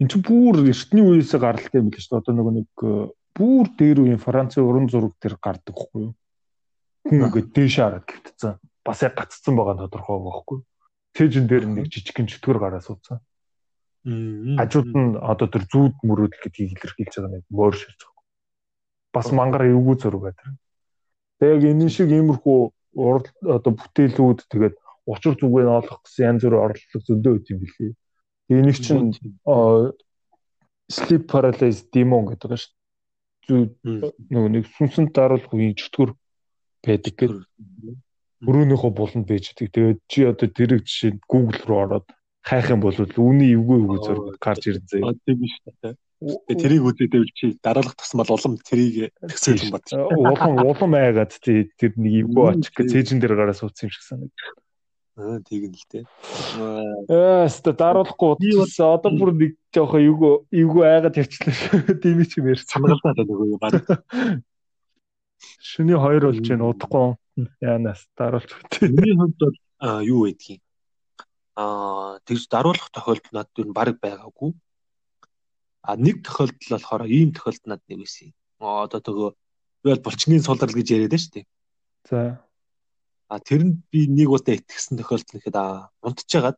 Энд 0.00 0.10
чинь 0.10 0.24
бүр 0.26 0.64
эртний 0.64 1.04
үеэсээ 1.06 1.38
гаралтай 1.38 1.78
юм 1.78 1.90
л 1.90 1.98
шүү 1.98 2.18
дээ. 2.18 2.22
Одоо 2.22 2.34
нөгөө 2.34 2.54
нэг 2.56 2.70
э, 2.82 2.90
бүр 3.34 3.66
дээр 3.78 3.98
үеийн 4.02 4.22
Францын 4.22 4.66
уран 4.66 4.86
зураг 4.90 5.14
тэр 5.18 5.38
гардаг 5.38 5.74
хгүй 5.74 6.10
юу? 6.10 6.14
Хүн 7.06 7.30
ингээд 7.30 7.50
дээш 7.54 7.76
хараад 7.82 8.06
гівтцэн. 8.06 8.58
Бас 8.88 9.04
яг 9.04 9.14
гаццсан 9.20 9.52
байгаа 9.52 9.76
нь 9.76 9.82
тодорхой 9.84 10.16
байгаа 10.16 10.40
хгүй 10.40 10.56
юу? 10.58 10.66
Тэжин 11.12 11.44
дээр 11.44 11.64
нэг 11.68 11.92
жижигхэн 11.92 12.30
чөтгөр 12.32 12.58
гараа 12.62 12.80
суудсан. 12.80 13.20
Хажууд 14.56 14.90
нь 14.96 15.12
одоо 15.20 15.48
тэр 15.52 15.64
зүүд 15.68 15.94
мөрөөдөл 16.08 16.40
гэдгийг 16.40 16.72
илэрхийлж 16.72 17.14
байгаа 17.20 17.32
нэг 17.36 17.44
мөр 17.52 17.76
ширж 17.76 18.00
байгаа. 18.00 18.24
Бас 19.12 19.28
мангар 19.36 19.68
эвгүй 19.68 19.96
зураг 20.00 20.22
байдаг. 20.32 20.56
Тэгээ 21.36 21.54
яг 21.54 21.64
энэ 21.68 21.92
шиг 21.92 22.08
иймэрхүү 22.08 22.58
одоо 22.96 23.72
бүтээлүүд 23.76 24.40
тэгээд 24.48 24.76
учир 25.04 25.34
зүгээ 25.36 25.64
нь 25.68 25.76
олох 25.76 26.00
гэсэн 26.04 26.24
янз 26.28 26.42
бүрийн 26.48 26.64
орлого 26.64 27.04
зөндөө 27.04 27.32
үт 27.36 27.46
юм 27.52 27.58
билий. 27.60 27.92
Тэгээ 28.48 28.64
нэг 28.64 28.76
чинь 28.80 29.12
sleep 30.88 31.28
paralysis 31.28 31.84
demon 31.92 32.32
гэдэг 32.32 32.48
байгаа 32.48 32.60
шүү. 32.64 32.72
Зү 33.48 33.54
нөгөө 34.32 34.50
нэг 34.52 34.64
сүнсэнд 34.72 35.12
даруулах 35.12 35.52
үеийн 35.52 35.76
чөтгөр 35.76 36.10
байдаг 36.84 37.12
гэдэг. 37.12 37.44
Өрөөнийхөө 38.46 38.92
буланд 38.94 39.26
байгаа. 39.26 39.54
Тэгээд 39.58 39.98
чи 40.06 40.20
одоо 40.22 40.48
тэрэг 40.48 40.86
жишээ 40.86 41.18
Google 41.26 41.62
руу 41.66 41.80
ороод 41.82 42.06
хайх 42.46 42.70
юм 42.70 42.80
бол 42.80 42.94
үүний 42.94 43.54
эвгүй 43.58 43.78
эвгүй 43.82 43.98
зураг 43.98 44.38
гарч 44.38 44.70
ирдээ. 44.70 45.02
Тийм 45.26 45.42
шүү 45.42 45.72
дээ. 45.82 45.94
Тэгээ 46.18 46.62
тэрийг 46.62 46.82
үзээдээ 46.86 47.22
чи 47.34 47.46
дараалах 47.62 47.94
тусмал 47.98 48.30
улам 48.30 48.58
тэрийг 48.58 49.14
тэгсэл 49.22 49.70
юм 49.70 49.74
бат. 49.74 49.86
Улам 49.94 50.54
улам 50.66 50.92
айгаад 50.94 51.34
тий 51.38 51.70
тэр 51.78 51.94
нэг 51.98 52.26
эвгүй 52.26 52.44
очих 52.58 52.74
гэж 52.74 52.86
цэжин 52.90 53.18
дээр 53.22 53.38
гараа 53.38 53.54
суудсан 53.54 53.86
юм 53.86 53.94
шиг 53.94 54.02
санагд. 54.02 54.34
Аа 55.18 55.38
тийм 55.42 55.74
л 55.74 55.86
дээ. 55.90 56.06
Аа 57.10 57.46
өстө 57.46 57.74
даруулахгүй 57.74 58.54
утсан. 58.54 58.98
Одоо 58.98 59.10
бүр 59.18 59.30
нэг 59.34 59.52
жоохоо 59.74 59.98
эвгүй 59.98 60.34
эвгүй 60.62 60.84
айгаад 60.86 61.18
явчихлаа 61.18 61.54
шүү. 61.54 61.98
Тийм 62.02 62.22
ч 62.22 62.38
юм 62.38 62.50
ярьж 62.54 62.66
санагалдаа 62.66 63.26
нөгөө 63.26 63.46
юм 63.50 63.58
баг. 63.62 63.74
Шүний 65.62 65.98
хоёр 65.98 66.30
болж 66.30 66.42
байна 66.42 66.70
удахгүй. 66.70 67.18
Яанаас 67.62 68.06
даруулж 68.18 68.50
өгдөө. 68.50 68.88
Миний 68.90 69.14
хувьд 69.14 69.38
бол 69.38 69.56
юу 70.02 70.26
байдгийг. 70.26 70.62
Аа 71.54 72.18
тэгж 72.26 72.48
даруулах 72.50 72.90
тохиолдол 72.90 73.34
надад 73.34 73.58
юу 73.62 73.72
баг 73.72 73.98
байгаагүй. 74.02 74.50
А 75.82 75.96
нэг 75.96 76.26
тохиолдол 76.26 76.70
болохоор 76.74 77.06
ийм 77.06 77.30
тохиолдол 77.30 77.78
надад 77.78 77.86
нэг 77.86 77.98
байсан. 78.02 78.34
Одоо 78.58 79.00
төгөө 79.00 79.30
би 79.82 79.86
бол 79.94 80.04
булчингийн 80.06 80.42
сулрал 80.42 80.74
гэж 80.74 80.86
яриад 80.98 81.14
шүү 81.14 81.32
дээ. 81.38 81.46
За 82.10 82.18
А 83.28 83.36
тэрэнд 83.38 83.84
би 83.92 84.08
нэг 84.08 84.32
удаа 84.32 84.56
итгэсэн 84.56 84.96
тохиолдол 84.96 85.36
нэхэд 85.36 85.56
аа 85.56 85.92
унтчихагаад 86.00 86.56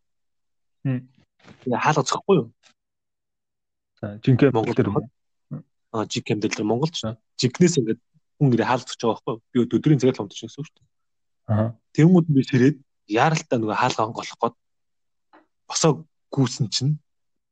хаалга 1.66 2.06
зөхгүй 2.06 2.36
юу? 2.38 2.48
За 3.98 4.14
жинхэнэ 4.22 4.54
Монгол 4.54 4.78
дээр 4.78 4.94
аа 5.90 6.06
хэмдэл 6.06 6.54
дээр 6.54 6.70
Монголд 6.70 6.94
жигнээс 6.94 7.82
ингээд 7.82 8.00
хүн 8.40 8.56
ирээ 8.56 8.68
хаалга 8.72 8.88
зөж 8.88 9.00
байгаа 9.04 9.20
байхгүй? 9.20 9.36
Би 9.52 9.58
өдрийн 9.76 10.00
цагаар 10.00 10.24
унтчих 10.24 10.48
гэсэн 10.48 10.60
үг 10.64 10.66
шүү 10.66 10.76
дээ. 10.80 10.88
Аа. 11.52 11.68
Тэнгүүд 11.92 12.26
би 12.32 12.42
сэрээд 12.48 12.76
яаралтай 13.12 13.58
нөгөө 13.60 13.76
хаалга 13.76 14.06
онголох 14.08 14.38
гээд 14.40 14.56
босоо 15.68 15.92
гүйсэн 16.32 16.66
чинь 16.72 16.96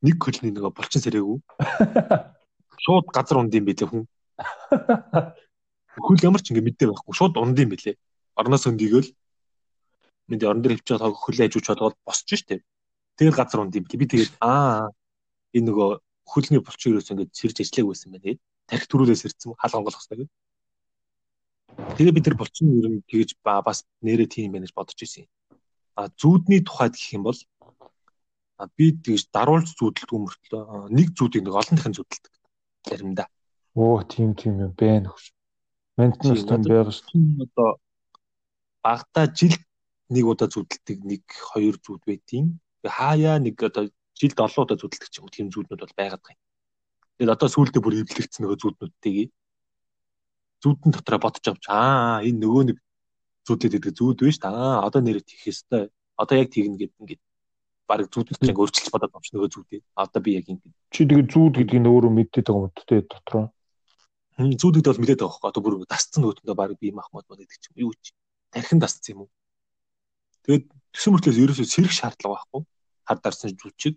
нэг 0.01 0.17
хөлний 0.17 0.57
нөгөө 0.57 0.73
булчин 0.73 1.05
сэрээгүй. 1.05 1.39
Шууд 2.89 3.07
газар 3.13 3.45
унд 3.45 3.53
юм 3.53 3.69
билээ 3.69 3.85
хүн. 3.85 4.09
Хөл 6.01 6.25
ямар 6.25 6.41
ч 6.41 6.57
ингэ 6.57 6.65
мэдээ 6.65 6.89
байхгүй. 6.89 7.13
Шууд 7.13 7.37
унд 7.37 7.59
юм 7.61 7.69
билээ 7.77 8.01
орноос 8.39 8.67
өндийгөл 8.71 9.11
мэд 10.31 10.45
орон 10.47 10.63
дээр 10.63 10.79
хөвчөө 10.79 11.11
хөлөө 11.11 11.47
ажиж 11.51 11.67
бодоод 11.67 11.97
босч 12.07 12.31
штеп. 12.39 12.63
Тэгэл 13.19 13.35
газар 13.35 13.67
унд 13.67 13.75
юм 13.75 13.85
би 13.85 14.07
тэгээд 14.07 14.39
аа 14.39 14.95
энэ 15.51 15.67
нөгөө 15.67 15.91
хөлний 16.31 16.63
булчин 16.63 16.95
ерөөс 16.95 17.11
ингээд 17.11 17.35
сэрж 17.35 17.57
ажиллаг 17.67 17.87
байсан 17.91 18.09
байна 18.15 18.23
тэгээд 18.23 18.41
тарих 18.71 18.87
төрүүлээс 18.87 19.27
ирсэн 19.27 19.59
хаал 19.59 19.79
онголох 19.83 19.99
хэрэгтэй. 20.07 20.29
Тэгээ 21.79 22.15
бид 22.15 22.27
нар 22.27 22.37
булчин 22.39 22.75
ер 22.75 22.87
нь 22.91 23.07
тэгэж 23.07 23.39
бас 23.43 23.87
нэрээ 24.03 24.27
тийм 24.27 24.53
байна 24.53 24.67
гэж 24.67 24.75
бодож 24.75 24.99
ирсэн. 24.99 25.31
А 25.95 26.11
зүүдний 26.11 26.67
тухайд 26.67 26.99
гэх 26.99 27.15
юм 27.15 27.31
бол 27.31 27.39
би 28.75 28.87
тэгж 28.99 29.31
даруулж 29.31 29.79
зүүдэлдгүй 29.79 30.19
мөртлөө 30.19 30.91
нэг 30.91 31.15
зүүдийг 31.15 31.47
нэг 31.47 31.55
олон 31.55 31.77
дахин 31.79 31.95
зүүдэлдэг 31.95 32.33
заримдаа. 32.83 33.29
Оо 33.79 34.03
тийм 34.03 34.35
тийм 34.35 34.59
юм 34.59 34.73
байна 34.75 35.15
хөөш. 35.15 35.31
Ментнес 35.99 36.43
том 36.43 36.67
байгаа 36.67 36.91
шүү. 36.91 37.47
Одоо 37.47 37.79
багтаа 38.83 39.27
жилд 39.31 39.63
нэг 40.11 40.25
удаа 40.27 40.49
зүдэлдэг 40.51 40.99
нэг 41.07 41.23
хоёр 41.31 41.79
зүуд 41.79 42.03
байдیں۔ 42.03 42.59
Хаяа 42.83 43.39
нэг 43.39 43.55
одоо 43.63 43.87
жилд 44.19 44.39
олон 44.39 44.63
удаа 44.67 44.79
зүдэлдэг 44.79 45.11
ч 45.11 45.23
юм 45.23 45.31
уу 45.31 45.35
тийм 45.35 45.47
зүуднүүд 45.55 45.79
бол 45.79 45.99
байгаад 45.99 46.23
байгаа 46.27 46.35
юм. 46.35 46.43
Тэгээд 47.19 47.35
одоо 47.39 47.49
сүүлдээ 47.51 47.83
бүр 47.83 47.99
эвлэгдсэн 48.03 48.43
нөгөө 48.43 48.59
зүуднүүдтэйг 48.63 49.31
зүудэн 50.63 50.91
дотроо 50.93 51.21
бодож 51.23 51.47
авч 51.49 51.65
аа 51.71 52.23
энэ 52.27 52.41
нөгөө 52.43 52.63
нэг 52.69 52.79
зүудэд 53.47 53.73
гэдэг 53.79 53.95
зүуд 53.95 54.19
биш 54.27 54.39
та 54.43 54.83
одоо 54.83 55.01
нэрээ 55.03 55.25
тийх 55.25 55.47
ёстой. 55.47 55.89
Одоо 56.19 56.37
яг 56.37 56.51
тэгнэ 56.51 56.77
гэд 56.77 56.93
ингээд 56.99 57.23
баг 57.89 58.05
зүуднүүд 58.13 58.39
чинь 58.43 58.59
өөрчлөлт 58.59 58.93
бодоод 58.93 59.15
авч 59.17 59.29
нөгөө 59.33 59.49
зүудээ. 59.55 59.81
Одоо 59.97 60.21
би 60.21 60.31
яг 60.37 60.47
ингэ. 60.51 60.69
Чи 60.93 61.09
тэгээ 61.09 61.31
зүуд 61.33 61.55
гэдгийг 61.57 61.87
өөрөө 61.89 62.13
мэддэг 62.13 62.45
байгаа 62.45 62.69
юм 62.69 62.75
те 62.75 63.01
дотроо. 63.07 63.47
Хм 64.37 64.53
зүудэд 64.61 64.87
бол 64.91 65.01
мэдээд 65.01 65.21
байгаа 65.23 65.39
хөөе. 65.39 65.51
Одоо 65.51 65.63
бүр 65.63 65.75
дасцсан 65.89 66.21
нөгөөтөндөө 66.21 66.57
баг 66.59 66.71
би 66.77 66.89
мах 66.93 67.09
мод 67.15 67.25
гэдэг 67.25 67.59
ч 67.59 67.65
юм 67.73 67.89
юу 67.89 67.93
ч 67.97 68.13
тархин 68.53 68.83
дасцсан 68.83 69.13
юм 69.15 69.21
уу. 69.25 69.31
Тэгээд 70.45 70.65
төсөн 70.93 71.13
мөртлөөс 71.17 71.39
ерөөсөө 71.43 71.67
сэрэх 71.73 71.95
шаардлага 71.97 72.35
байхгүй. 72.37 72.63
Хар 73.09 73.19
дарсан 73.25 73.57
жүжиг. 73.57 73.97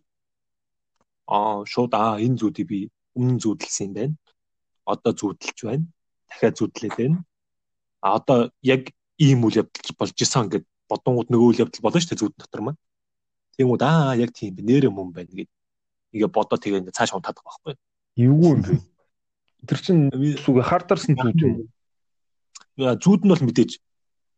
Аа 1.27 1.67
шууд 1.67 1.91
аа 1.97 2.15
энэ 2.23 2.39
зүүдийг 2.39 2.67
би 2.71 2.79
өмнө 3.19 3.43
зүүдэлсэн 3.43 3.91
юм 3.91 3.93
байна. 3.97 4.15
Одоо 4.87 5.11
зүүдэлж 5.19 5.59
байна. 5.67 5.85
Дахиад 6.31 6.55
зүүдлээд 6.55 6.95
байна. 6.95 7.19
А 7.99 8.15
одоо 8.15 8.49
яг 8.63 8.95
ийм 9.19 9.43
үйл 9.45 9.61
явдал 9.61 9.95
болж 9.99 10.15
исэн 10.15 10.47
гэд 10.47 10.65
бодонгууд 10.89 11.29
нөгөө 11.29 11.47
үйл 11.51 11.61
явдал 11.67 11.83
болно 11.83 11.99
шүү 11.99 12.11
дээ 12.15 12.21
зүүд 12.23 12.35
дотор 12.39 12.61
маань. 12.63 12.79
Тэгмүүд 13.59 13.83
аа 13.83 14.15
яг 14.15 14.31
тийм 14.31 14.55
би 14.55 14.63
нэрэ 14.63 14.89
мөн 14.89 15.11
байна 15.11 15.29
гэд 15.29 15.51
ингээ 16.15 16.31
бодоо 16.31 16.57
тэгээ 16.57 16.81
ингээ 16.81 16.97
цааш 16.97 17.13
унтаад 17.13 17.37
байгаа 17.37 17.51
байхгүй. 17.51 17.75
Эвгүй 18.17 18.49
юм 18.55 18.61
бэ. 18.63 18.73
Тэр 19.67 19.79
чинь 19.79 20.01
сүгэ 20.41 20.63
хар 20.65 20.83
дарсан 20.87 21.15
зүүд 21.15 21.39
юм. 21.45 21.53
Зүүд 22.79 23.21
нь 23.27 23.31
бол 23.31 23.45
мэдээж 23.45 23.71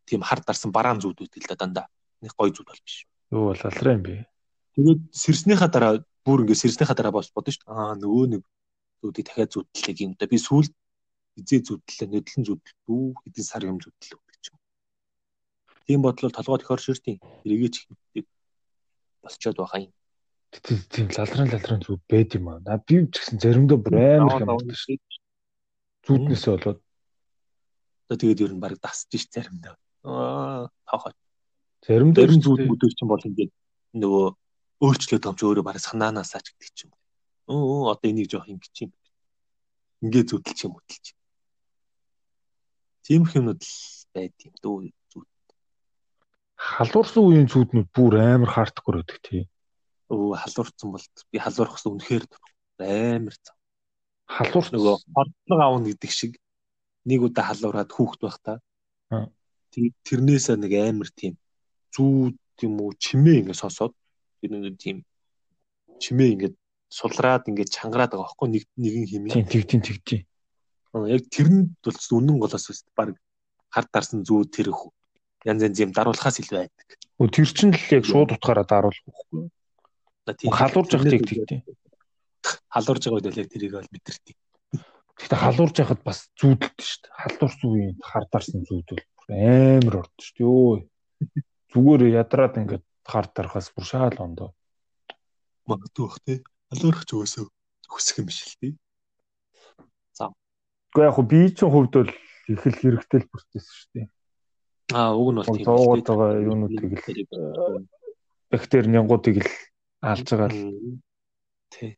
тийм 0.06 0.22
хар 0.22 0.44
дарсан 0.44 0.76
бараан 0.76 1.00
зүүд 1.00 1.24
үүдэл 1.24 1.48
да 1.48 1.56
дандаа. 1.56 1.88
Нэг 2.20 2.36
гой 2.36 2.52
зүүд 2.52 2.68
бол 2.68 2.82
биш. 2.84 3.08
Юу 3.32 3.54
бол 3.54 3.64
алраа 3.64 3.94
юм 3.96 4.04
бэ? 4.04 4.28
Тэгээд 4.76 5.02
сэрснийхаа 5.16 5.70
дараа 5.72 5.94
бүр 6.28 6.44
ингээд 6.44 6.62
сэрснийхаа 6.62 6.98
дараа 6.98 7.16
бос 7.16 7.32
бодно 7.32 7.56
шүү 7.56 7.64
дээ. 7.64 7.74
Аа 7.74 7.96
нөгөө 7.96 8.26
нэг 8.36 8.42
зүүдийг 9.02 9.26
дахиад 9.26 9.54
зүүдлээ 9.54 9.96
юм 10.04 10.12
да. 10.20 10.28
Би 10.28 10.38
сүүл 10.38 10.68
хизээ 11.36 11.60
зүүдлээ, 11.68 12.08
нөдлөн 12.10 12.44
зүүдлээ, 12.46 13.02
хэдэн 13.24 13.46
сар 13.46 13.64
юм 13.66 13.78
гэдэг 13.82 14.14
юм. 14.14 14.24
Тийм 15.88 16.02
бодлол 16.02 16.32
толгой 16.32 16.60
тохиорч 16.60 16.90
иртийн. 16.90 17.20
Эргээч 17.44 17.76
их 18.16 18.26
болчоод 19.24 19.58
байгаа 19.60 19.80
юм. 19.84 19.94
Тийм 20.94 21.08
лалрын 21.12 21.52
лалрын 21.52 21.82
зүг 21.84 22.00
байд 22.08 22.40
юм 22.40 22.48
аа. 22.48 22.80
Би 22.88 23.04
ч 23.12 23.20
гэсэн 23.20 23.40
заримдаа 23.44 23.78
бүр 23.84 23.96
амар 24.00 24.44
юм 24.44 24.48
байна 24.48 24.76
шүү. 24.78 24.96
Зүуднээсээ 26.08 26.54
болоод 26.56 26.80
одоо 28.08 28.18
тэгээд 28.20 28.44
ер 28.46 28.54
нь 28.56 28.64
баг 28.64 28.80
дасж 28.80 29.12
ш 29.12 29.28
заримдаа. 29.28 29.76
Аа 30.08 30.70
тоохоо. 30.88 31.12
Заримдаа 31.84 32.22
зарим 32.24 32.40
зүйл 32.40 32.70
бүдүүр 32.70 32.94
чинь 32.96 33.12
бол 33.12 33.28
ингээд 33.28 33.52
нөгөө 34.00 34.26
өөрчлөлт 34.88 35.24
tomч 35.24 35.40
өөрөө 35.44 35.66
бараг 35.68 35.84
санаанаасаа 35.84 36.42
ч 36.44 36.56
гэдэг 36.56 36.88
юм. 36.88 36.92
Өө 37.52 37.92
одоо 37.92 38.08
энийг 38.08 38.32
жоох 38.32 38.48
ингэж 38.48 38.76
юм. 38.88 38.92
Ингээ 40.04 40.24
зүтэлч 40.32 40.60
юм 40.64 40.80
хөтэлч. 40.80 41.06
Тийм 43.04 43.28
юмнууд 43.28 43.62
л 43.62 43.76
байд 44.16 44.34
юм 44.48 44.56
дөө 44.64 44.78
зүт. 45.12 45.30
Халуурсан 46.56 47.24
үеийн 47.24 47.50
зүуднүүд 47.52 47.90
бүр 47.92 48.14
амар 48.20 48.52
хардкор 48.52 49.04
байдаг 49.04 49.20
тий. 49.20 49.44
Өө 50.08 50.40
халуурсан 50.40 50.90
бол 50.96 51.06
би 51.32 51.38
халуурхсан 51.40 51.92
үнэхээр 52.00 52.26
амар 52.80 53.36
зав. 53.36 53.56
Халуурс 54.28 54.72
нөгөө 54.72 54.96
хордлого 55.14 55.62
аавна 55.64 55.92
гэдэг 55.92 56.12
шиг 56.12 56.40
нэг 57.06 57.20
удаа 57.28 57.52
халуураад 57.52 57.92
хүүхэд 57.92 58.22
байх 58.24 58.40
та. 58.40 58.54
тэрнээсээ 60.08 60.58
нэг 60.58 60.74
амар 60.80 61.10
тийм 61.12 61.36
зүү 61.92 62.34
тийм 62.58 62.74
үү 62.80 62.92
чимээ 63.04 63.38
ингэ 63.44 63.54
сонсоод 63.58 63.94
тэр 64.40 64.52
нэг 64.56 64.78
тийм 64.80 65.04
чимээ 66.00 66.30
ингэ 66.34 66.48
сулраад 66.88 67.50
ингэ 67.50 67.68
чангараад 67.68 68.14
байгаа 68.14 68.26
байхгүй 68.26 68.48
нэг 68.50 68.64
нэгэн 68.78 69.06
химээ. 69.12 69.34
Тийм 69.34 69.48
тэгтийн 69.50 69.84
тэгтийн. 69.84 70.24
Яг 70.94 71.26
тэрэнд 71.34 71.82
бол 71.82 71.98
үнэн 72.22 72.38
голоос 72.38 72.70
үст 72.70 72.86
баг 72.94 73.18
хар 73.74 73.86
дарсан 73.90 74.22
зүү 74.22 74.46
тэр 74.54 74.70
их 74.70 74.82
янз 75.46 75.66
янз 75.66 75.80
юм 75.82 75.92
даруулахаас 75.92 76.38
илүү 76.38 76.58
байдаг. 76.62 76.88
Өө 77.18 77.30
тэр 77.34 77.50
чинь 77.50 77.74
л 77.74 77.94
яг 77.98 78.06
шууд 78.06 78.38
утгаараа 78.38 78.66
даруулах 78.70 79.02
байхгүй. 79.10 79.50
Халуурж 80.54 80.90
явах 80.94 81.10
тийг 81.10 81.26
тэгтээ. 81.26 81.62
халуурж 82.70 83.04
байгаа 83.10 83.18
үед 83.18 83.28
л 83.34 83.42
яг 83.42 83.50
тэрийг 83.50 83.74
бол 83.74 83.90
мэдэрдэг. 83.90 84.38
Гэхдээ 85.18 85.40
халуурж 85.42 85.76
яхад 85.82 86.02
бас 86.06 86.30
зүүдэлт 86.38 86.78
шүү 86.78 87.02
дээ. 87.02 87.18
Халуурсан 87.22 87.70
үеийн 87.74 87.98
хар 88.02 88.26
дарсан 88.30 88.62
зүүдэл 88.62 89.02
амар 89.34 89.96
орд 90.06 90.16
шүү 90.22 90.36
дээ. 90.38 90.48
Өө. 90.48 90.76
Зүгээр 91.74 92.02
ядраад 92.22 92.56
ингээд 92.62 92.86
хар 93.02 93.26
дарахаас 93.34 93.74
бүр 93.74 93.86
шаал 93.86 94.18
ондоо. 94.22 94.50
Магадгүй 95.66 96.06
бах 96.06 96.20
тий. 96.22 96.38
Халуурах 96.70 97.04
ч 97.10 97.12
өсөө 97.18 97.46
хүсэх 97.90 98.22
юм 98.22 98.28
биш 98.30 98.46
л 98.46 98.58
тий. 98.62 98.72
Гэхдээ 100.94 101.10
яг 101.10 101.18
би 101.26 101.50
чинь 101.50 101.74
хувьд 101.74 101.94
бол 101.98 102.12
их 102.54 102.62
л 102.70 102.78
хэрэгтэй 102.78 103.20
л 103.26 103.32
процесс 103.34 103.66
шүү 103.66 103.90
дээ. 103.98 104.08
Аа, 104.94 105.18
уг 105.18 105.34
нь 105.34 105.38
бол 105.42 105.50
Уг 105.50 105.66
зоогоод 105.66 106.06
байгаа 106.06 106.38
юунуудыг 106.38 106.94
л 106.94 107.90
бактери 108.54 108.94
нянгуудыг 108.94 109.42
л 109.42 109.50
алж 110.06 110.28
байгаа 110.30 110.54
л. 110.54 111.02
Тий. 111.74 111.98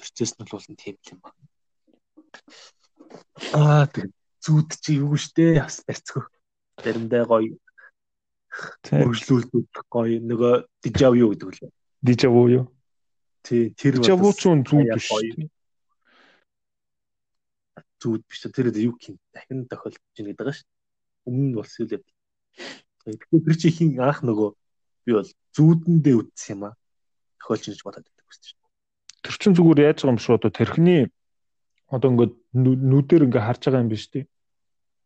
Процесс 0.00 0.32
нь 0.40 0.48
бол 0.48 0.64
тийм 0.80 0.96
л 0.96 1.10
юм 1.12 1.20
ба. 1.20 1.30
Аа, 3.52 3.84
тэг 3.92 4.08
зүуд 4.40 4.72
чи 4.80 4.96
юу 4.96 5.20
штэ 5.20 5.60
бас 5.60 5.84
барьцгүй. 5.84 6.24
Заримдаа 6.80 7.28
гоё 7.28 7.60
тийм 8.80 9.04
хөгжлүүлдэг 9.04 9.84
гоё 9.92 10.16
нөгөө 10.24 10.54
дижав 10.80 11.12
юу 11.20 11.36
гэдэг 11.36 11.52
лээ. 11.52 11.70
дижаву 12.00 12.48
юу? 12.48 12.64
Тий, 13.44 13.70
тэр 13.76 14.00
Дижаву 14.00 14.32
бас 14.32 14.36
ч 14.40 14.48
үн 14.48 14.64
хаяа 14.64 14.96
биш. 14.96 15.08
Зүуд 18.00 18.24
биш 18.24 18.40
тэр 18.40 18.72
юу 18.72 18.96
гин 18.96 19.20
дахин 19.32 19.68
тохиолдож 19.68 20.00
ийн 20.16 20.32
гэдэг 20.32 20.48
шүү. 20.56 20.68
Өмнө 21.28 21.46
нь 21.52 21.56
болсон 21.56 21.86
юм. 21.86 22.02
Тэгэхээр 23.04 23.44
тэр 23.44 23.56
чи 23.60 23.68
ихийн 23.68 24.00
анх 24.00 24.24
нөгөө 24.24 24.50
би 25.04 25.10
бол 25.14 25.30
зүудэндээ 25.54 26.16
үтсэн 26.16 26.52
юм 26.56 26.62
аа. 26.72 26.74
Тохиолж 27.40 27.62
ин 27.68 27.72
гэж 27.76 27.82
бодоод 27.84 28.06
байдаг 28.08 28.26
гэсэн 28.26 28.44
чинь. 28.44 28.60
Тэр 29.20 29.36
чин 29.36 29.52
зүгээр 29.52 29.84
яаж 29.84 29.98
байгаа 30.00 30.14
юм 30.16 30.20
шүү 30.20 30.36
одоо 30.40 30.50
тэрхний 30.50 31.02
одоо 31.92 32.08
ингээд 32.08 32.34
нүдээр 32.56 33.26
ингээд 33.28 33.46
харж 33.46 33.62
байгаа 33.68 33.84
юм 33.84 33.92
биш? 33.92 34.04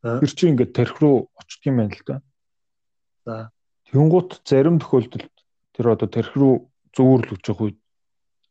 Аа. 0.04 0.20
Тэр 0.22 0.30
чинь 0.30 0.52
ингээд 0.54 0.72
тарих 0.76 0.96
руу 1.02 1.30
очдөг 1.34 1.66
юм 1.66 1.76
байна 1.82 1.94
л 1.96 2.04
да. 2.06 2.16
За. 3.24 3.34
Тэнгуут 3.90 4.42
зарим 4.44 4.78
тохиолдолд 4.78 5.34
тэр 5.74 5.86
одоо 5.90 6.08
тарих 6.08 6.34
руу 6.36 6.70
зөөвөрлөж 6.94 7.42
явах 7.48 7.62
үед 7.64 7.78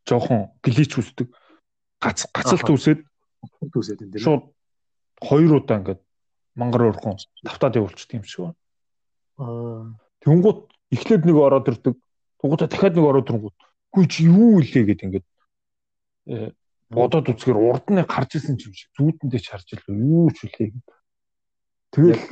жоохон 0.04 0.52
глич 0.66 0.92
үүсдэг. 1.00 1.30
Гац 2.02 2.28
гацалт 2.34 2.68
үүсээд 2.68 3.00
Түүсээд 3.44 4.04
энэ 4.04 4.12
дэр. 4.16 4.24
шууд 4.24 4.44
хоёр 5.20 5.52
удаа 5.60 5.78
ингээд 5.80 6.02
мангар 6.56 6.94
өрхөн 6.94 7.18
тавтаад 7.44 7.78
явуулчихдаг 7.80 8.18
юм 8.22 8.28
шиг 8.28 8.42
байна. 8.46 8.60
Аа. 9.38 9.84
Тэнгуут 10.24 10.72
эхлээд 10.94 11.24
нэг 11.26 11.38
ороод 11.38 11.68
ирдэг. 11.68 11.96
Тугуудаа 12.40 12.68
дахиад 12.70 12.96
нэг 12.96 13.06
ороод 13.06 13.28
ирэнгүүт. 13.30 13.58
Үгүй 13.94 14.06
чи 14.08 14.28
юу 14.30 14.62
илээ 14.62 14.84
гэд 14.88 15.06
ингээд 15.06 15.26
э, 16.30 16.52
бодоод 16.90 17.30
үзэхээр 17.34 17.58
урд 17.58 17.86
нь 17.90 18.04
гарч 18.06 18.38
исэн 18.38 18.58
юм 18.62 18.74
шиг 18.74 18.90
зүүдэндээ 18.98 19.42
ч 19.42 19.48
харж 19.50 19.68
илүү 19.74 19.96
юу 19.98 20.30
ч 20.32 20.38
үлээ 20.48 20.70
гэд. 20.72 20.88
Тэгэл 21.94 22.24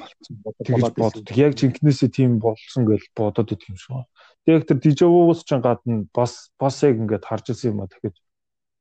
тэгж 0.66 0.94
боддог. 0.98 1.38
Яг 1.38 1.54
жинкнээсээ 1.58 2.10
тийм 2.10 2.42
болсон 2.42 2.86
гэж 2.86 3.14
бодоод 3.14 3.54
идэх 3.54 3.70
юм 3.70 3.78
шиг 3.78 3.92
байна. 3.94 4.10
Тэг 4.46 4.54
яг 4.58 4.64
тэр 4.66 4.80
дижавуус 4.82 5.42
ч 5.46 5.50
гадна 5.58 6.06
бас 6.14 6.50
бас 6.58 6.76
яг 6.82 6.98
ингээд 6.98 7.26
харж 7.26 7.46
исэн 7.54 7.78
юм 7.78 7.86
а 7.86 7.90
тэгэхээр 7.90 8.18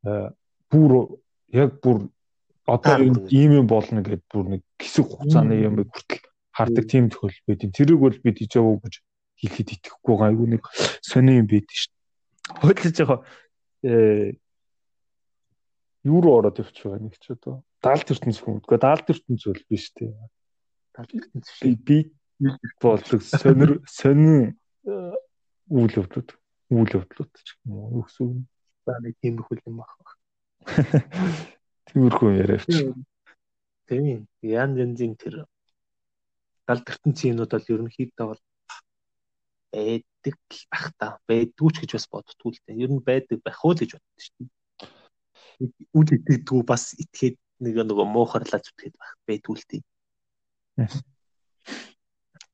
э, 0.08 0.28
бүр 0.72 0.92
яг 1.52 1.80
бүр 1.84 2.08
одоо 2.66 3.00
ийм 3.30 3.50
юм 3.60 3.66
болно 3.66 4.02
гэд 4.02 4.22
бүр 4.28 4.58
нэг 4.58 4.62
хэсэг 4.78 5.06
хугацааны 5.06 5.54
юм 5.56 5.84
хүртэл 5.84 6.24
хардаг 6.52 6.84
тийм 6.86 7.10
тохиол 7.10 7.36
байд. 7.46 7.64
Тэрийг 7.72 8.00
бол 8.00 8.16
би 8.20 8.30
дижаву 8.32 8.80
гэж 8.84 9.00
хэлэхэд 9.40 9.68
итгэхгүй 9.80 10.14
байгаа. 10.16 10.28
Айгу 10.28 10.44
нэг 10.46 10.62
сони 11.00 11.40
юм 11.40 11.46
байд 11.48 11.66
шүү 11.70 11.90
дээ. 11.90 12.60
Хойлож 12.60 12.96
байгаа 12.98 13.20
э 13.84 14.36
юу 16.04 16.20
руу 16.20 16.34
ороод 16.40 16.60
явчих 16.60 16.84
байгаа 16.84 17.00
нэг 17.00 17.16
ч 17.16 17.32
одоо 17.32 17.64
даалт 17.80 18.08
ертөнц. 18.12 18.40
Гэхдээ 18.40 18.80
даалт 18.80 19.06
ертөнц 19.08 19.42
бол 19.46 19.64
биш 19.68 19.92
дээ. 19.96 20.12
Би 21.60 21.70
би 21.80 21.98
болдог 22.80 23.20
сонир 23.22 23.80
сонин 23.88 24.56
э, 24.84 25.12
үйл 25.68 25.92
явдлууд 25.96 26.30
үйл 26.72 26.92
явдлууд 26.98 27.32
ч 27.36 27.48
юм 27.64 27.72
уу 27.76 28.04
өксөв. 28.04 28.44
нэг 29.00 29.14
тийм 29.20 29.40
их 29.40 29.48
юм 29.66 29.80
баг. 29.80 30.16
Тиймэрхүү 31.90 32.30
яриач. 32.38 32.66
Тийм. 33.90 34.26
Ян 34.46 34.78
янзын 34.78 35.16
тэр 35.18 35.44
галдартын 36.70 37.16
цэнүүд 37.18 37.50
бол 37.50 37.72
ерөнхийдөө 37.74 38.26
бол 38.30 38.42
байдаг 39.74 40.36
л 40.38 40.62
бах 40.70 40.86
та. 40.98 41.08
Байдгүй 41.26 41.70
ч 41.74 41.76
гэж 41.82 41.90
бас 41.98 42.06
боддгүй 42.14 42.50
л 42.54 42.62
дээ. 42.62 42.80
Ер 42.86 42.90
нь 42.94 43.02
байдаг 43.02 43.42
байх 43.42 43.58
уу 43.66 43.74
л 43.74 43.82
гэж 43.82 43.98
боддоо 43.98 44.22
шүү 44.22 44.34
дээ. 44.38 44.50
Үл 45.98 46.08
итгэдэггүй 46.14 46.62
бас 46.62 46.94
итгээд 46.94 47.36
нэг 47.58 47.74
нөгөө 47.82 48.06
муухарлаа 48.06 48.62
зүтгээд 48.62 48.94
байх 48.94 49.12
байдгүй 49.26 49.54
л 49.58 49.66
дээ. 49.66 49.82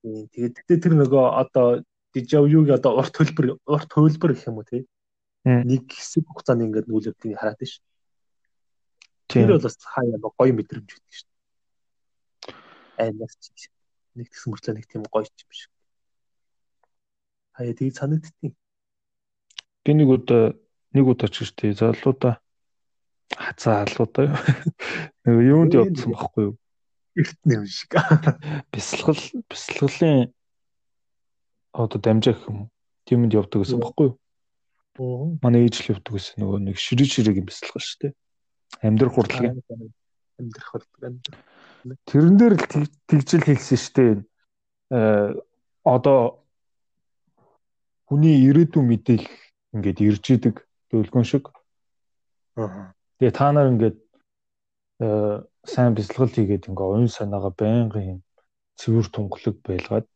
Тэгээд 0.04 0.54
тэгтээ 0.56 0.78
тэр 0.80 0.94
нөгөө 0.96 1.24
одоо 1.42 1.84
дижавюг 2.16 2.72
одоо 2.72 2.92
урт 3.00 3.14
хөлбөр 3.16 3.46
урт 3.68 3.90
хөлбөр 3.92 4.32
гэх 4.32 4.48
юм 4.48 4.60
уу 4.60 4.66
тий. 4.66 4.88
Нэг 5.44 5.92
хэсэг 5.92 6.24
хугацаанд 6.24 6.64
ингээд 6.64 6.88
нүүлэрдгийг 6.88 7.36
хараад 7.36 7.60
ш. 7.62 7.84
Тэр 9.26 9.56
бол 9.56 9.66
бас 9.66 9.76
хаяа 9.82 10.18
гоё 10.22 10.52
мэдрэмж 10.54 10.88
өгдөг 10.90 11.14
шүү 11.14 11.28
дээ. 11.28 12.54
Аймаас 13.02 13.34
ч 13.42 13.70
нэг 14.16 14.30
тэгсэн 14.30 14.48
мөртлөө 14.50 14.74
нэг 14.76 14.86
тийм 14.86 15.02
гоё 15.10 15.26
юм 15.26 15.52
шиг. 15.52 15.72
Хаяа 17.58 17.74
тийг 17.74 17.94
санагдтiin. 17.96 18.54
Би 19.84 19.90
нэг 19.94 20.08
удаа 20.08 20.54
нэг 20.96 21.04
удаа 21.06 21.28
ч 21.28 21.42
гэжтэй 21.44 21.74
залуудаа 21.76 22.40
хацаа 23.34 23.84
залуудаа 23.86 24.30
юу. 25.26 25.40
Юунд 25.42 25.74
явдсан 25.74 26.14
байхгүй 26.14 26.42
юу? 26.48 26.54
Эрт 27.18 27.40
нэм 27.44 27.66
шиг. 27.66 27.92
Бясалгал 28.72 29.20
бясалгалын 29.50 30.32
одоо 31.74 31.98
дамжаа 32.00 32.34
гэх 32.34 32.48
юм? 32.48 32.70
Тиймэнд 33.04 33.36
явдаг 33.36 33.62
гэсэн 33.62 33.82
байхгүй 33.82 34.06
юу? 34.14 34.16
Манай 35.42 35.68
ээж 35.68 35.84
л 35.84 35.98
явдаг 35.98 36.12
гэсэн 36.16 36.40
нөгөө 36.40 36.58
нэг 36.72 36.76
ширээ 36.80 37.08
ширэгийн 37.10 37.44
бясалгал 37.44 37.84
шүү 37.84 37.98
дээ. 38.08 38.12
Амьдрах 38.82 39.14
хурдлагын. 39.14 39.62
Амьдрах 40.38 40.68
хурдлага. 40.70 41.16
Тэрэн 42.06 42.36
дээр 42.36 42.54
л 42.58 42.66
тэг- 42.66 42.94
тэгжил 43.06 43.44
хэлсэн 43.46 43.78
шүү 43.78 43.94
дээ. 43.94 44.12
Э 44.90 45.34
одоо 45.86 46.42
хүний 48.10 48.42
ирээдүйн 48.50 48.86
мэдээлэл 48.90 49.30
ингээд 49.74 49.98
ирж 50.02 50.24
идэг 50.34 50.66
дөлгөн 50.90 51.24
шиг. 51.24 51.46
Аа. 52.58 52.90
Тэгээ 53.22 53.32
та 53.38 53.52
нар 53.54 53.70
ингээд 53.70 53.98
э 55.00 55.42
сайн 55.66 55.94
бясалгал 55.94 56.34
хийгээд 56.34 56.68
ингээ 56.70 56.86
оюун 56.86 57.10
санаагаа 57.10 57.54
байнгын 57.54 58.06
юм 58.18 58.20
цэвэр 58.78 59.06
тунгалаг 59.10 59.56
байлгаад 59.66 60.06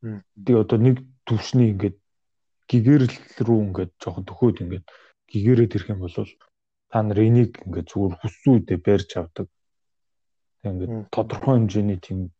тэгээ 0.00 0.62
одоо 0.64 0.78
нэг 0.80 0.96
төвшний 1.28 1.76
ингээд 1.76 1.96
гэгэрэл 2.70 3.16
рүү 3.44 3.58
ингээд 3.68 3.92
жоохон 4.00 4.24
төхөөд 4.24 4.56
ингээд 4.64 4.86
гэгэрээд 5.28 5.74
ирэх 5.76 5.92
юм 5.92 6.00
бол 6.00 6.16
та 6.90 7.02
нар 7.02 7.18
энийг 7.22 7.62
ингээд 7.62 7.88
зүгээр 7.90 8.14
хүссэн 8.18 8.50
үедээ 8.50 8.78
барьж 8.82 9.10
авдаг. 9.16 9.46
Тэгээ 10.60 10.72
ингээд 10.74 10.92
тодорхой 11.14 11.54
хэмжээний 11.56 11.98
тийм 12.02 12.34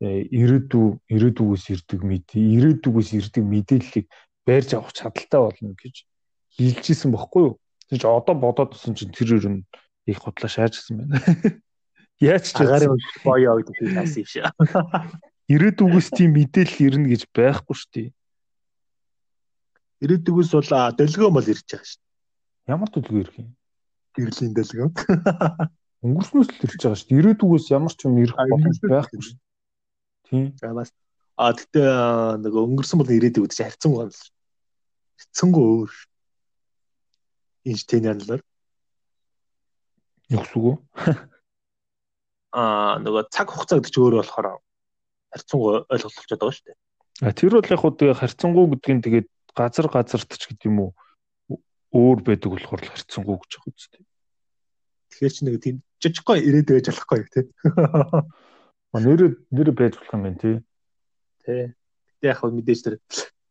э, 0.00 0.24
ирээдүй 0.32 0.96
ирээдүгөөс 1.12 1.64
ирдэг 1.68 2.00
мэдээ 2.00 2.44
ирээдүгөөс 2.56 3.10
ирдэг 3.12 3.44
мэдээллийг 3.44 4.06
барьж 4.48 4.70
авах 4.72 4.96
чадaltaй 4.96 5.40
болно 5.44 5.76
гэж 5.76 6.08
хэлжсэн 6.56 7.12
бохгүй 7.12 7.42
юу? 7.52 7.54
Тэгж 7.92 8.02
одоо 8.08 8.34
бодоод 8.34 8.72
тасан 8.72 8.96
чинь 8.96 9.12
тэр 9.12 9.36
ер 9.36 9.46
нь 9.52 9.60
их 10.08 10.18
худлаа 10.24 10.48
шаажсан 10.48 10.96
байна. 11.04 11.20
Яаж 12.20 12.52
ч 12.52 12.56
Агарын 12.56 12.96
чадсан. 12.96 13.24
боё 13.24 13.52
гэдэг 13.60 13.74
шиг 13.76 13.92
хайсан 13.94 14.20
юм 14.24 14.28
шиг. 14.32 14.44
ирээдүгөөс 15.52 16.08
тийм 16.16 16.30
мэдээлэл 16.36 16.84
ирнэ 16.86 17.06
гэж 17.12 17.22
байхгүй 17.34 17.74
шүү 17.76 17.90
дээ. 17.92 18.08
Ирээдүгээс 20.04 20.50
бол 20.56 20.70
аа, 20.72 20.94
дэлгөөн 20.96 21.34
бол 21.34 21.50
ирж 21.52 21.66
байгаа 21.68 21.88
шүү. 21.90 22.02
Ямар 22.70 22.88
төлөв 22.88 23.16
ирэх 23.20 23.36
юм? 23.40 23.48
Гэрлийн 24.20 24.54
дэлгөөн. 24.54 24.92
Өнгөрснөөс 26.04 26.48
л 26.48 26.64
ирж 26.64 26.80
байгаа 26.80 26.96
шүү 26.96 27.08
дээ. 27.08 27.20
Ирээдүгөөс 27.20 27.66
ямар 27.72 27.92
ч 27.92 28.00
юм 28.08 28.20
ирэх 28.20 28.36
боломж 28.36 28.78
байхгүй 28.84 29.20
шүү. 29.20 29.38
Тийм. 30.28 30.46
За 30.60 30.72
бас 30.76 30.90
а 31.40 31.56
тэгтээ 31.56 31.88
аа, 31.88 32.36
нөгөө 32.36 32.62
өнгөрсөн 32.68 33.00
бол 33.00 33.16
ирээдүг 33.16 33.48
гэж 33.48 33.64
харьцан 33.64 33.92
гоо. 33.96 34.12
Харьцангуй 35.16 35.64
өөр. 35.64 35.92
Эйнштейн 37.64 38.12
анлаар 38.12 38.40
Юусгүй. 40.30 40.76
аа 42.60 43.00
нөгөө 43.00 43.22
цаг 43.34 43.48
хугацаа 43.50 43.80
гэдэг 43.80 43.92
чинь 43.92 44.04
өөр 44.04 44.16
болохоор 44.20 44.46
харьцангуй 45.32 45.72
ойлголцож 45.90 46.26
байгаа 46.28 46.52
шүү 46.54 46.66
дээ. 46.68 46.78
А 47.26 47.32
тэр 47.34 47.52
бол 47.56 47.72
яг 47.72 47.80
хуу 47.80 47.92
тэгээ 47.94 48.20
харьцангуй 48.20 48.64
гэдгийг 48.70 49.00
тэгээд 49.00 49.28
газар 49.56 49.86
газарт 49.90 50.30
ч 50.36 50.42
гэдэг 50.50 50.68
юм 50.70 50.78
уу 50.82 50.90
өөр 51.94 52.18
байдаг 52.26 52.50
болохоор 52.52 52.80
л 52.84 52.92
харьцангуй 52.94 53.36
гэж 53.38 53.52
байгаа 53.58 53.74
үстэй. 53.74 54.02
Тэгэхээр 55.20 55.36
чи 55.36 55.44
нэг 55.44 55.56
тийм 55.60 55.76
жижиггүй 56.00 56.40
ирээд 56.40 56.68
байж 56.72 56.86
болохгүй 56.88 57.28
тий. 57.28 57.44
Нэр 59.04 59.36
нэр 59.52 59.68
байж 59.76 60.00
болох 60.00 60.14
юм 60.16 60.24
байна 60.24 60.40
тий. 60.40 60.56
Тий. 61.44 61.76
Гэтэ 62.16 62.24
яг 62.32 62.40
хөө 62.40 62.56
мэдээж 62.56 62.80
тэр 62.80 62.96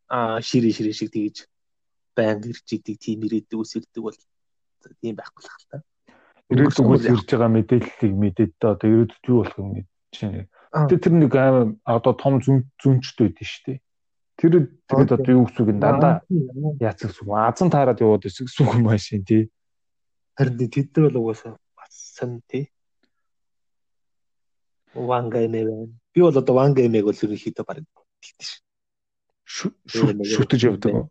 аа 0.09 0.41
ширээ 0.41 0.73
ширээ 0.73 0.97
шиг 0.97 1.13
тэгэж 1.13 1.45
баян 2.17 2.41
ирж 2.41 2.65
идэг 2.73 2.97
тийм 2.97 3.21
ирээдэг 3.21 3.53
ус 3.53 3.77
ирдэг 3.77 4.01
бол 4.01 4.17
тийм 4.97 5.13
байхгүй 5.13 5.41
л 5.45 5.53
хэл 5.53 5.69
та. 5.69 5.77
Ирээдүг 6.49 6.89
ус 6.89 7.05
ирж 7.05 7.29
байгаа 7.29 7.53
мэдээллийг 7.53 8.13
мэдээд 8.17 8.51
та 8.57 8.73
одоо 8.73 8.89
ирээдүйд 8.89 9.29
юу 9.29 9.37
болох 9.45 9.57
юм 9.61 9.85
чинь. 10.09 10.49
Гэтэ 10.73 10.97
тэр 11.05 11.13
нэг 11.21 11.33
аим 11.37 11.77
одоо 11.85 12.13
том 12.17 12.41
зүн 12.41 12.65
зүнчтэй 12.81 13.29
байдэн 13.29 13.45
шүү 13.45 13.63
дээ. 13.69 13.79
Тэр 14.41 14.53
тэгээд 14.89 15.13
одоо 15.13 15.33
юу 15.37 15.45
гэсэн 15.45 15.61
үг 15.61 15.69
дандаа 15.77 16.25
яац 16.81 17.05
гэсэн 17.05 17.29
үг 17.29 17.37
азан 17.37 17.69
таарад 17.69 18.01
яваад 18.01 18.25
гэсэн 18.25 18.65
үг 18.65 18.73
юм 18.73 18.89
байна 18.89 19.21
тий. 19.21 19.53
Харин 20.39 20.71
тэд 20.71 20.95
нар 20.95 21.11
бол 21.11 21.19
угаасаа 21.27 21.59
бас 21.75 21.93
сан 22.15 22.39
тий. 22.47 22.71
Вангаймэ 24.95 25.67
байна. 25.67 25.91
Би 26.15 26.23
бол 26.23 26.39
одоо 26.39 26.55
вангаймэг 26.55 27.03
бол 27.03 27.23
ерөнхийдөө 27.27 27.67
баг 27.67 27.83
тэгтэж 28.23 28.63
шүтэж 29.49 30.61
явдаг. 30.69 31.09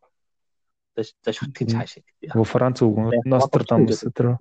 За 0.99 1.31
шүтгэн 1.35 1.69
цааш. 1.75 1.99
Нөгөө 2.35 2.47
Франц 2.47 2.83
үг 2.83 2.97
Нострадамус 3.27 4.03
тэр. 4.15 4.39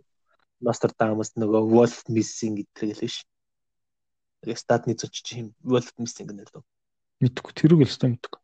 Нострадамус 0.61 1.33
нөгөө 1.37 1.61
Wolf 1.69 2.05
Missing 2.09 2.61
гэдэг 2.61 2.97
л 2.97 3.09
ш. 3.09 3.25
Тэгээ 4.41 4.57
статны 4.57 4.93
зочч 4.97 5.37
юм 5.37 5.53
Wolf 5.61 5.93
Missing 6.01 6.29
гэнэ 6.33 6.45
л. 6.49 6.65
Мэдхгүй 7.21 7.53
тэрүг 7.53 7.85
л 7.85 7.89
өстой 7.89 8.17
мэдхгүй. 8.17 8.41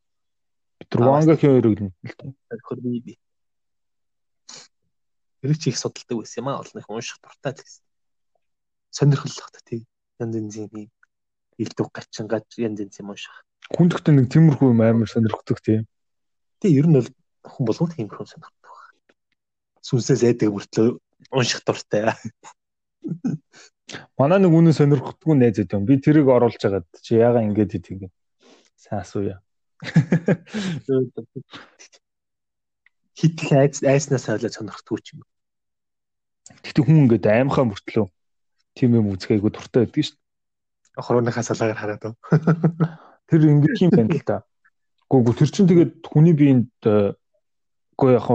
Тэр 0.90 1.00
Вангахийн 1.10 1.54
хоёрыг 1.58 1.74
л 1.74 1.90
мэдээ. 2.02 2.34
Тэр 2.34 2.80
би 2.82 3.02
би. 3.02 3.14
Тэр 5.44 5.60
чи 5.60 5.76
их 5.76 5.78
судалдаг 5.78 6.24
байсан 6.24 6.40
юм 6.40 6.48
аа 6.48 6.64
олных 6.64 6.88
унших 6.88 7.20
дуртай 7.20 7.52
гэсэн. 7.52 7.84
Сонирхолтой 8.96 9.52
та 9.52 9.60
тий. 9.68 9.84
Янз 10.16 10.36
янзын 10.40 10.72
юм. 10.72 10.88
Илтүг 11.60 11.92
гачин 11.92 12.32
гаж 12.32 12.48
янз 12.56 12.80
янз 12.80 12.96
юм 13.04 13.12
унших. 13.12 13.44
Хүндэгтээ 13.76 14.16
нэг 14.16 14.32
тиймэрхүү 14.32 14.72
юм 14.72 14.80
амар 14.80 15.12
сонирхдаг 15.12 15.60
тийм. 15.60 15.84
Тэг 16.64 16.72
ер 16.72 16.88
нь 16.88 16.96
бол 16.96 17.12
хүн 17.44 17.68
болгон 17.68 17.92
тиймэрхүү 17.92 18.24
сонирхдаг 18.24 18.72
байна. 18.72 19.04
Сүнсээс 19.84 20.24
айдаг 20.24 20.56
мөртлөө 20.56 20.96
унших 21.36 21.68
дуртай. 21.68 22.16
Манай 24.16 24.40
нэг 24.40 24.56
үнэн 24.56 24.80
сонирхдаггүй 24.80 25.36
найз 25.36 25.60
өгд 25.60 25.76
юм. 25.76 25.84
Би 25.84 26.00
тэрийг 26.00 26.32
оруулж 26.32 26.56
хагаад 26.56 26.88
чи 27.04 27.20
яага 27.20 27.44
ингэж 27.44 27.84
идэг 27.84 28.08
юм. 28.08 28.14
Сайн 28.80 29.04
асууя. 29.04 29.44
Хит 33.20 33.44
айц 33.52 33.84
айснаас 33.84 34.32
ойлоо 34.32 34.56
сонирхдаггүй 34.56 35.04
ч 35.04 35.20
юм. 35.20 35.28
Гэтэ 36.44 36.80
хүн 36.84 37.08
ингээд 37.08 37.26
аймхаа 37.28 37.66
мөртлөө 37.68 38.08
тийм 38.76 38.98
юм 39.00 39.14
айгу 39.14 39.50
дуртай 39.50 39.86
байдаг 39.86 40.04
шүү 40.04 40.18
дээ. 40.18 41.00
Охрооныхаа 41.00 41.44
салаагаар 41.46 41.80
хараад 41.80 42.04
уу. 42.04 42.16
Тэр 43.30 43.42
ингээд 43.48 43.82
юм 43.86 43.92
байна 43.94 44.18
л 44.18 44.26
да. 44.28 44.38
Гүг 45.08 45.38
тэр 45.38 45.50
чин 45.54 45.70
тэгээд 45.70 46.04
хүний 46.04 46.36
биед 46.36 46.68
гоо 46.84 48.10
яг 48.12 48.28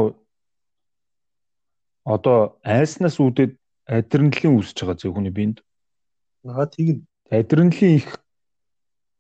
одоо 2.09 2.57
айснаас 2.65 3.21
үүдээд 3.21 3.59
адреналин 3.85 4.57
үүсэж 4.57 4.79
байгаа 4.81 4.97
зөв 4.97 5.13
хүний 5.13 5.35
биед. 5.35 5.61
Аа 6.49 6.65
тийм. 6.65 7.05
Адреналин 7.29 8.01
их 8.01 8.17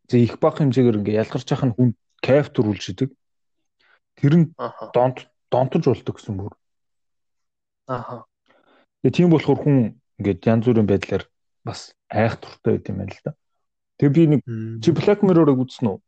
зөв 0.08 0.20
их 0.24 0.40
бага 0.40 0.64
хэмжээгээр 0.64 0.98
ингээ 1.04 1.20
ялгарч 1.20 1.48
яхах 1.52 1.68
нь 1.68 1.76
хүн 1.76 1.90
кайф 2.24 2.48
төрүүлж 2.54 2.84
идэг. 2.96 3.10
Тэр 4.16 4.34
нь 4.40 4.46
донт 4.96 5.28
донтож 5.52 5.84
болдог 5.84 6.16
гэсэн 6.16 6.36
бүр. 6.40 6.52
Аха. 7.88 8.24
Тэгээ 9.02 9.14
тийм 9.14 9.30
болохоор 9.30 9.58
хүн 9.62 9.76
ингээд 10.18 10.46
янз 10.50 10.64
бүрийн 10.66 10.90
байдлаар 10.90 11.24
бас 11.62 11.94
айх 12.10 12.40
туртай 12.42 12.78
байт 12.78 12.90
юм 12.90 12.98
байна 12.98 13.14
л 13.14 13.22
да. 13.22 13.32
Тэгээ 13.98 14.14
би 14.14 14.22
нэг 14.26 14.40
чи 14.82 14.90
Black 14.90 15.22
Mirror-ыг 15.22 15.58
үзсэн 15.62 15.86
үү? 15.90 15.98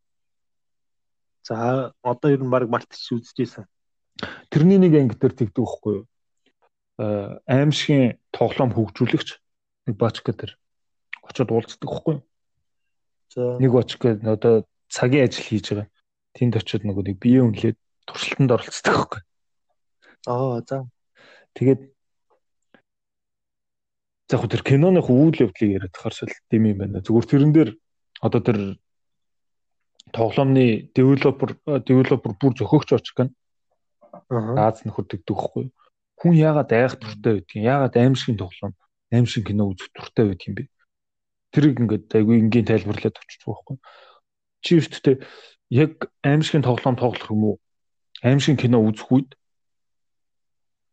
За 1.47 1.95
одоо 2.03 2.29
ер 2.31 2.43
нь 2.43 2.51
баг 2.51 2.67
мартчих 2.67 3.23
үзчихсэн. 3.23 3.67
Тэрний 4.51 4.79
нэг 4.83 4.95
анги 4.99 5.15
дээр 5.15 5.35
тэгдэг 5.35 5.63
байхгүй 5.63 5.93
юу? 6.03 6.07
Аа 6.99 7.39
аимшигын 7.47 8.19
тоглоом 8.35 8.75
хөгжүүлэгч 8.75 9.29
нэг 9.87 9.95
бачка 9.97 10.35
дээр 10.35 10.59
очиод 11.23 11.51
уулздаг 11.51 11.87
байхгүй 11.87 12.15
юу? 12.19 12.25
За 13.31 13.59
нэг 13.59 13.71
бачка 13.71 14.19
одоо 14.19 14.67
цагийн 14.91 15.31
ажил 15.31 15.47
хийж 15.47 15.67
байгаа. 15.71 15.89
Тэнд 16.35 16.59
очиод 16.59 16.83
нөгөө 16.87 17.05
нэг 17.11 17.17
бие 17.23 17.41
үнэлээд 17.47 17.79
туршилтанд 18.07 18.55
оролцдог 18.55 18.95
байхгүй 18.95 19.21
юу? 19.23 19.29
Аа 20.27 20.61
за. 20.67 20.85
Тэгээд 21.57 21.81
за 24.31 24.39
яг 24.39 24.47
тэр 24.47 24.63
киноны 24.63 25.03
үйл 25.03 25.51
явдлыг 25.51 25.71
яриад 25.75 25.91
тахарсал 25.91 26.31
дэм 26.51 26.71
юм 26.71 26.79
байна. 26.79 27.03
Зүгээр 27.03 27.27
тэрэн 27.27 27.51
дээр 27.51 27.71
одоо 28.23 28.41
тэр 28.41 28.59
тоглоомны 30.15 30.87
девелопер 30.95 31.59
девелопер 31.67 32.33
бүр 32.39 32.55
зөхөгч 32.55 32.95
очих 32.95 33.15
гэн. 33.19 33.35
Аа. 34.31 34.71
Аз 34.71 34.87
нөхөр 34.87 35.11
тэгдэг 35.11 35.35
байхгүй 35.35 35.63
юу? 35.67 35.75
Хүн 36.15 36.35
яагаад 36.39 36.71
айх 36.71 36.95
туртай 37.03 37.43
байдгийг, 37.43 37.65
яагаад 37.65 37.97
аимшигын 37.97 38.39
тоглоом, 38.39 38.75
аимшиг 39.11 39.47
кино 39.51 39.67
үзэх 39.67 39.91
туртай 39.91 40.31
байдгийг 40.31 40.47
юм 40.47 40.55
бэ? 40.55 40.65
Тэрийг 41.51 41.77
ингээд 41.83 42.07
айгүй 42.15 42.37
энгийн 42.39 42.69
тайлбарлаад 42.71 43.19
өччих 43.19 43.43
юу? 43.43 43.83
Чи 44.63 44.79
өвтөтэй 44.79 45.17
яг 45.75 46.07
аимшигын 46.23 46.63
тоглоом 46.63 46.95
тоглох 46.95 47.31
юм 47.35 47.43
уу? 47.45 47.57
Аимшигын 48.23 48.61
кино 48.61 48.79
үзэх 48.85 49.09
үед 49.11 49.31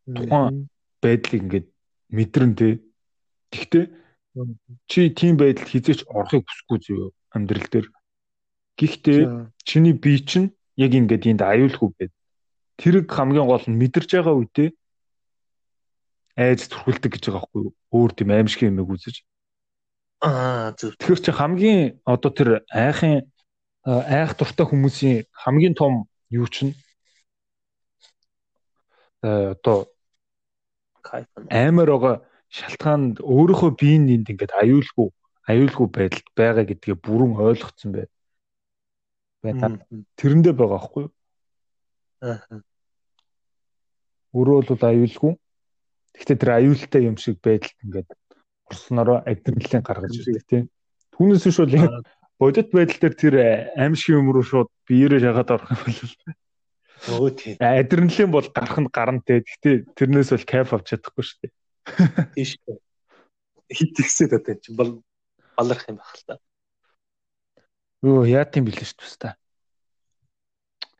тухайн 0.08 0.70
байдлыг 1.02 1.42
ингээд 1.44 1.68
мэдрэн 2.10 2.52
тэ. 2.56 2.80
Гэхдээ 3.52 3.84
чи 4.86 5.00
тийм 5.10 5.36
байдалд 5.40 5.68
хизээч 5.68 6.06
орохыг 6.06 6.44
хүсэхгүй 6.44 6.78
зү 6.84 6.94
амьдрал 7.34 7.68
дээр. 7.68 7.86
Гэхдээ 8.78 9.20
чиний 9.64 9.94
бие 9.96 10.22
чинь 10.22 10.54
яг 10.76 10.92
ингээд 10.94 11.26
энд 11.26 11.42
аюулгүй 11.42 11.88
байд. 11.98 12.12
Тэрэг 12.78 13.10
хамгийн 13.10 13.46
гол 13.48 13.64
нь 13.66 13.80
мэдэрч 13.80 14.10
байгаа 14.14 14.34
үедээ 14.38 14.70
айж 16.38 16.70
зүрхэлдэг 16.70 17.18
гэж 17.18 17.24
байгаа 17.26 17.42
байхгүй 17.42 17.60
юу? 17.66 17.74
Өөр 17.90 18.10
тийм 18.14 18.30
аимшиг 18.30 18.62
юм 18.70 18.78
үзэж. 18.86 19.26
Аа 20.22 20.70
зөв. 20.78 20.94
Тэгэхээр 20.94 21.22
чи 21.26 21.32
хамгийн 21.34 21.80
одоо 22.06 22.30
тэр 22.30 22.48
айхын 22.70 23.26
айх 23.82 24.38
дуртай 24.38 24.66
хүмүүсийн 24.66 25.26
хамгийн 25.34 25.74
том 25.74 26.06
юу 26.30 26.46
чинь 26.46 26.78
э 29.26 29.58
одоо 29.58 29.90
аймаар 31.50 31.90
байгаа 31.90 32.16
шалтгаанд 32.48 33.20
өөрийнхөө 33.20 33.70
биеинд 33.80 34.08
энд 34.14 34.28
ингээд 34.32 34.52
аюулгүй 34.56 35.08
аюулгүй 35.48 35.86
байдалд 35.88 36.28
байгаа 36.36 36.64
гэдгээ 36.68 36.96
бүрэн 37.00 37.32
ойлгоцсон 37.40 37.90
бай. 37.96 38.06
Байна. 39.42 39.80
Тэрэндээ 40.20 40.52
байгаа 40.52 40.76
байхгүй 40.76 41.02
юу? 41.08 41.12
Аа. 42.20 42.60
Өөрөө 44.36 44.60
бол 44.68 44.84
аюулгүй. 44.92 45.32
Гэхдээ 46.20 46.36
тэр 46.36 46.52
аюултай 46.52 47.02
юм 47.08 47.16
шиг 47.16 47.40
байдалд 47.40 47.78
ингээд 47.80 48.08
орснороо 48.68 49.18
адреналин 49.24 49.86
гаргаж 49.88 50.12
ирдэг 50.20 50.44
тийм. 50.44 50.64
Түүнээс 51.16 51.48
биш 51.48 51.58
бол 51.64 52.04
бодит 52.36 52.68
байдал 52.68 53.00
дээр 53.00 53.14
тэр 53.16 53.34
аимшиг 53.72 54.20
юм 54.20 54.28
руу 54.36 54.44
шууд 54.44 54.68
биеэрээ 54.84 55.24
шахаад 55.24 55.54
орох 55.56 55.72
юм 55.72 55.80
бол 55.88 56.00
Өө 57.08 57.30
тий. 57.38 57.54
адреналин 57.56 58.30
бол 58.34 58.48
гарах 58.52 58.76
нь 58.82 58.92
гарна 58.92 59.22
те. 59.24 59.40
Гэхдээ 59.40 59.96
тэрнээс 59.96 60.34
бол 60.34 60.44
кайф 60.44 60.74
авч 60.74 60.92
чадахгүй 60.92 61.24
шүү 61.24 61.38
дээ. 61.46 61.52
Тийш. 62.34 62.56
Хит 63.68 63.98
ихсээд 64.00 64.32
одоо 64.38 64.54
чинь 64.56 64.76
бол 64.76 64.92
баларх 65.56 65.88
юм 65.88 66.00
байх 66.00 66.14
л 66.16 66.24
та. 66.26 66.34
Өө 68.04 68.28
яа 68.30 68.46
тийм 68.46 68.68
билээ 68.68 68.86
шүү 68.86 69.18
дээ. 69.20 69.34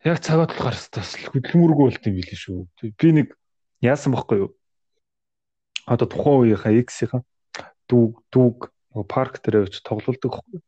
Яг 0.07 0.19
цагаад 0.23 0.53
болохоор 0.53 0.77
бас 0.77 1.11
хөдөлмөргүй 1.33 1.85
болт 1.89 2.05
юм 2.07 2.17
билээ 2.19 2.39
шүү. 2.39 2.67
Би 2.99 3.09
нэг 3.15 3.35
яасан 3.81 4.13
бохгүй 4.15 4.47
юу? 4.47 4.51
Одоо 5.87 6.07
тухайн 6.11 6.53
үеийнхаа 6.53 6.75
X-ийн 6.85 7.25
дүүг 7.89 8.21
дүүг 8.29 8.59
парк 9.09 9.41
дээр 9.41 9.67
очиж 9.67 9.83
тоглолдог 9.83 10.33
байхгүй 10.39 10.59
юу? 10.61 10.65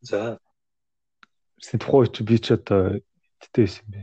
За. 0.00 0.38
Тэсний 1.60 1.80
тухайн 1.80 2.04
үе 2.04 2.12
чи 2.14 2.22
би 2.24 2.36
ч 2.38 2.46
одоо 2.56 3.00
эдтэй 3.42 3.64
байсан 3.64 3.86
бэ. 3.90 4.02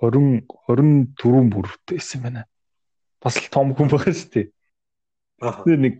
20 0.00 0.44
24 0.68 1.50
бүртээ 1.52 1.96
байсан 1.96 2.20
байна. 2.22 2.42
Бас 3.26 3.42
л 3.42 3.50
том 3.50 3.74
хүн 3.74 3.90
байгаа 3.90 4.14
шүү 4.14 4.30
дээ. 4.30 4.46
Аа. 5.42 5.66
Тэгээ 5.66 5.82
нэг 5.82 5.94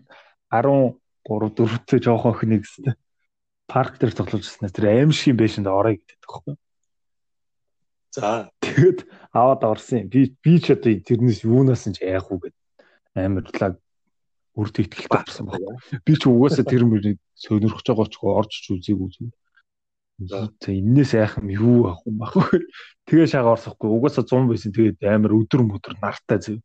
13 0.55 0.95
4-тэй 1.27 1.99
жоохон 1.99 2.39
охин 2.39 2.55
нэг 2.55 2.63
гэсэн. 2.63 2.95
Парк 3.67 3.99
дээр 3.99 4.15
ирсэн. 4.15 4.71
Тэр 4.71 4.87
аимшиг 4.95 5.35
юм 5.35 5.39
байшинд 5.43 5.67
орё 5.67 5.99
гэдэг 5.99 6.23
байхгүй. 6.23 6.55
За. 8.15 8.49
Тэгэд 8.63 9.11
аваад 9.35 9.63
орсон 9.67 10.07
юм. 10.07 10.09
Би 10.09 10.31
би 10.39 10.63
ч 10.63 10.71
одоо 10.71 10.95
тэрнээс 10.95 11.43
юунаас 11.43 11.91
нь 11.91 11.99
ч 11.99 12.07
яах 12.07 12.31
уу 12.31 12.39
гэд 12.39 12.55
амарлаа 13.19 13.75
үрд 14.55 14.77
ихтэлтэй 14.87 15.11
болсон 15.11 15.51
байна. 15.51 15.83
Би 16.07 16.15
ч 16.15 16.31
угаасаа 16.31 16.63
тэр 16.63 16.87
мөрийг 16.87 17.19
сонирхож 17.35 17.85
байгаа 17.91 18.07
ч 18.07 18.17
орж 18.23 18.53
ч 18.55 18.71
үзег 18.71 19.03
үзэн. 19.03 19.35
За 20.31 20.49
энээс 20.71 21.13
яах 21.19 21.43
юм 21.43 21.51
юу 21.51 21.91
авах 21.91 22.07
юм 22.07 22.17
бах. 22.23 22.39
Тэгээ 23.11 23.29
шага 23.29 23.59
орсохгүй 23.59 23.91
угаасаа 23.91 24.25
100 24.25 24.47
байсан. 24.47 24.71
Тэгээд 24.73 25.03
амар 25.05 25.37
өдөр 25.37 25.61
мөдөр 25.67 25.99
нартай 26.01 26.39
зөв. 26.39 26.63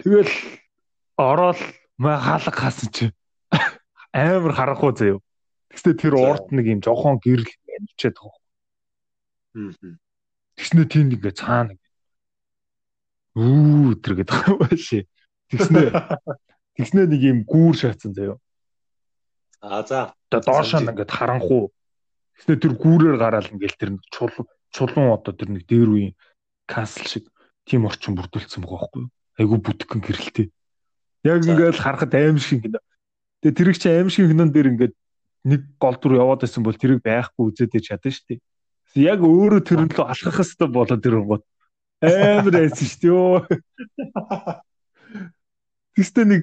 Тэгэл 0.00 0.32
ороод 1.14 1.58
хаалга 2.00 2.50
хаасан 2.50 2.90
чи 2.90 3.04
амар 4.10 4.52
харахгүй 4.58 4.92
заяа. 4.98 5.20
Тэгснэ 5.70 5.94
тэр 5.94 6.14
урд 6.18 6.50
нэг 6.50 6.66
юм 6.66 6.80
жохон 6.82 7.22
гэрэл 7.22 7.46
амьчаад 7.46 8.16
байгаа. 8.18 8.42
Мм. 9.54 10.02
Тэгснэ 10.58 10.82
тийм 10.90 11.14
ингээ 11.14 11.34
цаана 11.38 11.78
үү 13.38 14.02
тэр 14.02 14.18
гэдэг 14.18 14.58
байшээ. 14.66 15.06
Тэгснэ 15.54 15.94
тэгснэ 16.74 17.06
нэг 17.06 17.22
юм 17.22 17.38
гүүр 17.46 17.74
шаацсан 17.78 18.18
заяа. 18.18 18.36
А 19.62 19.86
за. 19.86 20.10
Одоо 20.26 20.42
доошоо 20.42 20.82
ингээд 20.82 21.06
харанхуу. 21.14 21.70
Тэгснэ 22.34 22.58
тэр 22.58 22.74
гүүрээр 22.74 23.14
гараал 23.14 23.46
ингээл 23.46 23.78
тэр 23.78 23.90
чулуу 24.10 24.50
чулуун 24.74 25.14
одоо 25.14 25.34
тэр 25.38 25.54
нэг 25.54 25.70
дээр 25.70 25.90
үеийн 25.94 26.14
касл 26.66 27.06
шиг 27.06 27.30
тийм 27.66 27.86
орчин 27.88 28.16
бүрдүүлсэн 28.16 28.62
байгаа 28.64 28.88
байхгүй 28.88 29.02
юу? 29.04 29.10
Айгу 29.40 29.56
бүтгэн 29.60 30.00
гэрэлтэй. 30.04 30.46
Яг 31.24 31.44
ингээл 31.44 31.80
харахад 31.80 32.14
аимшиг 32.14 32.64
кино. 32.64 32.78
Тэгээ 33.42 33.56
тэрийг 33.56 33.78
чи 33.80 33.88
аимшиг 33.88 34.28
кинон 34.28 34.52
дээр 34.52 34.72
ингээд 34.72 34.94
нэг 35.44 35.60
гол 35.80 35.96
дүр 35.96 36.20
яваад 36.20 36.44
байсан 36.44 36.64
бол 36.64 36.76
тэрийг 36.76 37.00
байхгүй 37.04 37.52
үзээд 37.52 37.80
чадсан 37.80 38.12
шүү 38.12 38.26
дээ. 38.28 38.40
Яг 39.00 39.20
өөрөө 39.24 39.60
тэр 39.64 39.80
нь 39.86 39.92
л 39.92 40.04
алхах 40.04 40.36
хэвээр 40.40 40.72
болоод 40.72 41.00
тэр 41.00 41.20
гот. 41.24 41.44
Амар 42.00 42.56
айсан 42.56 42.88
шүү 42.88 43.00
дээ. 43.00 43.08
Йоо. 43.08 43.38
Тэстэ 45.96 46.24
нэг 46.24 46.42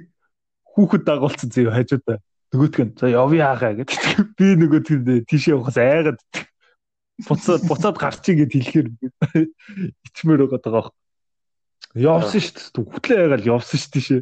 хүүхэд 0.78 1.04
дагуулсан 1.06 1.50
зөө 1.50 1.74
хажуудаа. 1.74 2.18
Нөгөөтг 2.54 2.80
нь 2.86 2.94
за 2.98 3.10
явъя 3.12 3.54
хаа 3.58 3.74
гэдэг. 3.76 3.98
Би 4.38 4.56
нөгөөтг 4.56 4.94
нь 5.02 5.26
тийшээ 5.26 5.58
явахаас 5.58 5.78
айгаад 5.78 6.20
буцаад 7.26 7.62
буцаад 7.66 7.98
гарчиг 7.98 8.46
гэд 8.46 8.54
хэлэхээр 8.54 8.88
ичмээр 10.06 10.46
байгаа 10.46 10.62
даа. 10.62 10.88
Явсан 11.98 12.42
шүү 12.42 12.54
дээ. 12.54 12.94
Хөтлөө 12.94 13.18
ягаал 13.26 13.50
явсан 13.58 13.80
шүү 13.82 13.92
дээ. 13.98 14.22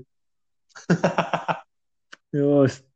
Ёост. 2.35 2.87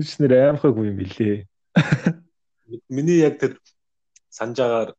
Ич 0.00 0.16
нэр 0.16 0.32
аимхаагүй 0.56 0.88
юм 0.88 0.96
билээ. 1.00 1.44
Миний 2.88 3.20
яг 3.20 3.36
тэр 3.40 3.60
санджаагаар 4.32 4.96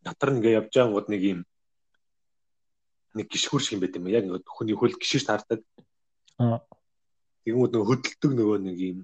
дотор 0.00 0.30
нэгэ 0.32 0.56
явж 0.56 0.72
байгаангууд 0.72 1.08
нэг 1.12 1.20
юм 1.20 1.40
нэг 3.14 3.28
гişхүр 3.28 3.60
шиг 3.60 3.76
юм 3.76 3.82
байт 3.84 3.96
юм. 3.96 4.08
Яг 4.08 4.24
ингээд 4.24 4.48
хүний 4.48 4.76
хөл 4.76 4.96
гişж 4.96 5.28
таардаг. 5.28 5.60
Аа. 6.40 6.64
Тэгмүүд 7.44 7.72
нэг 7.76 7.84
хөдөлдөг 7.84 8.32
нөгөө 8.32 8.58
нэг 8.64 8.76
юм 8.80 8.98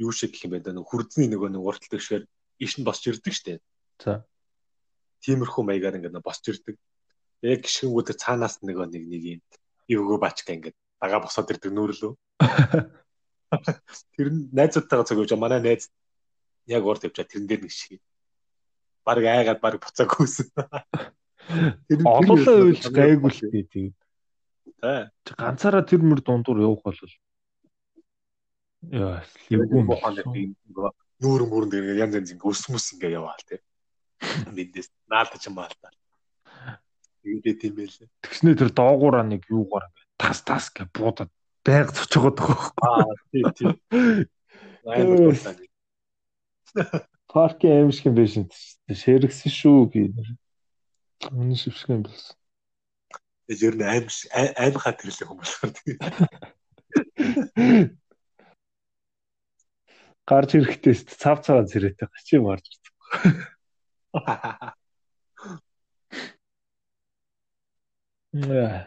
юу 0.00 0.12
шиг 0.12 0.32
гэх 0.32 0.48
юм 0.48 0.56
байна. 0.56 0.80
Нэг 0.80 0.88
хурдны 0.88 1.28
нөгөө 1.28 1.50
нэг 1.52 1.62
урталдаг 1.62 2.00
шигээр 2.00 2.24
иш 2.64 2.72
нь 2.80 2.86
босч 2.86 3.08
ирдэг 3.08 3.34
штэ. 3.36 3.60
За. 4.00 4.24
Тиймэрхүү 5.22 5.62
маягаар 5.64 5.96
ингээ 5.98 6.12
нөгөө 6.12 6.26
босч 6.26 6.44
ирдэг. 6.50 6.76
Яг 7.42 7.62
гიშгэнгүүдээ 7.62 8.16
цаанаас 8.18 8.58
нөгөө 8.62 8.86
нэг 8.90 9.04
нэг 9.06 9.22
юм 9.22 9.40
эвгөө 9.90 10.18
бачка 10.18 10.54
ингээ 10.54 10.74
дагаа 10.98 11.20
босоод 11.22 11.50
ирдэг 11.50 11.72
нүүрлөө. 11.74 12.12
Тэр 14.18 14.28
нь 14.30 14.48
найзуудтайгаа 14.54 15.06
цогж 15.06 15.32
манай 15.38 15.60
найз 15.62 15.90
яг 16.66 16.82
урд 16.86 17.06
явчаа 17.06 17.26
тэрэн 17.26 17.46
дээр 17.46 17.62
нэг 17.66 17.72
шиг. 17.74 18.00
Бараг 19.06 19.26
айгаад 19.26 19.60
бараг 19.62 19.82
буцаагүйсэн. 19.82 20.50
Тэр 21.90 21.98
олоолаа 22.06 22.56
уйлж 22.66 22.86
гайгүй 22.90 23.30
л 23.30 23.40
дээ 23.50 23.66
тийм. 23.66 23.88
Тэ. 24.78 25.10
Ганцаараа 25.38 25.82
тэр 25.86 26.02
мөр 26.02 26.22
дундуур 26.22 26.62
явах 26.62 26.82
бол 26.86 26.98
яа 28.90 29.22
Эвгүй 29.50 29.82
бохонд 29.86 30.26
нүүрэн 31.22 31.50
бүрэн 31.50 31.70
дээр 31.70 32.02
янз 32.02 32.14
янз 32.18 32.30
ингээ 32.34 32.50
өс 32.50 32.66
мөс 32.66 32.86
ингээ 32.94 33.14
яваал 33.14 33.42
тий. 33.46 33.62
Мэдээс 34.52 34.88
наалтаж 35.10 35.42
юм 35.46 35.56
баал 35.58 35.74
та. 35.80 35.90
Юудэ 37.22 37.54
тийм 37.54 37.78
байлээ. 37.78 38.10
Тэгснэ 38.22 38.58
тэр 38.58 38.70
доогуураа 38.74 39.22
нэг 39.22 39.46
юугаар 39.46 39.86
ингээ 39.90 40.06
тас 40.18 40.42
тас 40.42 40.70
гэ 40.74 40.90
буудаад 40.90 41.30
байг 41.62 41.94
цочгоод 41.94 42.38
байгаа 42.38 42.70
Аа 42.82 43.14
тий 43.30 43.44
тий. 43.54 43.70
Амар. 44.86 45.38
Паркийн 47.30 47.86
аимшиг 47.86 48.10
юм 48.10 48.16
биш 48.18 48.34
шэрэгсэн 48.90 49.52
шүү 49.54 49.86
гэнэ. 49.92 50.36
Үнэн 51.30 51.58
шившг 51.58 51.94
юм 51.94 52.02
болсон. 52.02 52.34
Тэгэл 53.46 53.66
ер 53.70 53.74
нь 53.78 53.86
аим 53.86 54.06
аймхаа 54.58 54.94
тэрлэх 54.98 55.30
юм 55.30 55.38
болохоор 55.38 55.72
тий. 55.78 55.94
Гарч 60.26 60.50
ирэхдээ 60.54 60.94
цав 61.18 61.42
цаваа 61.46 61.66
зэрэгтэй 61.66 62.08
гачи 62.10 62.36
марж 62.42 62.66
ирсэн. 62.66 63.51
Яа. 68.32 68.84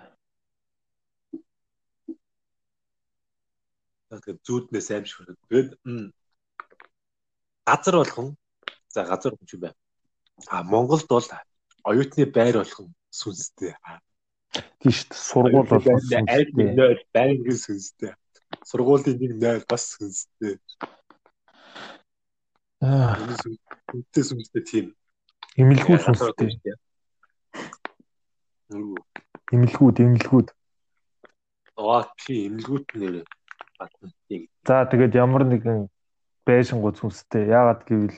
Тэгээд 4.10 4.40
зүүднээс 4.46 4.90
аимшиг. 4.94 5.34
Тэгээд 5.50 5.70
газар 7.66 7.96
болгон 7.98 8.38
за 8.94 9.02
газар 9.10 9.34
хүн 9.34 9.50
юм 9.54 9.62
байна. 9.66 9.78
А 10.48 10.64
Монголд 10.64 11.10
бол 11.10 11.26
оюутны 11.84 12.26
байр 12.30 12.62
болгон 12.62 12.94
сүнстэй. 13.10 13.74
Тийш 14.80 15.10
сургууль 15.10 15.66
болгон 15.66 16.30
аль 16.30 16.54
нэг 16.54 17.02
байнгын 17.10 17.58
сүнстэй. 17.58 18.14
Сургуулийн 18.62 19.18
нэг 19.18 19.32
нөл 19.42 19.66
бас 19.66 19.98
сүнстэй. 19.98 20.62
Аа, 22.86 23.18
Үнтэй 23.94 24.24
сүнстэй 24.24 24.62
тийм. 24.62 24.88
Эмэлгүү 25.56 25.98
сүнстэй. 26.04 26.52
Эмэлгүүд, 29.56 29.98
эмэлгүүд. 30.04 30.48
Аа 31.80 32.04
тийм 32.20 32.60
эмэлгүүт 32.60 32.88
нэр 33.00 33.16
батна. 33.80 34.12
За 34.68 34.84
тэгээд 34.92 35.16
ямар 35.16 35.44
нэгэн 35.48 35.88
байшингуу 36.48 36.92
сүнстэй. 36.96 37.48
Яагаад 37.48 37.82
гэвэл 37.88 38.18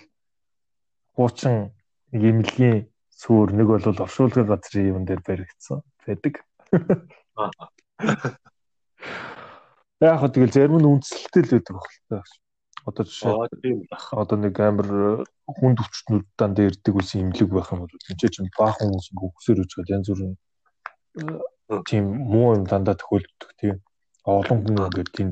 хуучин 1.14 1.74
нэг 2.14 2.22
эмнэлгийн 2.22 2.90
суур 3.10 3.54
нэг 3.54 3.68
бол 3.70 3.86
оршуулгын 3.86 4.50
газрын 4.50 4.92
юм 4.94 5.04
дээр 5.06 5.22
баригдсан 5.26 5.82
байдаг. 6.06 6.42
Аа. 7.38 7.52
Яг 9.98 10.22
хөө 10.22 10.30
тэгэл 10.30 10.54
зарим 10.54 10.78
нь 10.78 10.90
үндэслэлтэй 10.90 11.42
л 11.42 11.54
байдаг 11.58 11.76
байна. 11.82 12.22
Одоо 12.88 13.04
жишээ 13.04 13.36
одоо 14.16 14.38
нэг 14.40 14.56
амар 14.64 14.90
хүнд 15.44 15.84
өвчтнүүд 15.84 16.26
дан 16.40 16.52
дээрдэг 16.56 16.96
үс 16.96 17.20
имлэг 17.20 17.52
байх 17.52 17.70
юм 17.76 17.84
бол 17.84 17.96
энэ 18.08 18.32
чинь 18.32 18.48
баахан 18.56 18.96
хүмүүс 18.96 19.12
өксөр 19.12 19.60
үжгээд 19.68 19.94
янз 19.96 20.08
бүрийн 20.08 20.36
э, 21.20 21.84
тийм 21.84 22.06
муу 22.32 22.56
юм 22.56 22.64
дандаа 22.64 22.96
төхөөлдөг 22.96 23.52
тийм 23.60 23.76
олон 24.24 24.60
хүн 24.64 24.80
ингээ 24.88 25.08
тийм 25.12 25.30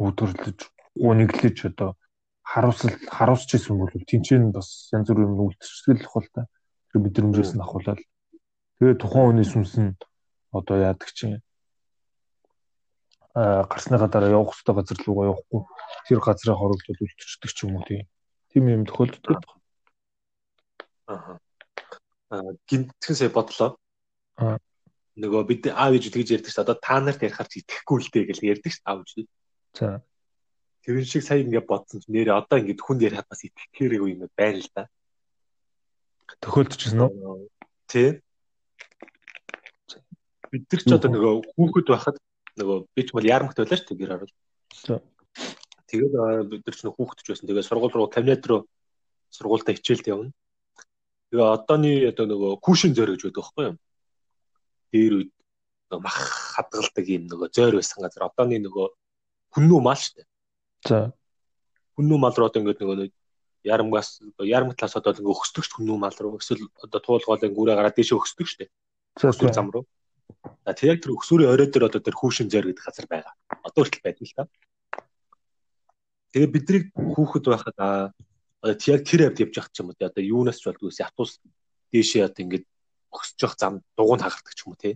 үүдрлэж 0.00 0.58
униглэж 0.96 1.58
одоо 1.70 1.90
харуулсал 2.42 2.96
харуулж 3.16 3.50
ирсэн 3.54 3.76
бол 3.76 3.92
тэнцэн 3.92 4.52
бас 4.56 4.88
янз 4.96 5.08
бүрийн 5.08 5.28
юм 5.28 5.52
үлдчихсэл 5.52 6.00
ах 6.08 6.16
л 6.16 6.28
та. 6.32 6.42
Тэр 6.88 7.04
мэдрэмжээс 7.04 7.52
нь 7.54 7.64
ахуулаад. 7.64 8.00
Тэгээ 8.80 8.96
тухайн 8.96 9.26
хүний 9.28 9.44
сүнс 9.44 9.74
нь 9.76 9.92
одоо 10.56 10.76
яадаг 10.80 11.10
чинь 11.12 11.44
гарсныхаа 13.70 14.10
дараа 14.10 14.34
явах 14.34 14.54
хөстэй 14.54 14.74
газар 14.74 14.98
руугаа 15.04 15.26
явахгүй 15.30 15.62
тэр 16.06 16.20
газрын 16.20 16.58
хорогд 16.58 16.84
бол 16.88 17.02
үлдчихдэг 17.04 17.50
ч 17.54 17.58
юм 17.64 17.76
уу 17.76 17.84
тийм 17.86 18.02
тийм 18.50 18.64
юм 18.68 18.82
тохиолддог. 18.88 19.40
Аа. 21.08 21.38
Гинтхэн 22.68 23.16
сая 23.16 23.30
бодлоо. 23.30 23.78
Аа. 24.36 24.58
Нөгөө 25.16 25.42
бид 25.48 25.70
аав 25.70 25.96
ээж 25.96 26.12
тэгж 26.12 26.28
ярьдаг 26.36 26.52
ш. 26.52 26.62
Одоо 26.62 26.76
та 26.76 27.00
нарт 27.00 27.22
ярихаар 27.22 27.48
ч 27.48 27.64
итгэхгүй 27.64 27.98
л 28.02 28.12
дээ 28.12 28.24
гэж 28.28 28.38
ярьдаг 28.44 28.72
ш. 28.72 28.78
Аав 28.84 29.02
ээж. 29.06 29.28
За 29.76 30.02
Тэр 30.88 31.04
шиг 31.04 31.20
сая 31.20 31.44
ингээд 31.44 31.68
бодсон 31.68 32.00
ч 32.00 32.08
нэрээ 32.08 32.32
одоо 32.32 32.56
ингээд 32.64 32.80
хүнд 32.80 33.04
ярихад 33.04 33.28
бас 33.28 33.44
итгэхээрээ 33.44 34.08
юм 34.08 34.24
байна 34.32 34.56
л 34.56 34.70
да. 34.72 34.88
тохиолдчихсон 36.40 37.00
уу? 37.04 37.52
Тэ. 37.84 38.24
Бид 40.48 40.64
нар 40.64 40.80
ч 40.80 40.88
одоо 40.88 41.10
нөгөө 41.12 41.34
хүүхэд 41.60 41.86
байхад 41.92 42.16
нөгөө 42.58 42.78
би 42.94 43.02
ч 43.06 43.14
бол 43.14 43.24
яармагт 43.26 43.58
байлаа 43.58 43.78
шүү 43.78 43.88
дээ 43.94 44.00
гэр 44.02 44.14
орол. 44.18 44.34
За. 44.84 45.00
Тэгээд 45.88 46.12
бид 46.52 46.62
нар 46.66 46.76
ч 46.76 46.80
нөгөө 46.84 46.98
хүүхэд 46.98 47.20
ч 47.22 47.26
байсан. 47.32 47.46
Тэгээд 47.48 47.68
сургууль 47.68 47.96
руу 47.96 48.08
кабинет 48.12 48.44
руу 48.46 48.60
сургуультай 49.30 49.74
хичээлд 49.78 50.10
явна. 50.10 50.32
Тэгээ 51.32 51.48
одооны 51.48 51.92
одоо 52.08 52.26
нөгөө 52.28 52.52
күүшин 52.64 52.92
зөөр 52.96 53.10
гэж 53.14 53.22
байдаг 53.28 53.40
байхгүй 53.44 53.64
юу? 53.68 53.76
Дээр 54.92 55.14
үед 55.18 55.32
нөгөө 55.88 56.04
мах 56.04 56.18
хадгалдаг 56.56 57.06
юм 57.08 57.24
нөгөө 57.28 57.48
зөөр 57.52 57.74
байсан 57.80 57.98
газар 58.04 58.28
одооны 58.28 58.58
нөгөө 58.64 58.86
хүннүү 59.56 59.80
мал 59.80 60.00
шүү 60.00 60.14
дээ. 60.20 60.28
За. 60.88 60.98
Хүннүү 61.96 62.18
мал 62.20 62.36
руу 62.36 62.48
одоо 62.48 62.60
ингээд 62.64 62.82
нөгөө 62.84 63.08
ярамгаас 63.64 64.08
ярамглаас 64.40 64.94
одоо 64.96 65.12
ингээ 65.12 65.34
өгсдөг 65.34 65.64
ш 65.64 65.70
хүннүү 65.76 65.98
мал 65.98 66.16
руу 66.20 66.38
эсвэл 66.40 66.68
одоо 66.84 67.00
туулгаалын 67.00 67.56
гүрээ 67.56 67.76
гараад 67.76 67.96
дээшээ 67.96 68.18
өгсдөг 68.18 68.46
штэ. 68.48 68.66
За 69.18 69.32
Өсвөр 69.32 69.52
зам 69.52 69.70
руу. 69.72 69.84
За 70.64 70.72
тэр 70.76 70.96
яг 70.96 71.00
тэр 71.02 71.16
өсвөрийн 71.16 71.52
орой 71.52 71.68
дээр 71.68 71.88
одоо 71.88 72.00
тэр 72.00 72.16
хүүшин 72.16 72.52
зэр 72.52 72.68
гэдэг 72.68 72.84
газар 72.84 73.06
байгаа. 73.08 73.34
Одоо 73.64 73.80
хүртэл 73.84 74.04
байдаг 74.04 74.24
л 74.28 74.36
та. 74.36 74.44
Тэгээ 76.32 76.50
биднийг 76.52 76.84
хүүхэд 76.92 77.44
байхад 77.48 77.78
аа 77.80 78.12
одоо 78.60 78.86
яг 78.92 79.02
тэр 79.08 79.32
явд 79.32 79.40
явж 79.40 79.54
явах 79.56 79.72
ч 79.72 79.80
юм 79.80 79.88
уу 79.88 79.96
те 79.96 80.10
одоо 80.10 80.22
юунаас 80.22 80.60
ч 80.60 80.68
болдгоо 80.68 80.92
ятус 80.92 81.40
дээшээ 81.94 82.28
одоо 82.28 82.42
ингээд 82.44 82.64
өсөж 83.14 83.38
явах 83.40 83.56
зам 83.56 83.74
дугуйн 83.96 84.20
хагардаг 84.20 84.54
ч 84.54 84.60
юм 84.66 84.72
уу 84.74 84.82
те. 84.82 84.90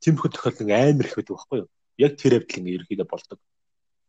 Тиймэрхүү 0.00 0.30
тохиолдол 0.32 0.72
амар 0.72 1.06
их 1.06 1.16
байдаг 1.16 1.34
байхгүй 1.36 1.58
юу? 1.60 1.68
Яг 2.00 2.12
тэр 2.16 2.32
хэвдэл 2.40 2.60
ингээ 2.60 2.76
ерөөдөө 2.80 3.08
болдог. 3.10 3.38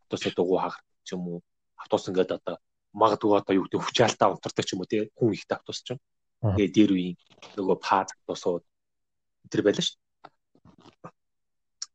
Автобусаа 0.08 0.32
дугуй 0.32 0.58
хагар 0.62 0.82
ч 1.04 1.08
юм 1.12 1.22
уу. 1.28 1.40
Автобус 1.76 2.08
ингээд 2.08 2.36
одоо 2.40 2.56
магадгүй 2.96 3.36
одоо 3.36 3.54
юу 3.58 3.64
гэдэг 3.68 3.82
хүчаалтаа 3.84 4.32
унтардаг 4.32 4.64
ч 4.64 4.70
юм 4.72 4.80
уу 4.80 4.88
тий 4.88 5.12
хүн 5.12 5.36
ихтэй 5.36 5.56
автобус 5.58 5.82
ч 5.84 5.88
юм. 5.92 5.98
Тэгээ 6.40 6.72
дээр 6.72 6.90
үеийн 6.94 7.16
нөгөө 7.58 7.76
пад 7.82 8.08
автобусууд 8.14 8.64
тэр 9.48 9.62
байлаа 9.66 9.84
шүү. 9.84 9.98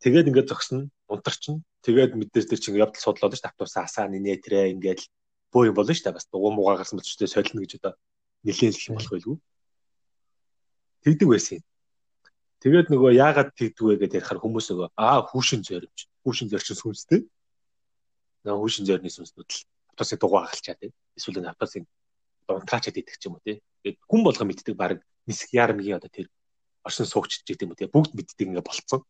Тэгээд 0.04 0.30
ингээд 0.30 0.50
зогсно, 0.52 0.92
унтарчин. 1.08 1.64
Тэгээд 1.86 2.18
мэдээж 2.20 2.46
тэр 2.52 2.60
чинь 2.60 2.76
явдал 2.76 3.00
судлаад 3.00 3.40
шүү. 3.40 3.48
Автобусаа 3.48 3.88
асаа 3.88 4.12
нинэ 4.12 4.36
тэрэ 4.44 4.76
ингээд 4.76 5.08
бөө 5.54 5.72
юм 5.72 5.76
болно 5.80 5.96
шүү. 5.96 6.12
Бас 6.12 6.28
дугуй 6.28 6.52
муугаа 6.52 6.84
гарсан 6.84 7.00
мэт 7.00 7.08
ч 7.08 7.16
солино 7.24 7.64
гэж 7.64 7.80
одоо 7.80 7.96
нилээх 8.44 8.90
юм 8.90 9.00
болох 9.00 9.12
байлгүй. 9.16 9.38
Тэгдэг 11.08 11.28
байсан 11.32 11.56
юм. 11.60 11.64
Тэгээд 12.64 12.88
нөгөө 12.92 13.12
яагаад 13.20 13.50
тэгдэг 13.60 13.84
вэ 13.84 13.96
гэдээ 14.00 14.20
ярихаар 14.24 14.40
хүмүүс 14.40 14.68
нөгөө 14.72 14.88
аа 14.96 15.24
хүүшин 15.28 15.62
зоримж. 15.68 16.08
Хүүшин 16.24 16.48
зорчин 16.48 16.80
сүнстэй. 16.80 17.22
Нөгөө 18.44 18.60
хүүшин 18.64 18.88
зорны 18.88 19.12
сүнснүүд 19.12 19.50
л 19.52 19.60
автобусын 19.92 20.20
дугаа 20.20 20.48
хагалчаад 20.48 20.80
тийм. 20.80 20.92
Эсвэл 21.16 21.44
автобусын 21.44 21.84
унтраачаад 22.48 23.00
идэх 23.00 23.20
ч 23.20 23.28
юм 23.28 23.36
уу 23.36 23.44
тийм. 23.44 23.60
Тэгээд 23.84 24.00
хүн 24.08 24.22
болго 24.24 24.44
мэддэг 24.48 24.76
баг 24.80 25.04
нисэх 25.28 25.52
ярамгийн 25.52 26.00
одоо 26.00 26.08
тэр 26.08 26.28
оршин 26.84 27.08
суугчж 27.08 27.44
гэдэг 27.48 27.66
юм 27.66 27.72
уу 27.74 27.80
тийм. 27.80 27.92
Бүгд 27.92 28.12
мэддэг 28.14 28.48
ингээ 28.48 28.64
болцсон. 28.64 29.02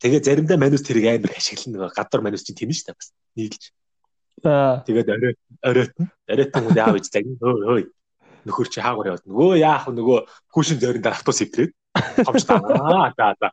Тэгээ 0.00 0.24
заримдаа 0.24 0.58
манус 0.58 0.82
тэрийг 0.82 1.20
амар 1.20 1.36
ашиглана 1.36 1.76
нөгөө 1.76 1.96
гадар 1.96 2.20
манус 2.24 2.44
чинь 2.44 2.56
тийм 2.56 2.72
шүү 2.72 2.90
дээ 2.90 2.98
бас 2.98 3.08
нийлж. 3.36 3.62
Тэгээд 4.40 5.08
орой 5.12 5.34
оройтно. 5.60 6.08
Оройтон 6.24 6.64
хүн 6.64 6.80
яав 6.80 6.96
гэж 6.96 7.06
загин 7.12 7.36
өө 7.36 7.56
өө 7.68 7.80
нөхөр 8.48 8.68
чи 8.72 8.80
хаагур 8.80 9.12
яваад 9.12 9.28
нөгөө 9.28 9.60
яах 9.60 9.84
вэ 9.88 9.92
нөгөө 10.00 10.18
хүүшин 10.48 10.80
зөөрөн 10.80 11.04
дээр 11.04 11.16
автобус 11.16 11.44
итрээд 11.44 11.72
хомчтаа 12.24 13.12
за 13.12 13.36
за 13.36 13.48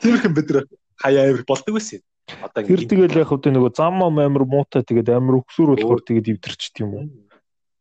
тиймэрхэн 0.00 0.32
бид 0.32 0.48
нар 0.48 0.64
хаяа 0.96 1.28
авир 1.28 1.44
болдог 1.44 1.76
байсан 1.76 2.00
юм. 2.00 2.04
Одоо 2.40 2.64
тэр 2.64 2.88
тэгэл 2.88 3.20
яг 3.20 3.28
хөтэ 3.28 3.52
нөгөө 3.52 3.72
зам 3.76 4.00
ам 4.00 4.16
амар 4.24 4.44
муутай 4.48 4.80
тэгээд 4.80 5.12
амар 5.12 5.44
өксөр 5.44 5.76
болохоор 5.76 6.00
тэгээд 6.08 6.30
ивдэрчт 6.32 6.80
юм 6.80 6.90
уу. 6.96 7.04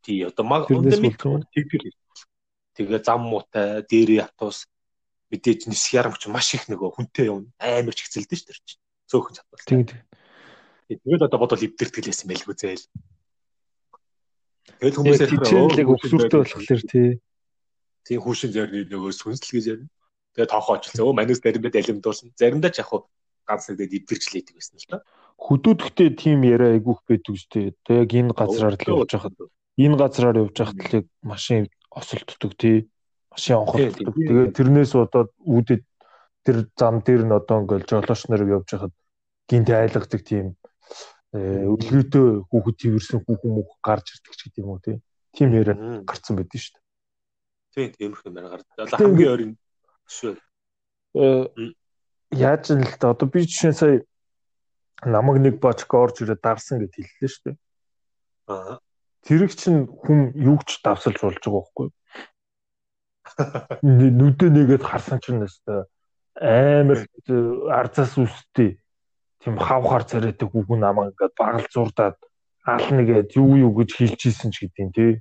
Тий 0.04 0.20
одоо 0.28 0.44
маг 0.44 0.68
өндөрмик 0.68 1.16
тэгдэл. 1.16 1.96
Тэгээ 2.74 3.02
зам 3.06 3.22
муутай 3.30 3.86
дээрээ 3.86 4.26
автобус 4.26 4.66
мэдээж 5.34 5.70
нис 5.70 5.84
ярамч 5.94 6.30
маш 6.30 6.54
их 6.54 6.70
нөгөө 6.70 6.90
хүнтэй 6.94 7.30
юм 7.30 7.50
амар 7.58 7.94
ч 7.94 8.06
хэцэлдэж 8.06 8.40
шүү 8.42 8.54
дээ. 8.54 8.82
Цөөхөн 9.10 9.34
чадвал. 9.38 9.66
Тэгээд 9.66 11.02
тэгэл 11.02 11.26
одоо 11.26 11.40
бодвол 11.42 11.66
ивдэртгэлээс 11.66 12.24
юм 12.26 12.30
байлгүй 12.34 12.56
зээл. 12.58 12.86
Тэгэл 14.78 14.98
хүмүүс 15.00 15.22
яг 15.80 15.90
өксөртэй 15.90 16.40
болохоор 16.40 16.84
тий. 16.86 17.10
Тийм 18.04 18.20
хүүшин 18.22 18.52
зорны 18.54 18.86
нөгөө 18.86 19.12
сүнсэл 19.16 19.54
гэж 19.58 19.66
ярина. 19.74 19.90
Тэгээ 20.36 20.50
тоохоо 20.52 20.76
очилсан. 20.76 21.06
Өө 21.08 21.16
манус 21.18 21.40
заримдаа 21.40 21.72
далимдуулсан. 21.72 22.30
Заримдаа 22.36 22.72
ч 22.74 22.84
яг 22.84 22.92
хуу 22.92 23.08
ганц 23.48 23.70
нэг 23.70 23.80
дэвдэрчлээдэг 23.80 24.56
байсан 24.60 24.76
л 24.80 24.88
та. 24.92 24.98
Хөдөөдөгтэй 25.40 26.10
тийм 26.20 26.44
яриа 26.44 26.76
айгүйх 26.76 27.00
байдаг 27.08 27.32
үстэй. 27.32 27.74
Тэг 27.88 27.96
яг 28.04 28.12
энэ 28.12 28.36
газраар 28.36 28.76
л 28.76 28.84
явж 28.84 29.12
байхад 29.14 29.36
энэ 29.80 29.98
газраар 30.00 30.38
явж 30.44 30.56
байхад 30.58 30.80
л 30.84 30.96
яг 31.00 31.06
машин 31.24 31.68
осолддог 31.96 32.54
тий. 32.58 32.90
Машин 33.32 33.62
онхолддог. 33.62 34.14
Тэгээ 34.14 34.54
тэрнээс 34.58 34.94
удаад 34.98 35.32
үүдэд 35.42 35.84
тэр 36.44 36.58
зам 36.78 37.02
дээр 37.02 37.24
нь 37.26 37.34
одоо 37.34 37.64
ингээл 37.64 37.88
жолооч 37.88 38.22
нар 38.28 38.44
явж 38.44 38.68
байхад 38.74 38.94
гинт 39.50 39.70
айлгадаг 39.70 40.22
тийм 40.22 40.58
өлгөөтэй 41.34 42.46
хүүхэд 42.46 42.78
тэрсэн 42.78 43.20
хүүхэн 43.26 43.52
мөх 43.58 43.70
гарч 43.82 44.06
ирдэг 44.14 44.34
ч 44.38 44.40
гэдэг 44.46 44.62
юм 44.62 44.70
уу 44.78 44.84
тий. 44.84 45.02
Тим 45.34 45.50
яриа 45.58 46.06
гарцсан 46.06 46.38
байдэн 46.38 46.62
шүү 46.62 46.78
дээ. 46.78 46.84
Тийм 47.74 47.90
тиймэрхүү 47.98 48.30
юм 48.30 48.38
гардаг. 48.38 48.86
Хамгийн 48.94 49.32
ойрын 49.34 49.54
шүү. 50.06 50.38
Э 51.18 51.50
яаж 52.30 52.64
юм 52.70 52.86
л 52.86 52.96
да 53.02 53.18
одоо 53.18 53.28
би 53.30 53.50
жишээ 53.50 53.74
сая 53.74 53.98
намаг 55.06 55.42
нэг 55.42 55.58
бочко 55.58 56.06
орж 56.06 56.22
ирээд 56.22 56.42
дарсан 56.46 56.86
гэд 56.86 56.94
хэллээ 57.02 57.30
шүү 57.34 57.44
дээ. 57.50 57.58
Аа. 58.54 58.78
Тэрэг 59.24 59.52
чинь 59.56 59.88
хүн 59.88 60.36
юугч 60.36 60.84
давсалж 60.84 61.20
болж 61.24 61.40
байгаа 61.40 61.64
байхгүй 61.64 61.86
юу? 61.88 61.96
Нүдэ 64.20 64.48
нэгээд 64.52 64.84
харсан 64.84 65.24
чинь 65.24 65.40
нэстэ 65.40 65.88
амар 66.36 67.08
арзаас 67.72 68.18
үстэй 68.18 68.82
тийм 69.40 69.56
хавхаар 69.58 70.04
царайтай 70.04 70.48
хүүхэн 70.50 70.80
намаа 70.82 71.08
ингээд 71.14 71.34
багал 71.38 71.68
зурдаад 71.72 72.18
аал 72.66 72.88
нэгээд 72.92 73.38
юу 73.40 73.56
юу 73.56 73.72
гэж 73.78 73.90
хэлж 73.96 74.20
ийсэн 74.28 74.52
ч 74.52 74.68
гэдэм 74.68 74.90
тий. 74.92 75.12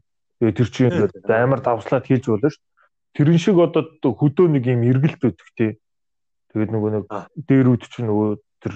Тэгээ 0.40 0.56
тэр 0.56 0.68
чинь 0.72 0.88
ингээд 0.90 1.30
амар 1.30 1.60
давслаад 1.60 2.06
хийж 2.06 2.26
болно 2.26 2.48
шүү. 2.50 2.64
Тэрэн 3.12 3.38
шиг 3.38 3.58
одоо 3.60 3.86
хөдөө 4.02 4.46
нэг 4.56 4.64
юм 4.66 4.82
эргэлт 4.88 5.20
өгдөг 5.20 5.48
тий. 5.58 5.70
Тэгээд 6.54 6.70
нөгөө 6.72 6.90
нэг 6.96 7.04
дээрүүд 7.36 7.82
чинь 7.92 8.08
нөгөө 8.08 8.30
тэр 8.62 8.74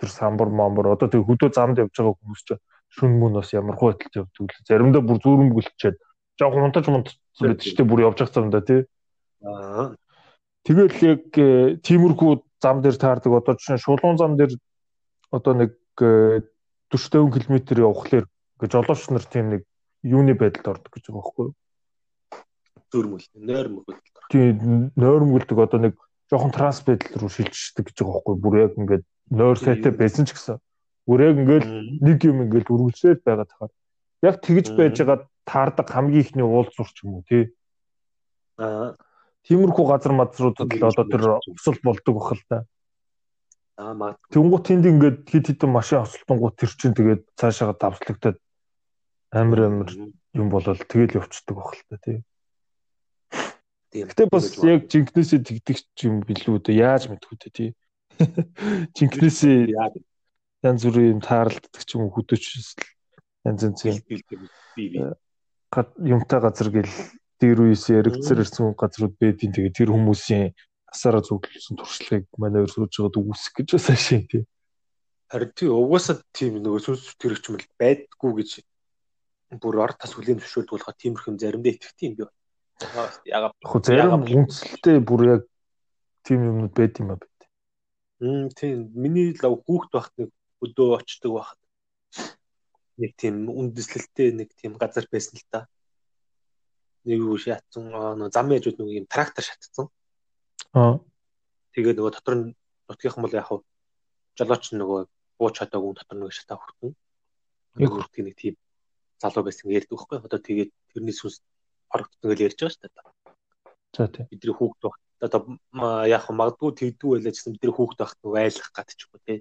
тэр 0.00 0.10
самбар 0.10 0.48
мамбар 0.48 0.94
одоо 0.96 1.08
тэг 1.10 1.22
хөдөө 1.26 1.52
замд 1.52 1.78
явж 1.78 1.92
байгаа 1.92 2.16
хүмүүс 2.16 2.42
чинь 2.48 2.62
шүн 2.94 3.18
мөн 3.18 3.38
бас 3.38 3.50
ямар 3.52 3.76
байталд 3.78 4.14
явдаг 4.14 4.50
л 4.54 4.66
заримдаа 4.68 5.02
бүр 5.02 5.18
зүрэмгэлчээд 5.18 5.96
жоохон 6.38 6.66
унтаж 6.70 6.86
мунтсан 6.88 7.18
байдаг 7.42 7.66
шүү 7.66 7.78
дээ 7.78 7.90
бүр 7.90 8.04
явж 8.06 8.18
байгаа 8.22 8.34
замдаа 8.34 8.62
тий. 8.62 8.80
Аа. 9.42 9.94
Тэгэл 10.64 10.98
яг 11.02 11.24
э, 11.34 11.76
тиймэрхүү 11.82 12.32
зам 12.62 12.80
дээр 12.80 12.96
таардаг 12.96 13.32
одоо 13.34 13.54
жишээ 13.58 13.82
шулуун 13.82 14.16
зам 14.16 14.38
дээр 14.38 14.54
одоо 15.34 15.52
нэг 15.58 15.74
40 15.98 17.34
км 17.34 17.54
явхлаар 17.82 18.26
гэж 18.62 18.70
жолооч 18.70 19.02
нар 19.10 19.26
тийм 19.26 19.50
нэг 19.50 19.62
юуны 20.02 20.34
байдалд 20.38 20.78
ордог 20.78 20.90
гэж 20.94 21.04
байгаа 21.10 21.20
байхгүй 21.20 21.44
юу? 21.50 21.54
Зөрмөл, 22.94 23.26
нойрмөл. 23.34 23.98
Тийм 24.30 24.90
нойрмөлдөг 24.94 25.58
одоо 25.58 25.80
нэг 25.82 25.94
жоохон 26.30 26.54
транс 26.54 26.80
байдал 26.86 27.20
руу 27.20 27.30
шилжчихдэг 27.30 27.90
гэж 27.90 27.96
байгаа 27.98 28.14
байхгүй 28.14 28.32
юу? 28.34 28.42
Бүр 28.42 28.54
яг 28.62 28.72
ингээд 28.78 29.04
нойр 29.34 29.58
сайтай 29.58 29.92
байсан 29.92 30.24
ч 30.24 30.38
гэсэн 30.38 30.56
бүр 30.56 30.73
яг 31.06 31.36
ингээд 31.36 31.66
нэг 32.00 32.18
юм 32.24 32.38
ингээд 32.48 32.72
үргэлжлээд 32.72 33.20
байгаа 33.24 33.46
тахаар 33.48 33.72
яг 34.24 34.36
тэгж 34.40 34.66
байж 34.76 34.96
байгаа 35.00 35.28
таардаг 35.44 35.88
хамгийн 35.88 36.24
ихний 36.24 36.46
уулзуур 36.46 36.88
ч 36.88 37.04
юм 37.04 37.20
уу 37.20 37.24
тий. 37.28 37.52
Аа. 38.56 38.96
Тиймэрхүү 39.44 39.84
газар 39.84 40.12
мадруудад 40.16 40.72
л 40.72 40.88
одоо 40.88 41.04
тэр 41.04 41.22
өсөл 41.52 41.78
болдог 41.84 42.14
бахал 42.16 42.42
та. 42.48 42.64
Аа 43.76 43.92
маа. 43.92 44.16
Тэнгуут 44.32 44.64
тэнд 44.64 44.88
ингээд 44.88 45.28
хит 45.28 45.52
хитэн 45.52 45.68
машин 45.68 46.00
осолтонгууд 46.00 46.56
тэр 46.56 46.72
чинь 46.72 46.96
тэгээд 46.96 47.28
цаашаа 47.36 47.76
давслагдаад 47.76 48.40
амар 49.28 49.60
амар 49.68 49.90
юм 50.32 50.48
болол 50.48 50.80
тэгэл 50.80 51.20
явцдаг 51.20 51.54
байх 51.60 51.76
л 51.76 51.84
та 51.92 51.96
тий. 52.00 52.18
Гэтэ 53.92 54.32
бас 54.32 54.56
яг 54.64 54.88
жинкнээсээ 54.88 55.44
тэгдэг 55.44 55.78
юм 56.08 56.24
билүү 56.24 56.64
дээ 56.64 56.80
яаж 56.80 57.12
мэдхүү 57.12 57.36
дээ 57.36 57.52
тий. 57.52 57.70
Жинкнээсээ 58.96 59.70
янз 60.64 60.82
бүрийн 60.88 61.14
юм 61.16 61.20
таарлддаг 61.20 61.82
ч 61.84 61.90
юм 61.94 62.08
уу 62.08 62.14
хөдөөч 62.16 62.44
янз 63.44 63.60
янз 63.68 63.80
юм 63.84 64.00
юмтай 66.00 66.40
газар 66.40 66.68
гэл 66.72 66.92
дээр 67.40 67.58
үеэс 67.60 67.90
яригцэр 67.90 68.40
ирсэн 68.40 68.72
газрууд 68.78 69.14
байдیں۔ 69.20 69.52
Тэгээ 69.52 69.76
тэр 69.76 69.90
хүмүүсийн 69.92 70.54
асаараа 70.88 71.22
зүглүүлсэн 71.26 71.76
туршлагыг 71.76 72.26
манай 72.38 72.62
өөр 72.62 72.72
сууж 72.72 72.94
байгаад 72.94 73.18
үгүйсэх 73.18 73.52
гэж 73.58 73.68
бас 73.74 73.88
ашиг 73.90 74.24
тий. 74.30 74.42
Харин 75.28 75.50
тий 75.52 75.68
угаасаа 75.68 76.22
тийм 76.30 76.62
нөгөө 76.62 76.80
сүнс 76.86 77.18
төрөгч 77.18 77.44
мэл 77.50 77.66
байдгүй 77.76 78.32
гэж 78.38 78.50
бүр 79.58 79.82
ор 79.82 79.92
тас 79.98 80.14
хүлийн 80.14 80.38
зөвшөөрдөг 80.38 80.72
болохоор 80.78 80.96
тиймэрхэн 81.02 81.36
заримдаа 81.42 81.72
итгэдэг 81.74 82.06
юм 82.06 82.14
би. 82.16 82.24
Ягаад 82.80 83.14
яг 83.26 83.52
зарим 83.82 84.22
үнэлттэй 84.22 84.98
бүр 85.02 85.20
яг 85.34 85.42
тийм 86.22 86.40
юмнууд 86.48 86.74
байд 86.74 86.94
юм 87.02 87.10
а 87.12 87.18
байт. 87.18 87.38
Мм 88.22 88.48
тийм 88.54 88.94
миний 88.94 89.34
лав 89.42 89.58
хүүхд 89.66 89.90
багт 89.90 90.14
нэг 90.18 90.30
өдөө 90.64 90.88
очдөг 90.98 91.32
багт 91.36 91.60
нэг 93.00 93.12
тийм 93.18 93.50
үндэслэлтэй 93.50 94.32
нэг 94.32 94.54
тийм 94.54 94.78
газар 94.78 95.06
байсан 95.10 95.38
л 95.38 95.46
та. 95.50 95.60
Нэг 97.04 97.20
юу 97.20 97.38
шатсан 97.38 97.90
нөө 97.90 98.30
зам 98.30 98.52
яжууд 98.54 98.78
нэг 98.80 99.04
юм 99.04 99.06
трактор 99.10 99.44
шатцсан. 99.44 99.90
Аа. 100.72 101.00
Тэгээ 101.74 101.98
нөгөө 101.98 102.12
дотор 102.14 102.34
нь 102.38 102.46
нутгийнхан 102.88 103.22
бол 103.24 103.34
яг 103.34 103.50
жолооч 104.38 104.64
нөгөө 104.72 105.00
бууч 105.38 105.54
чадаагүй 105.58 105.92
дотор 105.98 106.16
нөгөө 106.18 106.34
шатаа 106.38 106.58
хүртэн. 106.58 106.94
Яг 107.82 107.90
хүртгийг 107.90 108.26
нэг 108.26 108.36
тийм 108.38 108.54
залуу 109.18 109.44
байсан 109.44 109.70
ярьдаг 109.70 109.98
байхгүй. 109.98 110.18
Одоо 110.22 110.40
тэгээд 110.40 110.70
тэрний 110.94 111.14
сүнс 111.14 111.42
хорогдсон 111.90 112.30
гэж 112.30 112.40
ярьж 112.46 112.58
байгаа 112.62 112.74
шүү 112.74 112.82
дээ. 112.86 113.14
За 113.94 114.06
тийм. 114.10 114.26
Бидний 114.30 114.54
хүүхд 114.54 114.80
багт 114.82 115.02
одоо 115.22 115.40
яг 116.06 116.24
магадгүй 116.30 116.70
тэгдүү 116.74 117.10
байлаа 117.14 117.32
гэсэн 117.32 117.54
бидний 117.54 117.74
хүүхд 117.74 117.98
багт 117.98 118.18
нөгөө 118.22 118.38
айлах 118.42 118.70
гад 118.74 118.90
ч 118.90 119.06
юм 119.06 119.10
уу 119.14 119.22
тий. 119.26 119.38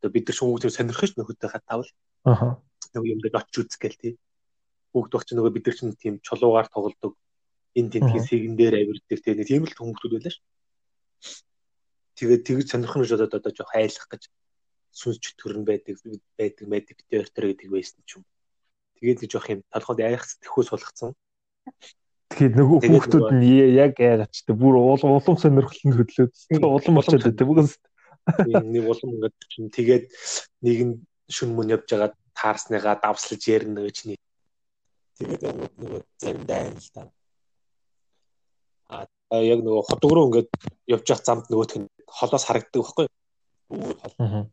Одоо 0.00 0.10
бид 0.10 0.24
нар 0.26 0.36
ч 0.36 0.40
хүүхдээ 0.40 0.72
сонирхож 0.72 1.12
нөхөдөө 1.14 1.50
хатаавал. 1.52 1.90
Аха. 2.24 2.48
Нөгөө 2.96 3.12
юм 3.12 3.20
дээр 3.20 3.36
очиж 3.36 3.56
үзэх 3.68 3.80
гээл 3.80 4.00
тий. 4.00 4.12
Хүүхд 4.96 5.12
багт 5.12 5.28
ч 5.28 5.36
нөгөө 5.36 5.52
бид 5.52 5.66
нар 5.68 5.76
ч 5.76 5.80
тийм 6.00 6.14
чулуугаар 6.24 6.68
тоглодог 6.72 7.14
энэ 7.76 7.92
тентгийн 8.00 8.26
сэгэн 8.26 8.54
дээр 8.56 8.74
авирдаг 8.80 9.20
тийм 9.20 9.36
нэг 9.38 9.46
тийм 9.46 9.62
л 9.68 9.76
хүмүүстүүд 9.78 10.12
байлаа 10.16 10.32
ш. 10.32 10.40
Тэгээд 12.18 12.42
тэгж 12.48 12.66
сонирхон 12.72 13.02
гэж 13.04 13.12
бодоод 13.14 13.38
одоо 13.38 13.52
жоох 13.54 13.72
айлах 13.76 14.06
гэж 14.10 14.22
сүнс 14.90 15.18
чөтгөрн 15.22 15.64
байдаг 15.68 15.96
байдаг 16.34 16.66
байдаг 16.66 16.94
битээр 16.98 17.28
гэдэг 17.30 17.68
байсан 17.70 18.02
ч 18.08 18.18
юм. 18.18 18.24
Тэгээд 18.98 19.20
нэг 19.22 19.30
жоох 19.30 19.48
юм 19.54 19.60
толгойд 19.70 20.00
айх 20.02 20.26
сэтгэхүй 20.26 20.64
сулгацсан. 20.66 21.14
Тэгэхээр 22.34 22.54
нөгөө 22.58 22.78
хүүхдүүд 22.90 23.28
нь 23.38 23.46
яг 23.78 23.94
тэ 23.98 24.52
бүр 24.54 24.74
улам 24.78 25.18
улам 25.18 25.36
сонирхолтой 25.38 25.94
хөдлөөд 25.94 26.32
Хм, 26.50 26.62
улам 26.66 26.94
болчиход 26.98 27.26
байдаг 27.26 27.46
бүгээс. 27.46 27.72
Нэг 28.46 28.84
улам 28.88 29.14
ингээд 29.16 29.36
чинь 29.48 29.70
тэгээд 29.70 30.04
нэг 30.64 30.78
нь 30.86 30.94
шүн 31.30 31.50
мөн 31.54 31.74
явж 31.76 31.86
байгаа 31.90 32.10
таарсныгаа 32.34 32.96
давслаж 33.02 33.42
ярина 33.48 33.80
гэж 33.86 33.98
нэг. 34.08 34.20
Тэгээд 35.18 35.42
нөгөө 35.80 36.00
заримдаа 36.22 36.62
л 36.70 36.90
та. 36.94 37.02
А 39.30 39.36
яг 39.38 39.60
нөгөө 39.62 39.86
ходог 39.86 40.10
руу 40.12 40.26
ингээд 40.28 40.50
явж 40.90 41.06
явах 41.06 41.24
замд 41.26 41.46
нөгөөх 41.46 41.74
нь 41.78 41.90
холоос 42.06 42.44
харагддаг 42.46 42.82
байхгүй 42.82 43.06
юу? 43.06 44.50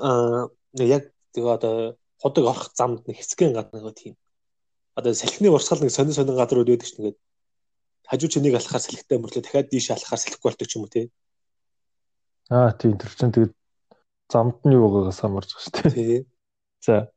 Аа. 0.00 0.48
Яг 0.80 1.12
тэгээ 1.36 1.52
одоо 1.52 1.74
ходог 2.22 2.44
орох 2.48 2.72
замд 2.72 3.04
нэг 3.04 3.20
хэсгэн 3.20 3.52
гадна 3.52 3.76
нөгөө 3.78 3.94
тийм. 4.00 4.14
Одоо 4.96 5.12
салхины 5.12 5.52
урсгал 5.52 5.84
нэг 5.84 5.92
сонин 5.92 6.16
сонин 6.16 6.36
газрууд 6.36 6.68
байдаг 6.72 6.88
ч 6.88 6.96
нэгээд 6.96 7.18
хажуу 8.08 8.28
чинийг 8.32 8.54
алхахаар 8.56 8.84
салхитай 8.84 9.18
мөрлөө 9.20 9.42
дахиад 9.44 9.68
дийш 9.68 9.90
алхахаар 9.90 10.20
салхигүй 10.22 10.48
болдог 10.48 10.68
ч 10.68 10.76
юм 10.76 10.84
уу 10.84 10.92
тий. 10.92 11.10
Аа 12.52 12.70
тийм 12.76 13.00
тэр 13.00 13.12
чинь 13.16 13.32
тэгээд 13.32 13.54
замд 14.28 14.60
нь 14.68 14.76
юу 14.76 14.84
байгаагаас 14.92 15.20
хамаарч 15.24 15.50
байгаа 15.56 15.64
шүү 15.64 15.74
дээ. 15.80 15.92
Тий. 15.96 16.20
За. 16.84 17.08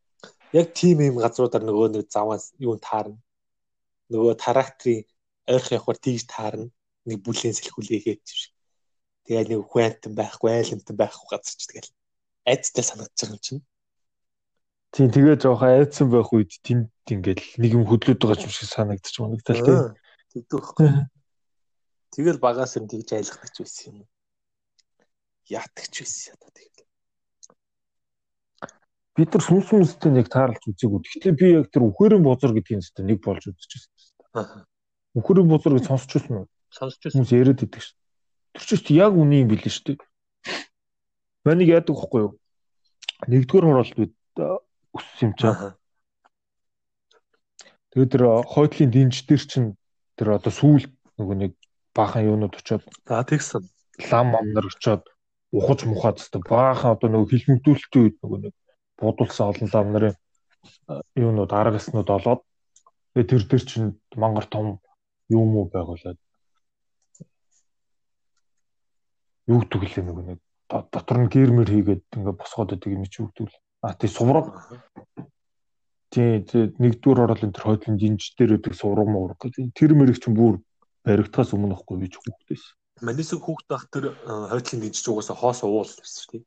Яг 0.56 0.68
тийм 0.72 1.04
юм 1.04 1.20
газруудаар 1.20 1.64
нөгөө 1.68 1.88
нэг 1.92 2.08
замаас 2.08 2.56
юу 2.56 2.80
таарна. 2.80 3.20
Нөгөө 4.12 4.34
тракторын 4.40 5.04
ойрхон 5.52 5.76
явахаар 5.76 6.00
тийж 6.00 6.24
таарна. 6.32 6.72
Нэг 7.04 7.20
бүлээн 7.20 7.56
сэлхүүлээгээд 7.60 8.24
шиг. 8.24 8.56
Тэгээд 9.28 9.50
нэг 9.52 9.62
хүэнтэн 9.68 10.14
байхгүй, 10.16 10.50
айлмтан 10.56 10.96
байхгүй 10.96 11.28
газар 11.28 11.56
ч 11.60 11.68
тэгэл 11.68 11.92
айцтай 12.48 12.84
санагдаж 12.86 13.20
байгаа 13.20 13.36
юм 13.36 13.44
чинь. 13.44 13.64
Тийм 14.94 15.10
тэгээ 15.12 15.36
жоохон 15.42 15.70
айдсан 15.76 16.08
байх 16.14 16.30
үед 16.32 16.52
тэнд 16.64 16.88
ингээл 17.12 17.46
нэг 17.60 17.72
юм 17.74 17.84
хөдлөд 17.90 18.22
байгаа 18.22 18.46
юм 18.46 18.54
шиг 18.54 18.70
санагдчих 18.70 19.20
магадaltaй 19.20 19.60
тийм. 19.60 19.76
Аа, 19.76 19.92
Тэгдэг 20.32 20.60
байхгүй. 20.62 20.88
Тэгэл 22.16 22.40
багаас 22.40 22.78
нь 22.80 22.88
тэгж 22.88 23.10
айлгадаг 23.12 23.52
ч 23.52 23.58
байсан 23.60 24.06
юм. 24.06 24.08
Яадаг 25.50 25.86
ч 25.94 26.02
байсан 26.02 26.34
ята 26.34 26.50
тэгэл. 26.56 26.90
Бид 29.16 29.30
нар 29.32 29.44
сүнс 29.46 29.66
сүнстэй 29.70 30.12
нэг 30.12 30.28
таарлаж 30.28 30.64
үзээгүй. 30.66 31.00
Гэхдээ 31.06 31.34
би 31.38 31.48
яг 31.56 31.70
тэр 31.72 31.88
үхэрийн 31.88 32.26
бузар 32.26 32.52
гэдгийг 32.52 32.82
зөвхөн 32.84 33.08
нэг 33.08 33.20
болж 33.24 33.44
үзчихсэн. 33.48 33.94
Аа. 34.36 34.66
Үхэрийн 35.16 35.48
бузар 35.48 35.78
гэж 35.78 35.86
сонсч 35.88 36.10
байсан 36.18 36.36
уу? 36.44 36.48
Сонсч 36.74 37.00
байсан. 37.00 37.24
Хүмүүс 37.24 37.32
яриад 37.32 37.62
байдаг 37.64 37.82
шүү. 37.86 37.96
Тэр 38.60 38.80
чинь 38.84 39.00
яг 39.00 39.14
үний 39.16 39.46
юм 39.46 39.50
билээ 39.54 39.72
шүү 39.72 39.86
дээ. 39.96 40.04
Манийг 41.48 41.70
яадаг 41.72 41.96
вэ 41.96 42.20
юу? 42.26 42.32
Нэгдүгээр 43.30 43.66
хороолт 43.70 43.96
бид 43.96 44.14
өссөн 44.92 45.32
юм. 45.32 45.34
Аа. 45.48 45.80
Тэгээд 47.96 48.12
тэр 48.12 48.24
хойдлын 48.44 48.92
динж 48.92 49.24
дээр 49.24 49.44
чинь 49.48 49.70
тэр 50.20 50.36
одоо 50.36 50.52
сүүл 50.52 50.92
нөгөө 51.16 51.36
нэг 51.40 51.52
баахан 51.96 52.28
юунууд 52.28 52.60
очоод 52.60 52.84
За 53.08 53.24
тэгсэн. 53.24 53.64
лам 54.12 54.36
амнар 54.36 54.68
очоод 54.68 55.08
ухаж 55.52 55.86
мухаад 55.86 56.18
тест 56.18 56.36
баахан 56.50 56.96
одоо 56.96 57.10
нөгөө 57.10 57.30
хилмигдүүлэлтийн 57.32 58.04
үед 58.06 58.18
нөгөө 58.22 58.40
нэг 58.46 58.54
будулсан 59.00 59.50
олон 59.52 59.70
лам 59.74 59.88
нарын 59.94 60.16
юунууд 61.16 61.52
арга 61.54 61.80
яснууд 61.80 62.10
олоод 62.10 62.42
тэгээд 63.14 63.30
тэр 63.30 63.44
тэр 63.50 63.64
чинь 63.70 63.90
мангар 64.16 64.46
том 64.50 64.80
юм 65.30 65.58
уу 65.58 65.66
байгуулад. 65.70 66.18
Юу 69.48 69.62
гэвэл 69.62 70.02
нөгөө 70.02 70.26
нэг 70.26 70.40
до- 70.70 70.88
дотор 70.92 71.18
нь 71.22 71.32
гэрмэр 71.34 71.70
хийгээд 71.70 72.04
ингээ 72.18 72.36
босгоод 72.40 72.70
байдаг 72.74 72.92
юм 72.94 73.06
чи 73.06 73.22
юу 73.22 73.30
гэвэл 73.34 73.56
а 73.86 73.94
тий 73.94 74.10
сувраг 74.10 74.48
тий 76.10 76.42
нэгдүгээр 76.82 77.24
оролын 77.24 77.54
тэр 77.54 77.66
хойдлын 77.66 77.98
динж 78.02 78.34
дээр 78.38 78.58
өгдөг 78.58 78.74
сувраг 78.74 79.08
муураг 79.10 79.38
гэдэг 79.38 79.70
тэр 79.78 79.92
мэрэг 79.94 80.18
чинь 80.18 80.34
бүр 80.34 80.58
баригдахаас 81.06 81.54
өмнө 81.54 81.78
ихгүй 81.78 81.98
бич 82.02 82.18
хүүхдээс 82.18 82.64
Манисэг 83.02 83.44
хүүхд 83.44 83.68
байх 83.68 83.86
тэр 83.92 84.16
хойдлын 84.24 84.82
дижиж 84.82 85.04
угаасаа 85.12 85.36
хоос 85.36 85.60
уул 85.68 85.84
байсан 85.84 86.26
дээ. 86.32 86.44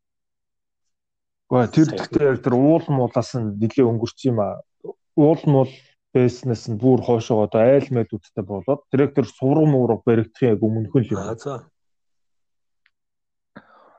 Гэхдээ 1.48 1.84
тэр 1.84 1.88
гэхдээ 1.92 2.44
тэр 2.44 2.54
уул 2.56 2.84
муулаас 2.88 3.36
нь 3.36 3.56
нэлээ 3.60 3.84
өнгөрч 3.84 4.18
юм 4.32 4.40
а. 4.40 4.64
Уул 5.12 5.42
муул 5.44 5.72
байснаас 6.16 6.64
нь 6.72 6.80
бүр 6.80 7.04
хоошоо 7.04 7.44
одоо 7.44 7.60
айл 7.68 7.88
мэлүүдтэй 7.92 8.44
болоод 8.44 8.80
директор 8.92 9.28
сургам 9.28 9.76
уурга 9.76 10.00
баригдах 10.04 10.42
яг 10.56 10.60
өмнөхөн 10.64 11.04
л 11.04 11.12
Аа 11.20 11.36
юм. 11.36 11.36
за. 11.36 11.54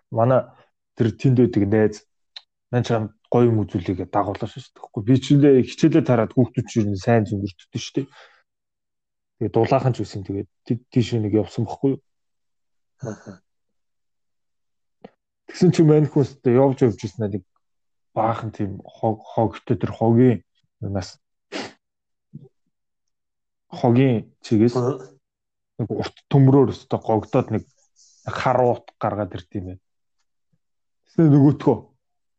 Манай 0.09 0.41
тэр 0.97 1.13
тэнд 1.13 1.37
байдаг 1.37 1.63
найз 1.69 1.95
мань 2.73 2.85
чам 2.85 3.03
гоё 3.29 3.53
юм 3.53 3.61
үзүүлээгээ 3.61 4.09
дагуулсан 4.09 4.49
шүү 4.49 4.61
дээ. 4.61 4.73
Тэгэхгүй 4.73 5.03
би 5.05 5.15
ч 5.21 5.25
нэ 5.37 5.49
хичээлээ 5.69 6.05
тараад 6.05 6.33
хүүхдүүд 6.33 6.65
чинь 6.65 6.97
сайн 6.97 7.29
зөнгөрчдөө 7.29 7.81
шүү 7.81 7.93
дээ. 7.93 8.07
Тэгээ 9.37 9.53
дулаахан 9.53 9.93
ч 9.93 10.01
үсэн 10.01 10.25
тэгээд 10.25 10.49
тийш 10.89 11.13
нэг 11.13 11.33
явсан 11.33 11.69
бохгүй 11.69 11.93
юу. 11.93 12.01
Тэгсэн 15.47 15.71
чи 15.71 15.81
мань 15.87 16.07
хүнстэй 16.11 16.59
явж 16.59 16.83
явж 16.83 16.99
ирсэн 16.99 17.31
нэг 17.31 17.43
баахан 18.13 18.51
тийм 18.51 18.83
хог 18.83 19.23
хогтой 19.23 19.77
тэр 19.79 19.91
хогийн 19.95 20.43
юунаас 20.83 21.15
хогийн 23.71 24.35
чигээс 24.43 24.75
нэг 24.75 25.87
урт 25.87 26.15
төмрөөр 26.27 26.75
өстө 26.75 26.99
гогдоод 26.99 27.47
нэг 27.55 27.63
хар 28.27 28.59
уут 28.67 28.91
гаргаад 28.99 29.31
ирд 29.31 29.49
юм 29.55 29.65
байна. 29.71 29.81
Тэсээ 31.07 31.27
нөгөөтгөө 31.31 31.77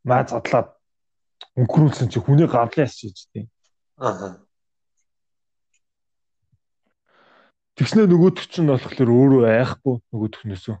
маа 0.05 0.23
задлаад 0.29 0.69
өнгөрүүлсэн 1.57 2.07
чи 2.13 2.21
хүний 2.21 2.45
асчиж 2.85 3.27
тийм. 3.33 3.49
Аа. 3.97 4.37
Тэгснэ 7.81 8.05
нөгөөтг 8.05 8.45
чинь 8.45 8.69
болохоор 8.69 9.09
өөрөө 9.09 9.43
айхгүй 9.57 9.95
нөгөөтгнөөсөө 10.13 10.75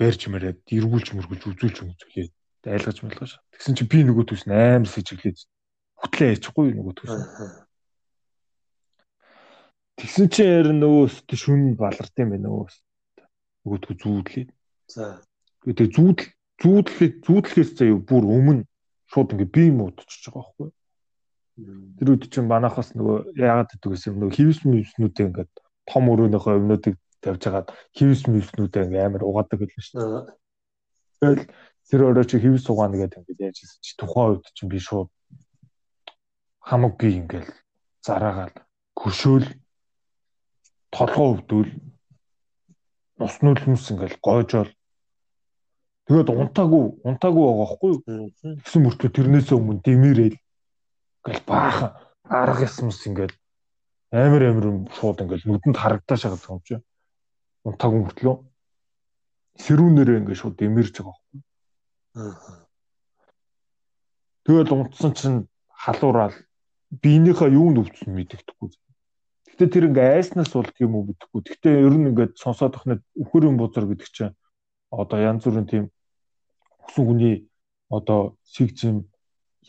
барьж 0.00 0.20
мэрээд 0.32 0.64
эргүүлж 0.72 1.12
мөргүүлж 1.20 1.42
үзүүлж 1.52 1.76
үзүүлээ. 1.84 2.32
Айлгаж 2.64 2.98
мэлгаж. 3.04 3.32
Тэгсэн 3.52 3.76
чи 3.76 3.84
би 3.84 4.08
нөгөөтгөөс 4.08 4.48
нь 4.48 4.56
амар 4.56 4.88
сэжиглээд 4.88 5.36
хөтлөө 6.00 6.32
ячихгүй 6.32 6.72
нөгөөтгөөс. 6.80 7.12
Аа. 7.12 7.68
Тэгсэн 10.00 10.26
чи 10.32 10.48
яар 10.48 10.72
нөгөөс 10.72 11.28
шүн 11.28 11.76
баларт 11.76 12.16
юм 12.16 12.32
байна 12.32 12.48
нөгөө. 12.48 12.72
Нөгөөтгөө 13.68 13.96
зүүдлээ. 14.00 14.48
За. 14.96 15.20
Тэгээ 15.60 15.92
зүүдл 15.92 16.24
зүүдлээ 16.56 17.10
зүүдлэхээс 17.20 17.70
заяа 17.76 18.00
бүр 18.00 18.24
өмнө 18.24 18.64
шууд 19.12 19.36
ингээ 19.36 19.52
бие 19.52 19.76
муудчихж 19.76 20.32
байгаа 20.32 20.40
байхгүй. 20.40 20.68
Тэр 22.00 22.08
үед 22.16 22.32
чинь 22.32 22.48
манайхаас 22.48 22.96
нөгөө 22.96 23.36
яагаад 23.36 23.76
гэдэг 23.76 23.92
вэ? 23.92 24.08
Нөгөө 24.24 24.36
хивс 24.40 24.64
мивснүүдээ 24.64 25.28
ингээд 25.28 25.52
том 25.88 26.04
өрөөнийхөө 26.12 26.54
өмнөдийг 26.60 26.96
тавьж 27.24 27.42
хагаад 27.44 27.68
хивс 27.96 28.22
мивснүүдээ 28.28 28.84
ингээ 28.84 29.04
амар 29.06 29.22
угаадаг 29.24 29.58
гэлээ 29.60 29.84
шүү 29.84 29.96
дээ. 30.00 30.24
Тэгэл 31.20 31.42
тэр 31.88 32.00
өөрөө 32.04 32.24
чи 32.28 32.36
хивс 32.40 32.68
угаана 32.68 32.96
гэдэг 33.00 33.20
ингээд 33.24 33.44
яаж 33.44 33.56
хэлсэн 33.60 33.80
чи 33.84 33.92
тухайн 33.96 34.28
үед 34.36 34.44
чинь 34.56 34.72
би 34.72 34.78
шууд 34.80 35.10
хамаагүй 36.64 37.12
ингээл 37.20 37.52
зараагаал 38.04 38.56
хөшөөл 38.96 39.48
толгоо 40.92 41.26
өвдөл 41.32 41.70
ус 43.24 43.34
нүлмс 43.44 43.84
ингээл 43.92 44.16
гойжоол. 44.24 44.72
Тэгээд 46.08 46.28
унтаагүй 46.28 46.82
унтаагүй 47.08 47.44
байгаа 47.44 47.64
байхгүй 47.64 47.90
юу? 47.92 48.32
Тэгсэн 48.60 48.80
мөртөө 48.84 49.10
тэрнээс 49.12 49.48
өмнө 49.56 49.80
дэмирээл 49.84 50.36
ингээл 50.36 51.42
баахан 51.48 51.90
арга 52.28 52.64
ясмас 52.68 53.00
ингээл 53.08 53.32
амар 54.14 54.42
амар 54.46 54.66
шууд 54.94 55.18
ингээл 55.26 55.48
нүдэнд 55.50 55.76
харагдаж 55.82 56.20
байгаа 56.22 56.54
юм 56.54 56.62
чи. 56.62 56.78
Унтаагүй 57.66 58.00
мөртлөө 58.06 58.36
сэрүүнээрээ 59.58 60.18
ингээл 60.22 60.42
шууд 60.42 60.56
дэмэрж 60.58 60.94
байгаа 61.02 61.14
байхгүй. 61.18 61.40
Тэгэл 64.44 64.74
унтсан 64.74 65.12
чинь 65.18 65.38
халуураад 65.82 66.34
биенийхээ 67.02 67.50
юу 67.58 67.74
нөвцөн 67.74 68.14
мэддэхгүй. 68.14 68.70
Гэтэ 69.54 69.66
тэр 69.70 69.84
ингээ 69.90 70.08
айснаас 70.18 70.50
болд 70.50 70.74
юм 70.82 70.98
уу 70.98 71.06
гэдэггүй. 71.10 71.40
Гэтэ 71.46 71.70
ер 71.86 71.94
нь 71.94 72.10
ингээд 72.10 72.34
сонсоод 72.42 72.74
ахнаа 72.74 72.98
үхэрийн 73.14 73.56
бузар 73.58 73.86
гэдэг 73.86 74.10
чинь 74.10 74.34
одоо 74.90 75.18
янз 75.22 75.46
бүрийн 75.46 75.66
тийм 75.70 75.84
хүсэн 76.82 77.04
хүний 77.06 77.36
одоо 77.88 78.34
сэгжим 78.42 79.06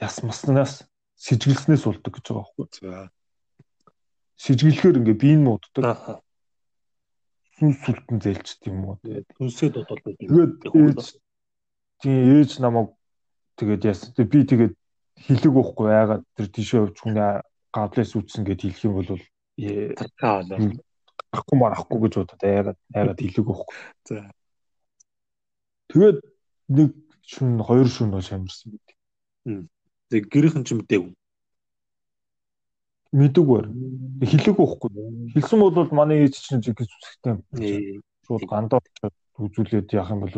яс 0.02 0.26
маснаас 0.26 0.90
сэжгэлснээс 1.22 1.86
болдог 1.86 2.12
гэж 2.14 2.26
байгаа 2.26 2.42
байхгүй. 2.42 2.66
За. 2.82 3.10
Сэжгэлэхээр 4.36 4.99
ингээ 4.99 5.18
биеийн 5.20 5.44
мууддаг. 5.48 5.84
Аа. 5.86 6.20
Сүнс 7.56 7.80
сүлтэн 7.88 8.20
зээлчт 8.20 8.62
юм 8.68 8.80
уу. 8.84 8.95
Тэгээд 8.99 9.28
Үнсээ 9.40 9.70
додолдог. 9.72 10.14
тэгээд 10.20 10.53
ээж 10.76 11.07
тийм 12.03 12.18
ээж 12.36 12.52
намайг 12.60 12.91
тэгээд 13.56 13.88
яасан. 13.88 14.12
Тэгээд 14.12 14.34
би 14.36 14.40
тэгээд 14.44 14.74
хэлэг 15.24 15.53
байхгүй 15.56 15.88
яагаад 15.88 16.24
тэр 16.36 16.48
тийшээ 16.52 16.80
явж 16.84 16.95
хүний 16.99 17.24
гавлаас 17.72 18.12
үтсэн 18.12 18.44
гэд 18.44 18.60
хэлэх 18.60 18.84
юм 18.84 18.94
бол 18.99 19.07
Тартаа 19.95 20.44
болоо. 20.44 20.84
ахгүй 21.32 21.56
марахгүй 21.60 21.99
гэж 22.03 22.14
бодоод 22.20 22.44
яагаад 22.44 22.80
яагаад 22.91 23.20
хэлэг 23.24 23.45
байхгүй. 23.48 23.76
За. 24.03 24.16
Тэгээд 25.95 26.20
нэг 26.76 26.91
шүн 27.24 27.64
хоёр 27.64 27.88
шүн 27.88 28.12
нөө 28.12 28.24
шамирсан 28.28 28.76
байт. 28.76 28.90
Тэг 30.12 30.24
гэрийнхэн 30.28 30.68
ч 30.68 30.76
мэдээгүй. 30.76 31.16
Мэдээгүй 33.16 33.56
байна. 33.56 33.72
Хэлээгүй 34.28 34.66
байхгүй. 34.66 34.90
Хэлсэн 35.34 35.60
бол 35.64 35.90
манай 35.96 36.28
ээж 36.28 36.36
чинь 36.44 36.64
жиг 36.64 36.80
зүсгтэй 36.84 37.40
юм. 37.40 37.42
Шууд 38.28 38.44
гандаа 38.50 38.84
үзүүлээд 39.40 39.96
яах 39.96 40.12
юм 40.12 40.28
бол 40.28 40.36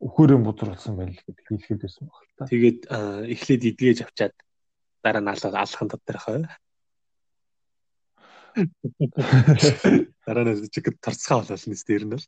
өхөөрөө 0.00 0.38
бузар 0.40 0.72
болсон 0.72 0.96
байна 0.96 1.12
л 1.12 1.22
гэдэг 1.26 1.44
хэлэхэд 1.46 1.80
байсан 1.84 2.04
баг 2.08 2.26
та. 2.38 2.48
Тэгээд 2.48 2.80
эхлээд 3.34 3.62
идгээж 3.70 3.98
авчаад 4.06 4.34
дараа 5.04 5.22
нь 5.22 5.32
алаад 5.32 5.56
алхан 5.60 5.88
доторхой. 5.90 6.46
Дараа 10.26 10.44
нь 10.44 10.70
чиг 10.72 10.86
тарцгаа 11.04 11.44
болол 11.44 11.66
нэс 11.68 11.84
дээр 11.84 12.04
нь 12.06 12.16
л. 12.18 12.26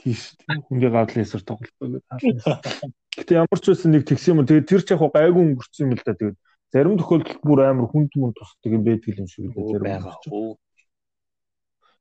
тийш 0.00 0.34
хүнгээ 0.68 0.90
гадлын 0.90 1.24
эсэр 1.24 1.42
тоглолтоо 1.44 1.86
гэдэг. 1.88 2.02
Гэтэ 3.18 3.38
ямар 3.38 3.60
ч 3.62 3.64
байсан 3.70 3.90
нэг 3.94 4.04
тэгсэн 4.08 4.32
юм. 4.34 4.46
Тэгээд 4.46 4.68
тэр 4.68 4.82
ч 4.82 4.88
яг 4.94 5.02
гайгүй 5.02 5.42
өнгөрсөн 5.54 5.84
юм 5.86 5.94
л 5.94 6.02
да. 6.02 6.18
Тэгээд 6.18 6.38
зарим 6.74 6.98
тохиолдолд 6.98 7.38
бүр 7.46 7.60
амар 7.62 7.86
хүнд 7.86 8.10
мөн 8.18 8.34
тусдаг 8.34 8.72
юм 8.74 8.82
байдаг 8.82 9.14
юм 9.14 9.28
шиг 9.30 9.46
л 9.46 9.62
Оо, 9.62 9.78
зарим 9.78 10.58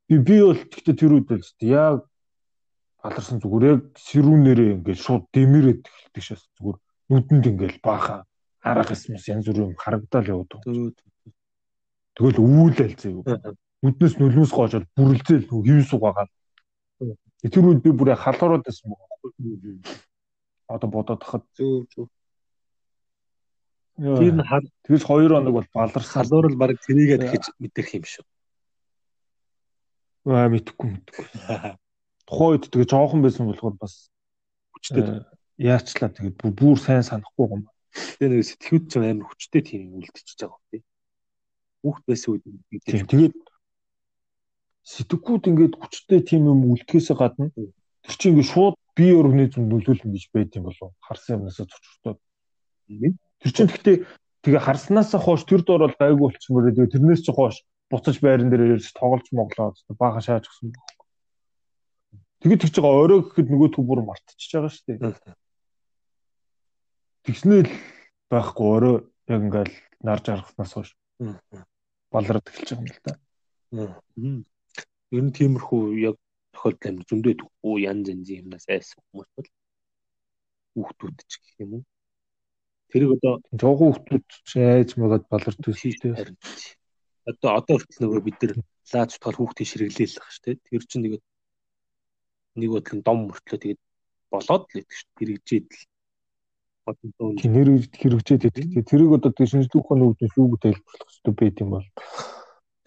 би 0.10 0.18
би 0.18 0.36
бол 0.42 0.58
тэгтээ 0.58 0.96
тэр 0.98 1.14
үед 1.14 1.30
л 1.30 1.46
зү 1.46 1.70
яг 1.70 2.10
аларсан 3.06 3.38
зүгээр 3.38 3.64
яг 3.70 3.82
сэрүүнээрээ 4.02 4.74
ингээд 4.82 5.00
шууд 5.00 5.30
дэмэрээд 5.30 5.82
эхэлдэг 5.86 6.24
шээс 6.26 6.44
зүгээр 6.58 6.78
нүдэнд 7.14 7.46
ингээд 7.54 7.76
баахан 7.86 8.26
арга 8.64 8.98
эсмэс 8.98 9.28
янз 9.30 9.46
бүрийн 9.46 9.70
юм 9.70 9.78
харагдаал 9.78 10.42
явдаг. 10.42 10.62
Тэгэл 12.16 12.40
үүлэл 12.40 12.96
зөө. 12.98 13.22
Нүднээс 13.84 14.16
нулимс 14.18 14.52
гоожоод 14.56 14.88
бүрлзээл 14.96 15.52
хэвэн 15.52 15.84
сугаагаад. 15.84 16.32
Тэр 17.44 17.64
үед 17.68 17.84
би 17.84 17.92
бүр 17.92 18.16
яг 18.16 18.24
халуураад 18.24 18.64
байсан 18.64 18.90
мөн. 18.90 19.84
Одоо 20.72 20.90
бодоод 20.90 21.20
тахад 21.20 21.44
Зөө 21.60 21.86
зөө. 21.92 22.08
Тэр 23.94 24.34
нь 24.34 24.42
тэгэж 24.90 25.02
2 25.06 25.30
хоног 25.30 25.54
бол 25.54 25.70
баларсан. 25.70 26.26
халуур 26.26 26.50
л 26.50 26.58
баг 26.58 26.82
тэрийгээ 26.82 27.18
дахиж 27.22 27.46
мэдэрх 27.62 27.92
юм 27.94 28.06
шүү. 28.10 28.26
Аа 30.34 30.50
мэдхгүй 30.50 30.88
мэдхгүй. 30.98 31.26
Тухайн 32.26 32.50
үед 32.58 32.66
тэгээ 32.74 32.90
жоохон 32.90 33.22
байсан 33.22 33.46
болохоор 33.54 33.76
бас 33.78 34.10
Хүчтэй. 34.74 35.04
э, 35.04 35.22
яачлаа 35.62 36.10
тэгээд 36.10 36.42
бүр- 36.42 36.82
сайн 36.82 37.06
санахгүй 37.06 37.48
юм. 37.54 37.70
Тэгээ 37.94 38.30
нэг 38.34 38.42
сэтгүүд 38.50 38.84
ч 38.90 38.94
амар 38.98 39.30
хүчтэй 39.30 39.62
тийм 39.62 40.02
үлдчихэж 40.02 40.40
байгаа 40.42 40.58
юм 40.58 40.66
тий. 40.74 40.82
Хүүхд 41.86 42.04
байсан 42.10 42.30
үед 42.34 42.44
Тийм 42.50 42.58
мэдээж 42.74 43.06
тэгээд 43.14 43.36
сэтггүүд 44.90 45.44
ингээд 45.54 45.74
хүчтэй 45.78 46.20
тийм 46.26 46.44
юм 46.50 46.60
үлдэхээс 46.74 47.14
гадна 47.14 47.54
тэр 47.54 48.16
чинь 48.18 48.34
ингээд 48.34 48.50
шууд 48.50 48.76
бие 48.98 49.14
организм 49.22 49.70
нөлөөлнө 49.70 50.12
гэж 50.18 50.26
байд 50.34 50.50
юм 50.58 50.66
болов 50.68 50.92
харсан 50.98 51.46
зочртоод 51.54 52.18
Мгм. 52.90 53.16
Тэр 53.44 53.52
чинь 53.52 53.70
гэхдээ 53.70 53.98
тэгээ 54.48 54.62
харснаасаа 54.64 55.20
хойш 55.20 55.44
тэр 55.44 55.62
дор 55.68 55.84
бол 55.84 56.00
гайгүй 56.00 56.20
болчихмоор 56.24 56.72
тэгээ 56.72 56.94
тэрнээс 56.96 57.22
ч 57.24 57.30
хойш 57.36 57.60
буцаж 57.92 58.18
байран 58.24 58.50
дээр 58.50 58.80
ирж 58.80 58.96
тоглож 58.96 59.28
моглоод 59.36 59.78
баахан 60.00 60.24
шааж 60.24 60.48
гсэн 60.48 60.72
баг. 60.72 60.98
Тэгээд 62.42 62.62
тэгж 62.64 62.76
байгаа. 62.80 63.04
Орой 63.04 63.20
гэхэд 63.24 63.48
нөгөөдхөө 63.52 63.84
бүр 63.86 64.02
мартчихж 64.08 64.52
байгаа 64.56 64.72
шүү 64.72 64.86
дээ. 64.88 65.36
Тэгснээл 67.24 67.72
байхгүй. 68.32 68.68
Орой 68.76 68.96
яг 69.32 69.42
ингээл 69.48 69.76
нарж 70.04 70.26
аргаснаас 70.32 70.74
хойш 70.74 70.90
балард 72.12 72.48
эхэлж 72.50 72.70
байгаа 72.74 72.84
юм 72.84 72.90
л 72.90 73.00
да. 73.06 73.14
Ер 75.14 75.24
нь 75.24 75.36
тиймэрхүү 75.38 75.82
яг 76.10 76.18
тохиолдол 76.52 76.90
амир 76.90 77.06
зөндөө 77.08 77.34
дүү 77.40 77.76
янз 77.86 78.12
янзын 78.12 78.40
юмнаас 78.42 78.66
айсан 78.68 79.00
хүмүүс 79.00 79.30
бол. 79.38 79.50
Хүүхдүүд 80.74 81.18
ч 81.30 81.32
гэх 81.40 81.56
юм 81.64 81.72
уу. 81.78 81.84
Тэрийг 82.94 83.18
одоо 83.18 83.42
Жогоо 83.50 83.98
хүмүүс 83.98 84.54
айж 84.54 84.94
төстэй. 84.94 86.14
харин 86.14 86.38
тий. 86.38 86.78
Одоо 87.26 87.50
одоо 87.58 87.76
хүртэл 87.82 88.06
нөгөө 88.06 88.22
бид 88.22 88.38
нар 88.46 88.54
лаач 88.94 89.12
утгаар 89.18 89.38
хүүхдийн 89.42 89.70
ширгэлээл 89.74 90.14
л 90.14 90.22
багш 90.22 90.38
тий. 90.46 90.56
Тэр 90.62 90.84
чинь 90.86 91.04
тэгээд 91.10 91.24
нэг 92.62 92.70
бодлон 92.70 93.02
дом 93.02 93.18
мөртлөө 93.34 93.60
тэгээд 93.66 93.82
болоод 94.30 94.64
л 94.70 94.78
идэг 94.78 94.94
шүү 94.94 95.10
дээ. 95.10 95.26
Хэрэгжээд 95.26 95.68
л. 95.74 95.82
Тэнэр 97.42 97.70
хэрэгжээд 97.98 98.44
идэх. 98.46 98.68
Тэгээ 98.70 98.86
тэрийг 98.86 99.12
одоо 99.18 99.32
тэг 99.34 99.48
шинжлэх 99.50 99.82
ухааны 99.82 100.14
юу 100.14 100.14
гэж 100.14 100.62
тайлбарлах 100.62 101.10
хэрэгтэй 101.10 101.34
байт 101.34 101.58
юм 101.66 101.70
бол. 101.74 101.88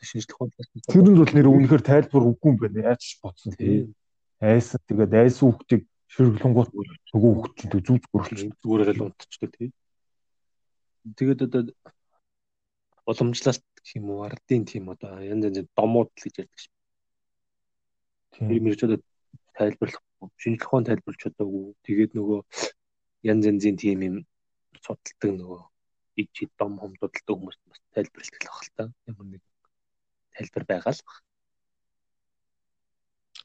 шинжлэх 0.07 0.39
ухаанаас 0.39 0.69
Тэрэнд 0.87 1.19
бол 1.19 1.35
нэр 1.35 1.49
үнэхээр 1.51 1.83
тайлбар 1.83 2.25
үгүй 2.31 2.49
юм 2.53 2.57
байна. 2.63 2.95
Яаж 2.95 3.03
ч 3.03 3.19
бодсон 3.19 3.59
тий. 3.59 3.91
Айсан 4.39 4.79
тэгээд 4.87 5.13
айсан 5.17 5.51
хүүхдийг 5.51 5.83
ширгэлэнгуут 6.13 6.71
нөгөө 7.11 7.31
хүүхд 7.35 7.55
чинь 7.57 7.73
тэг 7.73 7.83
зүг 7.89 7.99
зүгөрлөж. 8.07 8.41
зүгээр 8.63 8.91
л 8.95 9.05
унтчихдаг 9.09 9.51
тий. 9.57 9.69
Тэгээд 11.15 11.41
одоо 11.47 11.63
уламжлалт 13.07 13.63
гэх 13.79 13.97
юм 13.99 14.11
уу 14.11 14.27
ардын 14.27 14.65
тийм 14.67 14.91
одоо 14.91 15.23
янз 15.23 15.47
янзын 15.47 15.69
домууд 15.79 16.11
л 16.11 16.23
гэж 16.25 16.35
ярьдаг 16.43 16.59
шүү. 16.59 16.75
Тэр 18.35 18.63
мэрж 18.67 18.81
одоо 18.83 18.99
тайлбарлах 19.55 20.03
шинжлэх 20.43 20.67
ухаан 20.67 20.89
тайлбарлаж 20.89 21.21
чадаагүй. 21.23 21.65
Тэгээд 21.87 22.13
нөгөө 22.19 22.41
янз 23.31 23.43
янзын 23.47 23.77
тийм 23.79 23.99
юм 24.09 24.17
судалдаг 24.83 25.31
нөгөө 25.39 25.61
ичи 26.23 26.51
дом 26.59 26.73
хом 26.81 26.93
судалдаг 26.99 27.35
хүмүүс 27.37 27.59
бас 27.71 27.81
тайлбарлалт 27.95 28.43
л 28.43 28.51
баг 28.51 28.63
л 28.67 28.71
та. 28.75 28.85
Ямар 29.07 29.27
нэг 29.31 29.43
тайлбар 30.35 30.65
байгаа 30.67 30.93
л 30.97 31.07
баг. 31.07 31.17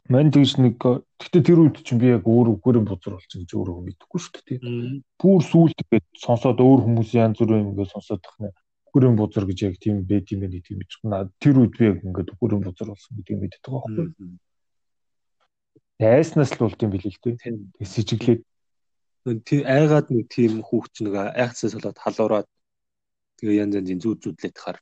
Мань 0.10 0.32
тэгж 0.34 0.57
нэг 0.57 0.82
гэхдээ 0.82 1.44
тэр 1.45 1.60
үед 1.61 1.78
чинь 1.86 2.02
би 2.02 2.10
яг 2.10 2.26
өөр 2.26 2.57
үгээр 2.57 2.82
бузар 2.82 3.19
болсон 3.19 3.45
гэж 3.45 3.52
өөрөө 3.53 3.78
мэдэхгүй 3.86 4.19
шүү 4.19 4.34
дээ. 4.34 4.60
тий. 4.60 5.03
Бүр 5.22 5.41
сүулт 5.45 5.78
гээд 5.78 6.06
сонсоод 6.18 6.57
өөр 6.57 6.80
хүмүүсийн 6.90 7.23
янз 7.32 7.38
бүрийн 7.38 7.61
юм 7.61 7.69
ингээд 7.78 7.94
сонсоод 7.94 8.22
тахна. 8.26 8.49
Үгээр 8.91 9.14
бузар 9.14 9.45
гэж 9.45 9.60
яг 9.61 9.76
тийм 9.78 10.03
байт 10.03 10.28
юм 10.34 10.41
байна 10.41 10.57
гэдэг 10.57 10.78
мэдчихсэн. 10.82 11.10
Наа 11.14 11.30
тэр 11.38 11.56
үед 11.61 11.73
би 11.78 11.86
яг 11.86 11.99
ингээд 12.02 12.34
үгээр 12.34 12.53
бузар 12.65 12.90
болсон 12.91 13.11
гэдгийг 13.22 13.40
мэддэг 13.40 13.61
байгаа 13.61 13.94
байхгүй. 13.94 14.28
Айснаас 16.02 16.52
л 16.57 16.61
болт 16.65 16.82
юм 16.82 16.91
билээ 16.91 17.14
л 17.14 17.22
дээ. 17.22 17.38
Тийм. 17.40 17.56
Тэг 17.78 17.88
сэжиглээд 17.88 18.41
Тэр 19.22 19.69
айгаад 19.69 20.10
нэг 20.10 20.34
тийм 20.34 20.65
хүүхч 20.65 21.06
нэг 21.06 21.14
айгцаас 21.14 21.78
болоод 21.78 21.98
халуураад 22.02 22.48
тэгээ 23.38 23.61
янз 23.61 23.78
янзын 23.78 24.02
зүүд 24.02 24.19
зүүдлээд 24.26 24.56
тахаар 24.57 24.82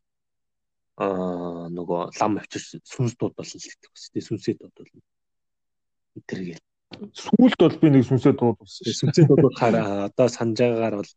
аа 1.00 1.72
нөгөө 1.72 2.02
лам 2.20 2.34
авчир 2.40 2.62
сүнс 2.84 3.16
дууд 3.16 3.36
болно 3.40 3.58
л 3.58 3.70
гэдэг 3.72 3.90
бас 3.92 4.04
тийм 4.12 4.26
сүнсээ 4.28 4.56
дууд 4.60 4.76
болно. 4.76 5.02
Тэргээл 6.28 6.64
сүулт 7.16 7.60
бол 7.64 7.78
би 7.80 7.88
нэг 7.94 8.04
сүнсээ 8.04 8.34
дуудсан 8.36 8.68
шүү. 8.68 9.00
сүнсээ 9.00 9.26
дуудахаар 9.32 9.76
аа, 9.80 10.06
одоо 10.12 10.28
санаж 10.28 10.60
байгаагаар 10.60 10.96
бол 11.00 11.12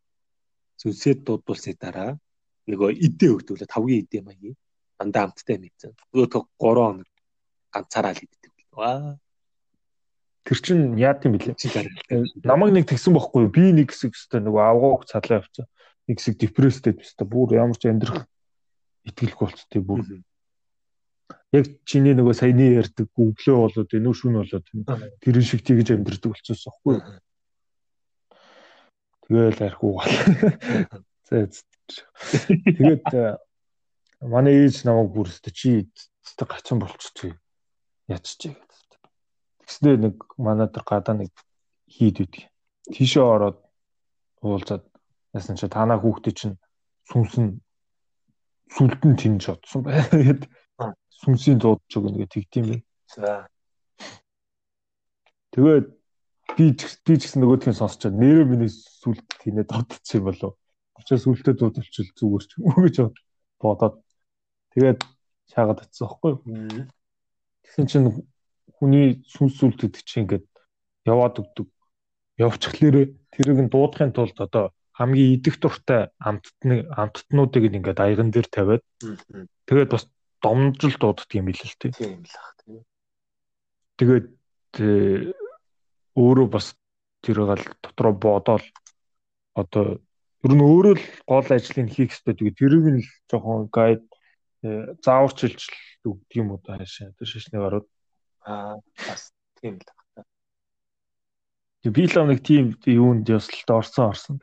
сүнсээ 0.82 1.14
дуудуулсны 1.26 1.74
дараа 1.74 2.10
нөгөө 2.70 2.90
идэ 3.06 3.26
өгдөг 3.34 3.56
л 3.58 3.66
тавгийн 3.66 4.06
идэ 4.06 4.22
маягийн 4.22 4.56
дандаа 4.98 5.26
амттай 5.26 5.58
мэдсэн. 5.58 5.92
Өөдөө 6.14 6.42
3 6.62 6.78
хоног 6.86 7.10
ганцаараа 7.74 8.14
л 8.14 8.22
иддэг. 8.22 8.52
Ваа 8.70 9.18
Тэр 10.42 10.58
чин 10.58 10.98
яат 10.98 11.22
юм 11.22 11.38
бэлээ. 11.38 11.54
дараа. 11.54 12.26
Намайг 12.42 12.74
нэг 12.74 12.86
тэгсэн 12.90 13.14
бохгүй? 13.14 13.46
Би 13.46 13.70
нэг 13.70 13.94
хэсэг 13.94 14.10
өстой 14.10 14.42
нөгөө 14.42 14.62
авгааг 14.62 15.06
цадлаа 15.06 15.38
явцсан. 15.38 15.66
Нэг 16.10 16.18
хэсэг 16.18 16.34
депресстэй 16.34 16.98
өстой. 16.98 17.26
Бүр 17.30 17.54
ямар 17.62 17.78
ч 17.78 17.86
амьдрах 17.86 18.26
итгэлгүй 19.08 19.46
болцтой 19.48 19.82
бүр. 19.82 20.04
Яг 21.52 21.68
чиний 21.88 22.14
нөгөө 22.16 22.34
саяны 22.36 22.68
ярьдаг 22.78 23.08
өглөө 23.12 23.56
болоод 23.60 23.90
энүү 23.98 24.14
шүн 24.16 24.38
болоод 24.40 24.66
тэрэн 25.20 25.44
шиг 25.44 25.60
тэгж 25.66 25.94
амьдрдаг 25.96 26.32
болчихсон 26.32 26.72
бохгүй 26.72 26.94
юу? 26.96 27.04
Тэгээл 29.26 29.66
архив 29.68 29.92
гал. 30.00 30.14
За 31.28 31.48
тэгээд 31.88 33.06
э, 33.12 33.36
манай 34.24 34.64
ээж 34.64 34.84
намайг 34.88 35.12
бүр 35.12 35.28
өстой 35.28 35.52
чи 35.52 35.88
өстой 36.24 36.46
гачин 36.48 36.80
болчихчих. 36.80 37.36
Яччих 38.08 38.56
гэдэг. 38.56 39.00
Тэгснээр 39.66 39.98
нэг 40.08 40.16
манай 40.38 40.68
дээр 40.72 40.84
гадаа 40.88 41.14
нэг 41.20 41.32
хийд 41.88 42.22
үдэг. 42.24 42.48
Тийшээ 42.92 43.24
ороод 43.24 43.58
уулзаад 44.40 44.84
яасан 45.36 45.56
чи 45.56 45.68
танаа 45.68 46.00
хүүхдээ 46.00 46.34
чинь 46.34 46.56
сүнсэн 47.08 47.60
сүлдэн 47.60 47.62
тэнж 48.70 49.48
одсон 49.48 49.82
бай. 49.82 50.02
Тэгээд 50.10 50.48
Аа. 50.78 50.94
сүнсийн 51.10 51.58
дуудаж 51.58 51.92
өгнө 51.96 52.22
гэж 52.22 52.30
тэгдэм 52.32 52.64
бай. 52.68 52.80
За. 53.08 53.46
Тэгээд 55.52 55.86
би 56.56 56.64
би 56.72 57.14
ч 57.16 57.22
гэсэн 57.24 57.40
нөгөөдхийг 57.42 57.76
сонсчод 57.76 58.14
нэрээ 58.16 58.46
миний 58.48 58.70
сүлд 58.72 59.24
тийнэ 59.40 59.64
дуудчих 59.64 60.20
юм 60.20 60.28
болов. 60.28 60.56
Очоо 60.96 61.18
сүлдээ 61.18 61.54
дуудалчил 61.56 62.08
зүгээр 62.16 62.44
ч 62.44 62.50
юм 62.56 62.64
уу 62.68 62.80
гэж 62.84 62.96
бодоод 63.60 64.00
тэгээд 64.76 65.00
шаагаад 65.52 65.80
атсан 65.84 66.08
байхгүй. 66.08 66.32
Тэгсэн 67.64 67.86
чинь 67.88 68.08
хүний 68.76 69.22
сүнс 69.28 69.60
сүлд 69.60 69.78
гэдэг 69.80 70.02
чинь 70.04 70.24
ингээд 70.24 70.46
яваад 71.06 71.40
өгдөг. 71.40 71.68
Явчихлаарэ 72.40 73.02
тэрийг 73.32 73.58
нь 73.60 73.72
дуудахын 73.72 74.12
тулд 74.12 74.36
одоо 74.40 74.72
хамгийн 75.02 75.34
идэх 75.36 75.58
дуртай 75.58 76.14
амттны 76.22 76.86
амттнуудыг 76.94 77.66
ингээд 77.66 77.98
аяган 77.98 78.30
дээр 78.30 78.46
тавиад 78.46 78.82
тэгээд 79.66 79.90
бас 79.90 80.06
домжил 80.38 80.94
дууддаг 80.96 81.30
юм 81.34 81.50
билээ 81.50 81.66
л 81.66 81.78
тээ. 81.82 81.92
Тийм 81.98 82.22
л 82.22 82.34
ах 82.38 82.50
тийм. 82.62 82.82
Тэгээд 83.98 84.28
э, 84.78 85.34
өөрөө 86.14 86.46
бас 86.46 86.78
тэрийг 87.26 87.50
л 87.50 87.66
дотроо 87.82 88.14
бодоол 88.14 88.66
одоо 89.58 89.98
Тэр 90.42 90.58
нь 90.58 90.66
өөрөө 90.66 90.94
л 90.98 91.06
гол 91.22 91.48
ажлыг 91.54 91.86
хийх 91.86 92.10
хэрэгтэй. 92.10 92.34
Тэгээд 92.34 92.58
тэрийг 92.58 92.86
нь 92.98 93.06
жоохон 93.30 93.70
гайд 93.70 94.02
зааварчилж 95.06 95.70
өгдөг 96.02 96.34
юм 96.34 96.50
уу 96.50 96.58
таашаа. 96.58 97.14
Тэр 97.14 97.28
шишний 97.30 97.62
гарууд. 97.62 97.86
Аа 98.42 98.82
бас 99.06 99.30
тийм 99.62 99.78
л 99.78 99.86
байна. 99.86 100.26
Тэгээд 101.86 101.94
би 101.94 102.04
л 102.10 102.26
нэг 102.26 102.40
тийм 102.42 102.74
юунд 102.90 103.30
ёслолт 103.30 103.70
орсон 103.70 104.04
орсон. 104.10 104.36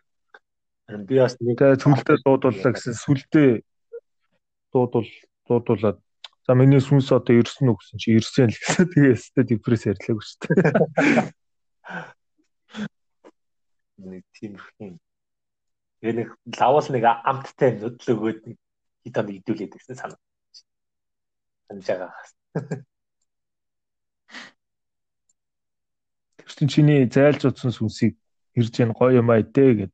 Харин 0.90 1.06
би 1.06 1.22
бас 1.22 1.38
нэг 1.38 1.62
сүлдээ 1.62 2.18
дуудууллаа 2.26 2.74
гэсэн 2.74 2.98
сүлдээ 2.98 3.62
дуудвал 4.74 5.06
дуудуулаад 5.46 6.02
за 6.50 6.58
миний 6.58 6.82
сүнс 6.82 7.14
одоо 7.14 7.38
ирсэн 7.38 7.70
үү 7.70 7.78
гэсэн 7.78 8.02
чи 8.02 8.18
ирсэн 8.18 8.50
л 8.50 8.58
гэсэн. 8.58 8.90
Тэгээ 8.98 9.14
өстө 9.14 9.46
депресс 9.46 9.86
ярьлаагүй 9.86 10.26
шүү 10.26 10.50
дээ. 10.50 11.30
нэг 14.10 14.26
тиймэрхүү 14.34 14.90
юм. 14.90 14.98
Тэгээ 16.02 16.26
нэг 16.26 16.34
лавал 16.58 16.90
нэг 16.90 17.06
амттай 17.06 17.78
нүдл 17.78 18.10
өгөөд 18.10 18.50
нэг 18.50 18.58
хит 19.06 19.14
хоног 19.14 19.38
идүүлээд 19.38 19.78
гэсэн 19.78 19.94
санаа. 19.94 20.18
Байгаа. 21.70 22.18
Тэр 26.34 26.50
чинь 26.50 26.74
чиний 26.74 27.06
зайлж 27.06 27.46
утсан 27.46 27.70
сүнсийг 27.70 28.18
ирж 28.58 28.74
яан 28.82 28.98
гоё 28.98 29.22
юм 29.22 29.30
аа 29.30 29.46
идэ 29.46 29.86
гэд 29.86 29.94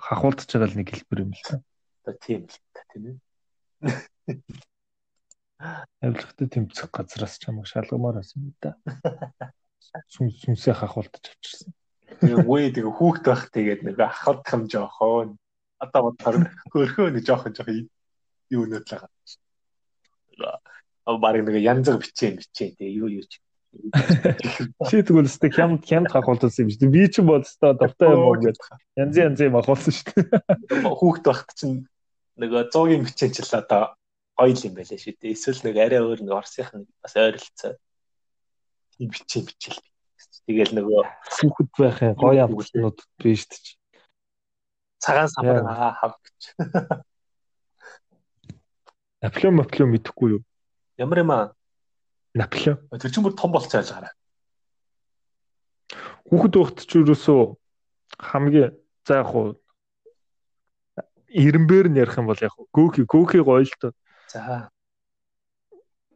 хахуулдаж 0.00 0.48
байгаа 0.48 0.70
л 0.72 0.78
нэг 0.80 0.88
хэлбэр 0.90 1.22
юм 1.24 1.32
л 1.36 1.44
та. 1.44 1.60
Одоо 2.04 2.14
тийм 2.16 2.42
л 2.48 2.56
та 2.72 2.80
тийм 2.88 3.04
ээ. 3.12 3.16
Авилгатай 6.00 6.48
тэмцэх 6.48 6.88
газраас 6.88 7.36
чамайг 7.36 7.68
шалгамаар 7.68 8.24
байсан 8.24 8.48
юм 8.48 8.56
да. 8.64 8.80
Сүнс 10.08 10.40
сүнсээ 10.40 10.72
хахуулдаж 10.72 11.24
авчирсан. 11.28 11.76
Үе 12.48 12.72
тэгээ 12.72 12.96
хүүхд 12.96 13.24
байх 13.28 13.52
тэгээд 13.52 13.80
нэг 13.84 14.00
ахад 14.00 14.40
хам 14.48 14.64
жоохоо. 14.72 15.36
Одоо 15.76 16.00
бодохоор 16.08 16.48
хөрхөө 16.72 17.08
нэг 17.12 17.24
жоохон 17.28 17.52
жоохон 17.52 17.88
юу 18.48 18.64
нөтлээ. 18.64 19.04
Аа 21.04 21.16
баг 21.20 21.36
нэг 21.44 21.56
янз 21.60 21.92
бүр 21.92 22.00
бичээ 22.00 22.40
бичээ 22.40 22.68
тэгээ 22.80 22.96
юу 22.96 23.08
юу 23.20 23.24
ч. 23.28 23.40
Чи 24.90 25.02
тэгвэл 25.06 25.30
өстэй 25.30 25.50
хямд 25.54 25.86
хямд 25.86 26.10
хахуулдсан 26.10 26.66
юм 26.66 26.70
шүү 26.74 26.80
дээ. 26.82 26.94
Би 26.94 27.02
ч 27.06 27.22
бол 27.22 27.42
өстой 27.42 27.78
дуртай 27.78 28.10
юм 28.10 28.26
уу 28.26 28.36
гэдэг. 28.40 28.66
Янз 28.98 29.14
янз 29.14 29.38
юм 29.40 29.58
ахуулсан 29.60 29.94
шүү 29.94 30.06
дээ. 30.10 30.90
Хүүхд 30.90 31.24
байхад 31.30 31.54
чинь 31.54 31.86
нөгөө 32.34 32.74
100-ийн 32.74 33.06
бичээ 33.06 33.30
ч 33.30 33.46
л 33.46 33.58
одоо 33.62 33.94
гоё 34.34 34.58
юм 34.58 34.74
байлаа 34.74 34.98
шүү 34.98 35.14
дээ. 35.22 35.34
Эсвэл 35.38 35.62
нэг 35.70 35.76
арай 35.78 36.00
өөр 36.02 36.20
нэг 36.26 36.34
Орсынх 36.34 36.74
нь 36.74 36.90
бас 36.98 37.14
ойролцоо. 37.14 37.78
Тийм 38.98 39.08
бичээ 39.14 39.42
бичээл. 39.46 39.80
Тэгэл 40.50 40.74
нөгөө 40.74 41.02
Сүхд 41.30 41.70
байхын 41.78 42.18
гоё 42.18 42.42
амтлнууд 42.50 42.98
биш 43.22 43.46
шүү 43.46 43.54
дээ. 43.54 43.78
цагаан 45.00 45.28
самбар 45.28 45.64
аа 45.64 45.92
хав 45.94 46.12
гэж. 46.20 46.40
Наполеон 49.22 49.56
Наполеон 49.56 49.90
мэдэхгүй 49.94 50.28
юу? 50.36 50.42
Ямар 51.00 51.18
юм 51.24 51.30
аа? 51.32 51.44
Наполеон. 52.34 52.78
Тэр 52.94 53.10
чинь 53.10 53.24
бүр 53.26 53.34
том 53.34 53.50
болцоо 53.52 53.80
яаж 53.80 53.90
гараа. 53.90 54.14
Хүүхэд 56.30 56.54
байхад 56.54 56.78
ч 56.86 56.92
юусоо 57.02 57.58
хамгийн 58.18 58.76
за 59.06 59.22
яг 59.22 59.28
хуу 59.34 59.58
ирэмбэр 61.30 61.90
нь 61.90 61.98
ярих 61.98 62.18
юм 62.18 62.30
бол 62.30 62.38
яг 62.38 62.54
гөөхи 62.70 63.02
гөөхи 63.06 63.42
гоё 63.42 63.66
л 63.66 63.74
тоо. 63.80 63.92
За. 64.30 64.70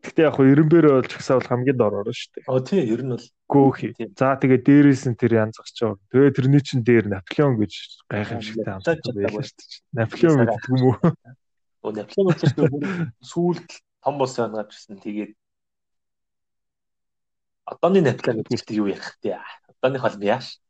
Гэхдээ 0.02 0.26
яг 0.28 0.34
хуу 0.38 0.46
ирэмбэр 0.46 0.86
болж 1.02 1.10
гисаа 1.10 1.38
бол 1.38 1.50
хамгийн 1.50 1.78
дор 1.78 1.94
орно 2.02 2.12
шүү 2.14 2.30
дээ. 2.34 2.50
Оо 2.50 2.60
тий, 2.60 2.82
ер 2.86 3.02
нь 3.02 3.14
бол 3.14 3.26
Гөөхи. 3.48 3.94
За 4.18 4.34
тэгээ 4.36 4.60
дээрээс 4.66 5.04
нь 5.08 5.18
тэр 5.18 5.32
янзгч 5.48 5.74
чаа. 5.78 5.96
Тэгээ 6.10 6.34
тэрний 6.34 6.62
чин 6.62 6.80
дээр 6.82 7.06
Наполеон 7.08 7.58
гэж 7.60 7.72
гайхамшигтай 8.10 8.72
амттай 8.74 8.98
байлаа 9.02 9.44
шүү 9.44 9.56
дээ. 9.58 9.82
Наполеон 9.94 10.36
гэдэг 10.44 10.62
юм 10.70 10.82
уу? 10.84 10.96
Оо 11.84 11.92
Наполеон 11.92 12.36
ч 12.38 12.42
бүр 12.56 12.70
сүүлд 13.20 13.68
том 14.04 14.14
болсон 14.18 14.52
байгаа 14.52 14.68
гэсэн. 14.68 15.00
Тэгээд 15.00 15.32
одооны 17.64 18.00
Наполеон 18.04 18.44
гэдэгт 18.44 18.70
юу 18.76 18.88
ярих 18.92 19.16
вэ? 19.24 19.40
Одооных 19.80 20.02
бол 20.04 20.18
мяаш. 20.20 20.60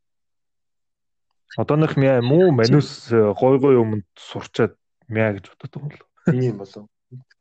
Одооных 1.57 1.97
мяа 1.97 2.19
юм 2.23 2.33
уу? 2.33 2.51
Манус 2.55 3.11
гой 3.11 3.59
гой 3.59 3.79
өмнө 3.79 4.07
сурчаад 4.15 4.79
мяа 5.11 5.35
гэж 5.35 5.51
боддог 5.55 5.83
юм 5.83 5.91
л. 5.91 6.03
Тийм 6.27 6.59
болов. 6.59 6.87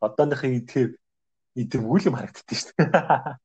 Одооныхын 0.02 0.58
идэхээр 0.58 0.92
идэвгүй 1.58 2.00
юм 2.10 2.18
харагддээ 2.18 2.58
шүү 2.58 2.74
дээ. 2.78 3.38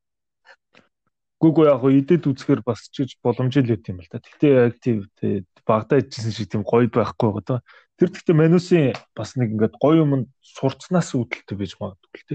Гүгөө 1.38 1.66
яг 1.70 1.82
идэд 1.86 2.26
үзэхээр 2.26 2.62
бас 2.66 2.90
чиж 2.90 3.14
боломжтой 3.22 3.62
л 3.62 3.78
юм 3.78 4.02
л 4.02 4.10
та. 4.10 4.18
Гэхдээ 4.18 4.54
актив 4.74 5.06
те 5.20 5.46
багтаа 5.62 6.02
ичсэн 6.02 6.34
шиг 6.34 6.50
тийм 6.50 6.66
гоё 6.66 6.90
байхгүй 6.90 7.30
байгаа. 7.30 7.62
Тэр 7.94 8.10
гэхдээ 8.10 8.34
манусын 8.34 8.96
бас 9.14 9.38
нэг 9.38 9.54
ингээд 9.54 9.78
гоё 9.78 10.02
юм 10.02 10.26
сурцнаас 10.42 11.14
үүдэлтэй 11.14 11.56
байж 11.56 11.72
магадгүй 11.78 12.10
л 12.18 12.26
те. 12.26 12.34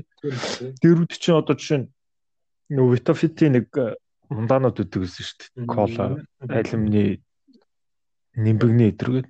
Дэрүүд 0.79 1.11
чинь 1.19 1.35
одоо 1.35 1.57
жишээ 1.59 1.79
нь 1.83 1.91
нөө 2.73 2.97
Vitafit 2.97 3.37
нэг 3.53 3.69
мундаанууд 4.33 4.81
өгдөг 4.81 5.05
гэсэн 5.05 5.23
шүү 5.23 5.37
дээ. 5.39 5.67
Кола, 5.69 6.05
алюминий 6.41 7.21
нимбэгний 8.33 8.91
өдргээд. 8.93 9.27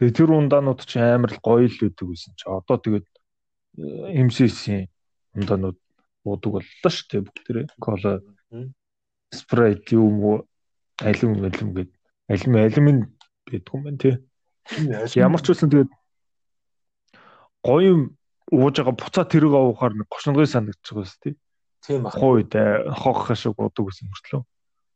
Тэгээ 0.00 0.16
тэр 0.16 0.30
ундаанууд 0.32 0.80
чинь 0.88 1.04
амар 1.04 1.36
л 1.36 1.44
гоё 1.44 1.68
л 1.68 1.84
өгдөг 1.84 2.08
гэсэн 2.08 2.32
чи 2.40 2.46
одоо 2.48 2.78
тэгээд 2.80 3.06
MCC 3.76 4.88
ундаанууд 5.36 5.78
уудаг 6.24 6.50
боллоо 6.56 6.90
шүү 6.90 7.06
дээ 7.10 7.22
бүгдээрээ. 7.28 7.66
Кола, 7.78 8.22
Sprite 9.34 9.98
юм 9.98 10.22
уу, 10.22 10.36
алюм 11.02 11.42
алюм 11.42 11.70
гээд 11.74 11.90
алюм 12.30 12.54
алюмин 12.56 12.98
гэдэг 13.50 13.74
юм 13.74 13.82
байна 13.84 13.98
тий. 13.98 14.14
Ямар 15.18 15.42
ч 15.42 15.52
үсэн 15.52 15.68
тэгээд 15.68 15.90
гоё 17.66 18.14
ууж 18.52 18.74
байгаа 18.78 18.94
буцаа 18.94 19.24
тэрэг 19.26 19.52
авахаар 19.52 19.94
нэг 19.98 20.08
гошнонгой 20.08 20.46
санагдчих 20.46 20.94
байс 20.96 21.18
тий. 21.18 21.34
Тийм 21.84 22.02
баг. 22.02 22.16
Хойд 22.16 22.52
хог 22.96 23.28
хашиг 23.28 23.60
уудаг 23.60 23.84
гэсэн 23.84 24.08
мөртлөө. 24.08 24.42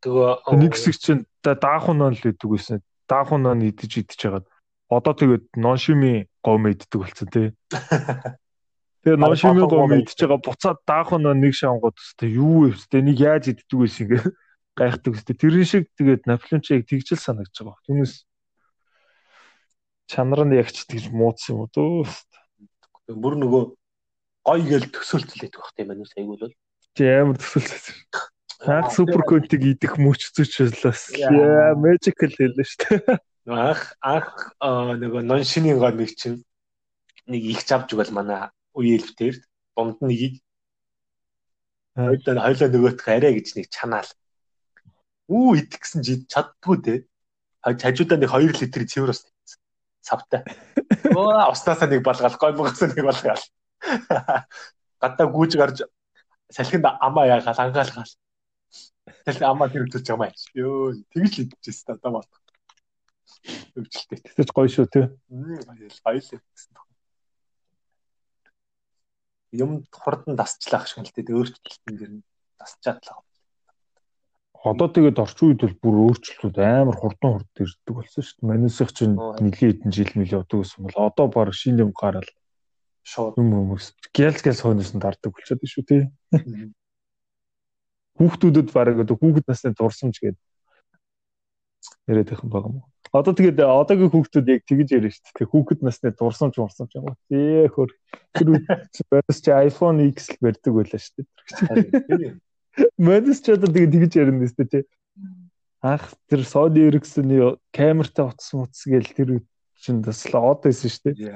Тэгээ 0.01 0.57
Нэг 0.57 0.73
хэсэг 0.73 0.97
чинь 0.97 1.23
даахун 1.45 2.01
нон 2.01 2.17
л 2.17 2.25
идэг 2.25 2.49
гэсэн. 2.49 2.81
Даахун 3.05 3.45
нон 3.45 3.61
идэж 3.61 4.09
идэж 4.09 4.17
хагаад 4.17 4.47
одоо 4.89 5.13
тэгээд 5.13 5.45
ноншими 5.61 6.33
гом 6.41 6.65
иддэг 6.73 6.97
болсон 6.97 7.29
тий. 7.29 7.53
Тэгээ 9.05 9.21
ноншими 9.21 9.69
гом 9.69 9.93
идэж 10.01 10.17
байгаа 10.17 10.41
буцаад 10.41 10.79
даахун 10.89 11.29
нон 11.29 11.45
нэг 11.45 11.53
шавангууд 11.53 12.01
өстэй 12.01 12.41
юу 12.41 12.73
өстэй 12.73 13.05
нэг 13.05 13.21
яаж 13.21 13.53
иддэг 13.53 13.69
байсан 13.77 14.09
ингээ 14.09 14.25
гайхдаг 14.79 15.13
өстэй. 15.13 15.37
Тэрэн 15.37 15.69
шиг 15.69 15.85
тэгээд 15.93 16.25
яг 16.25 16.83
тэгжэл 16.89 17.21
санагдаж 17.21 17.59
байгаа. 17.61 17.85
Түүнээс 17.85 18.15
чанар 20.09 20.49
нь 20.49 20.57
яг 20.57 20.73
ч 20.73 20.89
тэгж 20.89 21.13
муудсан 21.13 21.53
юм 21.53 21.69
уу 21.69 21.69
дөө. 21.69 22.09
бүр 23.13 23.35
нөгөө 23.45 23.63
гоё 24.49 24.65
гээл 24.65 24.89
төсөөлтөл 24.89 25.43
байдаг 25.45 25.61
бах 25.61 25.73
тийм 25.77 25.89
манус 25.93 26.17
айгуул 26.17 26.41
бол. 26.41 26.57
Чи 26.97 27.05
амар 27.05 27.39
төсөлсөн. 27.41 27.97
Анх 28.67 28.91
супер 28.93 29.23
контиг 29.23 29.63
идэх 29.63 29.99
мөч 30.03 30.31
зүчлээс. 30.35 31.15
Яа, 31.15 31.75
magical 31.79 32.33
хэлээ 32.35 32.67
шүү 32.67 33.07
дээ. 33.07 33.19
Анх 33.49 33.95
анх 34.05 34.53
нөгөө 34.61 35.23
нон 35.25 35.47
шинийн 35.47 35.79
гомыг 35.79 36.13
чинь 36.19 36.43
нэг 37.31 37.43
их 37.45 37.63
завж 37.65 37.95
өгөл 37.95 38.13
манай 38.13 38.51
үеэлбтэр 38.77 39.41
дунд 39.77 40.03
нэгийг 40.03 40.43
хоёлаа 41.95 42.45
хоёлаа 42.45 42.69
нөгөөх 42.69 43.09
арай 43.09 43.33
гэж 43.39 43.57
нэг 43.57 43.67
чанаал. 43.71 44.11
Үү 45.31 45.63
идэх 45.65 45.81
гэсэн 45.83 46.03
чи 46.03 46.13
чаддгүй 46.27 46.77
те. 46.83 46.95
Хажуудаа 47.63 48.19
нэг 48.19 48.31
2 48.31 48.59
литр 48.59 48.83
цэвэр 48.87 49.13
ус 49.13 49.23
тавьсан. 49.27 49.61
Савтай. 50.01 50.43
Оо 51.19 51.51
уснасаа 51.53 51.89
нэг 51.91 52.03
балгаал, 52.07 52.39
гоймгоос 52.39 52.81
нэг 52.81 53.03
балгаал. 53.03 53.45
Гадаа 55.03 55.27
гүйж 55.27 55.53
гарч 55.59 55.79
салхинд 56.51 56.85
амаа 56.85 57.27
яагаал 57.27 57.61
ангаалгаал. 57.61 58.13
Тэгэл 59.25 59.49
амаа 59.49 59.69
тэрвчж 59.69 60.09
байгаа 60.09 60.33
юм. 60.33 60.37
Йоо, 60.57 60.95
тэгж 61.13 61.33
л 61.39 61.43
идчихсэн 61.45 61.97
одоо 61.97 62.11
бол. 62.21 62.29
Өвчлөлтэй. 63.77 64.19
Тэгэж 64.25 64.49
гоё 64.53 64.69
шүү 64.69 64.87
тий. 64.93 65.07
Баялаа 66.05 66.41
гэсэн. 66.41 66.77
Юм 69.53 69.71
хурдан 69.93 70.37
дасчлах 70.37 70.89
шиг 70.89 71.05
л 71.05 71.13
дээ 71.13 71.33
өөрчлөлтөн 71.33 71.95
дэр 71.97 72.13
нь 72.21 72.25
дасчаад 72.61 73.01
л 73.01 73.09
байгаа. 73.09 73.29
Одоо 74.59 74.89
тэгээд 74.91 75.23
орчин 75.23 75.55
үед 75.55 75.61
бол 75.63 75.77
бүр 75.81 75.97
өөрчлөлтүүд 76.11 76.57
амар 76.59 76.97
хурдан 76.99 77.31
хурд 77.39 77.53
ирдэг 77.63 77.95
болсон 77.95 78.23
шүү 78.27 78.37
дээ. 78.43 78.49
Манайсах 78.51 78.91
чинь 78.93 79.15
нэлийн 79.17 79.55
хэдэн 79.55 79.93
жил 79.95 80.43
одоо 80.43 80.59
гэсэн 80.61 80.81
бол 80.83 80.97
одоо 80.99 81.27
баг 81.31 81.55
шинэ 81.55 81.87
юм 81.87 81.93
гараад 81.95 82.29
шууд 83.09 83.41
юм 83.41 83.51
хүмүүс 83.57 83.87
гялс 84.13 84.45
гялс 84.45 84.61
хойноос 84.61 84.93
нь 84.93 85.03
дардаг 85.03 85.33
болчиход 85.33 85.65
шүү 85.65 85.85
тий. 85.89 86.03
Хүүхдүүдэд 88.21 88.69
баг 88.75 89.01
одоо 89.01 89.17
хүүхэд 89.17 89.49
насны 89.49 89.73
дурсамж 89.73 90.21
гээд 90.21 90.37
яриад 92.11 92.29
байх 92.29 92.43
юм 92.45 92.53
байгаа 92.53 92.71
юм. 92.75 92.85
Одоо 93.09 93.33
тэгээд 93.33 93.65
одоогийн 93.65 94.13
хүүхдүүд 94.13 94.53
яг 94.53 94.63
тэгж 94.69 94.89
яриа 94.93 95.13
шүү 95.15 95.33
дээ. 95.33 95.49
Хүүхэд 95.49 95.81
насны 95.81 96.13
дурсамж 96.13 96.55
мурсамж 96.61 96.93
юм. 96.99 97.17
Ээ 97.33 97.73
хөр 97.73 97.91
тэр 98.37 98.49
бас 99.09 99.39
чи 99.41 99.51
iPhone 99.55 100.05
X 100.13 100.29
л 100.35 100.43
барьдаг 100.45 100.73
байлаа 100.77 101.01
шүү 101.01 101.25
дээ. 101.25 102.37
Манайс 103.01 103.41
ч 103.41 103.57
одоо 103.57 103.73
тэгээд 103.73 103.95
тэгж 103.97 104.13
ярина 104.21 104.45
нэстэ 104.45 104.65
тий. 104.69 104.85
анх 105.81 106.11
тэр 106.27 106.43
Sony 106.43 106.91
Ericsson-ы 106.91 107.57
камертай 107.71 108.27
утас 108.27 108.51
мутас 108.53 108.83
гээл 108.83 109.15
тэр 109.15 109.29
чинь 109.79 110.03
бас 110.03 110.27
л 110.27 110.37
од 110.39 110.61
байсан 110.67 110.91
шүү 110.91 111.15
дээ. 111.15 111.33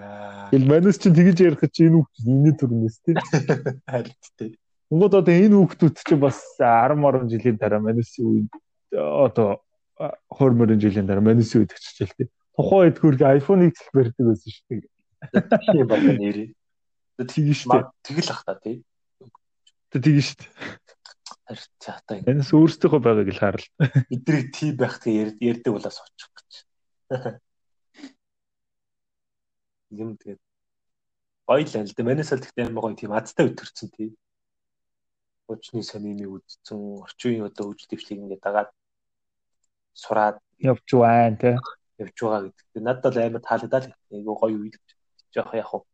Ил 0.56 0.66
манус 0.66 0.98
чинь 0.98 1.14
тэгж 1.14 1.38
ярих 1.42 1.62
чинь 1.70 1.88
энэ 1.90 1.98
хүүхд 2.02 2.26
энэ 2.26 2.52
төрнөөс 2.58 2.96
тий. 3.06 3.14
Харин 3.90 4.16
тий. 4.38 4.50
Монгод 4.90 5.14
одоо 5.22 5.34
энэ 5.34 5.56
хүүхдүүд 5.56 5.96
чинь 6.02 6.22
бас 6.22 6.38
10 6.58 6.98
10 6.98 7.30
жилийн 7.32 7.56
дараа 7.56 7.80
манусын 7.80 8.26
үед 8.26 8.50
одоо 8.92 9.62
20 10.28 10.58
мөрөн 10.58 10.82
жилийн 10.82 11.06
дараа 11.06 11.24
манусын 11.24 11.62
үед 11.62 11.72
очиж 11.72 12.02
л 12.02 12.16
тий. 12.18 12.28
Тухайн 12.58 12.90
үед 12.90 12.98
хөрг 12.98 13.20
iPhone 13.22 13.70
X 13.70 13.88
барьдаг 13.94 14.24
байсан 14.26 14.50
шүү 14.50 14.66
дээ. 14.74 14.90
Тийм 15.70 15.86
байна 15.86 16.12
нэрээ. 16.18 16.50
Тэгэн 17.22 17.56
шүү 17.56 17.70
дээ. 17.72 17.84
Тэгэл 18.02 18.32
ах 18.34 18.42
та 18.42 18.54
тий. 18.58 18.82
Тэгэн 19.94 20.26
шүү 20.26 20.38
дээ. 20.42 20.50
Харин 21.52 22.22
ингэ. 22.22 22.28
Манус 22.28 22.50
өөрсдийнхөө 22.52 23.00
байгааг 23.02 23.30
л 23.30 23.40
харал. 23.40 23.66
Эдрийг 24.10 24.48
тий 24.56 24.70
байх 24.72 24.98
тэгээ 25.02 25.36
ярьдаг 25.40 25.72
болоос 25.72 25.98
очих 26.00 26.30
гэж. 26.32 26.50
Юм 29.92 30.16
тэгээд 30.16 30.40
гоё 31.48 31.64
л 31.68 31.76
аль 31.76 31.92
да. 31.92 32.02
Манайс 32.04 32.32
л 32.32 32.40
тэгтээ 32.40 32.66
амар 32.66 32.82
гоё 32.88 32.96
тийм 32.96 33.12
азтай 33.12 33.46
өтөрцөн 33.52 33.88
тий. 33.92 34.10
Өчний 35.52 35.84
сонины 35.84 36.24
үдцэн 36.32 37.04
орчин 37.04 37.28
үеийн 37.30 37.46
одоо 37.52 37.68
үйл 37.76 37.84
дэвшлиг 37.90 38.18
ингээд 38.24 38.40
дагаад 38.40 38.70
сураад 39.92 40.40
Явж 40.58 40.88
байна 40.96 41.36
тий. 41.36 41.56
явж 42.00 42.16
байгаа 42.16 42.40
гэдэг. 42.48 42.80
Надад 42.80 43.04
бол 43.12 43.20
амар 43.20 43.42
таалагдал. 43.44 43.86
Айгу 44.12 44.32
гоё 44.40 44.56
үйл 44.64 44.76
жоох 45.34 45.52
яг 45.54 45.66
хуу 45.68 45.84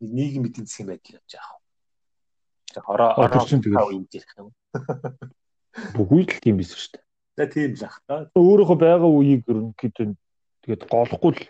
нийгэм 0.00 0.46
эдийн 0.46 0.66
засгийн 0.70 0.88
байдал 0.94 1.18
явж 1.18 1.30
байгаа. 1.34 1.58
Ороо 2.86 3.10
Одоо 3.10 3.24
ороо 3.26 3.46
тэгэл- 3.48 3.90
үйл 3.90 4.06
ярих 4.12 4.32
юм. 4.38 4.48
Бүгд 5.98 6.30
л 6.30 6.40
тийм 6.44 6.56
биш 6.62 6.70
шүү 6.78 6.94
дээ. 6.94 7.02
За 7.38 7.44
тийм 7.50 7.74
л 7.74 7.84
ах 7.90 7.98
та. 8.06 8.30
Өөрөөхөө 8.38 8.78
байгаа 8.78 9.10
үеийг 9.10 9.42
ерөнхийдөө 9.50 10.14
тэгээд 10.62 10.82
голохгүй 10.86 11.32
л 11.34 11.42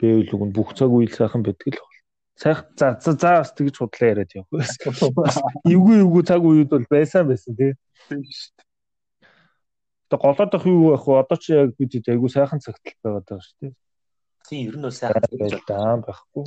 байвал 0.00 0.32
үгүй 0.34 0.50
бүх 0.54 0.70
цаг 0.78 0.90
үйл 0.90 1.12
сайхан 1.12 1.42
байдаг 1.46 1.74
л 1.74 1.80
бол. 1.82 1.98
Сайх 2.34 2.66
за 2.76 2.98
за 3.00 3.12
за 3.14 3.30
бас 3.38 3.52
тэгж 3.54 3.76
худлаа 3.78 4.10
яриад 4.10 4.32
явах. 4.34 4.66
Эвгүй 5.72 5.96
эвгүй 6.02 6.22
цаг 6.26 6.42
үед 6.42 6.68
бол 6.70 6.86
байсан 6.90 7.28
байсан 7.30 7.54
тий. 7.54 7.72
Тийм 8.08 8.22
шүү 8.26 8.50
дээ. 8.58 8.66
Одоо 10.10 10.18
голоодох 10.18 10.66
юу 10.66 10.90
байх 10.92 11.06
вэ? 11.06 11.20
Одоо 11.22 11.38
ч 11.38 11.54
яг 11.54 11.74
бид 11.78 11.94
айгүй 12.10 12.30
сайхан 12.30 12.60
цагтл 12.60 12.98
байгаад 13.02 13.26
байгаа 13.26 13.46
шүү 13.46 13.58
дээ. 13.62 13.72
Тийм 14.48 14.62
ер 14.68 14.76
нь 14.76 14.86
бол 14.86 14.94
сайхан 14.98 15.22
Байж 15.30 15.54
даа 15.66 15.94
байхгүй. 16.02 16.44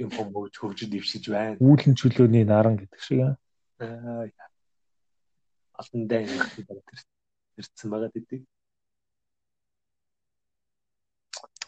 юм 0.00 0.10
хүмүүс 0.10 0.56
хөгжид 0.56 0.90
дэвшиж 0.92 1.24
байна. 1.28 1.56
Үүлэн 1.60 1.94
чөлөөний 1.96 2.44
наран 2.48 2.80
гэдэг 2.80 3.00
шиг 3.04 3.20
аа. 3.24 3.36
Алтан 5.76 6.08
дай 6.08 6.24
ирсэн 6.24 7.88
байгаа 7.92 8.10
гэдэг. 8.12 8.42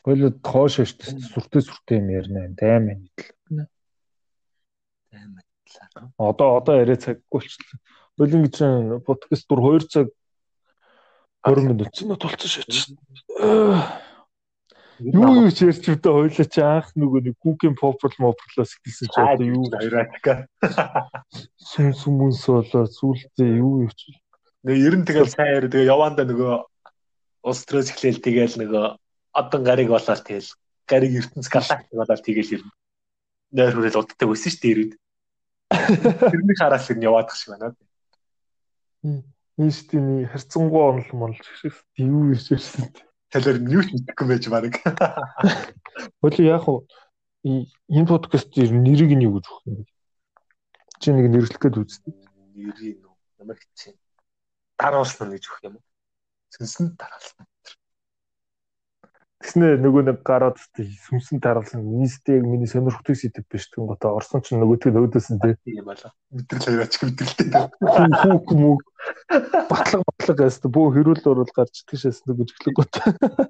Хоёул 0.02 0.34
хоош 0.42 0.76
дээ. 0.98 1.18
Сүртэй 1.30 1.62
сүртэй 1.62 1.98
юм 2.02 2.08
ярина. 2.10 2.48
Дайм 2.58 2.90
байна 2.90 3.06
идэл. 3.06 3.66
Аймаг 5.14 5.46
талаар. 5.62 6.10
Одоо 6.18 6.48
одоо 6.58 6.74
яриа 6.82 6.98
цаггүй 6.98 7.22
болчихлоо. 7.30 7.78
Хоёул 8.18 8.36
ингэж 8.42 8.56
подкаст 9.06 9.46
дур 9.48 9.60
2 9.62 9.86
цаг 9.86 10.08
20 11.46 11.70
минут 11.70 11.90
ч 11.94 12.02
тулцсан 12.06 12.50
шээч. 12.50 12.90
Юу 15.02 15.30
юу 15.42 15.50
ч 15.50 15.66
ярьж 15.66 15.82
өдөө 15.90 16.12
хоёлаа 16.14 16.46
чи 16.46 16.60
анх 16.62 16.94
нөгөө 16.94 17.20
нэг 17.26 17.34
Google 17.42 17.74
Popper 17.74 18.14
Mopper-лоо 18.22 18.66
сэтгэлсэн 18.66 19.08
чи 19.10 19.18
одоо 19.18 19.46
юу 19.50 19.66
хоёроо 19.66 20.06
сүм 21.58 21.90
сүмүнс 21.90 22.46
болоо 22.46 22.86
сүултээ 22.86 23.58
юу 23.58 23.82
юу 23.86 23.90
ч 23.90 24.14
Нэг 24.62 24.78
ер 24.78 24.94
нь 24.94 25.02
тэгэл 25.02 25.26
сайн 25.26 25.58
яри 25.58 25.66
тэгээ 25.66 25.90
яваанда 25.90 26.22
нөгөө 26.22 26.54
улс 27.50 27.62
төрөөс 27.66 27.90
эхлээл 27.90 28.22
тэгэл 28.22 28.54
нөгөө 28.62 28.86
одон 29.32 29.64
гариг 29.64 29.88
болоод 29.88 30.22
тэгэл 30.24 30.50
гариг 30.86 31.12
ертөнц 31.20 31.48
галактик 31.48 31.96
болоод 31.96 32.22
тэгэл 32.22 32.54
ер 32.56 32.62
нь 32.62 32.72
нойр 33.52 33.74
хүрэл 33.76 34.00
уддаг 34.00 34.28
өссөн 34.32 34.52
шүү 34.52 34.60
дээ 34.62 34.72
ирээд. 34.72 34.92
Тэрний 36.32 36.56
хараас 36.56 36.88
ер 36.88 36.96
нь 36.96 37.04
яваадах 37.04 37.36
шиг 37.36 37.52
байна. 37.52 37.76
Эйнштейний 39.60 40.24
харьцангуй 40.26 40.80
онол 40.80 41.10
монол 41.12 41.44
шиг 41.60 41.76
юу 42.00 42.32
ч 42.34 42.56
ярьсан. 42.56 42.88
Талаар 43.28 43.60
нь 43.60 43.72
юу 43.72 43.84
ч 43.84 43.92
мэдэхгүй 43.92 44.26
байж 44.28 44.44
баг. 44.48 44.72
Хоёул 46.20 46.40
яг 46.48 46.64
уу 46.68 46.88
энэ 47.44 48.08
подкаст 48.08 48.56
ер 48.56 48.72
нь 48.72 48.84
нэрийг 48.84 49.12
нь 49.12 49.26
юу 49.28 49.36
гэж 49.36 49.46
өгөх 49.52 49.64
юм 49.68 49.76
бэ? 49.84 49.84
Чи 51.00 51.12
нэг 51.12 51.26
нэрлэх 51.28 51.60
гээд 51.60 51.76
үзтээ. 51.76 52.14
Нэрийн 52.56 53.04
нөө 53.04 53.14
ямар 53.44 53.58
хэцээ. 53.60 53.92
Даруулсан 54.80 55.28
гэж 55.28 55.44
өгөх 55.44 55.60
юм 55.68 55.74
уу? 55.76 55.84
Сүнсэнд 56.56 56.96
дараалсан. 56.96 57.44
Тэснэ 59.42 59.74
нөгөө 59.82 60.02
нэг 60.06 60.18
гараад 60.22 60.54
сүмсэн 60.62 61.42
дараалсан 61.42 61.82
нийстэй 61.82 62.38
яг 62.38 62.46
миний 62.46 62.70
сонирхдаг 62.70 63.18
сэдв 63.18 63.42
биш 63.50 63.66
тэгэн 63.74 63.90
гото 63.90 64.14
орсон 64.14 64.38
ч 64.38 64.54
нөгөөдг 64.54 64.94
нөгөөдөөсөн 64.94 65.42
те 65.42 65.58
Тийм 65.66 65.82
болоо. 65.82 66.14
Мэдрэл 66.30 66.62
хоёрооч 66.62 66.94
мэдрэлтэй. 67.02 67.50
хүүк 68.22 68.48
мүг 68.54 68.80
батлаг 69.66 70.02
батлаг 70.06 70.38
гэсэн 70.46 70.70
бөө 70.70 70.86
хэрүүл 70.94 71.26
урал 71.26 71.50
гарч 71.58 71.74
тийшээс 71.90 72.22
нөгөө 72.30 72.46
жиглэг 72.54 72.76
гот. 72.78 72.94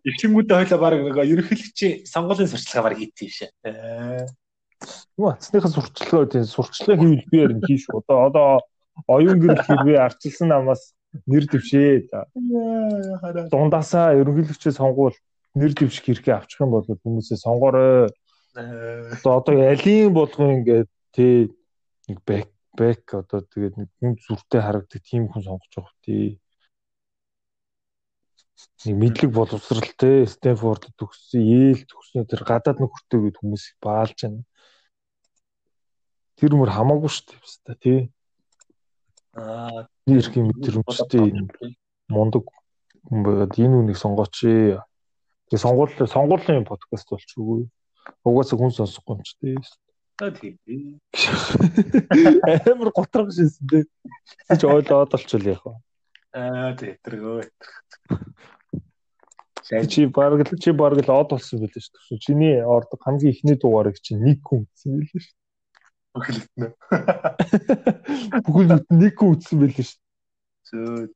Эхлэнгүүдээ 0.09 0.57
хойлоо 0.65 0.81
баг 0.81 0.97
нөгөө 0.97 1.29
ерөнхийлөгчийн 1.29 2.09
сонгуулийн 2.09 2.49
сурчлагаа 2.49 2.89
баг 2.89 2.97
хийцэн 2.97 3.29
шээ. 3.29 3.51
Аа. 3.69 4.25
Юу 5.21 5.29
ацныхаа 5.29 5.77
сурчлагаа 5.77 6.33
тийм 6.33 6.49
сурчлага 6.49 7.05
хийвэл 7.05 7.29
би 7.29 7.37
ярин 7.37 7.61
хийш 7.69 7.85
одоо 7.93 8.33
одоо 8.33 8.49
оюун 9.13 9.45
гэрэл 9.45 9.61
хэрвээ 9.61 10.01
арчилсан 10.01 10.49
намаас 10.49 10.97
нэр 11.29 11.45
дэвшээ 11.53 12.09
дундаасаа 13.53 14.17
ерөнхийлөгчөө 14.17 14.73
сонгуул 14.73 15.17
нэр 15.59 15.73
дэвших 15.75 16.05
хэрэгээ 16.05 16.35
авчих 16.37 16.61
юм 16.61 16.71
бол 16.73 16.87
хүмүүсээ 16.87 17.39
сонгоорой 17.41 18.09
Аа. 18.55 19.17
одоо 19.17 19.33
одоо 19.41 19.55
ялийн 19.57 20.13
болгон 20.13 20.61
ингээд 20.61 20.91
тий 21.17 21.49
нэг 22.09 22.19
бэк 22.29 22.49
бэк 22.77 23.05
одоо 23.17 23.41
тэгээд 23.41 23.75
нэг 23.81 23.89
хүн 23.97 24.13
зүртэй 24.21 24.61
харагдаг 24.61 25.01
тийм 25.01 25.33
хүн 25.33 25.43
сонгож 25.45 25.73
байгаа 25.73 25.97
тий 26.05 26.43
нэг 28.85 28.97
мэдлэг 29.01 29.31
боловсралтай 29.33 30.27
Стэнфорд 30.27 30.93
төгссөн, 30.99 31.41
Йейл 31.41 31.83
төгссөн 31.87 32.27
тэр 32.29 32.43
гадаад 32.45 32.79
нөхөртэй 32.83 33.21
гээд 33.25 33.41
хүмүүс 33.41 33.65
баалж 33.83 34.19
байна. 34.27 34.43
Тэр 36.37 36.53
мөр 36.59 36.71
хамаагүй 36.71 37.11
шүү 37.11 37.41
дээ 37.67 37.79
тий. 37.83 38.01
Аа. 39.39 39.89
Би 40.05 40.19
эрхийн 40.19 40.51
мэдрэмжтэй 40.51 41.25
мундаг 42.11 42.45
хүн 43.09 43.21
байгаад 43.23 43.57
энэ 43.57 43.79
үнийг 43.81 43.99
сонгооч. 43.99 44.37
Тэгээ 45.53 45.69
сонгуул 45.69 45.93
сонгуулийн 46.09 46.65
подкаст 46.65 47.13
болчихгүй. 47.13 47.69
Угаасаа 48.25 48.57
хүн 48.57 48.73
сонсохгүй 48.73 49.21
юм 49.21 49.21
ч 49.21 49.37
тий. 49.37 49.53
Аа 50.17 50.33
тийм. 50.33 50.57
Амар 52.73 52.89
готрох 52.97 53.29
шээсэн 53.37 53.69
тий. 53.69 53.85
Чи 54.49 54.65
ойлгоод 54.65 55.13
олчвол 55.13 55.45
яах 55.53 55.61
вэ? 55.69 55.77
Аа 56.33 56.73
тэргөө. 56.73 57.45
Чи 59.93 60.09
баг 60.09 60.41
л 60.41 60.57
чи 60.57 60.73
баг 60.73 60.97
л 60.97 61.05
од 61.05 61.29
болсон 61.37 61.61
байл 61.61 61.77
шүү 61.77 62.01
дээ. 62.01 62.25
Чиний 62.25 62.57
ордог 62.65 63.05
хамгийн 63.05 63.37
ихний 63.37 63.61
дугаарыг 63.61 64.01
чи 64.01 64.17
нэг 64.17 64.41
хүн 64.41 64.65
үзсэн 64.65 65.05
байл 65.05 65.13
шүү 65.21 65.37
дээ. 66.65 66.73
Бүхэл 68.49 68.73
нүд 68.73 68.89
нэг 68.89 69.21
хүн 69.21 69.37
үзсэн 69.37 69.61
байл 69.61 69.77
шүү 69.77 70.01
Зөө. 70.73 71.13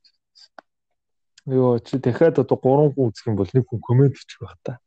Йоо 1.47 1.79
чи 1.79 1.99
дахиад 1.99 2.39
одоо 2.43 2.59
3 2.59 2.91
хүн 2.95 3.07
үзэх 3.07 3.27
юм 3.31 3.37
бол 3.39 3.51
нэг 3.55 3.65
хүн 3.71 3.81
комент 3.87 4.19
хийчих 4.19 4.43
байх 4.43 4.59
та. 4.67 4.83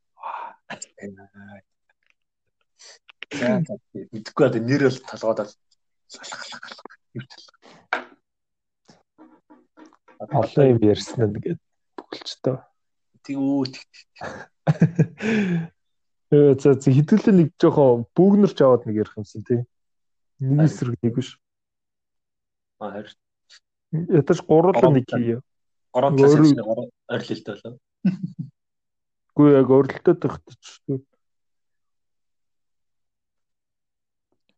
Мэдгүй 3.32 4.44
одоо 4.44 4.62
нэр 4.62 4.84
бол 4.92 5.00
толгойд 5.08 5.40
бол 5.40 5.56
Олон 10.20 10.68
юм 10.68 10.80
ярьсан 10.84 11.32
нэгээд 11.32 11.60
бүгэлчтэй. 11.96 12.60
Тэг 13.24 13.38
өө 13.40 13.72
тэг. 13.72 13.88
Э 16.30 16.54
за 16.60 16.76
хэдүүлээ 16.76 17.34
нэг 17.40 17.50
жоохон 17.56 18.04
бүгнэрч 18.14 18.60
аваад 18.60 18.84
нэг 18.84 19.00
ярих 19.00 19.16
юмсан 19.16 19.48
тий. 19.48 19.64
Нэг 20.44 20.68
эсрэг 20.68 21.00
нэг 21.00 21.16
биш. 21.16 21.40
Аа 22.84 23.00
харин 23.00 23.16
Ятаж 23.90 24.44
гурлаа 24.44 24.92
нэг 24.92 25.08
хийе. 25.08 25.42
Гурван 25.94 26.18
талаас 26.18 26.52
нь 26.52 26.62
гурван 26.62 26.90
ойрлолт 27.14 27.46
болоо. 27.50 27.74
Үгүй 29.36 29.50
яг 29.56 29.70
өрөлтөд 29.78 30.20
тахтчих. 30.24 31.06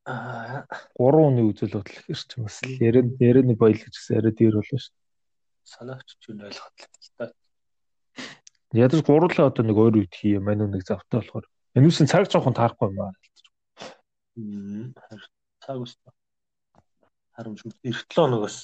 Аа 0.05 0.65
Гурван 0.97 1.37
үний 1.37 1.45
үзэл 1.51 1.77
бодол 1.77 1.99
бас 2.09 2.57
л 2.65 2.81
яриа 2.81 3.05
ярианы 3.21 3.53
баял 3.55 3.77
гэж 3.77 3.93
гэсэн 3.93 4.17
яриа 4.17 4.33
дээр 4.33 4.57
болно 4.57 4.81
шүү 4.81 4.95
санаагч 5.71 6.17
ч 6.19 6.25
та. 7.17 7.31
дээ. 8.73 8.83
Ядаж 8.85 9.01
гурлаа 9.03 9.47
одоо 9.51 9.63
нэг 9.65 9.77
өөр 9.77 9.95
үед 10.03 10.13
хийе 10.15 10.39
мань 10.39 10.63
нэг 10.63 10.83
завтай 10.87 11.19
болохоор. 11.19 11.45
Энүүсэн 11.75 12.07
цаг 12.07 12.27
жоохон 12.27 12.55
таарахгүй 12.55 12.87
юм 12.91 12.99
аа. 13.03 13.13
Мм. 14.35 14.95
Цаг 15.63 15.77
ус. 15.83 15.99
Харамж 17.35 17.63
эртлөө 17.83 18.27
нөгөөс 18.31 18.57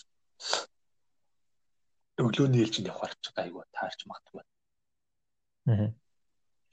өглөөний 2.17 2.61
ээлжинд 2.65 2.89
явахаар 2.89 3.13
ч 3.21 3.25
айгүй 3.37 3.63
таарч 3.73 3.99
магадгүй 4.09 4.43
Аа. 5.67 5.91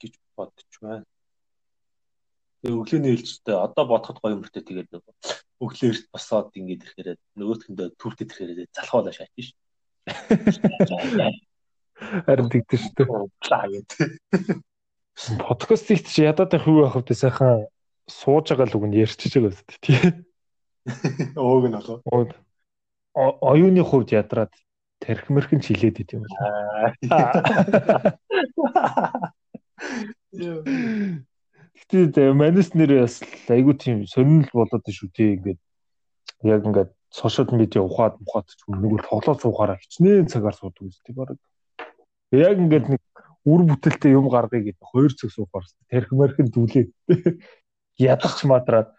гэж 0.01 0.13
бодож 0.35 0.71
байна. 0.81 1.05
Тэгээ 2.63 2.79
өглөөний 2.81 3.11
ээлжтэй 3.13 3.55
одоо 3.55 3.83
бодоход 3.85 4.17
гоё 4.23 4.35
юмртэй 4.39 4.63
тэгээд 4.65 4.89
нөгөө 4.89 5.13
өглөө 5.61 5.89
эрт 5.91 6.05
босоод 6.09 6.49
ингэж 6.55 6.81
ирэхээр 6.81 7.19
нөгөөтгөндөө 7.37 7.87
түртэд 8.01 8.29
ирэхээр 8.33 8.73
залхуулаа 8.73 9.13
шааж 9.13 9.31
ш. 9.37 9.53
Харин 12.25 12.49
тэгдэж 12.51 12.81
шүү 12.81 12.93
дээ. 12.95 13.07
Лаа 13.51 13.65
гэдэг. 13.71 14.09
Подкастыг 15.39 16.03
чи 16.03 16.27
ядаад 16.27 16.51
байх 16.51 16.67
юу 16.67 16.83
байх 16.83 16.95
вэ 16.99 17.15
сайхан 17.15 17.67
сууж 18.09 18.51
байгаа 18.51 18.67
л 18.67 18.75
үг 18.75 18.85
нь 18.91 18.99
ярьчихж 18.99 19.39
байгаа 19.39 19.51
үст 19.53 19.69
тий. 19.79 19.99
Өөг 21.39 21.65
нь 21.71 21.77
болоо. 21.79 22.03
Оюуны 23.15 23.83
хувьд 23.83 24.11
ядраад 24.11 24.51
тарих 25.05 25.29
мэрхэн 25.29 25.61
ч 25.61 25.77
хилээд 25.77 26.01
ит 26.01 26.09
юм 26.17 26.25
байна. 26.25 26.97
Гэтэ 31.85 32.33
манис 32.33 32.73
нэр 32.73 33.05
бас 33.05 33.21
айгуу 33.47 33.77
тийм 33.77 34.09
сонирхол 34.09 34.65
болоод 34.65 34.89
шүү 34.89 35.09
тий 35.13 35.37
ингээд 35.37 35.61
яг 36.43 36.65
ингээд 36.65 36.91
сошиал 37.13 37.53
медиа 37.53 37.85
ухаад 37.85 38.17
мухаад 38.19 38.49
ч 38.49 38.65
нэг 38.65 38.91
л 38.97 39.05
тоглоо 39.05 39.37
цуухаараа 39.37 39.77
хичнээн 39.77 40.27
цагаар 40.27 40.57
суудаг 40.57 40.89
үстэй 40.89 41.13
баг. 41.13 41.37
Яг 42.33 42.57
ингээд 42.57 42.89
нэг 42.89 43.03
үр 43.45 43.61
бүтээлтэй 43.69 44.11
юм 44.17 44.27
гаргая 44.33 44.65
гэдэг 44.65 44.81
хоёр 44.81 45.13
цаг 45.13 45.29
суухаар 45.31 45.63
тарих 45.87 46.11
мэрхэн 46.11 46.49
дүүлээ. 46.49 46.89
Ядахч 48.01 48.43
мадраад 48.49 48.91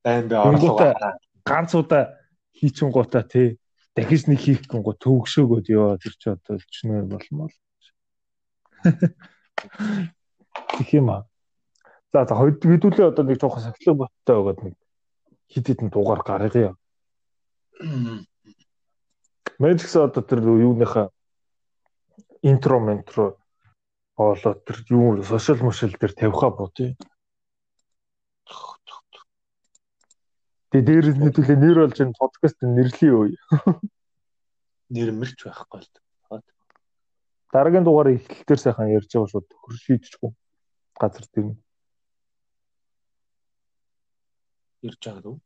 Байн 0.00 0.32
Тэнгүүтээ 0.32 0.92
орлого. 0.96 1.20
ганц 1.44 1.74
удаа 1.76 2.16
хийчин 2.56 2.88
гутаа 2.88 3.22
тий 3.28 3.59
дахиж 3.96 4.26
нэг 4.26 4.38
хийх 4.40 4.60
гингу 4.70 4.94
төгшөөгөөд 4.94 5.66
ёо 5.70 5.98
тэр 5.98 6.14
чи 6.20 6.28
одоо 6.30 6.56
өлчнөө 6.58 7.02
болмол. 7.10 7.54
Тэг 10.76 10.88
юм 10.94 11.10
аа. 11.10 11.22
За 12.12 12.24
за 12.26 12.34
хоёр 12.34 12.54
хэдүүлээ 12.58 13.10
одоо 13.10 13.24
нэг 13.24 13.38
жоохон 13.40 13.62
сахилга 13.62 14.06
боттой 14.06 14.34
байгаад 14.36 14.60
нэг 14.64 14.74
хит 15.50 15.66
хитэн 15.66 15.88
дугаар 15.90 16.22
гаргая. 16.22 16.74
Гэсэн 19.60 20.02
одоо 20.06 20.22
тэр 20.22 20.40
юуныхаа 20.42 21.10
интро 22.42 22.80
ментро 22.80 23.36
болоод 24.16 24.64
тэр 24.64 24.78
юу 24.88 25.22
сошиал 25.22 25.60
мошиал 25.62 25.94
дээр 25.98 26.12
тавихаа 26.14 26.50
боо 26.50 26.70
тий. 26.74 26.96
Тэгээ 30.70 30.86
дээрээс 30.86 31.18
хэдүүлээ 31.18 31.58
нэр 31.58 31.78
болж 31.82 31.98
энэ 31.98 32.14
подкаст 32.14 32.58
нэрлэе 32.62 33.10
юу. 33.10 33.26
Нэрмэрч 34.94 35.38
байхгүй 35.42 35.82
л. 35.82 35.90
Дараагийн 37.50 37.82
дугаар 37.82 38.14
эхлэлээр 38.14 38.60
сайхан 38.62 38.94
ярьж 38.94 39.10
байгаа 39.10 39.30
шууд 39.34 39.46
төхөр 39.50 39.74
шийдчихгүй. 39.82 40.30
Газар 40.94 41.26
дээр. 41.34 41.58
Ирж 44.86 45.00
байгаа 45.02 45.22
дөө. 45.26 45.36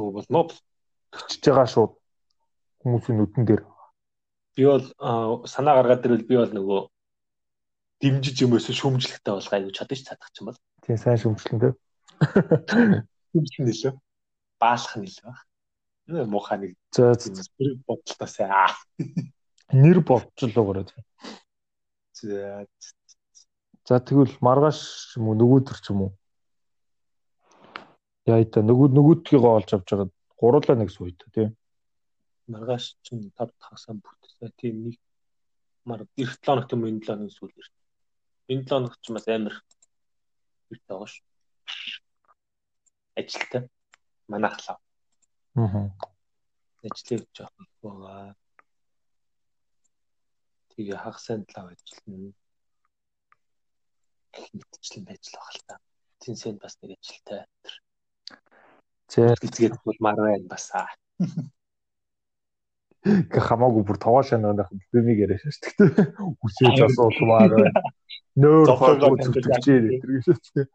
Өө 0.00 0.08
болно. 0.16 0.48
Өчж 1.12 1.44
байгаа 1.44 1.68
шууд 1.68 1.92
хүмүүсийн 2.80 3.16
нүдэн 3.20 3.44
дээр. 3.44 3.62
Би 4.56 4.64
бол 4.64 4.86
аа, 4.96 5.44
санаа 5.44 5.76
гаргаад 5.76 6.08
ирвэл 6.08 6.24
би 6.24 6.36
бол 6.40 6.52
нөгөө 6.56 6.80
дэмжиж 8.00 8.36
юм 8.48 8.56
өсө 8.56 8.72
шүмжлэхтэй 8.72 9.32
бол 9.36 9.44
гайгүй 9.52 9.72
чадчих 9.76 10.00
ч 10.00 10.08
цадах 10.08 10.32
юм 10.40 10.48
бол. 10.48 10.60
Тийм 10.80 10.96
сайн 10.96 11.20
шүмжлэн 11.20 11.60
дээ. 11.60 11.72
Шүмжлэх 13.36 13.60
нэлээ. 13.68 13.92
Баалах 14.60 14.94
нэлээ 14.96 15.24
баг. 15.24 15.40
Нэ 16.10 16.24
муухай 16.28 16.58
нэг 16.60 16.72
За 16.92 17.14
зэрэг 17.16 17.80
бодлоосаа. 17.88 18.48
Аа. 18.52 18.74
нэр 19.72 19.98
бодчихлоо 20.04 20.64
гөрөө. 20.66 21.00
За 22.20 22.66
За 23.88 23.98
тэгвэл 23.98 24.36
маргааш 24.44 25.16
юм 25.16 25.32
уу 25.32 25.36
нөгөөдөр 25.40 25.78
ч 25.82 25.86
юм 25.90 26.00
уу. 26.04 26.12
Яа 28.28 28.44
та 28.44 28.60
нөгөө 28.62 28.92
нөгөөдгийгөө 28.94 29.52
олж 29.58 29.70
авч 29.74 29.88
байгаа 29.90 30.08
гурлаа 30.38 30.76
нэг 30.78 30.90
сууя 30.92 31.16
та 31.16 31.26
тийм. 31.34 31.56
маргааш 32.50 32.84
чинь 33.02 33.30
5 33.38 33.50
хагасаа 33.58 33.94
бүтсэн. 33.94 34.52
Тийм 34.58 34.76
нэг 34.84 34.96
мар 35.88 36.06
эх 36.18 36.38
7 36.38 36.46
хоногт 36.46 36.72
юм 36.74 36.86
энэ 36.86 37.00
7 37.00 37.06
хоногийн 37.06 37.34
сүүл 37.34 37.54
ирсэн. 37.56 37.78
Энэ 38.52 38.64
7 38.66 38.70
хоногт 38.70 39.00
ч 39.02 39.06
бас 39.14 39.26
амар 39.26 39.54
ирт 40.70 40.84
байгаа 40.86 41.08
ш. 41.08 41.22
Ажилтай. 43.18 43.62
Манайхлаа. 44.30 44.78
Аа. 45.58 45.90
Ажлыг 46.86 47.26
жоох 47.36 47.54
их 47.58 47.72
байгаа. 47.82 48.34
Тэгээ 50.70 50.96
хагасаа 51.02 51.36
7 51.42 51.74
ажиллана. 51.74 52.32
Мэтчлэн 54.54 55.04
байж 55.04 55.22
л 55.26 55.34
байгаа 55.36 55.54
л 55.58 55.62
та. 55.66 55.74
Тинсэнд 56.22 56.62
бас 56.62 56.74
нэг 56.80 56.94
ажилтай. 56.94 57.42
За 59.10 59.34
Эцгээд 59.34 59.74
бол 59.84 59.98
мар 59.98 60.16
байна 60.16 60.46
бас 60.46 60.70
аа. 60.70 60.88
Гэ 63.02 63.40
хамаагүй 63.40 63.82
бүр 63.82 63.98
тоогоо 63.98 64.22
шанаад 64.22 64.70
бимиг 64.94 65.18
яриаш 65.24 65.42
шүү 65.42 65.90
дээ. 65.90 66.14
Үсээж 66.44 66.78
асуулмаар 66.86 67.50
байна. 67.58 67.82
Зовлогоо 68.36 68.76
хойгоо 68.78 69.16
гэдэг 69.18 69.44
юм 69.50 70.22
шүү 70.22 70.38
дээ. 70.54 70.66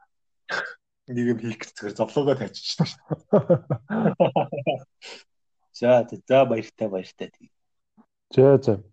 Нэг 1.07 1.25
юм 1.37 1.39
хийх 1.39 1.61
гэхээр 1.61 1.93
зовлогоо 1.93 2.35
тавьчих 2.35 2.65
шээ. 2.65 2.89
За 5.75 6.07
за 6.09 6.45
баяртай 6.45 6.87
баяртай. 6.87 7.31
За 8.33 8.57
за. 8.57 8.83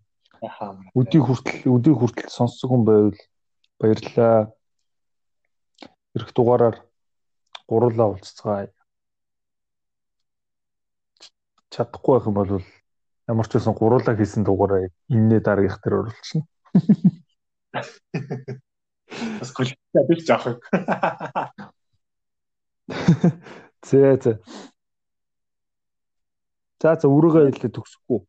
Ахаа. 0.41 0.83
Өдий 0.93 1.21
хүртэл 1.23 1.71
өдий 1.71 1.95
хүртэл 1.95 2.27
сонссон 2.29 2.69
хүн 2.69 2.83
байвал 2.83 3.19
баярлалаа. 3.79 4.51
Ирэх 6.13 6.35
дугаараар 6.35 6.83
гурлаа 7.65 8.07
уулзцгаая. 8.11 8.69
Чадахгүй 11.71 12.19
байх 12.19 12.27
юм 12.27 12.35
бол 12.35 12.61
ямар 13.31 13.47
ч 13.47 13.55
байсан 13.55 13.73
гурлаа 13.73 14.19
хийсэн 14.19 14.43
дугаараа 14.43 14.91
иннээ 15.07 15.39
дараагийнх 15.39 15.79
дээр 15.79 15.99
оруулчихна. 16.03 16.45
Бас 19.39 19.49
гүлтэй 19.55 20.03
биш 20.11 20.27
жоох. 20.27 20.59
За 22.87 24.15
за. 24.19 24.39
За 26.81 26.95
за 26.99 27.07
өрөөгөө 27.07 27.51
хэлээ 27.55 27.71
төгсөхгүй. 27.71 28.19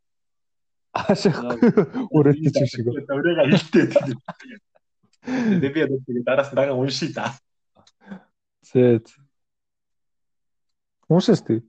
Аашаа 0.94 1.58
өрөөтэй 2.14 2.50
ч 2.54 2.58
шиг. 2.70 2.86
Өөрөөгөө 2.86 3.50
хэлтэй. 3.50 3.86
Тэгээ 5.24 5.74
би 5.74 5.80
одоо 5.82 5.98
тэгээ 6.06 6.22
дараас 6.22 6.50
нь 6.54 6.58
дагаа 6.58 6.78
уншия 6.78 7.10
да. 7.10 7.34
За. 8.62 9.02
Уушаас 11.10 11.42
тий. 11.42 11.66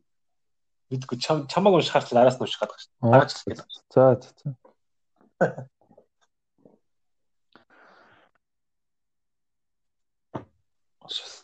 Чам 1.18 1.50
чамаг 1.50 1.74
уншихаар 1.74 2.06
ч 2.06 2.14
дараас 2.14 2.38
нь 2.38 2.46
унших 2.46 2.62
гэдэг 2.62 2.78
шүү. 2.78 2.92
Аа. 3.02 3.26
Дараач 3.26 3.32
л. 3.34 3.66
За 3.90 4.04
за 4.22 4.30
за. 4.38 4.48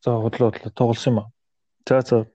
За 0.03 0.11
бодлоо 0.17 0.51
бодлоо 0.51 0.69
тоглосон 0.75 1.13
юм 1.13 1.19
аа. 1.19 1.31
За 1.87 2.01
за. 2.01 2.25